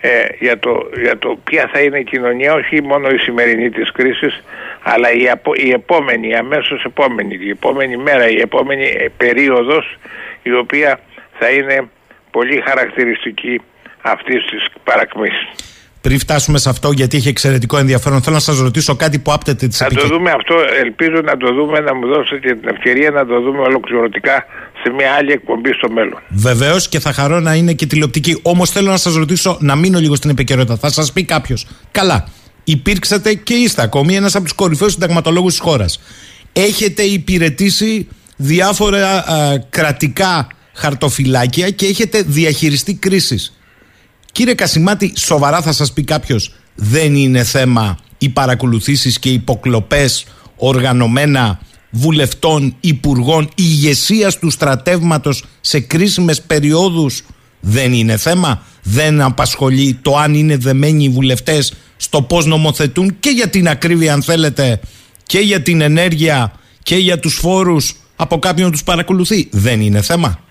ε, 0.00 0.26
για, 0.38 0.58
το, 0.58 0.90
για 1.00 1.18
το 1.18 1.38
ποια 1.44 1.70
θα 1.72 1.80
είναι 1.80 1.98
η 1.98 2.04
κοινωνία, 2.04 2.54
όχι 2.54 2.82
μόνο 2.82 3.08
η 3.08 3.18
σημερινή 3.18 3.70
της 3.70 3.92
κρίσης, 3.92 4.42
αλλά 4.82 5.12
η, 5.12 5.22
η 5.54 5.70
επόμενη, 5.70 6.28
η 6.28 6.34
αμέσως 6.34 6.84
επόμενη, 6.84 7.38
η 7.40 7.50
επόμενη 7.50 7.96
μέρα, 7.96 8.28
η 8.28 8.40
επόμενη 8.40 9.10
περίοδος, 9.16 9.98
η 10.42 10.52
οποία 10.52 11.00
θα 11.38 11.50
είναι 11.50 11.88
πολύ 12.30 12.62
χαρακτηριστική 12.66 13.60
αυτής 14.00 14.44
της 14.44 14.66
παρακμής. 14.84 15.34
Πριν 16.00 16.18
φτάσουμε 16.18 16.58
σε 16.58 16.68
αυτό, 16.68 16.90
γιατί 16.90 17.16
έχει 17.16 17.28
εξαιρετικό 17.28 17.76
ενδιαφέρον, 17.78 18.22
θέλω 18.22 18.34
να 18.34 18.40
σας 18.40 18.58
ρωτήσω 18.58 18.96
κάτι 18.96 19.18
που 19.18 19.32
άπτεται 19.32 19.66
της 19.66 19.80
Να 19.80 19.88
το 19.88 20.06
δούμε 20.06 20.30
αυτό, 20.30 20.54
ελπίζω 20.84 21.20
να 21.24 21.36
το 21.36 21.54
δούμε, 21.54 21.80
να 21.80 21.94
μου 21.94 22.06
δώσετε 22.06 22.54
την 22.54 22.68
ευκαιρία 22.68 23.10
να 23.10 23.26
το 23.26 23.40
δούμε 23.40 23.58
ολοκληρωτικά 23.58 24.46
σε 24.82 24.92
μια 24.92 25.12
άλλη 25.12 25.32
εκπομπή 25.32 25.72
στο 25.72 25.90
μέλλον. 25.90 26.22
Βεβαίως 26.28 26.88
και 26.88 27.00
θα 27.00 27.12
χαρώ 27.12 27.40
να 27.40 27.54
είναι 27.54 27.72
και 27.72 27.86
τηλεοπτική. 27.86 28.38
Όμως 28.42 28.70
θέλω 28.70 28.90
να 28.90 28.96
σας 28.96 29.14
ρωτήσω, 29.14 29.56
να 29.60 29.76
μείνω 29.76 29.98
λίγο 29.98 30.14
στην 30.14 30.30
επικαιρότητα. 30.30 30.76
Θα 30.76 30.90
σας 30.90 31.12
πει 31.12 31.24
κάποιος, 31.24 31.66
καλά, 31.90 32.28
υπήρξατε 32.64 33.34
και 33.34 33.54
είστε 33.54 33.82
ακόμη 33.82 34.14
ένας 34.14 34.34
από 34.34 34.44
τους 34.44 34.52
κορυφαίους 34.52 34.92
συνταγματολόγους 34.92 35.52
της 35.52 35.60
χώρας. 35.60 36.00
Έχετε 36.52 37.02
υπηρετήσει 37.02 38.08
διάφορα 38.36 39.24
κρατικά 39.70 40.46
χαρτοφυλάκια 40.72 41.70
και 41.70 41.86
έχετε 41.86 42.22
διαχειριστεί 42.26 42.94
κρίσεις. 42.94 43.55
Κύριε 44.36 44.54
Κασιμάτη, 44.54 45.12
σοβαρά 45.16 45.62
θα 45.62 45.72
σας 45.72 45.92
πει 45.92 46.02
κάποιος, 46.02 46.52
δεν 46.74 47.14
είναι 47.14 47.44
θέμα 47.44 47.98
οι 48.18 48.28
παρακολουθήσεις 48.28 49.18
και 49.18 49.28
οι 49.28 49.32
υποκλοπές 49.32 50.24
οργανωμένα 50.56 51.58
βουλευτών, 51.90 52.76
υπουργών, 52.80 53.48
ηγεσίας 53.54 54.38
του 54.38 54.50
στρατεύματος 54.50 55.44
σε 55.60 55.80
κρίσιμες 55.80 56.42
περιόδους 56.42 57.22
δεν 57.60 57.92
είναι 57.92 58.16
θέμα. 58.16 58.62
Δεν 58.82 59.20
απασχολεί 59.20 59.98
το 60.02 60.16
αν 60.16 60.34
είναι 60.34 60.56
δεμένοι 60.56 61.04
οι 61.04 61.08
βουλευτές 61.08 61.72
στο 61.96 62.22
πώς 62.22 62.46
νομοθετούν 62.46 63.16
και 63.20 63.30
για 63.30 63.48
την 63.48 63.68
ακρίβεια 63.68 64.12
αν 64.12 64.22
θέλετε 64.22 64.80
και 65.22 65.38
για 65.38 65.62
την 65.62 65.80
ενέργεια 65.80 66.52
και 66.82 66.96
για 66.96 67.18
τους 67.18 67.34
φόρους 67.34 67.96
από 68.16 68.38
κάποιον 68.38 68.70
τους 68.70 68.84
παρακολουθεί. 68.84 69.48
Δεν 69.50 69.80
είναι 69.80 70.02
θέμα. 70.02 70.45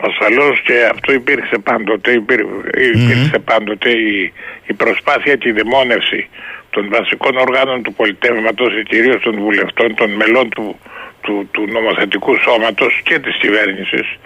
Ασφαλώς 0.00 0.60
και 0.60 0.88
αυτό 0.92 1.12
υπήρξε 1.12 1.58
πάντοτε, 1.58 2.12
υπήρξε, 2.12 3.38
πάντοτε 3.44 3.90
η, 3.90 4.32
η 4.66 4.72
προσπάθεια 4.72 5.34
και 5.36 5.48
η 5.48 5.52
δαιμόνευση 5.52 6.28
των 6.70 6.88
βασικών 6.88 7.36
οργάνων 7.36 7.82
του 7.82 7.92
πολιτεύματος 7.92 8.74
και 8.74 8.82
κυρίως 8.82 9.22
των 9.22 9.34
βουλευτών, 9.40 9.94
των 9.94 10.10
μελών 10.10 10.48
του, 10.48 10.78
του, 11.20 11.48
του 11.50 11.66
νομοθετικού 11.72 12.36
σώματος 12.36 13.00
και 13.04 13.18
της 13.18 13.36
κυβέρνησης 13.36 14.18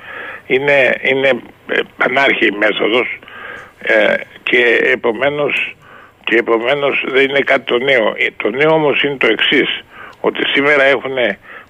είναι, 0.47 0.97
είναι 1.03 1.31
πανάρχη 1.97 2.53
μέθοδος 2.53 3.19
ε, 3.83 4.15
και 4.43 4.81
επομένως 4.83 5.75
και 6.25 6.37
επομένως 6.37 7.05
δεν 7.09 7.29
είναι 7.29 7.41
κάτι 7.41 7.65
το 7.65 7.79
νέο. 7.79 8.15
Ε, 8.17 8.27
το 8.37 8.51
νέο 8.51 8.71
όμως 8.71 9.03
είναι 9.03 9.17
το 9.17 9.27
εξής, 9.27 9.85
ότι 10.21 10.49
σήμερα 10.55 10.85
έχουν 10.85 11.17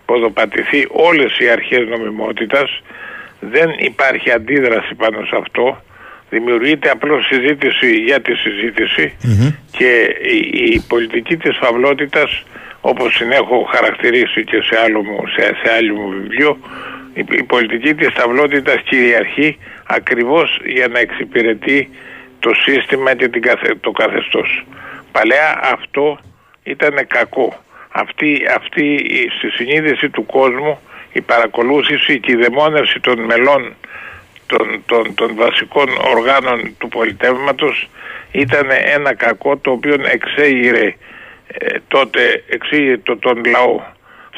ποδοπατηθεί 0.07 0.87
όλες 0.91 1.39
οι 1.39 1.49
αρχές 1.49 1.89
νομιμότητας 1.89 2.83
δεν 3.51 3.71
υπάρχει 3.79 4.31
αντίδραση 4.31 4.95
πάνω 4.95 5.25
σε 5.25 5.37
αυτό 5.37 5.83
δημιουργείται 6.31 6.91
απλώς 6.91 7.27
συζήτηση 7.27 7.91
για 7.93 8.21
τη 8.21 8.35
συζητηση 8.35 9.17
και 9.71 10.17
η, 10.23 10.65
η, 10.75 10.85
πολιτική 10.89 11.37
της 11.37 11.57
φαυλότητας 11.57 12.43
όπως 12.81 13.17
την 13.19 13.31
έχω 13.33 13.69
χαρακτηρίσει 13.75 14.45
και 14.45 14.61
σε 14.63 14.81
άλλο 14.85 15.03
μου, 15.03 15.23
σε, 15.37 15.43
σε 15.43 15.73
άλλο 15.77 15.95
μου 15.95 16.09
βιβλίο 16.09 16.59
η, 17.15 17.25
η 17.31 17.43
πολιτική 17.43 17.95
της 17.95 18.09
φαυλότητας 18.15 18.83
κυριαρχεί 18.83 19.59
ακριβώς 19.87 20.61
για 20.65 20.89
να 20.89 20.99
εξυπηρετεί 20.99 21.91
το 22.41 22.51
σύστημα 22.55 23.15
και 23.15 23.29
την, 23.29 23.43
το 23.81 23.91
καθεστώς. 23.91 24.65
Παλαιά 25.13 25.61
αυτό 25.63 26.19
ήταν 26.63 27.07
κακό. 27.07 27.55
Αυτή, 27.93 28.43
αυτή 28.57 28.85
η 28.95 29.31
συνείδηση 29.57 30.11
του 30.11 30.27
κόσμου 30.27 30.79
η 31.13 31.21
παρακολούθηση 31.21 32.21
και 32.21 32.33
η 32.33 32.35
δαιμόνευση 32.35 33.01
των 33.01 33.21
μελών 33.21 33.75
των, 34.47 34.83
των, 34.87 35.15
των 35.15 35.35
βασικών 35.35 35.89
οργάνων 36.15 36.75
του 36.79 36.89
πολιτεύματος 36.89 37.89
ήταν 38.33 38.67
ένα 38.95 39.15
κακό 39.15 39.57
το 39.57 39.71
οποίο 39.71 39.97
εξέγειρε 40.05 40.95
ε, 41.47 41.77
τότε 41.89 42.45
εξήγηρε 42.49 42.99
το, 42.99 43.17
τον 43.17 43.45
λαό. 43.45 43.81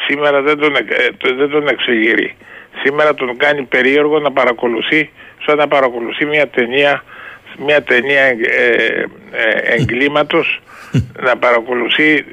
Σήμερα 0.07 0.43
δεν 0.43 0.59
τον, 0.59 0.77
ε, 0.77 1.35
δεν 1.37 1.51
τον 1.51 1.69
εξεγείρει. 1.69 2.37
Σήμερα 2.83 3.15
τον 3.15 3.37
κάνει 3.37 3.63
περίεργο 3.63 4.19
να 4.19 4.33
παρακολουθεί 4.33 5.11
σαν 5.47 5.57
να 5.57 5.69
παρακολουθεί 5.69 6.25
μια 6.25 6.49
ταινία 6.49 7.05
μια 7.59 7.83
ταινία 7.83 8.23
ε, 8.23 8.35
ε 9.31 9.75
εγκλήματος 9.75 10.61
να 11.27 11.37
παρακολουθεί 11.37 12.25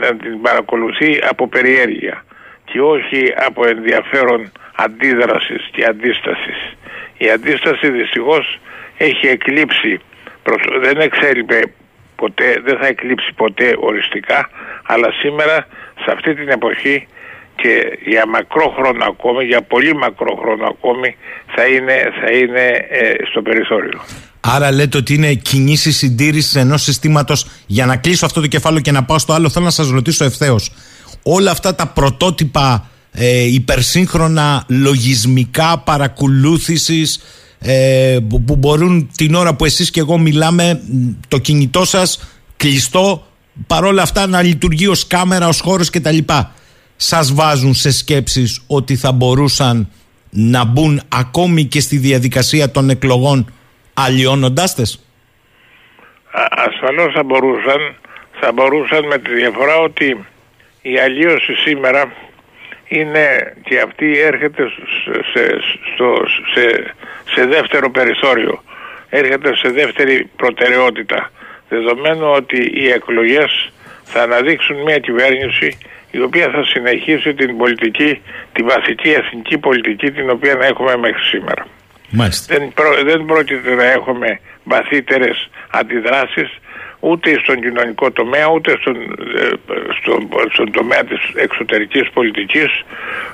να 0.00 0.16
την 0.16 0.40
παρακολουθεί 0.40 1.18
από 1.28 1.48
περιέργεια 1.48 2.24
και 2.72 2.80
όχι 2.80 3.22
από 3.46 3.68
ενδιαφέρον 3.68 4.52
αντίδρασης 4.74 5.62
και 5.72 5.84
αντίστασης. 5.88 6.58
Η 7.18 7.30
αντίσταση 7.30 7.90
δυστυχώς 7.90 8.58
έχει 8.96 9.26
εκλείψει, 9.26 10.00
δεν 10.82 10.96
εξέλιπε 11.00 11.60
ποτέ, 12.16 12.60
δεν 12.64 12.76
θα 12.80 12.86
εκλείψει 12.86 13.32
ποτέ 13.36 13.68
οριστικά, 13.78 14.50
αλλά 14.82 15.08
σήμερα 15.20 15.66
σε 16.02 16.10
αυτή 16.14 16.34
την 16.34 16.48
εποχή 16.48 17.06
και 17.56 17.98
για 18.04 18.26
μακρό 18.26 18.74
χρόνο 18.76 19.04
ακόμη, 19.04 19.44
για 19.44 19.62
πολύ 19.62 19.94
μακρό 19.94 20.36
χρόνο 20.40 20.64
ακόμη 20.66 21.16
θα 21.54 21.64
είναι, 21.66 21.96
θα 22.20 22.32
είναι 22.32 22.66
ε, 22.88 23.14
στο 23.30 23.42
περιθώριο. 23.42 24.00
Άρα 24.40 24.72
λέτε 24.72 24.96
ότι 24.96 25.14
είναι 25.14 25.32
κινήσεις 25.34 25.96
συντήρησης 25.96 26.54
ενός 26.54 26.82
συστήματος. 26.82 27.46
Για 27.66 27.86
να 27.86 27.96
κλείσω 27.96 28.26
αυτό 28.26 28.40
το 28.40 28.46
κεφάλαιο 28.46 28.80
και 28.80 28.92
να 28.92 29.04
πάω 29.04 29.18
στο 29.18 29.32
άλλο, 29.32 29.50
θέλω 29.50 29.64
να 29.64 29.70
σας 29.70 29.90
ρωτήσω 29.90 30.24
ευθέως 30.24 30.72
όλα 31.22 31.50
αυτά 31.50 31.74
τα 31.74 31.86
πρωτότυπα 31.86 32.90
ε, 33.12 33.40
υπερσύγχρονα 33.40 34.64
λογισμικά 34.68 35.78
παρακολούθησης 35.78 37.20
ε, 37.58 38.18
που, 38.46 38.56
μπορούν 38.56 39.10
την 39.16 39.34
ώρα 39.34 39.54
που 39.54 39.64
εσείς 39.64 39.90
και 39.90 40.00
εγώ 40.00 40.18
μιλάμε 40.18 40.80
το 41.28 41.38
κινητό 41.38 41.84
σας 41.84 42.38
κλειστό 42.56 43.26
παρόλα 43.66 44.02
αυτά 44.02 44.26
να 44.26 44.42
λειτουργεί 44.42 44.86
ως 44.86 45.06
κάμερα, 45.06 45.48
ως 45.48 45.60
χώρος 45.60 45.90
κτλ. 45.90 46.18
Σας 46.96 47.34
βάζουν 47.34 47.74
σε 47.74 47.92
σκέψεις 47.92 48.62
ότι 48.66 48.96
θα 48.96 49.12
μπορούσαν 49.12 49.88
να 50.30 50.64
μπουν 50.64 51.00
ακόμη 51.08 51.64
και 51.64 51.80
στη 51.80 51.96
διαδικασία 51.96 52.70
των 52.70 52.90
εκλογών 52.90 53.52
αλλοιώνοντάς 53.94 54.74
τες; 54.74 55.04
Ασφαλώς 56.50 57.12
θα 57.12 57.22
μπορούσαν, 57.22 57.94
θα 58.40 58.52
μπορούσαν 58.52 59.06
με 59.06 59.18
τη 59.18 59.34
διαφορά 59.34 59.76
ότι 59.76 60.24
η 60.82 60.98
αλλίωση 60.98 61.54
σήμερα 61.54 62.12
είναι 62.88 63.54
και 63.64 63.80
αυτή 63.80 64.18
έρχεται 64.18 64.68
σε, 65.32 65.58
στο, 65.94 66.14
σε, 66.54 66.94
σε 67.34 67.46
δεύτερο 67.46 67.90
περιθώριο, 67.90 68.62
έρχεται 69.08 69.56
σε 69.56 69.68
δεύτερη 69.68 70.30
προτεραιότητα, 70.36 71.30
δεδομένου 71.68 72.30
ότι 72.30 72.70
οι 72.74 72.88
εκλογές 72.88 73.72
θα 74.04 74.22
αναδείξουν 74.22 74.76
μια 74.82 74.98
κυβέρνηση 74.98 75.78
η 76.10 76.20
οποία 76.20 76.50
θα 76.50 76.64
συνεχίσει 76.64 77.34
την 77.34 77.56
πολιτική, 77.56 78.22
τη 78.52 78.62
βασική 78.62 79.10
εθνική 79.10 79.58
πολιτική 79.58 80.10
την 80.10 80.30
οποία 80.30 80.54
να 80.54 80.66
έχουμε 80.66 80.96
μέχρι 80.96 81.22
σήμερα. 81.22 81.66
Δεν, 82.46 82.72
δεν 83.04 83.24
πρόκειται 83.24 83.74
να 83.74 83.84
έχουμε 83.84 84.40
βαθύτερες 84.64 85.50
αντιδράσεις 85.70 86.58
ούτε 87.00 87.38
στον 87.38 87.60
κοινωνικό 87.60 88.10
τομέα 88.10 88.48
ούτε 88.48 88.76
στον, 88.80 88.96
ε, 89.36 89.48
στον, 90.00 90.28
στον 90.52 90.72
τομέα 90.72 91.04
της 91.04 91.20
εξωτερικής 91.34 92.10
πολιτικής 92.10 92.84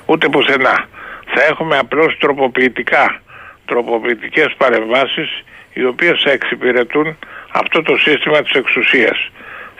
ούτε 0.05 0.29
πουθενά. 0.29 0.85
Θα 1.33 1.43
έχουμε 1.43 1.77
απλώς 1.77 2.17
τροποποιητικά, 2.17 3.21
τροποποιητικές 3.65 4.53
παρεμβάσεις 4.57 5.43
οι 5.73 5.85
οποίες 5.85 6.21
θα 6.23 6.31
εξυπηρετούν 6.31 7.17
αυτό 7.51 7.81
το 7.81 7.97
σύστημα 7.97 8.41
της 8.41 8.51
εξουσίας 8.51 9.29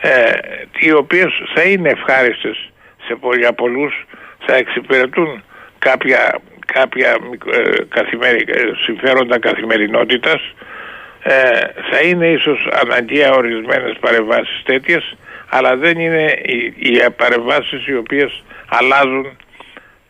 ε, 0.00 0.32
οι 0.78 0.92
οποίες 0.92 1.42
θα 1.54 1.62
είναι 1.62 1.88
ευχάριστες 1.88 2.70
σε, 3.06 3.18
για 3.38 3.52
πολλούς 3.52 4.06
θα 4.46 4.54
εξυπηρετούν 4.56 5.42
κάποια, 5.78 6.40
κάποια 6.66 7.18
ε, 7.46 8.72
συμφέροντα 8.84 9.38
καθημερινότητας 9.38 10.54
ε, 11.22 11.32
θα 11.90 12.00
είναι 12.04 12.26
ίσως 12.26 12.68
αναγκαία 12.82 13.30
ορισμένες 13.32 13.96
παρεμβάσεις 14.00 14.62
τέτοιες 14.64 15.16
αλλά 15.48 15.76
δεν 15.76 15.98
είναι 15.98 16.34
οι, 16.42 16.88
οι 16.88 17.10
παρεμβάσεις 17.16 17.86
οι 17.86 17.96
οποίες 17.96 18.42
αλλάζουν 18.68 19.36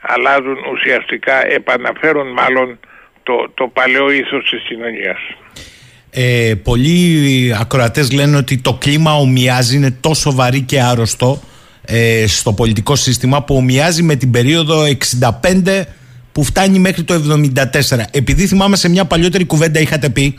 αλλάζουν 0.00 0.56
ουσιαστικά, 0.72 1.46
επαναφέρουν 1.52 2.32
μάλλον 2.32 2.78
το, 3.22 3.50
το 3.54 3.70
παλαιό 3.72 4.11
ήθος 4.11 4.50
της 4.50 4.62
κοινωνίας. 4.68 5.18
Ε, 6.11 6.54
πολλοί 6.62 7.54
ακροατές 7.61 8.12
λένε 8.12 8.36
ότι 8.36 8.59
το 8.59 8.74
κλίμα 8.74 9.14
ομοιάζει, 9.14 9.76
είναι 9.76 9.90
τόσο 9.90 10.32
βαρύ 10.32 10.61
και 10.61 10.80
άρρωστο 10.80 11.40
ε, 11.84 12.26
στο 12.26 12.52
πολιτικό 12.52 12.96
σύστημα 12.96 13.42
που 13.42 13.56
ομοιάζει 13.56 14.02
με 14.02 14.14
την 14.14 14.30
περίοδο 14.30 14.84
65 15.42 15.82
που 16.32 16.44
φτάνει 16.44 16.78
μέχρι 16.78 17.02
το 17.02 17.14
74. 17.14 17.98
Επειδή 18.11 18.46
θυμάμαι 18.46 18.76
σε 18.76 18.88
μια 18.88 19.04
παλιότερη 19.04 19.44
κουβέντα 19.44 19.80
είχατε 19.80 20.09
πει 20.09 20.38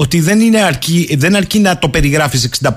ότι 0.00 0.20
δεν, 0.20 0.40
είναι 0.40 0.62
αρκεί, 0.62 1.16
δεν 1.18 1.36
αρκεί 1.36 1.58
να 1.58 1.78
το 1.78 1.88
περιγράφεις 1.88 2.60
65-74. 2.62 2.70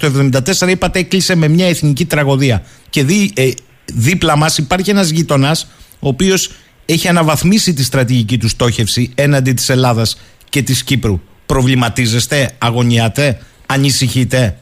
Το 0.00 0.30
74 0.64 0.68
είπατε 0.68 0.98
έκλεισε 0.98 1.36
με 1.36 1.48
μια 1.48 1.68
εθνική 1.68 2.06
τραγωδία. 2.06 2.62
Και 2.90 3.04
δι, 3.04 3.32
ε, 3.36 3.50
δίπλα 3.86 4.36
μας 4.36 4.58
υπάρχει 4.58 4.90
ένας 4.90 5.08
γείτονας 5.10 5.70
ο 6.00 6.08
οποίος 6.08 6.52
έχει 6.86 7.08
αναβαθμίσει 7.08 7.74
τη 7.74 7.84
στρατηγική 7.84 8.38
του 8.38 8.48
στόχευση 8.48 9.12
έναντι 9.16 9.52
της 9.52 9.68
Ελλάδας 9.68 10.38
και 10.48 10.62
της 10.62 10.84
Κύπρου. 10.84 11.20
Προβληματίζεστε, 11.46 12.50
αγωνιάτε, 12.58 13.40
ανησυχείτε; 13.66 14.58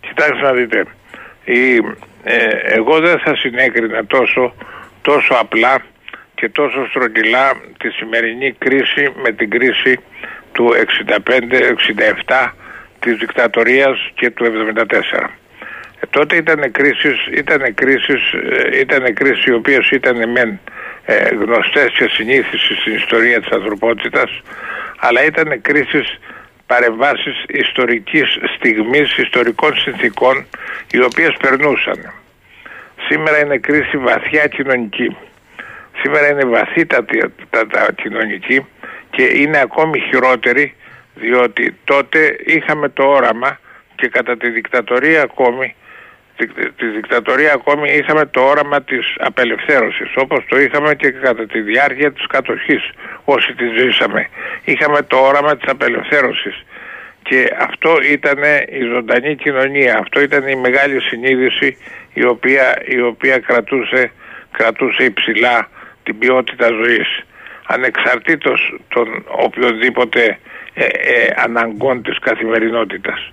Κοιτάξτε 0.00 0.44
να 0.44 0.52
δείτε. 0.52 0.84
Η, 1.44 1.76
ε, 2.22 2.36
εγώ 2.78 3.00
δεν 3.00 3.18
θα 3.18 3.36
συνέκρινα 3.36 4.06
τόσο, 4.06 4.54
τόσο 5.02 5.34
απλά 5.40 5.84
και 6.34 6.48
τόσο 6.48 6.86
στρογγυλά 6.88 7.52
τη 7.78 7.88
σημερινή 7.90 8.52
κρίση 8.58 9.12
με 9.22 9.32
την 9.32 9.50
κρίση 9.50 9.98
του 10.56 10.72
65-67 12.26 12.52
της 13.00 13.16
δικτατορίας 13.16 14.10
και 14.14 14.30
του 14.30 14.44
74. 14.44 15.30
Ε, 16.00 16.06
τότε 16.10 16.36
ήταν 16.36 16.70
κρίσεις, 16.72 17.26
ήταν 17.32 17.74
κρίσεις, 17.74 18.32
ε, 18.32 18.78
ήταν 18.78 19.14
κρίσεις 19.14 19.44
οι 19.44 19.52
οποίες 19.52 19.90
ήταν 19.90 20.30
μεν 20.30 20.60
ε, 21.04 21.34
γνωστές 21.34 21.90
και 21.98 22.08
συνήθεις 22.08 22.60
στην 22.80 22.94
ιστορία 22.94 23.40
της 23.40 23.50
ανθρωπότητας 23.50 24.42
αλλά 24.98 25.24
ήταν 25.24 25.60
κρίσεις 25.60 26.18
παρεμβάσεις 26.66 27.44
ιστορικής 27.46 28.38
στιγμής, 28.56 29.16
ιστορικών 29.16 29.76
συνθήκων 29.76 30.46
οι 30.92 31.02
οποίες 31.02 31.36
περνούσαν. 31.40 32.12
Σήμερα 33.08 33.38
είναι 33.38 33.58
κρίση 33.58 33.96
βαθιά 33.96 34.46
κοινωνική. 34.46 35.16
Σήμερα 36.02 36.28
είναι 36.30 36.44
βαθύτατη 36.44 37.18
κοινωνική 38.02 38.66
και 39.16 39.22
είναι 39.22 39.58
ακόμη 39.60 40.00
χειρότερη 40.00 40.74
διότι 41.14 41.76
τότε 41.84 42.36
είχαμε 42.44 42.88
το 42.88 43.02
όραμα 43.02 43.58
και 43.94 44.08
κατά 44.08 44.36
τη 44.36 44.50
δικτατορία 44.50 45.22
ακόμη 45.22 45.74
τη 46.76 46.86
δικτατορία 46.86 47.52
ακόμη 47.52 47.90
είχαμε 47.90 48.26
το 48.26 48.40
όραμα 48.40 48.82
της 48.82 49.14
απελευθέρωσης 49.18 50.12
όπως 50.16 50.44
το 50.48 50.60
είχαμε 50.60 50.94
και 50.94 51.10
κατά 51.10 51.46
τη 51.46 51.60
διάρκεια 51.60 52.12
της 52.12 52.26
κατοχής 52.26 52.90
όσοι 53.24 53.54
τη 53.54 53.64
ζήσαμε. 53.78 54.28
Είχαμε 54.64 55.02
το 55.02 55.16
όραμα 55.16 55.56
της 55.56 55.70
απελευθέρωσης 55.70 56.64
και 57.22 57.50
αυτό 57.58 57.98
ήταν 58.10 58.38
η 58.68 58.82
ζωντανή 58.92 59.34
κοινωνία, 59.36 59.98
αυτό 59.98 60.20
ήταν 60.20 60.48
η 60.48 60.56
μεγάλη 60.56 61.00
συνείδηση 61.00 61.76
η 62.14 62.24
οποία, 62.24 62.82
η 62.84 63.00
οποία 63.00 63.38
κρατούσε, 63.38 64.12
κρατούσε 64.50 65.04
υψηλά 65.04 65.68
την 66.02 66.18
ποιότητα 66.18 66.66
ζωής 66.66 67.24
ανεξαρτήτως 67.66 68.78
των 68.88 69.24
οποιοδήποτε 69.26 70.38
ε, 70.74 70.84
ε, 70.84 71.34
αναγκών 71.36 72.02
της 72.02 72.18
καθημερινότητας. 72.18 73.32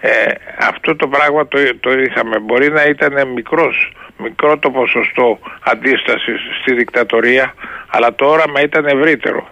Ε, 0.00 0.10
αυτό 0.58 0.96
το 0.96 1.08
πράγμα 1.08 1.48
το, 1.48 1.58
το 1.80 1.92
είχαμε. 1.92 2.38
Μπορεί 2.38 2.70
να 2.70 2.84
ήταν 2.84 3.28
μικρός, 3.28 3.92
μικρό 4.18 4.58
το 4.58 4.70
ποσοστό 4.70 5.38
αντίστασης 5.64 6.40
στη 6.60 6.74
δικτατορία, 6.74 7.54
αλλά 7.86 8.14
το 8.14 8.26
όραμα 8.26 8.60
ήταν 8.60 8.86
ευρύτερο. 8.86 9.48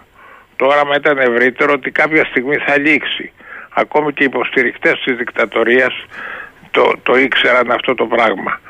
Το 0.57 0.67
όραμα 0.67 0.97
ήταν 0.97 1.19
ευρύτερο 1.19 1.73
ότι 1.73 1.91
κάποια 1.91 2.25
στιγμή 2.25 2.57
θα 2.57 2.79
λήξει. 2.79 3.33
Ακόμη 3.75 4.13
και 4.13 4.23
οι 4.23 4.27
υποστηρικτές 4.27 5.01
της 5.05 5.17
δικτατορίας 5.17 6.07
το, 6.71 6.93
το 7.03 7.17
ήξεραν 7.17 7.71
αυτό 7.71 7.95
το 7.95 8.07
πράγμα. 8.07 8.61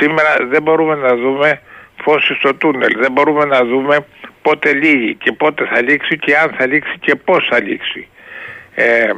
Σήμερα 0.00 0.36
δεν 0.48 0.62
μπορούμε 0.62 0.94
να 0.94 1.16
δούμε 1.16 1.60
φως 2.06 2.32
στο 2.38 2.54
τούνελ. 2.54 2.96
Δεν 2.98 3.12
μπορούμε 3.12 3.44
να 3.44 3.64
δούμε 3.64 4.06
πότε 4.42 4.72
λύγει 4.72 5.14
και 5.14 5.32
πότε 5.32 5.66
θα 5.66 5.82
λήξει 5.82 6.18
και 6.18 6.36
αν 6.36 6.54
θα 6.58 6.66
λήξει 6.66 6.94
και 7.00 7.14
πώς 7.14 7.46
θα 7.50 7.62
λήξει. 7.62 8.08
Ε, 8.74 9.10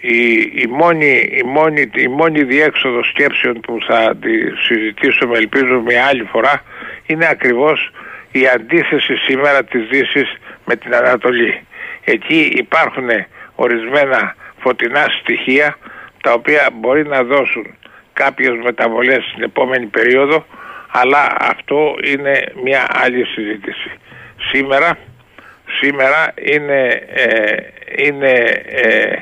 η, 0.00 0.32
η, 0.54 0.66
μόνη, 0.70 1.12
η, 1.40 1.42
μόνη, 1.46 1.90
η 1.94 2.08
μόνη 2.08 2.42
διέξοδο 2.42 3.02
σκέψεων 3.02 3.60
που 3.60 3.78
θα 3.86 4.16
τη 4.20 4.30
συζητήσουμε 4.66 5.38
ελπίζω 5.38 5.80
μια 5.80 6.04
άλλη 6.04 6.24
φορά 6.24 6.62
είναι 7.06 7.26
ακριβώς 7.30 7.90
η 8.32 8.48
αντίθεση 8.54 9.16
σήμερα 9.16 9.64
της 9.64 9.86
δύσης 9.88 10.36
με 10.64 10.76
την 10.76 10.94
Ανατολή. 10.94 11.60
Εκεί 12.04 12.52
υπάρχουν 12.56 13.08
ορισμένα 13.54 14.36
φωτεινά 14.58 15.06
στοιχεία 15.20 15.78
τα 16.22 16.32
οποία 16.32 16.70
μπορεί 16.72 17.06
να 17.06 17.22
δώσουν 17.22 17.66
κάποιες 18.12 18.52
μεταβολές 18.64 19.24
στην 19.24 19.42
επόμενη 19.42 19.86
περίοδο 19.86 20.46
αλλά 20.90 21.36
αυτό 21.38 21.94
είναι 22.04 22.44
μια 22.64 22.86
άλλη 22.88 23.24
συζήτηση. 23.26 23.90
Σήμερα, 24.50 24.98
σήμερα 25.80 26.34
είναι, 26.42 27.02
ε, 27.14 27.56
είναι 27.96 28.30
ε, 28.66 29.12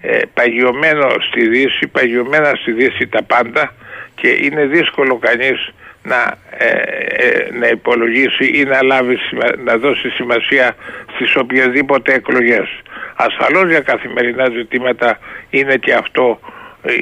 ε, 0.00 0.20
παγιωμένο 0.34 1.08
στη 1.20 1.48
Δύση, 1.48 1.86
παγιωμένα 1.86 2.52
στη 2.54 2.72
Δύση 2.72 3.06
τα 3.06 3.22
πάντα 3.22 3.74
και 4.14 4.28
είναι 4.28 4.64
δύσκολο 4.64 5.18
κανείς 5.18 5.72
να, 6.02 6.38
ε, 6.58 7.48
να 7.58 7.68
υπολογίσει 7.68 8.44
ή 8.44 8.64
να, 8.64 8.82
λάβει, 8.82 9.18
να 9.64 9.76
δώσει 9.76 10.08
σημασία 10.08 10.76
στις 11.14 11.36
οποιασδήποτε 11.36 12.12
εκλογές. 12.12 12.68
Ασφαλώς 13.14 13.68
για 13.68 13.80
καθημερινά 13.80 14.48
ζητήματα 14.50 15.18
είναι 15.50 15.76
και 15.76 15.94
αυτό, 15.94 16.40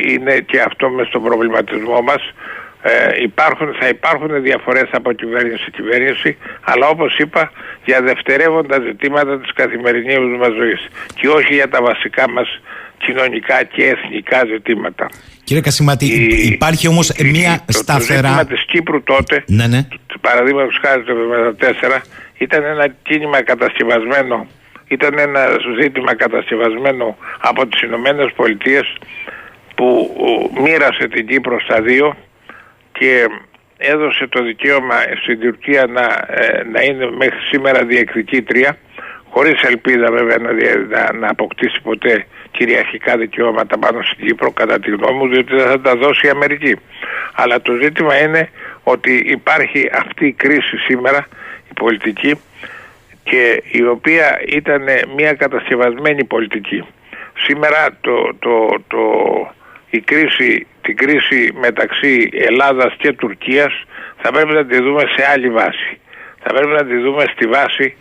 είναι 0.07 0.39
και 0.41 0.61
αυτό 0.61 0.89
μες 0.89 1.07
στον 1.07 1.23
προβληματισμό 1.23 2.01
μας 2.01 2.33
ε, 2.83 3.23
υπάρχουν, 3.23 3.75
θα 3.81 3.89
υπάρχουν 3.89 4.43
διαφορές 4.43 4.89
από 4.93 5.13
κυβέρνηση 5.13 5.63
σε 5.63 5.71
κυβέρνηση 5.71 6.37
αλλά 6.61 6.87
όπως 6.89 7.19
είπα 7.19 7.53
για 7.85 8.03
δευτερεύοντα 8.03 8.81
ζητήματα 8.81 9.41
της 9.41 9.53
καθημερινής 9.53 10.19
μας 10.39 10.53
ζωής 10.53 10.89
και 11.15 11.29
όχι 11.29 11.55
για 11.55 11.69
τα 11.69 11.83
βασικά 11.83 12.31
μας 12.31 12.61
κοινωνικά 12.99 13.65
και 13.65 13.85
εθνικά 13.85 14.45
ζητήματα. 14.53 15.09
Κύριε 15.45 15.63
Κασιμάτη, 15.63 16.07
υπάρχει 16.53 16.89
όμως 16.89 17.13
μια 17.25 17.63
το, 17.67 17.73
σταθερά... 17.73 18.21
Το 18.21 18.27
ζήτημα 18.27 18.45
της 18.45 18.65
Κύπρου 18.67 19.03
τότε, 19.03 19.45
ναι, 19.47 19.67
ναι. 19.67 19.87
παραδείγματος 20.21 20.79
χάρη 20.83 21.03
το 21.03 21.13
1974, 21.91 22.01
ήταν 22.39 22.65
ένα 22.65 22.89
κίνημα 23.03 23.43
κατασκευασμένο, 23.43 24.47
ήταν 24.89 25.19
ένα 25.19 25.49
ζήτημα 25.81 26.15
κατασκευασμένο 26.15 27.17
από 27.41 27.67
τις 27.67 27.81
Ηνωμένες 27.81 28.33
Πολιτείες 28.37 28.97
που 29.75 30.11
μοίρασε 30.63 31.09
την 31.09 31.27
Κύπρο 31.27 31.61
στα 31.61 31.81
δύο 31.81 32.17
και 33.01 33.27
έδωσε 33.77 34.27
το 34.27 34.43
δικαίωμα 34.43 34.95
στην 35.23 35.41
Τουρκία 35.41 35.87
να, 35.87 36.05
ε, 36.27 36.63
να 36.73 36.83
είναι 36.83 37.11
μέχρι 37.11 37.39
σήμερα 37.51 37.85
διεκδικήτρια 37.85 38.77
χωρίς 39.29 39.63
ελπίδα 39.63 40.11
βέβαια 40.11 40.37
να, 40.39 40.53
να, 40.89 41.13
να 41.13 41.29
αποκτήσει 41.31 41.81
ποτέ 41.83 42.27
κυριαρχικά 42.51 43.17
δικαιώματα 43.17 43.79
πάνω 43.79 44.03
στην 44.03 44.27
Κύπρο 44.27 44.51
κατά 44.51 44.81
τη 44.81 44.91
γνώμη 44.91 45.19
μου 45.19 45.29
διότι 45.29 45.57
δεν 45.57 45.67
θα 45.67 45.81
τα 45.81 45.97
δώσει 45.97 46.27
η 46.27 46.31
Αμερική. 46.31 46.77
Αλλά 47.35 47.61
το 47.63 47.73
ζήτημα 47.83 48.21
είναι 48.21 48.51
ότι 48.83 49.13
υπάρχει 49.27 49.91
αυτή 49.93 50.27
η 50.27 50.33
κρίση 50.33 50.77
σήμερα 50.77 51.27
η 51.71 51.75
πολιτική 51.75 52.41
και 53.23 53.63
η 53.73 53.87
οποία 53.87 54.41
ήταν 54.47 54.85
μια 55.17 55.33
κατασκευασμένη 55.33 56.25
πολιτική. 56.25 56.85
Σήμερα 57.47 57.99
το, 58.01 58.35
το, 58.39 58.83
το, 58.89 59.03
η 59.91 60.01
κρίση 60.01 60.67
την 60.83 60.97
κρίση 60.97 61.53
μεταξύ 61.61 62.31
Ελλάδας 62.33 62.95
και 62.99 63.13
Τουρκίας 63.13 63.85
θα 64.17 64.33
πρέπει 64.33 64.53
να 64.53 64.67
τη 64.67 64.81
δούμε 64.81 65.03
σε 65.17 65.31
άλλη 65.33 65.51
βάση. 65.51 65.99
Θα 66.43 66.53
πρέπει 66.55 66.73
να 66.73 66.85
τη 66.85 66.97
δούμε 66.97 67.25
στη 67.33 67.47
βάση, 67.47 67.97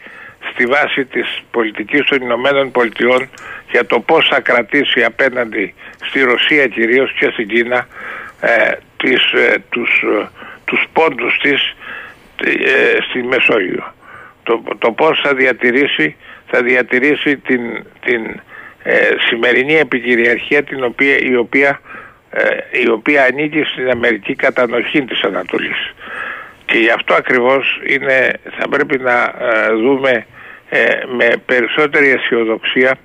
στη 0.52 0.66
βάση 0.66 1.06
της 1.06 1.44
πολιτικής 1.52 2.04
των 2.06 2.22
Ηνωμένων 2.22 2.72
Πολιτειών 2.72 3.30
για 3.72 3.86
το 3.86 4.00
πώς 4.00 4.28
θα 4.28 4.40
κρατήσει 4.40 5.04
απέναντι 5.04 5.74
στη 6.06 6.24
Ρωσία 6.24 6.68
κυρίως 6.68 7.14
και 7.14 7.30
στην 7.32 7.48
Κίνα 7.48 7.88
ε, 8.42 8.72
τις, 8.98 9.32
ε, 9.32 9.64
τους, 9.70 10.04
ε, 10.22 10.30
τους 10.66 10.86
πόντους 10.94 11.38
της 11.42 11.76
ε, 12.44 12.98
στη 13.10 13.24
Μεσόγειο. 13.24 13.94
Το, 14.44 14.64
το 14.78 14.92
πώς 14.92 15.20
θα 15.24 15.34
διατηρήσει, 15.34 16.16
θα 16.48 16.62
διατηρήσει 16.64 17.38
την, 17.38 17.62
την 18.02 18.42
σημερινή 19.30 19.74
επικυριαρχία 19.74 20.64
την 20.64 20.84
οποία, 20.84 21.18
η 21.18 21.36
οποία 21.36 21.80
ε, 22.32 22.80
η 22.82 22.90
οποία 22.90 23.24
ανήκει 23.24 23.64
στην 23.64 23.90
Αμερική 23.90 24.36
κατανοχή 24.36 25.02
της 25.06 25.22
Ανατολής. 25.24 25.94
Και 26.66 26.78
γι' 26.78 26.90
αυτό 26.90 27.14
ακριβώς 27.14 27.82
είναι, 27.88 28.32
θα 28.58 28.70
πρέπει 28.70 28.98
να 28.98 29.34
ε, 29.40 29.74
δούμε 29.74 30.26
ε, 30.70 30.86
με 31.18 31.32
περισσότερη 31.46 32.10
αισιοδοξία 32.10 32.98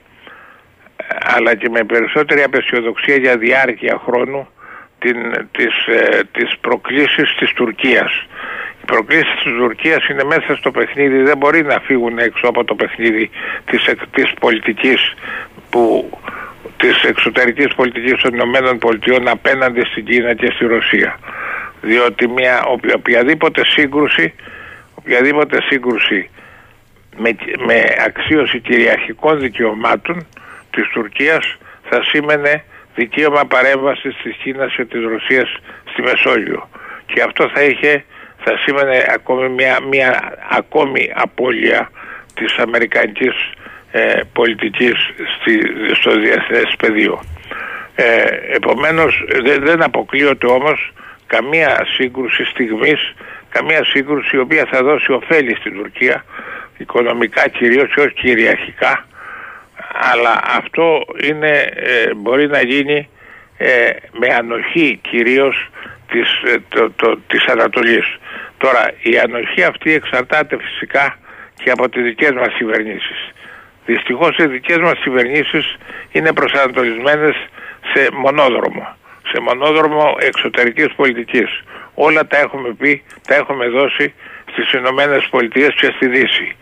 αλλά 1.36 1.54
και 1.54 1.68
με 1.68 1.84
περισσότερη 1.84 2.42
απεσιοδοξία 2.42 3.16
για 3.16 3.36
διάρκεια 3.36 4.00
χρόνου 4.04 4.48
την, 4.98 5.16
τις, 5.50 5.74
τις 6.32 6.58
προκλήσεις 6.60 7.34
της 7.38 7.52
Τουρκίας. 7.52 8.26
Οι 8.84 8.86
προκλήσεις 8.86 9.42
της 9.42 9.52
Τουρκίας 9.52 10.08
είναι 10.08 10.24
μέσα 10.24 10.56
στο 10.56 10.70
παιχνίδι, 10.70 11.22
δεν 11.22 11.36
μπορεί 11.36 11.62
να 11.62 11.80
φύγουν 11.80 12.18
έξω 12.18 12.46
από 12.46 12.64
το 12.64 12.74
παιχνίδι 12.74 13.30
της, 13.64 13.84
της 14.10 14.32
πολιτικής 14.40 15.14
που 15.70 16.10
της 16.76 17.02
εξωτερικής 17.02 17.74
πολιτικής 17.74 18.22
των 18.22 18.34
Ηνωμένων 18.34 18.78
Πολιτειών 18.78 19.28
απέναντι 19.28 19.80
στην 19.84 20.04
Κίνα 20.04 20.34
και 20.34 20.50
στη 20.54 20.64
Ρωσία. 20.66 21.18
Διότι 21.80 22.28
μια 22.28 22.64
οποιαδήποτε 22.94 23.62
σύγκρουση, 23.64 24.34
οποιαδήποτε 24.94 25.58
σύγκρουση 25.68 26.30
με, 27.16 27.36
με 27.66 27.82
αξίωση 28.06 28.60
κυριαρχικών 28.60 29.40
δικαιωμάτων 29.40 30.26
της 30.70 30.88
Τουρκίας 30.92 31.56
θα 31.88 32.02
σήμαινε 32.02 32.64
δικαίωμα 32.94 33.44
παρέμβασης 33.44 34.16
της 34.22 34.36
Κίνας 34.36 34.74
και 34.74 34.84
της 34.84 35.02
Ρωσίας 35.04 35.56
στη 35.90 36.02
Μεσόγειο. 36.02 36.68
Και 37.06 37.22
αυτό 37.22 37.50
θα 37.54 37.62
είχε, 37.62 38.04
θα 38.44 38.58
σήμαινε 38.64 39.04
ακόμη 39.08 39.48
μια, 39.48 39.78
μια 39.90 40.38
ακόμη 40.50 41.12
απώλεια 41.14 41.90
της 42.34 42.56
Αμερικανικής 42.56 43.34
ε, 43.90 44.20
πολιτικής 44.32 44.94
στη, 45.40 45.60
στο 45.94 46.20
διεθνές 46.20 46.74
πεδίο. 46.78 47.22
Ε, 47.94 48.24
επομένως 48.52 49.24
δεν 49.60 49.82
αποκλείονται 49.82 50.46
όμως 50.46 50.92
καμία 51.26 51.86
σύγκρουση 51.96 52.44
στιγμής, 52.44 53.14
καμία 53.48 53.84
σύγκρουση 53.84 54.36
η 54.36 54.38
οποία 54.38 54.66
θα 54.70 54.82
δώσει 54.82 55.12
ωφέλη 55.12 55.56
στην 55.56 55.74
Τουρκία, 55.74 56.24
οικονομικά 56.76 57.48
κυρίως 57.48 57.94
και 57.94 58.00
όχι 58.00 58.14
κυριαρχικά, 58.14 59.06
αλλά 60.12 60.40
αυτό 60.58 61.04
είναι, 61.22 61.70
ε, 61.74 62.14
μπορεί 62.14 62.46
να 62.46 62.60
γίνει 62.62 63.08
ε, 63.56 63.90
με 64.12 64.26
ανοχή 64.34 65.00
κυρίως 65.02 65.70
της, 66.14 66.28
ε, 66.52 66.56
το, 66.68 66.90
το, 66.90 67.18
της 67.26 67.44
Ανατολής. 67.46 68.06
Τώρα 68.58 68.82
η 69.02 69.18
ανοχή 69.18 69.62
αυτή 69.62 69.92
εξαρτάται 69.92 70.56
φυσικά 70.64 71.18
και 71.62 71.70
από 71.70 71.88
τις 71.88 72.02
δικές 72.02 72.30
μας 72.30 72.52
κυβερνήσεις. 72.58 73.20
Δυστυχώς 73.86 74.36
οι 74.38 74.46
δικές 74.46 74.78
μας 74.78 74.98
κυβερνήσεις 75.02 75.76
είναι 76.12 76.32
προσανατολισμένες 76.32 77.36
σε 77.92 78.08
μονόδρομο, 78.12 78.96
σε 79.30 79.40
μονόδρομο 79.40 80.16
εξωτερικής 80.18 80.90
πολιτικής. 80.96 81.50
Όλα 81.94 82.26
τα 82.26 82.38
έχουμε 82.38 82.74
πει, 82.78 83.02
τα 83.26 83.34
έχουμε 83.34 83.68
δώσει 83.68 84.14
στις 84.52 84.72
Ηνωμένες 84.72 85.28
Πολιτείες 85.30 85.74
και 85.80 85.92
στη 85.96 86.06
Δύση. 86.06 86.56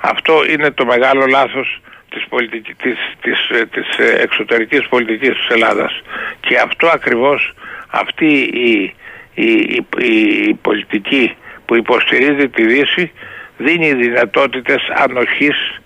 Αυτό 0.00 0.34
είναι 0.50 0.70
το 0.70 0.84
μεγάλο 0.84 1.26
λάθος 1.26 1.80
της, 2.16 2.28
πολιτική, 2.28 2.74
της, 2.74 2.98
της, 3.20 3.48
ε, 3.48 3.66
της 3.66 3.98
ε, 3.98 4.22
εξωτερικής 4.22 4.88
πολιτικής 4.88 5.28
της 5.28 5.48
Ελλάδας. 5.48 6.02
Και 6.40 6.58
αυτό 6.58 6.86
ακριβώς, 6.86 7.54
αυτή 7.88 8.26
η, 8.40 8.94
η, 9.34 9.50
η, 9.98 10.46
η 10.48 10.54
πολιτική 10.54 11.36
που 11.66 11.76
υποστηρίζει 11.76 12.48
τη 12.48 12.66
Δύση 12.66 13.12
δίνει 13.56 13.94
δυνατότητες 13.94 14.82
ανοχής 14.94 15.80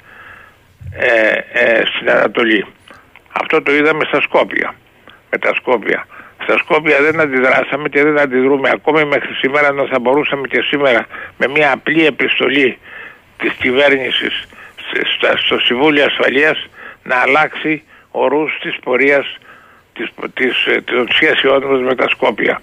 ε, 0.96 1.32
ε, 1.52 1.82
στην 1.94 2.10
Ανατολή. 2.10 2.66
Αυτό 3.32 3.62
το 3.62 3.72
είδαμε 3.72 4.04
στα 4.04 4.20
Σκόπια. 4.20 4.74
Με 5.30 5.38
τα 5.38 5.54
Σκόπια. 5.54 6.06
Στα 6.42 6.58
Σκόπια 6.58 7.02
δεν 7.02 7.20
αντιδράσαμε 7.20 7.88
και 7.88 8.02
δεν 8.02 8.18
αντιδρούμε 8.18 8.70
ακόμη 8.72 9.04
μέχρι 9.04 9.34
σήμερα 9.34 9.66
ενώ 9.66 9.86
θα 9.86 9.98
μπορούσαμε 10.00 10.46
και 10.48 10.60
σήμερα 10.62 11.06
με 11.38 11.46
μια 11.48 11.72
απλή 11.72 12.06
επιστολή 12.06 12.78
της 13.38 13.52
κυβέρνησης 13.52 14.46
στο 15.44 15.58
Συμβούλιο 15.58 16.04
Ασφαλείας 16.04 16.66
να 17.02 17.16
αλλάξει 17.16 17.82
ορούς 18.10 18.58
της 18.62 18.76
πορείας 18.82 19.26
της, 19.92 20.08
της, 20.34 20.66
ε, 20.66 20.80
των 20.80 21.08
σχέσεών 21.12 21.64
μας 21.64 21.80
με 21.80 21.94
τα 21.94 22.08
Σκόπια. 22.08 22.60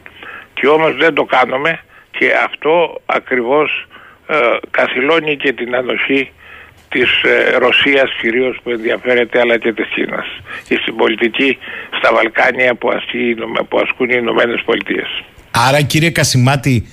Και 0.54 0.68
όμως 0.68 0.96
δεν 0.96 1.14
το 1.14 1.24
κάνουμε 1.24 1.80
και 2.12 2.32
αυτό 2.46 3.02
ακριβώς 3.06 3.88
ε, 4.28 4.36
καθυλώνει 4.72 5.38
και 5.38 5.54
την 5.54 5.76
ανοχή 5.76 6.32
της 6.90 7.22
ε, 7.24 7.58
Ρωσίας 7.58 8.10
κυρίως 8.22 8.60
που 8.64 8.70
ενδιαφέρεται 8.70 9.40
αλλά 9.40 9.58
και 9.58 9.74
της 9.74 9.88
Κίνας 9.96 10.26
ή 10.68 10.76
στην 10.76 10.96
πολιτική 10.96 11.58
στα 11.98 12.14
Βαλκάνια 12.14 12.76
που, 12.76 12.90
ασκεί, 12.90 13.36
που 13.70 13.80
ασκούν 13.80 14.10
οι 14.10 14.18
Ηνωμένες 14.18 14.62
Πολιτείες. 14.66 15.24
Άρα 15.52 15.82
κύριε 15.82 16.10
Κασιμάτη 16.10 16.88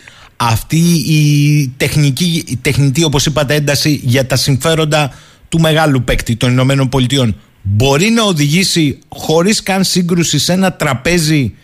αυτή 0.46 1.02
η 1.06 1.68
τεχνική, 1.76 2.44
η 2.46 2.56
τεχνητή 2.56 3.04
όπως 3.04 3.26
είπατε 3.26 3.54
ένταση 3.54 4.00
για 4.04 4.26
τα 4.26 4.36
συμφέροντα 4.36 5.12
του 5.48 5.60
μεγάλου 5.60 6.02
παίκτη 6.02 6.36
των 6.36 6.50
Ηνωμένων 6.50 6.88
Πολιτειών 6.88 7.36
μπορεί 7.62 8.10
να 8.10 8.22
οδηγήσει 8.22 8.98
χωρίς 9.08 9.62
καν 9.62 9.84
σύγκρουση 9.84 10.38
σε 10.38 10.52
ένα 10.52 10.72
τραπέζι 10.72 11.54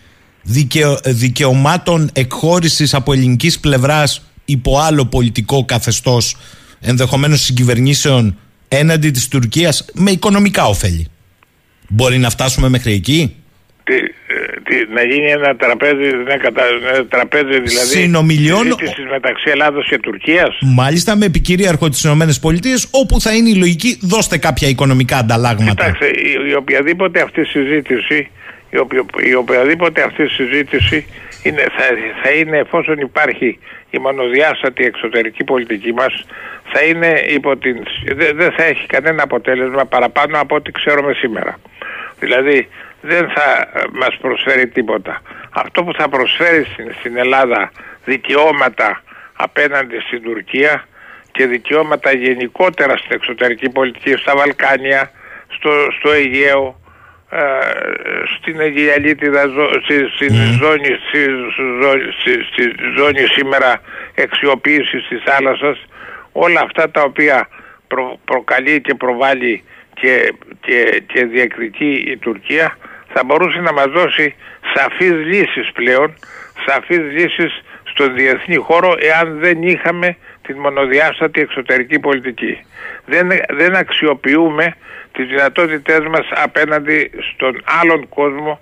δικαιωμάτων 1.05 2.11
εκχώρησης 2.12 2.95
από 2.95 3.12
ελληνικής 3.12 3.61
πλευράς 3.61 4.22
υπό 4.45 4.78
άλλο 4.78 5.07
πολιτικό 5.07 5.64
καθεστώς 5.64 6.37
ενδεχομένως 6.81 7.41
συγκυβερνήσεων 7.41 8.39
έναντι 8.68 9.11
της 9.11 9.28
Τουρκίας 9.28 9.85
με 9.95 10.11
οικονομικά 10.11 10.64
ωφέλη. 10.64 11.07
Μπορεί 11.89 12.18
να 12.18 12.31
φτάσουμε 12.31 12.68
μέχρι 12.68 12.93
εκεί; 12.93 13.35
Να 14.95 15.03
γίνει 15.03 15.31
ένα 15.31 15.57
τραπέζι, 15.57 16.09
ένα 16.27 17.07
τραπέζι 17.09 17.61
δηλαδή 17.61 17.87
Συνομιλιών 17.87 18.66
μεταξύ 19.11 19.51
Ελλάδος 19.51 19.89
και 19.89 19.99
Τουρκίας. 19.99 20.59
Μάλιστα 20.61 21.16
με 21.16 21.25
επικυρίαρχο 21.25 21.89
τις 21.89 22.05
ΗΠΑ 22.05 22.27
όπου 22.91 23.21
θα 23.21 23.35
είναι 23.35 23.49
η 23.49 23.55
λογική 23.55 23.99
δώστε 24.03 24.39
κάποια 24.39 24.68
οικονομικά 24.68 25.16
ανταλλάγματα. 25.16 25.85
Κοιτάξτε, 25.85 26.07
η, 26.07 26.49
η 26.51 26.55
οποιαδήποτε 26.55 27.21
αυτή 27.21 27.45
συζήτηση 27.45 28.31
η, 28.71 28.79
οποια, 28.79 29.05
η 29.31 29.35
οποιαδήποτε 29.35 30.03
αυτή 30.03 30.29
συζήτηση 30.29 31.07
είναι, 31.43 31.62
θα, 31.77 31.85
θα 32.23 32.31
είναι 32.31 32.59
εφόσον 32.59 32.99
υπάρχει 32.99 33.59
η 33.91 33.99
μονοδιάστατη 33.99 34.85
εξωτερική 34.85 35.45
πολιτική 35.45 35.93
μας 35.93 36.25
θα 36.73 36.83
είναι 36.83 37.25
υπό 37.29 37.57
την, 37.57 37.77
δεν 38.35 38.53
θα 38.57 38.64
έχει 38.64 38.87
κανένα 38.87 39.23
αποτέλεσμα 39.23 39.85
παραπάνω 39.85 40.41
από 40.41 40.55
ό,τι 40.55 40.71
ξέρουμε 40.73 41.12
σήμερα. 41.12 41.59
Δηλαδή 42.21 42.68
δεν 43.01 43.30
θα 43.30 43.70
ε, 43.72 43.82
μας 43.92 44.16
προσφέρει 44.20 44.68
τίποτα. 44.68 45.22
Αυτό 45.51 45.84
που 45.84 45.94
θα 45.94 46.09
προσφέρει 46.09 46.66
στην, 46.98 47.16
Ελλάδα 47.16 47.70
δικαιώματα 48.05 49.03
απέναντι 49.36 49.98
στην 50.01 50.22
Τουρκία 50.22 50.84
και 51.32 51.46
δικαιώματα 51.46 52.12
γενικότερα 52.12 52.96
στην 52.96 53.11
εξωτερική 53.14 53.70
πολιτική, 53.70 54.16
στα 54.16 54.36
Βαλκάνια, 54.36 55.11
στο, 55.48 55.70
στο 55.98 56.11
Αιγαίο, 56.11 56.80
ε, 57.30 57.38
στην 58.38 58.61
Αιγιαλίτιδα, 58.61 59.42
στη, 60.14 60.28
ζώνη, 60.61 60.98
στη, 62.53 62.74
ζώνη 62.96 63.26
σήμερα 63.36 63.80
εξιοποίησης 64.14 65.09
της 65.09 65.22
θάλασσας, 65.24 65.84
όλα 66.32 66.61
αυτά 66.61 66.90
τα 66.90 67.03
οποία 67.03 67.48
προκαλεί 68.24 68.80
και 68.80 68.94
προβάλλει 68.94 69.64
και, 69.94 70.32
και, 70.61 71.03
και 71.07 71.24
διακριτεί 71.24 71.92
η 71.92 72.16
Τουρκία 72.16 72.76
θα 73.12 73.24
μπορούσε 73.24 73.61
να 73.61 73.72
μας 73.72 73.86
δώσει 73.86 74.34
σαφείς 74.74 75.12
λύσεις 75.12 75.72
πλέον, 75.72 76.14
σαφείς 76.66 76.98
λύσεις 76.98 77.62
στον 77.82 78.14
διεθνή 78.14 78.56
χώρο 78.56 78.94
εάν 78.98 79.38
δεν 79.38 79.62
είχαμε 79.62 80.16
την 80.42 80.58
μονοδιάστατη 80.58 81.40
εξωτερική 81.40 81.98
πολιτική. 81.98 82.64
Δεν, 83.04 83.28
δεν 83.50 83.76
αξιοποιούμε 83.76 84.74
τις 85.12 85.26
δυνατότητές 85.26 86.00
μας 86.00 86.28
απέναντι 86.30 87.11
στον 87.34 87.62
άλλον 87.80 88.08
κόσμο 88.08 88.61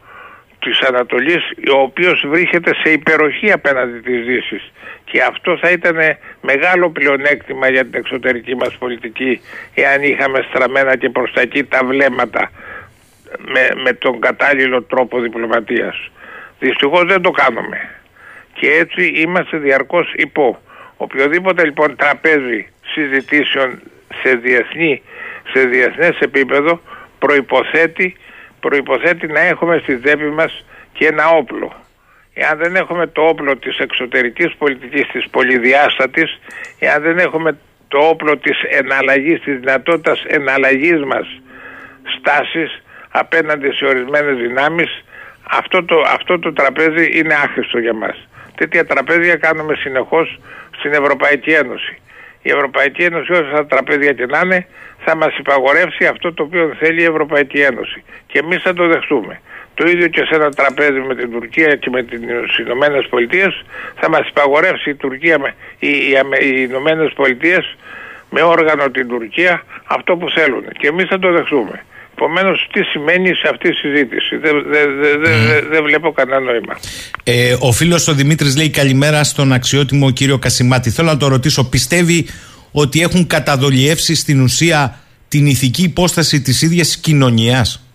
της 0.58 0.80
Ανατολής 0.80 1.42
ο 1.76 1.80
οποίος 1.80 2.24
βρίσκεται 2.26 2.74
σε 2.74 2.92
υπεροχή 2.92 3.52
απέναντι 3.52 3.98
της 3.98 4.24
Δύσης 4.26 4.72
και 5.04 5.22
αυτό 5.22 5.58
θα 5.58 5.70
ήταν 5.70 5.96
μεγάλο 6.40 6.90
πλεονέκτημα 6.90 7.68
για 7.68 7.84
την 7.84 7.94
εξωτερική 7.94 8.54
μας 8.54 8.76
πολιτική 8.78 9.40
εάν 9.74 10.02
είχαμε 10.02 10.46
στραμμένα 10.48 10.96
και 10.96 11.08
προς 11.08 11.32
τα 11.32 11.40
εκεί 11.40 11.64
τα 11.64 11.84
βλέμματα 11.84 12.50
με, 13.38 13.68
με 13.82 13.92
τον 13.92 14.20
κατάλληλο 14.20 14.82
τρόπο 14.82 15.20
διπλωματίας. 15.20 16.10
Δυστυχώς 16.58 17.04
δεν 17.04 17.22
το 17.22 17.30
κάνουμε. 17.30 17.90
Και 18.52 18.70
έτσι 18.70 19.06
είμαστε 19.06 19.56
διαρκώς 19.56 20.12
υπό. 20.16 20.58
Οποιοδήποτε 20.96 21.64
λοιπόν 21.64 21.96
τραπέζι 21.96 22.68
συζητήσεων 22.86 23.80
σε, 24.22 24.34
διεθνή, 24.34 25.02
σε 25.52 25.64
διεθνές 25.64 26.18
επίπεδο 26.18 26.80
προϋποθέτει, 27.18 28.16
προϋποθέτει 28.60 29.26
να 29.26 29.40
έχουμε 29.40 29.78
στη 29.82 29.96
τσέπη 29.96 30.24
μας 30.24 30.64
και 30.92 31.06
ένα 31.06 31.28
όπλο. 31.28 31.72
Εάν 32.34 32.58
δεν 32.58 32.76
έχουμε 32.76 33.06
το 33.06 33.22
όπλο 33.22 33.56
της 33.56 33.78
εξωτερικής 33.78 34.54
πολιτικής 34.58 35.06
της 35.12 35.28
πολυδιάστατης, 35.30 36.38
εάν 36.78 37.02
δεν 37.02 37.18
έχουμε 37.18 37.58
το 37.88 37.98
όπλο 37.98 38.36
της 38.36 38.62
εναλλαγής, 38.62 39.40
της 39.40 39.58
δυνατότητας 39.58 40.24
εναλλαγής 40.26 41.04
μας 41.04 41.40
στάσεις, 42.18 42.82
απέναντι 43.18 43.70
σε 43.70 43.84
ορισμένες 43.84 44.36
δυνάμεις 44.36 45.04
αυτό 45.50 45.84
το, 45.84 46.00
αυτό 46.14 46.38
το 46.38 46.52
τραπέζι 46.52 47.18
είναι 47.18 47.34
άχρηστο 47.34 47.78
για 47.78 47.94
μας. 47.94 48.28
Τέτοια 48.54 48.86
τραπέζια 48.86 49.36
κάνουμε 49.36 49.74
συνεχώς 49.74 50.40
στην 50.78 50.92
Ευρωπαϊκή 50.92 51.50
Ένωση. 51.50 51.98
η 52.42 52.50
Ευρωπαϊκή 52.50 53.02
Ένωση 53.02 53.32
όσα 53.32 53.50
τα 53.50 53.66
τραπέζια 53.66 54.12
και 54.12 54.26
να 54.26 54.40
είναι 54.44 54.66
θα 55.04 55.16
μας 55.16 55.38
υπαγορεύσει 55.38 56.06
αυτό 56.06 56.32
το 56.32 56.42
οποίο 56.42 56.74
θέλει 56.78 57.00
η 57.00 57.04
Ευρωπαϊκή 57.04 57.60
Ένωση 57.60 58.02
και 58.26 58.38
εμείς 58.38 58.62
θα 58.62 58.72
το 58.74 58.86
δεχτούμε. 58.86 59.40
Το 59.74 59.88
ίδιο 59.88 60.08
και 60.08 60.24
σε 60.24 60.34
ένα 60.34 60.50
τραπέζι 60.50 61.00
με 61.00 61.14
την 61.14 61.30
Τουρκία 61.30 61.76
και 61.76 61.90
με 61.90 62.02
τις 62.02 62.58
Ηνωμένες 62.58 63.06
Πολιτείες 63.06 63.64
θα 63.94 64.08
μας 64.08 64.28
υπαγορεύσει 64.28 64.90
η 64.90 64.94
Τουρκία, 64.94 65.54
οι, 65.78 65.88
οι, 65.88 66.18
οι 66.40 66.66
Ηνωμένες 66.68 67.12
Πολιτείες 67.12 67.76
με 68.30 68.42
όργανο 68.42 68.90
την 68.90 69.08
Τουρκία 69.08 69.62
αυτό 69.84 70.16
που 70.16 70.30
θέλουν 70.30 70.64
και 70.78 70.86
εμείς 70.86 71.08
θα 71.08 71.18
το 71.18 71.32
δεχτούμε. 71.32 71.84
Επομένως, 72.20 72.68
τι 72.72 72.82
σημαίνει 72.82 73.34
σε 73.34 73.48
αυτή 73.48 73.70
τη 73.70 73.76
συζήτηση; 73.76 74.36
Δεν 74.36 74.64
δε, 74.70 74.86
δε, 75.16 75.60
δε, 75.60 75.80
βλέπω 75.82 76.12
κανένα 76.12 76.40
νόημα. 76.40 76.78
Ε, 77.24 77.56
ο 77.60 77.72
φίλος 77.72 78.08
ο 78.08 78.14
Δημήτρης 78.14 78.56
λέει 78.56 78.70
καλημέρα 78.70 79.24
στον 79.24 79.52
αξιότιμο 79.52 80.10
κύριο 80.10 80.38
Κασιμάτη. 80.38 80.90
Θέλω 80.90 81.08
να 81.08 81.16
το 81.16 81.28
ρωτήσω, 81.28 81.68
πιστεύει 81.68 82.26
ότι 82.72 83.00
έχουν 83.00 83.26
καταδολιεύσει 83.26 84.14
στην 84.14 84.40
ουσία 84.40 84.98
την 85.28 85.46
ηθική 85.46 85.82
υπόσταση 85.82 86.40
της 86.40 86.62
ίδιας 86.62 86.96
κοινωνίας; 86.96 87.88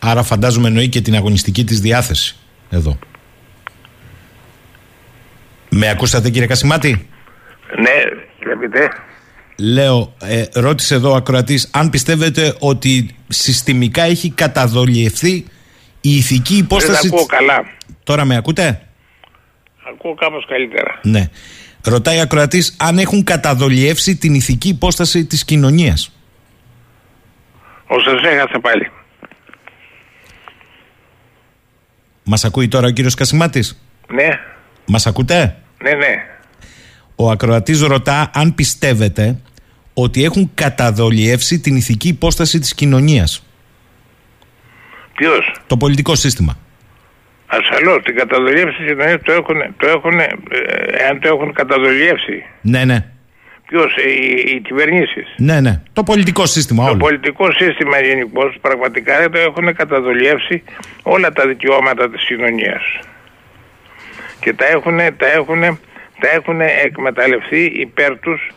Άρα 0.00 0.22
φαντάζομαι 0.22 0.68
εννοεί 0.68 0.88
και 0.88 1.00
την 1.00 1.14
αγωνιστική 1.14 1.64
της 1.64 1.80
διάθεση 1.80 2.36
εδώ. 2.70 2.98
Με 5.68 5.88
ακούσατε 5.88 6.30
κύριε 6.30 6.46
Κασιμάτη; 6.46 7.08
Ναι, 7.76 7.90
κύριε 8.38 8.88
Λέω, 9.56 10.14
ε, 10.22 10.44
ρώτησε 10.54 10.94
εδώ 10.94 11.10
ο 11.10 11.14
ακροατής 11.14 11.70
αν 11.72 11.90
πιστεύετε 11.90 12.54
ότι 12.58 13.14
συστημικά 13.28 14.02
έχει 14.02 14.30
καταδολιευθεί 14.30 15.32
η 16.00 16.16
ηθική 16.16 16.56
υπόσταση... 16.56 17.08
Δεν 17.08 17.12
ακούω 17.12 17.26
καλά. 17.26 17.64
Τώρα 18.04 18.24
με 18.24 18.36
ακούτε; 18.36 18.86
Ακούω 19.88 20.14
κάπως 20.14 20.46
καλύτερα. 20.48 21.00
Ναι. 21.02 21.28
Ρωτάει 21.84 22.18
ο 22.18 22.20
ακροατής 22.20 22.76
αν 22.78 22.98
έχουν 22.98 23.24
καταδολιεύσει 23.24 24.16
την 24.16 24.34
ηθική 24.34 24.68
υπόσταση 24.68 25.24
της 25.24 25.44
κοινωνίας. 25.44 26.12
Ο 27.86 27.98
σας 27.98 28.22
έχασε 28.22 28.58
πάλι. 28.58 28.90
Μας 32.24 32.44
ακούει 32.44 32.68
τώρα 32.68 32.86
ο 32.86 32.90
κύριος 32.90 33.14
Κασιμάτης; 33.14 33.82
Ναι. 34.08 34.28
Μας 34.86 35.06
ακούτε; 35.06 35.56
Ναι, 35.82 35.90
ναι. 35.90 36.31
Ο 37.16 37.30
ακροατής 37.30 37.80
ρωτά 37.82 38.30
αν 38.34 38.54
πιστεύετε 38.54 39.38
ότι 39.94 40.24
έχουν 40.24 40.50
καταδολιεύσει 40.54 41.60
την 41.60 41.76
ηθική 41.76 42.08
υπόσταση 42.08 42.58
της 42.58 42.74
κοινωνίας. 42.74 43.46
Ποιος; 45.14 45.54
Το 45.66 45.76
πολιτικό 45.76 46.14
σύστημα. 46.14 46.58
Ασφαλώς, 47.46 48.02
την 48.02 48.16
καταδολιεύση 48.16 48.76
της 48.76 48.86
κοινωνίας 48.86 49.20
το 49.22 49.32
έχουν, 49.32 49.56
το 49.76 49.88
έχουν, 49.88 50.18
ε, 50.20 50.26
εάν 50.90 51.20
το 51.20 51.28
έχουν 51.28 51.52
καταδολιεύσει. 51.52 52.44
Ναι, 52.60 52.84
ναι. 52.84 53.06
Ποιος, 53.68 53.94
οι, 53.96 54.50
οι 54.54 54.60
κυβερνήσεις. 54.60 55.26
Ναι, 55.36 55.60
ναι. 55.60 55.82
Το 55.92 56.02
πολιτικό 56.02 56.46
σύστημα 56.46 56.84
Το 56.84 56.90
όλο. 56.90 56.98
πολιτικό 56.98 57.52
σύστημα 57.52 58.00
γενικώς 58.00 58.56
πραγματικά 58.60 59.30
το 59.30 59.38
έχουν 59.38 59.74
καταδολιεύσει 59.74 60.62
όλα 61.02 61.32
τα 61.32 61.46
δικαιώματα 61.46 62.10
της 62.10 62.24
κοινωνίας. 62.24 62.82
Και 64.40 64.52
τα 64.52 64.66
έχουν, 64.66 64.96
τα 64.96 65.26
έχουν, 65.32 65.78
τα 66.22 66.30
έχουν 66.30 66.60
εκμεταλλευτεί 66.60 67.64
υπέρ 67.64 68.18
τους 68.18 68.50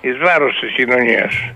εις 0.00 0.18
βάρος 0.18 0.58
της 0.60 0.72
κοινωνίας. 0.72 1.52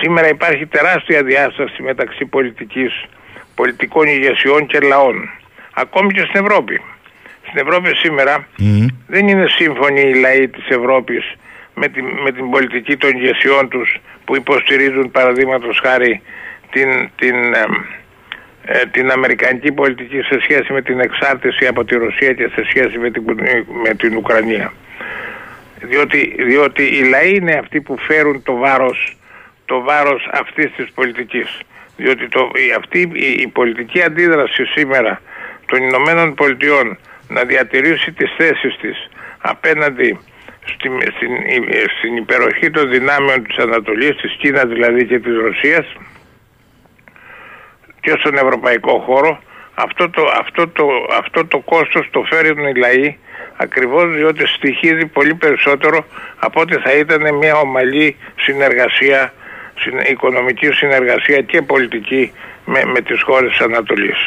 Σήμερα 0.00 0.28
υπάρχει 0.28 0.66
τεράστια 0.66 1.22
διάσταση 1.22 1.82
μεταξύ 1.82 2.24
πολιτικής, 2.24 3.04
πολιτικών 3.54 4.06
ηγεσιών 4.06 4.66
και 4.66 4.78
λαών. 4.78 5.30
Ακόμη 5.74 6.12
και 6.12 6.24
στην 6.28 6.44
Ευρώπη. 6.44 6.80
Στην 7.46 7.66
Ευρώπη 7.66 7.96
σήμερα 7.96 8.46
δεν 9.06 9.28
είναι 9.28 9.46
σύμφωνοι 9.48 10.00
οι 10.00 10.14
λαοί 10.14 10.48
της 10.48 10.68
Ευρώπης 10.68 11.34
με 11.74 11.88
την, 11.88 12.04
με 12.24 12.32
την 12.32 12.50
πολιτική 12.50 12.96
των 12.96 13.10
ηγεσιών 13.16 13.68
τους 13.68 13.96
που 14.24 14.36
υποστηρίζουν 14.36 15.10
παραδείγματος 15.10 15.80
χάρη 15.82 16.22
την, 16.70 17.10
την, 17.16 17.34
ε, 17.34 17.58
ε, 17.58 17.66
την 18.90 19.10
αμερικανική 19.10 19.72
πολιτική 19.72 20.20
σε 20.22 20.40
σχέση 20.40 20.72
με 20.72 20.82
την 20.82 21.00
εξάρτηση 21.00 21.66
από 21.66 21.84
τη 21.84 21.96
Ρωσία 21.96 22.32
και 22.32 22.48
σε 22.54 22.64
σχέση 22.68 22.98
με 22.98 23.10
την, 23.10 23.22
με 23.82 23.94
την 23.94 24.16
Ουκρανία. 24.16 24.72
Διότι, 25.80 26.34
διότι 26.38 26.82
οι 26.82 27.02
λαοί 27.02 27.34
είναι 27.34 27.52
αυτοί 27.52 27.80
που 27.80 27.98
φέρουν 27.98 28.42
το 28.42 28.56
βάρος, 28.56 29.16
το 29.64 29.80
βάρος 29.80 30.28
αυτής 30.32 30.72
της 30.76 30.90
πολιτικής. 30.94 31.60
Διότι 31.96 32.28
το, 32.28 32.50
η, 32.68 32.72
αυτή 32.78 33.10
η, 33.12 33.30
η 33.42 33.48
πολιτική 33.48 34.02
αντίδραση 34.02 34.64
σήμερα 34.64 35.20
των 35.66 35.82
Ηνωμένων 35.82 36.34
Πολιτειών 36.34 36.98
να 37.28 37.44
διατηρήσει 37.44 38.12
τις 38.12 38.34
θέσεις 38.36 38.76
της 38.80 39.10
απέναντι 39.38 40.18
στην, 40.64 40.92
στην, 41.16 41.32
στην 41.98 42.16
υπεροχή 42.16 42.70
των 42.70 42.90
δυνάμεων 42.90 43.42
της 43.42 43.56
Ανατολής, 43.56 44.16
της 44.16 44.36
Κίνας 44.38 44.68
δηλαδή 44.68 45.06
και 45.06 45.18
της 45.18 45.36
Ρωσίας 45.36 45.86
και 48.06 48.14
στον 48.20 48.34
ευρωπαϊκό 48.44 48.94
χώρο 49.06 49.32
αυτό 49.74 50.10
το, 50.10 50.22
αυτό 50.42 50.68
το, 50.68 50.84
αυτό 51.20 51.46
το 51.46 51.58
κόστος 51.58 52.04
το 52.10 52.20
φέρουν 52.30 52.66
οι 52.66 52.74
λαοί 52.84 53.16
ακριβώς 53.56 54.04
διότι 54.16 54.46
στοιχίζει 54.56 55.06
πολύ 55.06 55.34
περισσότερο 55.34 55.98
από 56.38 56.60
ότι 56.60 56.76
θα 56.84 56.92
ήταν 56.92 57.34
μια 57.40 57.54
ομαλή 57.56 58.16
συνεργασία, 58.46 59.32
οικονομική 60.10 60.68
συνεργασία 60.72 61.40
και 61.40 61.62
πολιτική 61.62 62.32
με, 62.64 62.80
με 62.84 63.00
τις 63.00 63.22
χώρες 63.22 63.50
της 63.50 63.60
Ανατολής. 63.60 64.18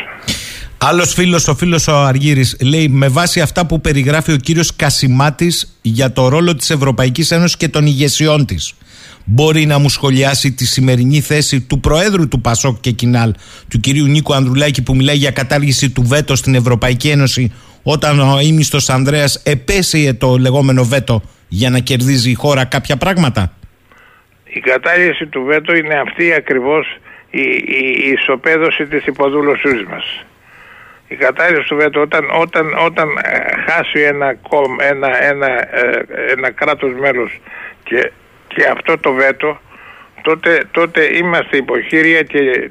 Άλλος 0.77 1.13
φίλος, 1.13 1.47
ο 1.47 1.55
φίλος 1.55 1.87
ο 1.87 1.95
Αργύρης, 1.95 2.57
λέει 2.61 2.87
με 2.87 3.07
βάση 3.07 3.41
αυτά 3.41 3.65
που 3.65 3.81
περιγράφει 3.81 4.31
ο 4.31 4.37
κύριος 4.37 4.75
Κασιμάτης 4.75 5.79
για 5.81 6.11
το 6.11 6.27
ρόλο 6.27 6.55
της 6.55 6.69
Ευρωπαϊκής 6.69 7.31
Ένωσης 7.31 7.57
και 7.57 7.67
των 7.67 7.85
ηγεσιών 7.85 8.45
της. 8.45 8.73
Μπορεί 9.31 9.65
να 9.65 9.79
μου 9.79 9.89
σχολιάσει 9.89 10.51
τη 10.51 10.65
σημερινή 10.65 11.21
θέση 11.21 11.61
του 11.61 11.79
Προέδρου 11.79 12.27
του 12.27 12.41
Πασόκ 12.41 12.79
και 12.79 12.91
Κινάλ, 12.91 13.33
του 13.69 13.79
κυρίου 13.79 14.05
Νίκο 14.05 14.33
Ανδρουλάκη, 14.33 14.83
που 14.83 14.95
μιλάει 14.95 15.15
για 15.15 15.31
κατάργηση 15.31 15.89
του 15.89 16.03
βέτο 16.07 16.35
στην 16.35 16.55
Ευρωπαϊκή 16.55 17.09
Ένωση, 17.09 17.53
όταν 17.83 18.19
ο 18.19 18.39
ήμιστο 18.39 18.77
Ανδρέας 18.93 19.43
επέσυε 19.45 20.13
το 20.13 20.37
λεγόμενο 20.37 20.83
βέτο 20.83 21.21
για 21.47 21.69
να 21.69 21.79
κερδίζει 21.79 22.29
η 22.29 22.33
χώρα 22.33 22.65
κάποια 22.65 22.97
πράγματα; 22.97 23.53
Η 24.43 24.59
κατάργηση 24.59 25.25
του 25.25 25.43
βέτο 25.43 25.75
είναι 25.75 25.99
αυτή 25.99 26.33
ακριβώς 26.33 26.97
η, 27.29 27.41
η, 27.41 28.03
η 28.05 28.11
ισοπαίδωση 28.11 28.85
της 28.85 29.05
υποδούλωσής 29.05 29.83
μας 29.89 30.25
η 31.07 31.15
κατάρρευση 31.15 31.67
του 31.67 31.75
βέτο 31.75 32.01
όταν, 32.01 32.23
όταν, 32.41 32.65
όταν 32.85 33.07
ε, 33.21 33.71
χάσει 33.71 33.99
ένα, 33.99 34.35
ένα, 34.89 35.23
ένα, 35.23 35.47
ε, 35.47 36.05
ένα 36.31 36.51
κράτος 36.51 36.91
μέλος 36.99 37.39
και, 37.83 38.11
και 38.55 38.65
αυτό 38.71 38.97
το 38.97 39.11
βέτο 39.11 39.59
τότε, 40.21 40.63
τότε 40.71 41.17
είμαστε 41.17 41.57
υποχείρια 41.57 42.23
και, 42.23 42.69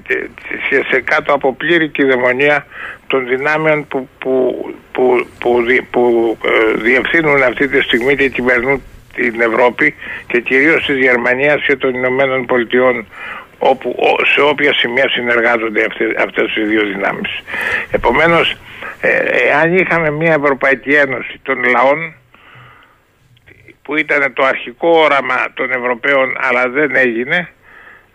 και 0.68 0.84
σε 0.90 1.00
κάτω 1.00 1.32
από 1.32 1.54
πλήρη 1.54 1.88
κυδαιμονία 1.88 2.66
των 3.06 3.26
δυνάμεων 3.26 3.86
που, 3.88 4.08
που, 4.18 4.54
που, 4.92 5.26
που, 5.38 5.64
που 5.90 6.36
ε, 6.44 6.80
διευθύνουν 6.80 7.42
αυτή 7.42 7.68
τη 7.68 7.80
στιγμή 7.80 8.16
και 8.16 8.28
κυβερνούν 8.28 8.82
την 9.14 9.40
Ευρώπη 9.40 9.94
και 10.26 10.40
κυρίως 10.40 10.86
της 10.86 10.96
Γερμανίας 10.96 11.62
και 11.66 11.76
των 11.76 11.94
Ηνωμένων 11.94 12.46
Πολιτειών 12.46 13.06
όπου, 13.58 13.96
σε 14.34 14.40
όποια 14.40 14.72
σημεία 14.74 15.08
συνεργάζονται 15.08 15.84
αυτές, 15.84 16.16
αυτές 16.16 16.56
οι 16.56 16.62
δύο 16.62 16.84
δυνάμεις. 16.84 17.42
Επομένως, 17.90 18.56
ε, 19.00 19.10
αν 19.62 19.76
είχαμε 19.76 20.10
μια 20.10 20.32
Ευρωπαϊκή 20.32 20.90
Ένωση 20.90 21.40
των 21.42 21.64
λαών 21.64 22.14
που 23.88 23.96
ήταν 23.96 24.32
το 24.32 24.44
αρχικό 24.44 24.88
όραμα 24.88 25.46
των 25.54 25.70
Ευρωπαίων 25.70 26.36
αλλά 26.40 26.68
δεν 26.68 26.96
έγινε 26.96 27.48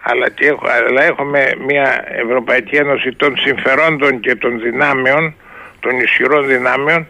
αλλά, 0.01 0.29
και, 0.29 0.55
αλλά 0.87 1.03
έχουμε 1.03 1.53
μια 1.67 2.03
Ευρωπαϊκή 2.07 2.75
Ένωση 2.75 3.11
των 3.11 3.37
συμφερόντων 3.37 4.19
και 4.19 4.35
των 4.35 4.59
δυνάμεων 4.59 5.35
των 5.79 5.99
ισχυρών 5.99 6.47
δυνάμεων 6.47 7.07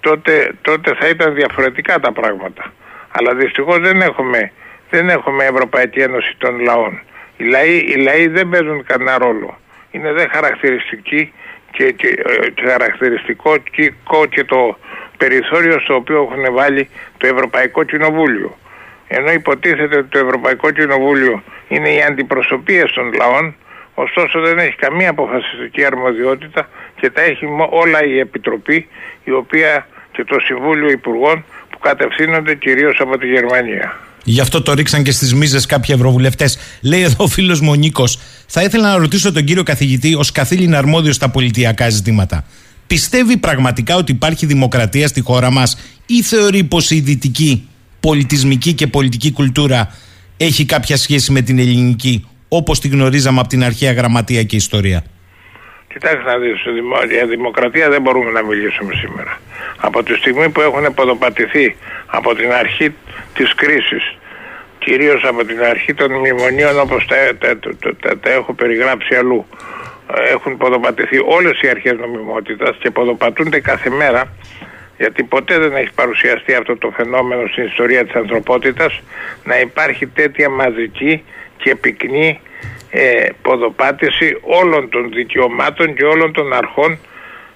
τότε, 0.00 0.52
τότε 0.62 0.94
θα 1.00 1.08
ήταν 1.08 1.34
διαφορετικά 1.34 2.00
τα 2.00 2.12
πράγματα. 2.12 2.72
Αλλά 3.10 3.34
δυστυχώς 3.34 3.78
δεν 3.78 4.00
έχουμε, 4.00 4.52
δεν 4.90 5.08
έχουμε 5.08 5.44
Ευρωπαϊκή 5.44 6.00
Ένωση 6.00 6.34
των 6.38 6.60
λαών. 6.60 7.00
Οι 7.36 7.44
λαοί, 7.44 7.76
οι 7.76 7.94
λαοί 7.94 8.26
δεν 8.26 8.48
παίζουν 8.48 8.84
κανένα 8.84 9.18
ρόλο. 9.18 9.58
Είναι 9.90 10.12
δε 10.12 10.26
χαρακτηριστική 10.28 11.32
και, 11.70 11.92
και, 11.92 12.08
και 12.54 12.64
ε, 12.64 12.70
χαρακτηριστικό 12.70 13.56
και, 13.56 13.92
και 14.28 14.44
το 14.44 14.78
περιθώριο 15.22 15.76
στο 15.84 15.94
οποίο 15.94 16.18
έχουν 16.26 16.54
βάλει 16.54 16.88
το 17.18 17.26
Ευρωπαϊκό 17.34 17.80
Κοινοβούλιο. 17.90 18.50
Ενώ 19.08 19.30
υποτίθεται 19.40 19.96
ότι 20.00 20.08
το 20.08 20.18
Ευρωπαϊκό 20.26 20.70
Κοινοβούλιο 20.70 21.42
είναι 21.68 21.88
οι 21.96 22.02
αντιπροσωπείε 22.08 22.84
των 22.94 23.12
λαών, 23.20 23.54
ωστόσο 23.94 24.40
δεν 24.40 24.58
έχει 24.58 24.76
καμία 24.76 25.10
αποφασιστική 25.10 25.84
αρμοδιότητα 25.84 26.68
και 27.00 27.10
τα 27.10 27.20
έχει 27.20 27.44
όλα 27.82 28.04
η 28.04 28.18
Επιτροπή, 28.18 28.88
η 29.24 29.30
οποία 29.30 29.86
και 30.12 30.24
το 30.24 30.36
Συμβούλιο 30.40 30.90
Υπουργών 30.90 31.44
που 31.70 31.78
κατευθύνονται 31.78 32.54
κυρίως 32.54 32.96
από 33.00 33.18
τη 33.18 33.26
Γερμανία. 33.26 33.98
Γι' 34.24 34.40
αυτό 34.40 34.62
το 34.62 34.72
ρίξαν 34.72 35.02
και 35.02 35.10
στις 35.10 35.34
μίζες 35.34 35.66
κάποιοι 35.66 35.94
ευρωβουλευτές. 35.98 36.78
Λέει 36.82 37.02
εδώ 37.02 37.24
ο 37.24 37.26
φίλος 37.26 37.60
μου 37.60 37.70
ο 37.70 37.74
Νίκος, 37.74 38.18
θα 38.46 38.62
ήθελα 38.62 38.92
να 38.92 38.98
ρωτήσω 38.98 39.32
τον 39.32 39.44
κύριο 39.44 39.62
καθηγητή, 39.62 40.14
ως 40.14 40.32
καθήλυνα 40.32 40.78
αρμόδιος 40.78 41.14
στα 41.14 41.30
πολιτιακά 41.30 41.88
ζητήματα. 41.88 42.44
Πιστεύει 42.94 43.36
πραγματικά 43.36 43.96
ότι 43.96 44.12
υπάρχει 44.12 44.46
δημοκρατία 44.46 45.06
στη 45.08 45.20
χώρα 45.20 45.50
μας 45.50 46.00
ή 46.06 46.22
θεωρεί 46.22 46.64
πως 46.64 46.90
η 46.90 47.00
δυτική 47.00 47.68
πολιτισμική 48.00 48.72
και 48.72 48.86
πολιτική 48.86 49.32
κουλτούρα 49.32 49.94
έχει 50.36 50.64
κάποια 50.64 50.96
σχέση 50.96 51.32
με 51.32 51.40
την 51.40 51.58
ελληνική 51.58 52.28
όπως 52.48 52.80
τη 52.80 52.88
γνωρίζαμε 52.88 53.40
από 53.40 53.48
την 53.48 53.64
αρχαία 53.64 53.92
γραμματεία 53.92 54.42
και 54.42 54.56
ιστορία; 54.56 55.04
Κοιτάξτε 55.92 56.30
να 56.30 56.38
δεις, 56.38 56.58
για 57.10 57.26
δημοκρατία 57.26 57.88
δεν 57.90 58.02
μπορούμε 58.02 58.30
να 58.30 58.42
μιλήσουμε 58.42 58.94
σήμερα. 58.94 59.40
Από 59.76 60.02
τη 60.02 60.14
στιγμή 60.14 60.48
που 60.48 60.60
έχουν 60.60 60.94
ποδοπατηθεί 60.94 61.76
από 62.06 62.34
την 62.34 62.52
αρχή 62.52 62.94
της 63.34 63.54
κρίσης, 63.54 64.16
κυρίως 64.78 65.24
από 65.24 65.44
την 65.44 65.60
αρχή 65.62 65.94
των 65.94 66.12
μνημονίων 66.12 66.80
όπως 66.80 67.06
τα, 67.06 67.16
τα, 67.38 67.58
τα, 68.00 68.18
τα 68.18 68.30
έχω 68.30 68.52
περιγράψει 68.52 69.14
αλλού, 69.14 69.46
έχουν 70.30 70.56
ποδοπατηθεί 70.56 71.18
όλες 71.18 71.60
οι 71.60 71.68
αρχές 71.68 71.98
νομιμότητας 71.98 72.76
και 72.80 72.90
ποδοπατούνται 72.90 73.60
κάθε 73.60 73.90
μέρα 73.90 74.32
γιατί 75.00 75.22
ποτέ 75.22 75.58
δεν 75.58 75.76
έχει 75.76 75.92
παρουσιαστεί 75.94 76.54
αυτό 76.54 76.76
το 76.76 76.90
φαινόμενο 76.90 77.46
στην 77.46 77.64
ιστορία 77.64 78.04
της 78.04 78.14
ανθρωπότητας 78.14 79.00
να 79.44 79.60
υπάρχει 79.60 80.06
τέτοια 80.06 80.48
μαζική 80.48 81.24
και 81.56 81.74
πυκνή 81.74 82.40
ε, 82.90 83.28
ποδοπάτηση 83.42 84.38
όλων 84.42 84.88
των 84.88 85.10
δικαιωμάτων 85.12 85.94
και 85.94 86.04
όλων 86.04 86.32
των 86.32 86.52
αρχών 86.52 86.98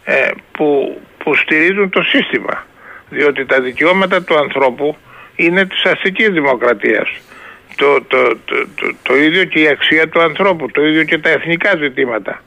ε, 0.04 0.30
που, 0.52 1.00
που 1.18 1.34
στηρίζουν 1.34 1.90
το 1.90 2.02
σύστημα. 2.02 2.66
Διότι 3.10 3.46
τα 3.46 3.60
δικαιώματα 3.60 4.22
του 4.22 4.38
ανθρώπου 4.38 4.96
είναι 5.36 5.66
της 5.66 5.84
αστικής 5.84 6.28
δημοκρατίας. 6.28 7.08
Το, 7.76 8.02
το, 8.02 8.36
το, 8.44 8.94
το, 9.02 9.16
ίδιο 9.16 9.44
και 9.44 9.60
η 9.60 9.68
αξία 9.68 10.08
του 10.08 10.20
ανθρώπου, 10.22 10.70
το 10.70 10.86
ίδιο 10.86 11.04
και 11.04 11.18
τα 11.18 11.30
εθνικά 11.30 11.76
ζητήματα. 11.76 12.42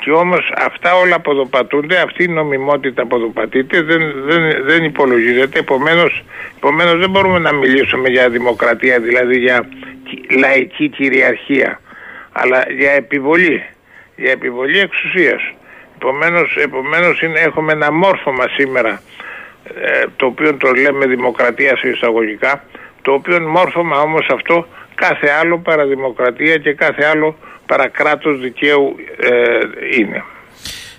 Και 0.00 0.10
όμως 0.10 0.52
αυτά 0.56 0.94
όλα 0.94 1.14
αποδοπατούνται, 1.14 2.00
αυτή 2.00 2.24
η 2.24 2.28
νομιμότητα 2.28 3.02
αποδοπατείται, 3.02 3.82
δεν, 3.82 4.12
δεν, 4.26 4.64
δεν 4.64 4.84
υπολογίζεται, 4.84 5.58
επομένως, 5.58 6.24
επομένως 6.56 6.98
δεν 6.98 7.10
μπορούμε 7.10 7.38
να 7.38 7.52
μιλήσουμε 7.54 8.08
για 8.08 8.28
δημοκρατία, 8.28 9.00
δηλαδή 9.00 9.38
για 9.38 9.68
λαϊκή 10.38 10.88
κυριαρχία 10.88 11.80
αλλά 12.32 12.64
για 12.78 12.90
επιβολή, 12.90 13.62
για 14.16 14.30
επιβολή 14.30 14.78
εξουσίας. 14.78 15.52
Επομένως, 15.96 16.56
επομένως 16.56 17.22
είναι, 17.22 17.40
έχουμε 17.40 17.72
ένα 17.72 17.92
μόρφωμα 17.92 18.44
σήμερα 18.56 19.02
ε, 19.80 20.04
το 20.16 20.26
οποίο 20.26 20.54
το 20.54 20.72
λέμε 20.72 21.06
δημοκρατία 21.06 21.76
σε 21.76 21.88
εισαγωγικά 21.88 22.64
το 23.02 23.12
οποίο 23.12 23.40
μόρφωμα 23.40 24.00
όμως 24.00 24.26
αυτό 24.34 24.66
κάθε 24.94 25.28
άλλο 25.40 25.58
παραδημοκρατία 25.58 26.56
και 26.56 26.72
κάθε 26.72 27.04
άλλο 27.04 27.36
παρακράτος 27.66 28.40
δικαίου 28.40 28.96
ε, 29.20 29.30
είναι. 30.00 30.24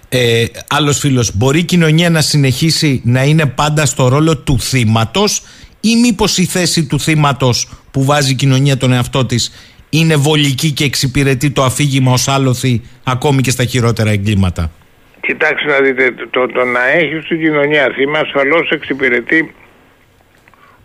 Ε, 0.10 0.45
άλλος 0.69 0.99
φίλος, 0.99 1.38
μπορεί 1.38 1.60
η 1.60 1.64
κοινωνία 1.64 2.10
να 2.10 2.22
συνεχίσει 2.22 3.02
να 3.06 3.23
είναι 3.23 3.45
πάντα 3.45 3.86
στο 3.86 4.07
ρόλο 4.07 4.38
του 4.38 4.60
θύματος 4.60 5.44
ή 5.82 5.95
μήπως 5.95 6.38
η 6.38 6.45
θέση 6.45 6.86
του 6.88 6.99
θύματος 6.99 7.69
που 7.91 8.03
βάζει 8.03 8.32
η 8.32 8.36
κοινωνία 8.36 8.78
τον 8.78 8.94
εαυτό 8.94 9.26
της 9.26 9.52
είναι 9.90 10.15
βολική 10.15 10.72
και 10.72 10.84
εξυπηρετεί 10.84 11.52
το 11.52 11.64
αφήγημα 11.64 12.11
ως 12.11 12.28
άλοθη 12.28 12.82
ακόμη 13.03 13.41
και 13.41 13.52
στα 13.52 13.64
χειρότερα 13.64 14.10
εγκλήματα; 14.11 14.72
Κοιτάξτε 15.22 15.69
να 15.72 15.80
δείτε, 15.80 16.14
το, 16.30 16.48
το 16.48 16.64
να 16.65 16.90
έχει 16.90 17.22
στην 17.23 17.40
κοινωνία 17.40 17.91
θύμα 17.95 18.19
ασφαλώς 18.19 18.69
εξυπηρετεί 18.69 19.53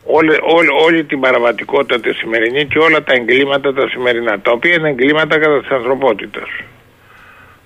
όλη, 0.07 0.39
όλη, 0.43 0.69
όλη 0.69 1.05
την 1.05 1.21
παραβατικότητα 1.21 2.01
τη 2.01 2.13
σημερινή 2.13 2.67
και 2.67 2.79
όλα 2.79 3.03
τα 3.03 3.15
εγκλήματα 3.15 3.73
τα 3.73 3.89
σημερινά, 3.89 4.41
τα 4.41 4.51
οποία 4.51 4.75
είναι 4.75 4.89
εγκλήματα 4.89 5.39
κατά 5.39 5.61
της 5.61 5.71
ανθρωπότητας. 5.71 6.49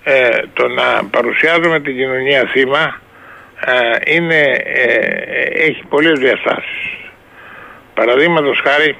Ε, 0.03 0.29
το 0.53 0.67
να 0.67 1.03
παρουσιάζουμε 1.11 1.79
την 1.79 1.95
κοινωνία 1.95 2.49
θύμα 2.51 3.01
ε, 3.65 4.13
είναι, 4.15 4.39
ε, 4.63 5.65
έχει 5.67 5.83
πολλές 5.89 6.19
διαστάσεις. 6.19 6.79
Παραδείγματος 7.93 8.61
χάρη 8.63 8.95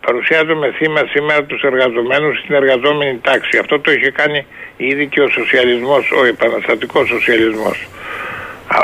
παρουσιάζουμε 0.00 0.72
θύμα 0.72 1.02
σήμερα 1.10 1.44
τους 1.44 1.62
εργαζομένους 1.62 2.38
στην 2.38 2.54
εργαζόμενη 2.54 3.18
τάξη. 3.22 3.58
Αυτό 3.58 3.80
το 3.80 3.92
είχε 3.92 4.10
κάνει 4.10 4.46
ήδη 4.76 5.06
και 5.06 5.20
ο 5.20 5.28
σοσιαλισμός, 5.28 6.10
ο 6.10 6.24
επαναστατικός 6.24 7.08
σοσιαλισμός. 7.08 7.88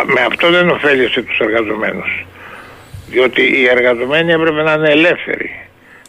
Με 0.06 0.20
αυτό 0.20 0.51
δεν 0.51 0.68
ωφέλησε 0.68 1.22
τους 1.22 1.38
εργαζομένους. 1.38 2.24
Διότι 3.15 3.43
οι 3.43 3.69
εργαζομένοι 3.69 4.32
έπρεπε 4.32 4.62
να 4.62 4.73
είναι 4.73 4.91
ελεύθεροι, 4.91 5.51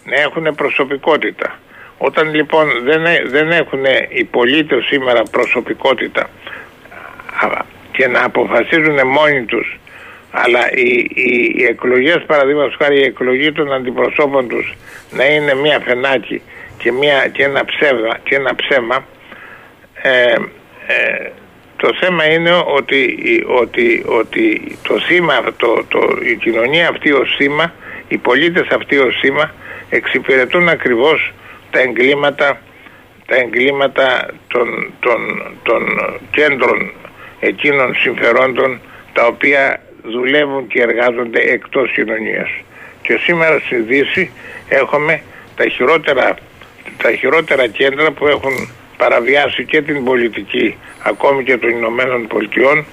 να 0.03 0.15
έχουν 0.15 0.56
προσωπικότητα. 0.56 1.60
Όταν 1.98 2.34
λοιπόν 2.34 2.68
δεν, 2.84 3.03
δεν 3.27 3.52
έχουν 3.52 3.84
οι 4.10 4.23
πολίτες 4.23 4.86
σήμερα 4.86 5.23
προσωπικότητα 5.32 6.30
και 7.91 8.07
να 8.07 8.23
αποφασίζουν 8.23 9.07
μόνοι 9.07 9.45
τους 9.45 9.80
αλλά 10.32 10.72
οι, 10.73 11.07
οι, 11.14 11.53
οι 11.56 11.64
εκλογές 11.64 12.23
παραδείγματος 12.27 12.76
χάρη 12.82 12.99
η 12.99 13.03
εκλογή 13.03 13.52
των 13.52 13.73
αντιπροσώπων 13.73 14.48
τους 14.48 14.76
να 15.11 15.26
είναι 15.26 15.53
μία 15.53 15.80
φενάκι 15.80 16.41
και, 16.77 16.91
μία, 16.91 17.27
και, 17.27 17.44
ένα, 17.44 17.65
ψεύδα, 17.65 18.19
και 18.23 18.36
ένα 18.36 18.56
ψέμα 18.56 19.06
ε, 20.02 20.34
ε, 20.88 21.30
το 21.77 21.93
θέμα 21.99 22.31
είναι 22.31 22.52
ότι, 22.65 23.43
ότι, 23.47 24.03
ότι 24.06 24.77
το 24.88 24.99
θύμα, 24.99 25.43
το, 25.57 25.85
το, 25.88 26.18
η 26.23 26.35
κοινωνία 26.35 26.89
αυτή 26.89 27.11
ως 27.11 27.35
θύμα, 27.38 27.73
οι 28.07 28.18
πολίτες 28.18 28.68
αυτοί 28.68 28.97
ως 28.97 29.18
θύμα 29.22 29.53
εξυπηρετούν 29.89 30.69
ακριβώς 30.69 31.34
τα 31.72 31.80
εγκλήματα, 31.80 32.61
τα 33.26 33.35
εγκλήματα 33.35 34.34
των, 34.47 34.91
των, 34.99 35.41
των 35.64 35.84
κέντρων 36.31 36.91
εκείνων 37.39 37.95
συμφερόντων 37.95 38.80
τα 39.14 39.26
οποία 39.26 39.81
δουλεύουν 40.03 40.68
και 40.68 40.81
εργάζονται 40.81 41.39
εκτός 41.39 41.91
κοινωνίας. 41.91 42.49
Και 43.02 43.19
σήμερα 43.23 43.60
στη 43.60 43.76
Δύση 43.76 44.31
έχουμε 44.68 45.22
τα 45.56 45.68
χειρότερα, 45.68 46.35
τα 46.97 47.11
χειρότερα 47.11 47.68
κέντρα 47.68 48.11
που 48.11 48.27
έχουν 48.27 48.69
παραβιάσει 48.97 49.65
και 49.65 49.81
την 49.81 50.03
πολιτική 50.03 50.77
ακόμη 51.03 51.43
και 51.43 51.57
των 51.57 51.69
Ηνωμένων 51.69 52.27
Πολιτειών 52.27 52.85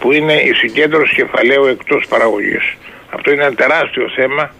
που 0.00 0.12
είναι 0.12 0.32
η 0.32 0.52
συγκέντρωση 0.52 1.14
κεφαλαίου 1.14 1.64
εκτός 1.64 2.06
παραγωγής. 2.08 2.76
Αυτό 3.10 3.30
είναι 3.32 3.44
ένα 3.44 3.54
τεράστιο 3.54 4.08
θέμα, 4.08 4.54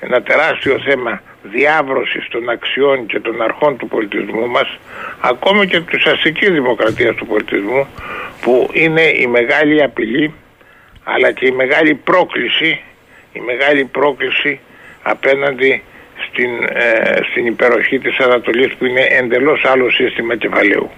ένα 0.00 0.22
τεράστιο 0.22 0.78
θέμα 0.78 1.22
διάβρωσης 1.42 2.28
των 2.28 2.48
αξιών 2.48 3.06
και 3.06 3.20
των 3.20 3.42
αρχών 3.42 3.76
του 3.76 3.88
πολιτισμού 3.88 4.48
μας 4.48 4.78
ακόμη 5.20 5.66
και 5.66 5.80
της 5.80 6.04
αστικής 6.04 6.50
δημοκρατίας 6.50 7.14
του 7.14 7.26
πολιτισμού 7.26 7.86
που 8.40 8.68
είναι 8.72 9.02
η 9.02 9.26
μεγάλη 9.26 9.82
απειλή 9.82 10.34
αλλά 11.04 11.32
και 11.32 11.46
η 11.46 11.50
μεγάλη 11.50 11.94
πρόκληση, 11.94 12.80
η 13.32 13.40
μεγάλη 13.40 13.84
πρόκληση 13.84 14.60
απέναντι 15.02 15.82
στην, 16.36 16.50
ε, 16.72 17.18
στην 17.30 17.46
υπεροχή 17.46 17.98
της 17.98 18.18
Ανατολής 18.18 18.74
που 18.78 18.86
είναι 18.86 19.00
εντελώς 19.20 19.64
άλλο 19.72 19.90
σύστημα 19.90 20.36
κεφαλαίου. 20.36 20.90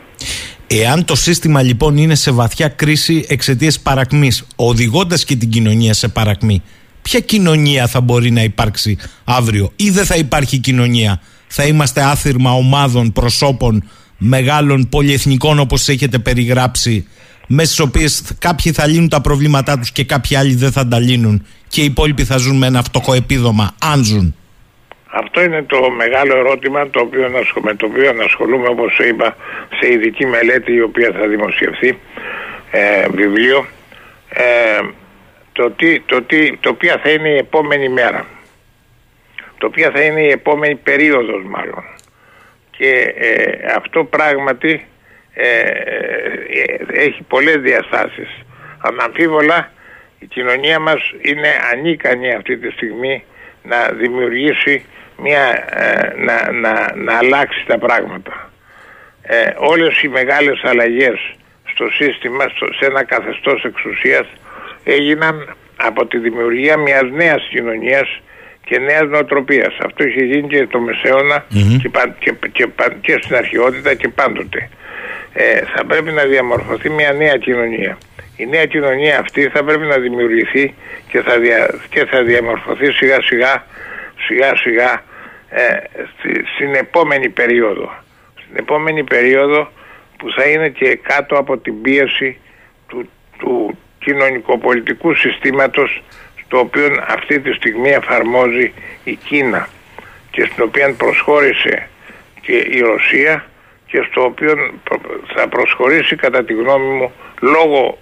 Εάν 0.66 1.04
το 1.04 1.14
σύστημα 1.14 1.62
λοιπόν 1.62 1.96
είναι 1.96 2.14
σε 2.14 2.30
βαθιά 2.30 2.68
κρίση 2.68 3.24
εξαιτίας 3.28 3.80
παρακμής, 3.80 4.46
οδηγώντας 4.56 5.24
και 5.24 5.36
την 5.36 5.48
κοινωνία 5.48 5.94
σε 5.94 6.08
παρακμή, 6.08 6.62
ποια 7.02 7.20
κοινωνία 7.20 7.86
θα 7.86 8.00
μπορεί 8.00 8.30
να 8.30 8.42
υπάρξει 8.42 8.98
αύριο, 9.24 9.72
ή 9.76 9.90
δεν 9.90 10.04
θα 10.04 10.16
υπάρχει 10.16 10.58
κοινωνία, 10.58 11.20
θα 11.46 11.64
είμαστε 11.64 12.02
άθυρμα 12.02 12.52
ομάδων, 12.52 13.12
προσώπων, 13.12 13.90
μεγάλων 14.18 14.88
πολυεθνικών 14.88 15.58
όπως 15.58 15.88
έχετε 15.88 16.18
περιγράψει, 16.18 17.06
μέσα 17.46 17.72
στις 17.72 17.80
οποίες 17.80 18.22
κάποιοι 18.38 18.72
θα 18.72 18.86
λύνουν 18.86 19.08
τα 19.08 19.20
προβλήματά 19.20 19.78
τους 19.78 19.92
και 19.92 20.04
κάποιοι 20.04 20.36
άλλοι 20.36 20.54
δεν 20.54 20.72
θα 20.72 20.88
τα 20.88 20.98
λύνουν 20.98 21.46
και 21.68 21.80
οι 21.80 21.84
υπόλοιποι 21.84 22.24
θα 22.24 22.36
ζουν 22.36 22.56
με 22.56 22.66
ένα 22.66 22.82
φτωχό 22.82 23.14
επίδομα, 23.14 23.74
αν 23.78 24.04
ζουν. 24.04 24.34
Αυτό 25.10 25.42
είναι 25.42 25.62
το 25.62 25.90
μεγάλο 25.90 26.36
ερώτημα 26.36 26.90
το 26.90 27.00
οποίο, 27.00 27.30
με 27.60 27.74
το 27.74 27.86
οποίο 27.86 28.14
ασχολούμαι 28.24 28.68
όπως 28.68 28.98
είπα 28.98 29.36
σε 29.80 29.92
ειδική 29.92 30.26
μελέτη 30.26 30.72
η 30.72 30.80
οποία 30.80 31.12
θα 31.18 31.26
δημοσιευθεί 31.26 31.98
ε, 32.70 33.06
βιβλίο. 33.10 33.66
Ε, 34.28 34.80
το, 35.52 35.70
τι, 35.70 36.00
το, 36.00 36.22
τι, 36.22 36.56
το 36.56 36.74
ποια 36.74 37.00
θα 37.02 37.10
είναι 37.10 37.28
η 37.28 37.36
επόμενη 37.36 37.88
μέρα. 37.88 38.26
Το 39.58 39.70
ποια 39.70 39.90
θα 39.90 40.00
είναι 40.00 40.20
η 40.20 40.30
επόμενη 40.30 40.74
περίοδος 40.74 41.42
μάλλον. 41.44 41.84
Και 42.70 43.14
ε, 43.16 43.72
αυτό 43.76 44.04
πράγματι 44.04 44.86
ε, 45.34 45.48
ε, 45.48 46.76
έχει 46.92 47.22
πολλές 47.22 47.56
διαστάσεις. 47.56 48.28
Αναμφίβολα 48.78 49.72
η 50.18 50.26
κοινωνία 50.26 50.78
μας 50.78 51.12
είναι 51.20 51.48
ανίκανη 51.72 52.34
αυτή 52.34 52.56
τη 52.56 52.70
στιγμή 52.70 53.24
να 53.68 53.88
δημιουργήσει 53.92 54.84
μια, 55.16 55.44
ε, 55.70 56.14
να, 56.16 56.52
να, 56.52 56.94
να 56.94 57.16
αλλάξει 57.16 57.64
τα 57.66 57.78
πράγματα. 57.78 58.50
Ε, 59.22 59.50
όλες 59.56 60.02
οι 60.02 60.08
μεγάλες 60.08 60.60
αλλαγές 60.64 61.18
στο 61.64 61.88
σύστημα, 61.90 62.44
στο, 62.54 62.66
σε 62.78 62.86
ένα 62.86 63.04
καθεστώς 63.04 63.64
εξουσίας 63.64 64.26
έγιναν 64.84 65.56
από 65.76 66.06
τη 66.06 66.18
δημιουργία 66.18 66.76
μιας 66.76 67.10
νέας 67.10 67.48
κοινωνίας 67.50 68.20
και 68.64 68.78
νέας 68.78 69.08
νοοτροπίας. 69.08 69.76
Αυτό 69.84 70.04
είχε 70.04 70.24
γίνει 70.24 70.48
και 70.48 70.66
το 70.66 70.78
μεσαιωνα 70.78 71.44
και, 71.82 71.90
και, 72.18 72.32
και, 72.52 72.66
και, 73.00 73.18
στην 73.22 73.36
αρχαιότητα 73.36 73.94
και 73.94 74.08
πάντοτε 74.08 74.68
ε, 75.32 75.62
θα 75.74 75.84
πρέπει 75.84 76.12
να 76.12 76.24
διαμορφωθεί 76.24 76.90
μια 76.90 77.12
νέα 77.12 77.36
κοινωνία. 77.36 77.98
Η 78.38 78.46
νέα 78.46 78.66
κοινωνία 78.66 79.18
αυτή 79.18 79.48
θα 79.48 79.64
πρέπει 79.64 79.86
να 79.86 79.98
δημιουργηθεί 79.98 80.74
και 81.08 81.20
θα, 81.20 81.38
δια, 81.38 81.80
και 81.88 82.04
θα 82.04 82.22
διαμορφωθεί 82.22 82.92
σιγά 82.92 83.22
σιγά, 83.22 83.66
σιγά 84.26 84.56
σιγά 84.56 85.02
ε, 85.48 85.80
στην 86.54 86.74
επόμενη 86.74 87.28
περίοδο. 87.28 87.94
Στην 88.34 88.56
επόμενη 88.56 89.04
περίοδο 89.04 89.70
που 90.16 90.32
θα 90.32 90.44
είναι 90.44 90.68
και 90.68 90.96
κάτω 90.96 91.36
από 91.36 91.58
την 91.58 91.82
πίεση 91.82 92.40
του, 92.88 93.10
του 93.38 93.78
κοινωνικοπολιτικού 93.98 95.14
συστήματος 95.14 96.02
το 96.48 96.58
οποίο 96.58 97.04
αυτή 97.06 97.40
τη 97.40 97.52
στιγμή 97.52 97.88
εφαρμόζει 97.88 98.72
η 99.04 99.14
Κίνα 99.14 99.68
και 100.30 100.44
στην 100.44 100.64
οποία 100.64 100.94
προσχώρησε 100.94 101.88
και 102.40 102.56
η 102.56 102.80
Ρωσία 102.80 103.46
και 103.86 104.06
στο 104.10 104.24
οποίο 104.24 104.54
θα 105.34 105.48
προσχωρήσει 105.48 106.16
κατά 106.16 106.44
τη 106.44 106.52
γνώμη 106.52 106.94
μου 106.94 107.12
λόγω 107.40 107.98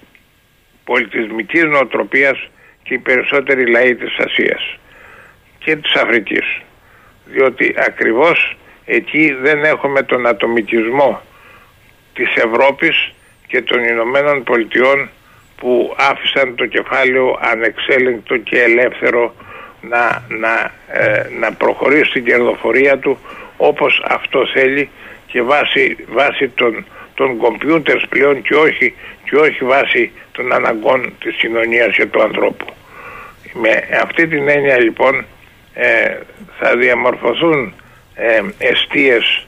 πολιτισμικής 0.86 1.64
νοοτροπίας 1.64 2.48
και 2.82 2.94
οι 2.94 2.98
περισσότεροι 2.98 3.70
λαοί 3.70 3.94
της 3.94 4.18
Ασίας 4.18 4.78
και 5.58 5.76
της 5.76 5.94
Αφρικής. 5.94 6.60
Διότι 7.24 7.74
ακριβώς 7.78 8.56
εκεί 8.84 9.36
δεν 9.42 9.64
έχουμε 9.64 10.02
τον 10.02 10.26
ατομικισμό 10.26 11.20
της 12.14 12.34
Ευρώπης 12.34 13.12
και 13.46 13.62
των 13.62 13.84
Ηνωμένων 13.84 14.42
Πολιτειών 14.42 15.08
που 15.56 15.94
άφησαν 15.98 16.54
το 16.54 16.66
κεφάλαιο 16.66 17.38
ανεξέλεγκτο 17.40 18.36
και 18.36 18.62
ελεύθερο 18.62 19.34
να, 19.80 20.24
να, 20.28 20.72
ε, 20.88 21.28
να 21.40 21.52
προχωρήσει 21.52 22.10
στην 22.10 22.24
κερδοφορία 22.24 22.98
του 22.98 23.18
όπως 23.56 24.02
αυτό 24.08 24.46
θέλει 24.46 24.88
και 25.26 25.42
βάσει, 25.42 25.96
βάσει 26.08 26.48
των, 26.48 26.86
των 27.18 27.36
κομπιούτερς 27.36 28.05
πλέον 28.09 28.43
και 28.43 28.55
όχι, 28.55 28.94
και 29.24 29.36
όχι 29.36 29.64
βάσει 29.64 30.12
των 30.32 30.52
αναγκών 30.52 31.12
της 31.20 31.34
κοινωνίας 31.36 31.97
και 31.97 32.06
του 32.06 32.22
ανθρώπου. 32.22 32.66
Με 33.52 33.72
αυτή 34.02 34.26
την 34.26 34.48
έννοια 34.48 34.78
λοιπόν 34.80 35.24
ε, 35.74 35.88
θα 36.59 36.76
διαμορφωθούν 36.76 37.74
ε, 38.14 38.40
εστίες 38.59 39.47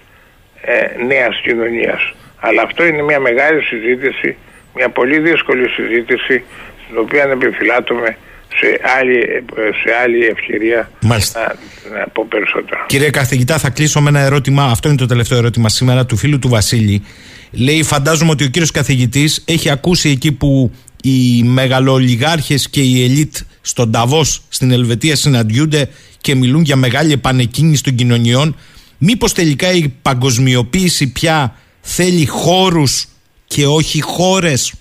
ε, 0.60 1.04
νέας 1.06 1.40
κοινωνίας. 1.42 2.14
Αλλά 2.40 2.62
αυτό 2.62 2.84
είναι 2.84 3.02
μια 3.02 3.20
μεγάλη 3.20 3.62
συζήτηση 3.62 4.36
μια 4.78 4.88
πολύ 4.88 5.18
δύσκολη 5.18 5.68
συζήτηση 5.68 6.44
στην 6.84 6.98
οποία 6.98 7.22
επιφυλάττουμε 7.22 8.16
σε 8.58 8.80
άλλη, 8.98 9.44
σε 9.82 9.90
άλλη 10.02 10.26
ευκαιρία 10.26 10.90
Μάλιστα. 11.00 11.56
να, 11.90 11.98
να 11.98 12.06
πω 12.08 12.26
περισσότερα. 12.28 12.84
Κύριε 12.88 13.10
καθηγητά, 13.10 13.58
θα 13.58 13.70
κλείσω 13.70 14.00
με 14.00 14.08
ένα 14.08 14.20
ερώτημα. 14.20 14.64
Αυτό 14.64 14.88
είναι 14.88 14.96
το 14.96 15.06
τελευταίο 15.06 15.38
ερώτημα 15.38 15.68
σήμερα 15.68 16.06
του 16.06 16.16
φίλου 16.16 16.38
του 16.38 16.48
Βασίλη. 16.48 17.04
Λέει, 17.50 17.82
φαντάζομαι 17.82 18.30
ότι 18.30 18.44
ο 18.44 18.48
κύριος 18.48 18.70
καθηγητής 18.70 19.44
έχει 19.46 19.70
ακούσει 19.70 20.08
εκεί 20.08 20.32
που 20.32 20.72
οι 21.02 21.42
μεγαλολιγάρχες 21.42 22.70
και 22.70 22.80
η 22.80 23.04
ελίτ 23.04 23.36
στον 23.60 23.92
Ταβός 23.92 24.42
στην 24.48 24.70
Ελβετία 24.70 25.16
συναντιούνται 25.16 25.88
και 26.20 26.34
μιλούν 26.34 26.62
για 26.62 26.76
μεγάλη 26.76 27.12
επανεκκίνηση 27.12 27.82
των 27.82 27.94
κοινωνιών. 27.94 28.56
Μήπως 28.98 29.32
τελικά 29.32 29.72
η 29.72 29.88
παγκοσμιοποίηση 30.02 31.12
πια 31.12 31.56
θέλει 31.80 32.26
χώρους 32.26 33.08
και 33.46 33.66
όχι 33.66 34.02
χώρες; 34.02 34.74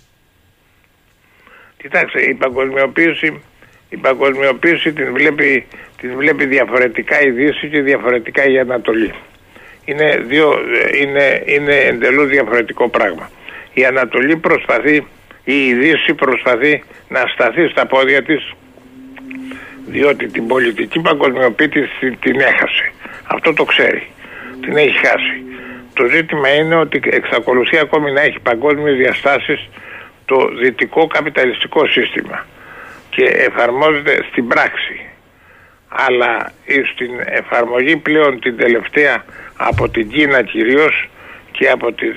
Κοιτάξτε, 1.78 2.22
η 2.22 2.34
παγκοσμιοποίηση, 2.34 3.42
η 3.90 3.98
παγκοσμιοποίηση 3.98 4.94
την, 4.94 5.14
βλέπει, 5.14 5.66
την 5.98 6.16
βλέπει 6.18 6.46
διαφορετικά 6.46 7.22
η 7.22 7.32
Δύση 7.32 7.70
και 7.70 7.82
διαφορετικά 7.82 8.46
η 8.46 8.60
Ανατολή. 8.60 9.14
Είναι, 9.90 10.24
δύο, 10.28 10.54
είναι, 11.02 11.44
είναι 11.46 11.76
εντελώς 11.76 12.28
διαφορετικό 12.28 12.90
πράγμα. 12.90 13.30
Η 13.74 13.86
Ανατολή 13.86 14.38
προσπαθεί, 14.38 15.08
η 15.44 15.74
Δύση 15.74 16.14
προσπαθεί 16.14 16.84
να 17.08 17.24
σταθεί 17.34 17.68
στα 17.68 17.86
πόδια 17.86 18.24
της 18.24 18.52
διότι 19.86 20.28
την 20.28 20.48
πολιτική 20.48 21.00
παγκοσμιοποίηση 21.00 22.12
την 22.20 22.40
έχασε. 22.40 22.92
Αυτό 23.28 23.54
το 23.54 23.64
ξέρει. 23.64 24.08
Την 24.62 24.78
έχει 24.78 24.98
χάσει. 24.98 25.44
Το 25.94 26.06
ζήτημα 26.06 26.50
είναι 26.54 26.76
ότι 26.76 27.02
εξακολουθεί 27.04 27.78
ακόμη 27.78 28.12
να 28.12 28.22
έχει 28.22 28.40
παγκόσμιες 28.40 28.98
διαστάσεις 28.98 29.70
το 30.26 30.50
δυτικό 30.62 31.08
καπιταλιστικό 31.08 31.88
σύστημα 31.88 32.46
και 33.10 33.24
εφαρμόζεται 33.24 34.24
στην 34.32 34.48
πράξη. 34.48 35.10
Αλλά 35.88 36.52
στην 36.94 37.12
εφαρμογή 37.26 37.98
πλέον 37.98 38.40
την 38.40 38.58
τελευταία 38.58 39.24
από 39.58 39.90
την 39.90 40.10
Κίνα 40.10 40.42
κυρίως 40.44 41.10
και 41.52 41.70
από 41.70 41.92
τη, 41.94 42.08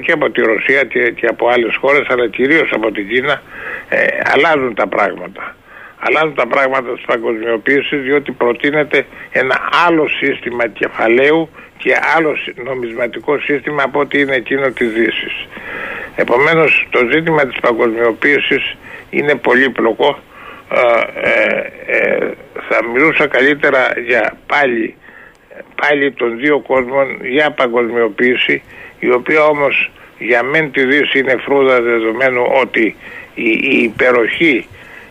και 0.00 0.12
από 0.12 0.30
τη 0.30 0.40
Ρωσία 0.40 0.84
και, 1.14 1.26
από 1.26 1.48
άλλες 1.48 1.76
χώρες 1.76 2.06
αλλά 2.08 2.28
κυρίως 2.28 2.70
από 2.72 2.90
την 2.90 3.08
Κίνα 3.08 3.42
ε, 3.88 4.06
αλλάζουν 4.24 4.74
τα 4.74 4.86
πράγματα. 4.86 5.56
Αλλάζουν 5.98 6.34
τα 6.34 6.46
πράγματα 6.46 6.92
της 6.92 7.04
παγκοσμιοποίησης 7.04 8.02
διότι 8.02 8.32
προτείνεται 8.32 9.06
ένα 9.32 9.56
άλλο 9.86 10.08
σύστημα 10.08 10.68
κεφαλαίου 10.68 11.48
και 11.76 11.96
άλλο 12.16 12.36
νομισματικό 12.64 13.38
σύστημα 13.38 13.82
από 13.82 14.00
ό,τι 14.00 14.20
είναι 14.20 14.34
εκείνο 14.34 14.70
της 14.70 14.92
Δύσης. 14.92 15.46
Επομένως 16.16 16.86
το 16.90 17.00
ζήτημα 17.12 17.46
της 17.46 17.60
παγκοσμιοποίησης 17.60 18.76
είναι 19.10 19.34
πολύπλοκο. 19.34 20.18
Ε, 20.72 20.80
ε, 21.30 21.70
ε, 21.86 22.30
θα 22.68 22.84
μιλούσα 22.92 23.26
καλύτερα 23.26 23.92
για 24.06 24.36
πάλι, 24.46 24.94
πάλι 25.74 26.12
των 26.12 26.38
δύο 26.38 26.60
κόσμων 26.60 27.18
για 27.22 27.50
παγκοσμιοποίηση 27.50 28.62
η 28.98 29.10
οποία 29.10 29.44
όμως 29.44 29.90
για 30.18 30.42
μεν 30.42 30.72
τη 30.72 30.84
Δύση 30.84 31.18
είναι 31.18 31.36
φρούδα 31.44 31.80
δεδομένου 31.82 32.42
ότι 32.60 32.96
η, 33.34 33.50
η 33.50 33.82
υπεροχή 33.82 34.66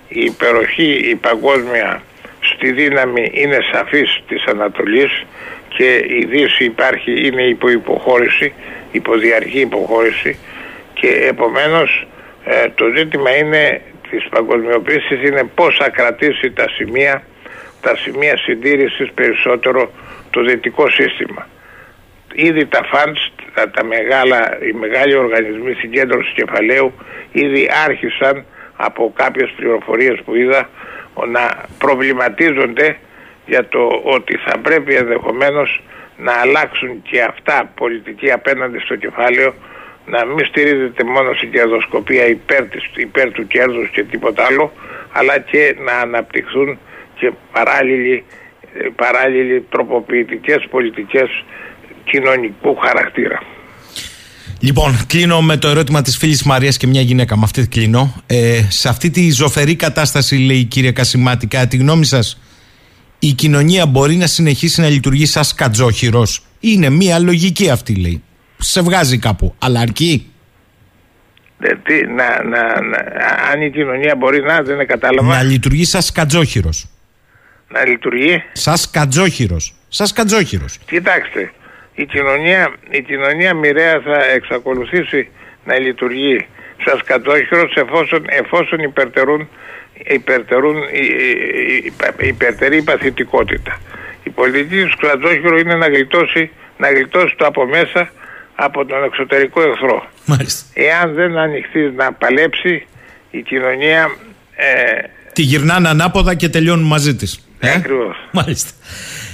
η 0.08 0.24
υπεροχή 0.24 0.92
η 1.10 1.16
παγκόσμια 1.16 2.02
στη 2.42 2.72
δύναμη 2.72 3.32
είναι 3.34 3.58
σαφής 3.72 4.24
της 4.28 4.44
Ανατολής 4.46 5.26
και 5.68 6.06
η 6.08 6.26
Δύση 6.26 6.64
υπάρχει, 6.64 7.28
είναι 7.28 7.44
υπό 7.44 7.70
υποχώρηση, 7.70 8.54
υποδιαρχή 8.92 9.60
υποχώρηση 9.60 10.38
και 10.94 11.08
επομένως 11.08 12.08
ε, 12.46 12.70
το 12.76 12.86
ζήτημα 12.96 13.38
είναι 13.38 13.82
της 14.10 14.28
παγκοσμιοποίησης 14.30 15.22
είναι 15.24 15.44
πώς 15.56 15.78
θα 15.78 15.90
κρατήσει 15.90 16.52
τα 16.52 16.70
σημεία, 16.70 17.24
τα 17.82 17.96
σημεία 17.96 18.38
συντήρησης 18.38 19.12
περισσότερο 19.12 19.92
το 20.30 20.44
δυτικό 20.44 20.90
σύστημα. 20.90 21.48
Ήδη 22.34 22.66
τα 22.66 22.82
funds, 22.94 23.32
τα, 23.54 23.70
τα 23.70 23.86
μεγάλα, 23.86 24.58
οι 24.62 24.72
μεγάλοι 24.72 25.16
οργανισμοί 25.16 25.74
συγκέντρωσης 25.74 26.34
κεφαλαίου 26.34 26.94
ήδη 27.32 27.70
άρχισαν 27.86 28.46
από 28.76 29.14
κάποιες 29.16 29.54
πληροφορίες 29.56 30.20
που 30.26 30.36
είδα 30.36 30.70
να 31.28 31.66
προβληματίζονται 31.78 32.98
για 33.46 33.68
το 33.68 34.02
ότι 34.04 34.38
θα 34.38 34.58
πρέπει 34.60 34.96
ενδεχομένως 34.96 35.82
να 36.18 36.34
αλλάξουν 36.34 37.02
και 37.02 37.22
αυτά 37.22 37.72
πολιτική 37.76 38.32
απέναντι 38.32 38.80
στο 38.80 38.96
κεφάλαιο 38.96 39.54
να 40.10 40.26
μην 40.26 40.46
στηρίζεται 40.46 41.04
μόνο 41.04 41.34
στην 41.34 41.52
κερδοσκοπία 41.52 42.26
υπέρ, 42.28 42.64
της, 42.68 42.84
υπέρ 42.96 43.32
του 43.32 43.48
κέρδους 43.48 43.90
και 43.90 44.04
τίποτα 44.04 44.44
άλλο 44.50 44.72
αλλά 45.12 45.40
και 45.40 45.76
να 45.86 45.94
αναπτυχθούν 45.94 46.78
και 47.16 47.32
παράλληλοι, 47.52 48.24
παράλληλοι 48.96 49.66
τροποποιητικές 49.70 50.68
πολιτικές 50.70 51.30
κοινωνικού 52.04 52.76
χαρακτήρα. 52.76 53.42
Λοιπόν, 54.60 55.06
κλείνω 55.08 55.42
με 55.42 55.58
το 55.58 55.68
ερώτημα 55.68 56.02
της 56.02 56.18
φίλης 56.18 56.44
Μαρίας 56.44 56.78
και 56.78 56.88
μια 56.88 57.02
γυναίκα. 57.02 57.38
Με 57.38 57.44
αυτή 57.44 57.68
κλείνω. 57.68 58.24
Ε, 58.28 58.62
σε 58.70 58.90
αυτή 58.90 59.10
τη 59.10 59.32
ζωφερή 59.32 59.76
κατάσταση, 59.76 60.36
λέει 60.36 60.58
η 60.58 60.64
κυρία 60.64 60.92
Κασιμάτη, 60.92 61.48
κατά 61.48 61.68
τη 61.68 61.78
γνώμη 61.78 62.06
σας, 62.06 62.40
η 63.20 63.32
κοινωνία 63.32 63.86
μπορεί 63.86 64.16
να 64.16 64.28
συνεχίσει 64.28 64.82
να 64.82 64.90
λειτουργεί 64.90 65.26
σαν 65.26 65.44
σκατζόχυρος; 65.44 66.42
Είναι 66.60 66.90
μία 66.90 67.20
λογική 67.20 67.70
αυτή, 67.70 67.96
λέει. 67.96 68.24
Σε 68.60 68.82
βγάζει 68.82 69.18
κάπου. 69.18 69.56
Αλλά 69.60 69.80
αρκεί. 69.80 70.32
Ε, 71.60 71.76
τι, 71.84 72.08
να, 72.08 72.44
να, 72.44 72.82
να, 72.82 72.98
αν 73.52 73.62
η 73.62 73.72
κοινωνία 73.72 74.16
μπορεί 74.16 74.42
να, 74.42 74.62
δεν 74.62 74.88
κατάλαβα. 74.88 75.36
Να 75.36 75.44
λειτουργεί 75.44 75.86
σαν 75.86 76.02
σκατζόχυρος. 76.02 76.88
Να 77.68 77.86
λειτουργεί. 77.86 78.44
Σαν 78.52 78.78
σκατζόχυρος. 78.78 79.74
Σαν 79.88 80.08
σκατζόχυρος. 80.08 80.78
Κοιτάξτε, 80.86 81.52
η 81.94 82.06
κοινωνία, 82.06 82.74
η 82.90 83.02
κοινωνία 83.02 83.54
μοιραία 83.54 84.02
θα 84.02 84.26
εξακολουθήσει 84.26 85.30
να 85.66 85.80
λειτουργεί 85.80 86.48
σαν 86.86 86.98
σκατζόχυρος 86.98 87.76
εφόσον, 87.76 88.26
εφόσον 88.30 88.80
υπερτερούν 88.80 89.50
υπερτερούν, 90.08 90.76
υπερτερεί 92.18 92.78
η 92.78 92.82
παθητικότητα. 92.82 93.80
Η 94.24 94.30
πολιτική 94.30 94.84
του 94.84 94.98
κρατζόχυρου 94.98 95.58
είναι 95.58 95.76
να 95.76 95.88
γλιτώσει, 95.88 96.52
να 96.78 96.92
γλιτώσει 96.92 97.36
το 97.38 97.46
από 97.46 97.66
μέσα 97.66 98.12
από 98.60 98.86
τον 98.86 99.04
εξωτερικό 99.04 99.62
εχθρό. 99.62 100.06
Μάλιστα. 100.26 100.66
Εάν 100.74 101.14
δεν 101.14 101.38
ανοιχθεί 101.38 101.80
να 101.96 102.14
παλέψει 102.14 102.88
η 103.32 103.42
κοινωνία... 103.42 104.10
Ε, 104.56 105.08
Τη 105.34 105.42
γυρνάνε 105.42 105.90
ανάποδα 105.90 106.36
και 106.36 106.50
τελειώνουν 106.50 106.86
μαζί 106.86 107.16
της. 107.16 107.40
Ε; 107.60 107.72
Ακριβώς. 107.72 108.16
Μάλιστα. 108.32 108.72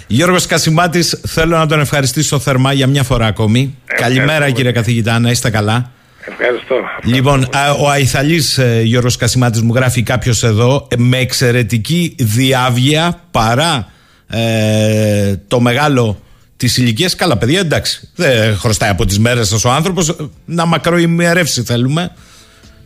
Γιώργος 0.07 0.45
Κασιμάτης, 0.45 1.22
θέλω 1.27 1.57
να 1.57 1.65
τον 1.65 1.80
ευχαριστήσω 1.80 2.39
θερμά 2.39 2.73
για 2.73 2.88
μια 2.88 3.03
φορά 3.03 3.26
ακόμη. 3.26 3.77
Καλημέρα 3.85 4.49
κύριε 4.49 4.72
καθηγητά, 4.72 5.19
να 5.19 5.30
είστε 5.30 5.49
καλά. 5.49 5.91
Ευχαριστώ. 6.27 6.76
Λοιπόν, 7.03 7.47
ο 7.80 7.89
Αϊθαλής 7.89 8.57
ε, 8.57 8.81
Γιώργος 8.84 9.18
Κασιμάτης 9.18 9.61
μου 9.61 9.73
γράφει 9.76 10.03
κάποιος 10.03 10.43
εδώ 10.43 10.88
με 10.97 11.18
εξαιρετική 11.18 12.15
διάβγεια 12.19 13.22
παρά 13.31 13.91
ε, 14.30 15.35
το 15.47 15.60
μεγάλο 15.60 16.19
τη 16.57 16.73
ηλικία. 16.77 17.10
Καλά, 17.18 17.38
παιδιά, 17.38 17.60
εντάξει. 17.60 18.10
Δεν 18.15 18.57
χρωστάει 18.57 18.90
από 18.90 19.06
τις 19.06 19.19
μέρες 19.19 19.48
σας 19.48 19.65
ο 19.65 19.72
άνθρωπος. 19.72 20.15
Να 20.45 20.65
μακροημερεύσει 20.65 21.64
θέλουμε. 21.64 22.11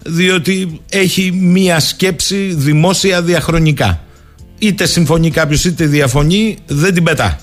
Διότι 0.06 0.82
έχει 0.90 1.32
μία 1.32 1.80
σκέψη 1.80 2.54
δημόσια 2.54 3.22
διαχρονικά. 3.22 4.04
Είτε 4.60 4.86
συμφωνεί 4.86 5.32
κάποιος 5.32 5.66
είτε 5.66 5.86
διαφωνεί, 5.86 6.58
δεν 6.66 6.94
την 6.94 7.04
πετά. 7.04 7.40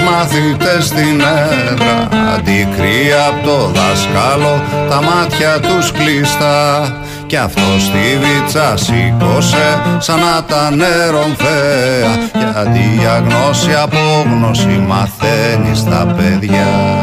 Μαθητές 0.00 0.84
στην 0.84 1.20
έδρα 1.20 2.08
Αντικρύα 2.34 3.26
από 3.26 3.46
το 3.46 3.66
δάσκαλο 3.66 4.62
τα 4.88 5.02
μάτια 5.02 5.60
τους 5.60 5.92
κλειστά. 5.92 6.92
Κι 7.26 7.36
αυτός 7.36 7.82
στη 7.82 8.18
βίτσα 8.20 8.76
σήκωσε 8.76 9.82
σαν 9.98 10.20
να 10.20 10.44
τα 10.44 10.70
νερομφαία. 10.70 12.10
Γιατί 12.32 12.98
για 12.98 13.24
γνώση 13.28 13.74
απόγνωση 13.74 14.84
μαθαίνεις 14.86 15.78
στα 15.78 16.14
παιδιά 16.16 16.98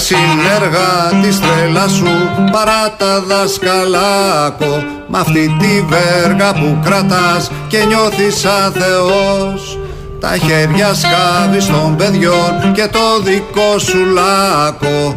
συνέργα 0.00 1.20
της 1.22 1.40
τρέλα 1.40 1.88
σου 1.88 2.10
παρά 2.52 2.94
τα 2.96 3.20
δασκαλάκο 3.20 4.84
Μ' 5.08 5.16
αυτή 5.16 5.56
τη 5.58 5.84
βέργα 5.88 6.52
που 6.52 6.78
κρατάς 6.84 7.50
και 7.68 7.84
νιώθεις 7.84 8.38
σαν 8.38 8.72
Θεός 8.72 9.78
Τα 10.20 10.36
χέρια 10.36 10.94
σκάβεις 10.94 11.66
των 11.66 11.96
παιδιών 11.96 12.72
και 12.72 12.88
το 12.92 13.22
δικό 13.24 13.78
σου 13.78 14.04
λάκκο. 14.04 15.16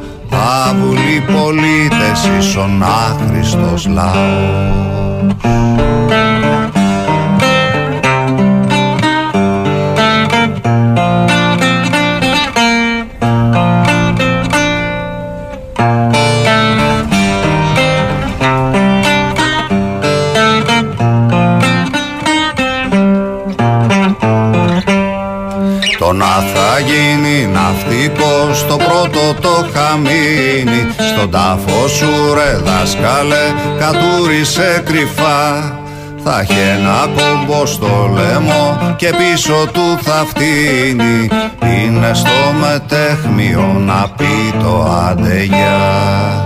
Άβουλοι 0.68 1.24
πολίτες 1.34 2.30
ίσον 2.40 2.84
άχρηστος 2.84 3.88
λαός 3.88 5.53
στο 28.54 28.76
πρώτο 28.76 29.42
το 29.42 29.68
χαμίνι. 29.74 30.88
Στον 31.16 31.30
τάφο 31.32 31.88
σου 31.88 32.34
ρε 32.34 32.58
δάσκαλε 32.58 33.54
κατούρισε 33.80 34.84
κρυφά. 34.86 35.72
Θα 36.24 36.40
έχει 36.40 36.60
ένα 36.78 37.08
κόμπο 37.16 37.66
στο 37.66 38.10
λαιμό 38.14 38.96
και 38.96 39.14
πίσω 39.18 39.68
του 39.74 39.98
θα 40.02 40.26
φτύνει. 40.28 41.30
Είναι 41.62 42.14
στο 42.14 42.54
μετέχμιο 42.62 43.82
να 43.86 44.10
πει 44.18 44.54
το 44.64 44.88
αντεγιά 45.10 46.44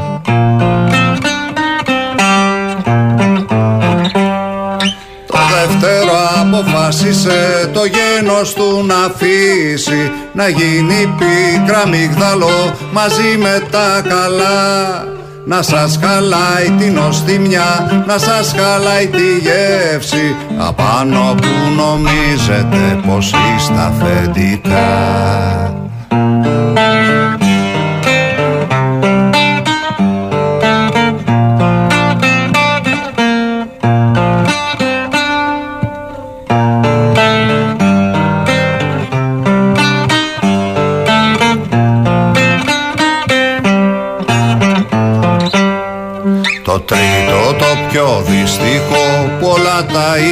αποφάσισε 6.41 7.69
το 7.73 7.81
γένος 7.85 8.53
του 8.53 8.85
να 8.85 8.95
αφήσει 8.95 10.11
να 10.33 10.47
γίνει 10.47 11.15
πίκρα 11.17 11.87
μυγδαλό 11.87 12.75
μαζί 12.91 13.37
με 13.37 13.67
τα 13.71 14.01
καλά 14.07 15.05
να 15.45 15.61
σας 15.61 15.99
χαλάει 16.01 16.69
την 16.77 16.97
οστιμιά, 16.97 18.03
να 18.07 18.17
σας 18.17 18.53
χαλάει 18.57 19.07
τη 19.07 19.37
γεύση 19.37 20.35
απάνω 20.57 21.35
που 21.41 21.47
νομίζετε 21.75 22.99
πως 23.07 23.33
είστε 23.55 23.79
αφεντικά. 23.79 24.87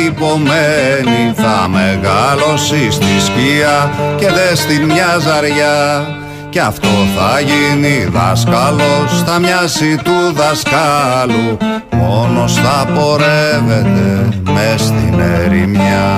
Υπομένει 0.06 1.34
θα 1.36 1.68
μεγαλώσει 1.68 2.92
στη 2.92 3.20
σκία 3.26 3.92
και 4.18 4.28
δε 4.28 4.56
στην 4.56 4.84
μια 4.84 5.18
ζαριά. 5.20 6.08
Και 6.50 6.62
αυτό 6.62 6.88
θα 6.88 7.40
γίνει 7.40 8.08
δάσκαλος 8.12 9.24
θα 9.26 9.40
μοιάσει 9.40 10.00
του 10.04 10.34
δασκάλου 10.34 11.58
μόνος 11.92 12.54
θα 12.54 12.86
πορεύεται 12.94 14.30
μες 14.44 14.82
στην 14.82 15.20
ερημιά. 15.20 16.14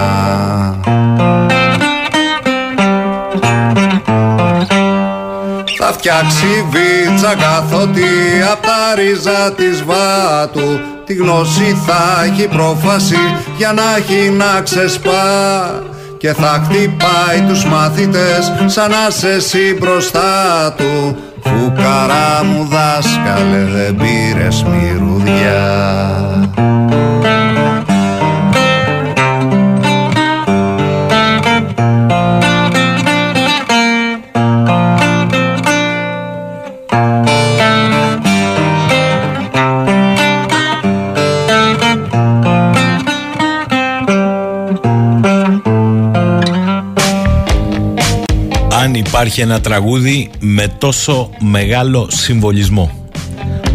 Θα 5.80 5.94
φτιάξει 5.94 6.66
βίτσα 6.70 7.36
καθότι 7.36 8.04
απ' 8.52 8.66
τα 8.66 8.96
ρίζα 8.96 9.54
της 9.54 9.84
βάτου 9.84 10.97
Τη 11.08 11.14
γνώση 11.14 11.78
θα 11.86 12.24
έχει 12.24 12.48
πρόφαση 12.48 13.16
για 13.58 13.72
να 13.72 13.84
έχει 13.98 14.30
να 14.30 14.62
ξεσπά. 14.62 15.84
Και 16.18 16.34
θα 16.34 16.62
χτυπάει 16.66 17.48
τους 17.48 17.66
μαθητές 17.66 18.54
σαν 18.66 18.90
να 18.90 19.10
σε 19.10 19.30
εσύ 19.30 19.78
μπροστά 19.80 20.74
του. 20.78 21.18
Φουκαρά 21.42 22.44
μου 22.44 22.68
δάσκαλε 22.70 23.64
δεν 23.64 23.96
πήρες 23.96 24.64
μυρουδιά 24.64 25.66
υπάρχει 49.28 49.46
ένα 49.52 49.62
τραγούδι 49.62 50.30
με 50.40 50.68
τόσο 50.78 51.30
μεγάλο 51.40 52.08
συμβολισμό. 52.12 53.10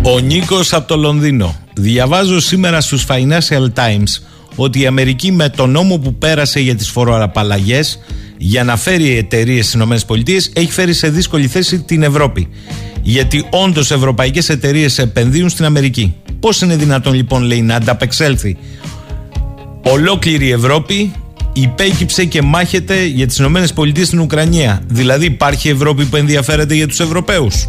Ο 0.02 0.18
Νίκος 0.18 0.72
από 0.72 0.88
το 0.88 0.96
Λονδίνο. 0.96 1.56
Διαβάζω 1.74 2.40
σήμερα 2.40 2.80
στους 2.80 3.06
Financial 3.08 3.72
Times 3.74 4.22
ότι 4.56 4.80
η 4.80 4.86
Αμερική 4.86 5.32
με 5.32 5.48
τον 5.48 5.70
νόμο 5.70 5.98
που 5.98 6.14
πέρασε 6.14 6.60
για 6.60 6.74
τις 6.74 6.88
φοροαπαλλαγές 6.90 7.98
για 8.36 8.64
να 8.64 8.76
φέρει 8.76 9.16
εταιρείες 9.16 9.66
στις 9.66 9.80
ΗΠΑ 9.80 10.60
έχει 10.60 10.72
φέρει 10.72 10.92
σε 10.92 11.08
δύσκολη 11.08 11.46
θέση 11.46 11.80
την 11.80 12.02
Ευρώπη. 12.02 12.48
Γιατί 13.02 13.46
όντως 13.50 13.90
ευρωπαϊκές 13.90 14.48
εταιρείες 14.48 14.98
επενδύουν 14.98 15.48
στην 15.48 15.64
Αμερική. 15.64 16.14
Πώς 16.40 16.60
είναι 16.60 16.76
δυνατόν 16.76 17.14
λοιπόν, 17.14 17.42
λέει, 17.42 17.62
να 17.62 17.74
ανταπεξέλθει 17.74 18.56
ολόκληρη 19.82 20.46
η 20.46 20.50
Ευρώπη 20.52 21.12
υπέκυψε 21.52 22.24
και 22.24 22.42
μάχεται 22.42 23.04
για 23.04 23.26
τις 23.26 23.38
Ηνωμένες 23.38 23.72
Πολιτείες 23.72 24.06
στην 24.06 24.20
Ουκρανία. 24.20 24.82
Δηλαδή 24.86 25.26
υπάρχει 25.26 25.68
Ευρώπη 25.68 26.04
που 26.04 26.16
ενδιαφέρεται 26.16 26.74
για 26.74 26.86
τους 26.86 27.00
Ευρωπαίους. 27.00 27.68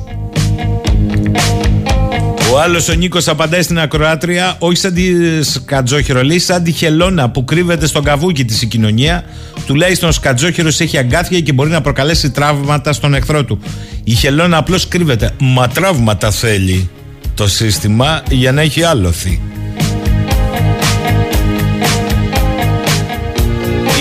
Ο 2.54 2.60
άλλος 2.60 2.90
ο 2.90 2.94
Νίκος 2.94 3.28
απαντάει 3.28 3.62
στην 3.62 3.80
ακροάτρια, 3.80 4.56
όχι 4.60 4.78
σαν 4.78 4.94
τη 4.94 5.04
σκατζόχυρο, 5.44 6.24
λέει 6.24 6.40
σαν 6.40 6.64
τη 6.64 6.72
χελώνα 6.72 7.30
που 7.30 7.46
κρύβεται 7.46 7.88
στον 7.88 8.04
καβούκι 8.04 8.46
της 8.46 8.62
η 8.62 8.66
κοινωνία. 8.66 9.24
Τουλάχιστον 9.66 10.10
ο 10.10 10.12
σκατζόχυρο 10.12 10.70
έχει 10.78 10.98
αγκάθια 10.98 11.40
και 11.40 11.54
μπορεί 11.54 11.70
να 11.70 11.82
προκαλέσει 11.82 12.32
τραύματα 12.32 12.94
στον 12.94 13.14
εχθρό 13.14 13.46
του. 13.46 13.60
Η 14.04 14.14
χελώνα 14.14 14.58
απλώς 14.58 14.88
κρύβεται. 14.88 15.32
Μα 15.40 15.68
τραύματα 15.68 16.32
θέλει 16.32 16.90
το 17.34 17.48
σύστημα 17.48 18.24
για 18.30 18.52
να 18.52 18.62
έχει 18.62 18.84
άλοθη. 18.84 19.42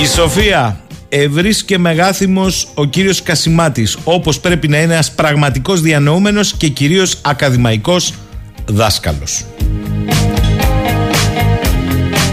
Η 0.02 0.06
Σοφία 0.06 0.80
ευρύς 1.08 1.64
και 1.64 1.78
μεγάθυμος 1.78 2.68
ο 2.74 2.84
κύριος 2.84 3.22
Κασιμάτης 3.22 3.96
όπως 4.04 4.40
πρέπει 4.40 4.68
να 4.68 4.80
είναι 4.80 4.92
ένας 4.92 5.12
πραγματικός 5.12 5.80
διανοούμενος 5.80 6.54
και 6.56 6.68
κυρίως 6.68 7.18
ακαδημαϊκός 7.22 8.12
δάσκαλος. 8.66 9.44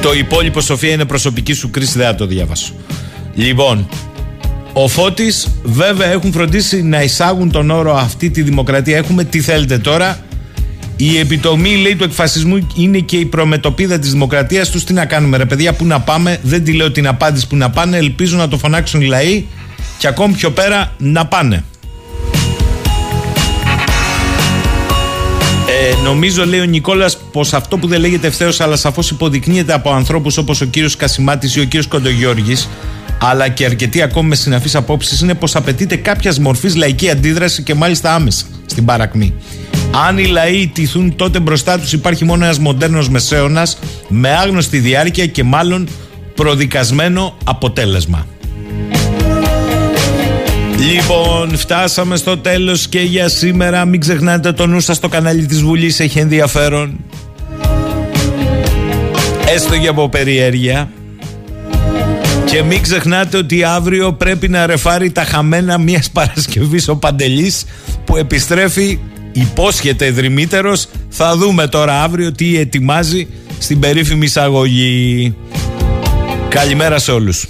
Το 0.02 0.14
υπόλοιπο 0.14 0.62
Σοφία 0.62 0.92
είναι 0.92 1.06
προσωπική 1.06 1.54
σου 1.54 1.70
κρίση, 1.70 1.98
δεν 1.98 2.16
το 2.16 2.26
διάβασω. 2.26 2.74
Λοιπόν, 3.36 3.90
ο 4.74 4.88
Φώτης 4.88 5.48
βέβαια 5.64 6.08
έχουν 6.08 6.32
φροντίσει 6.32 6.82
να 6.82 7.02
εισάγουν 7.04 7.52
τον 7.52 7.70
όρο 7.70 7.96
αυτή 7.96 8.30
τη 8.30 8.42
δημοκρατία. 8.42 8.98
Έχουμε 8.98 9.24
τι 9.24 9.42
θέλετε 9.42 9.78
τώρα. 9.78 10.20
Η 11.02 11.18
επιτομή 11.18 11.76
λέει 11.76 11.96
του 11.96 12.04
εκφασισμού 12.04 12.68
είναι 12.76 13.00
και 13.00 13.18
η 13.18 13.26
προμετωπίδα 13.26 14.00
της 14.00 14.12
δημοκρατίας 14.12 14.70
τους. 14.70 14.84
Τι 14.84 14.94
να 14.94 15.06
κάνουμε 15.06 15.38
ρε 15.38 15.46
παιδιά, 15.46 15.74
πού 15.74 15.86
να 15.86 16.00
πάμε; 16.00 16.40
Δεν 16.44 16.64
τη 16.64 16.74
λέω 16.74 16.92
την 16.92 17.08
απάντηση 17.08 17.48
που 17.48 17.56
να 17.56 17.70
πάνε. 17.70 17.98
Ελπίζω 17.98 18.38
να 18.38 18.48
το 18.48 18.58
φωνάξουν 18.58 19.02
οι 19.02 19.06
λαοί 19.06 19.46
και 19.98 20.08
ακόμη 20.08 20.34
πιο 20.34 20.52
πέρα 20.52 20.94
να 20.98 21.26
πάνε. 21.26 21.64
Ε, 25.68 26.04
νομίζω, 26.04 26.46
λέει 26.46 26.60
ο 26.60 26.66
Νικόλας, 26.66 27.18
πως 27.32 27.54
αυτό 27.54 27.78
που 27.78 27.88
δεν 27.88 28.00
λέγεται 28.00 28.28
ευθέως, 28.28 28.60
αλλά 28.60 28.76
σαφώς 28.76 29.10
υποδεικνύεται 29.10 29.74
από 29.74 29.92
ανθρώπους 29.92 30.38
όπως 30.38 30.62
ο 30.62 30.66
κύριος 30.66 30.96
Κασιμάτης 30.96 31.56
ή 31.56 31.60
ο 31.60 31.64
κύριος 31.64 31.88
Κοντογιώργης, 31.88 32.70
αλλά 33.22 33.48
και 33.48 33.66
αρκετοί 33.66 34.02
ακόμη 34.02 34.28
με 34.28 34.36
συναφείς 34.36 34.76
απόψεις, 34.76 35.22
είναι 35.22 35.34
πως 35.34 35.56
απαιτείται 35.56 35.96
κάποιας 35.96 36.40
μορφής 36.40 36.76
λαϊκή 36.76 37.10
αντίδραση 37.10 37.64
και 37.64 37.74
μάλιστα 37.74 38.14
άμεσα 38.14 38.46
στην 38.66 38.86
παρακμή. 38.86 39.34
Αν 40.08 40.18
οι 40.18 40.26
λαοί 40.26 40.68
τηθούν, 40.68 41.16
τότε 41.16 41.40
μπροστά 41.40 41.80
τους 41.80 41.94
υπάρχει 41.94 42.26
μόνο 42.26 42.44
ένας 42.44 42.60
μοντέρνος 42.60 43.10
μεσαίωνας 43.10 43.78
με 44.08 44.30
άγνωστη 44.30 44.80
διάρκεια 44.80 45.26
και 45.26 45.44
μάλλον 45.44 45.88
προδικασμένο 46.36 47.38
αποτέλεσμα. 47.44 48.26
Λοιπόν, 50.92 51.58
φτάσαμε 51.58 52.16
στο 52.16 52.38
τέλος 52.38 52.88
και 52.88 53.00
για 53.00 53.30
σήμερα. 53.30 53.86
Μην 53.86 54.00
ξεχνάτε 54.00 54.52
το 54.52 54.68
νου 54.68 54.80
σας 54.80 54.96
στο 54.96 55.08
κανάλι 55.08 55.46
της 55.46 55.62
Βουλής, 55.62 56.00
έχει 56.00 56.20
ενδιαφέρον. 56.20 57.00
Έστω 59.56 59.78
και 59.78 59.88
από 59.88 60.10
περιέργεια. 60.10 60.90
Και 62.52 62.64
μην 62.64 62.82
ξεχνάτε 62.82 63.38
ότι 63.38 63.64
αύριο 63.64 64.14
πρέπει 64.14 64.48
να 64.48 64.66
ρεφάρει 64.66 65.12
τα 65.12 65.24
χαμένα 65.24 65.78
μιας 65.78 66.10
Παρασκευής 66.10 66.88
ο 66.88 66.96
Παντελής 66.96 67.66
που 68.06 68.18
επιστρέφει, 68.18 69.00
υπόσχεται 69.32 70.12
δρυμύτερος. 70.12 70.88
Θα 71.10 71.38
δούμε 71.38 71.68
τώρα 71.68 72.04
αύριο 72.04 72.32
τι 72.32 72.58
ετοιμάζει 72.58 73.28
στην 73.60 73.80
περίφημη 73.80 74.26
εισαγωγή. 74.26 75.36
Καλημέρα 76.50 77.00
σε 77.00 77.12
όλους. 77.12 77.50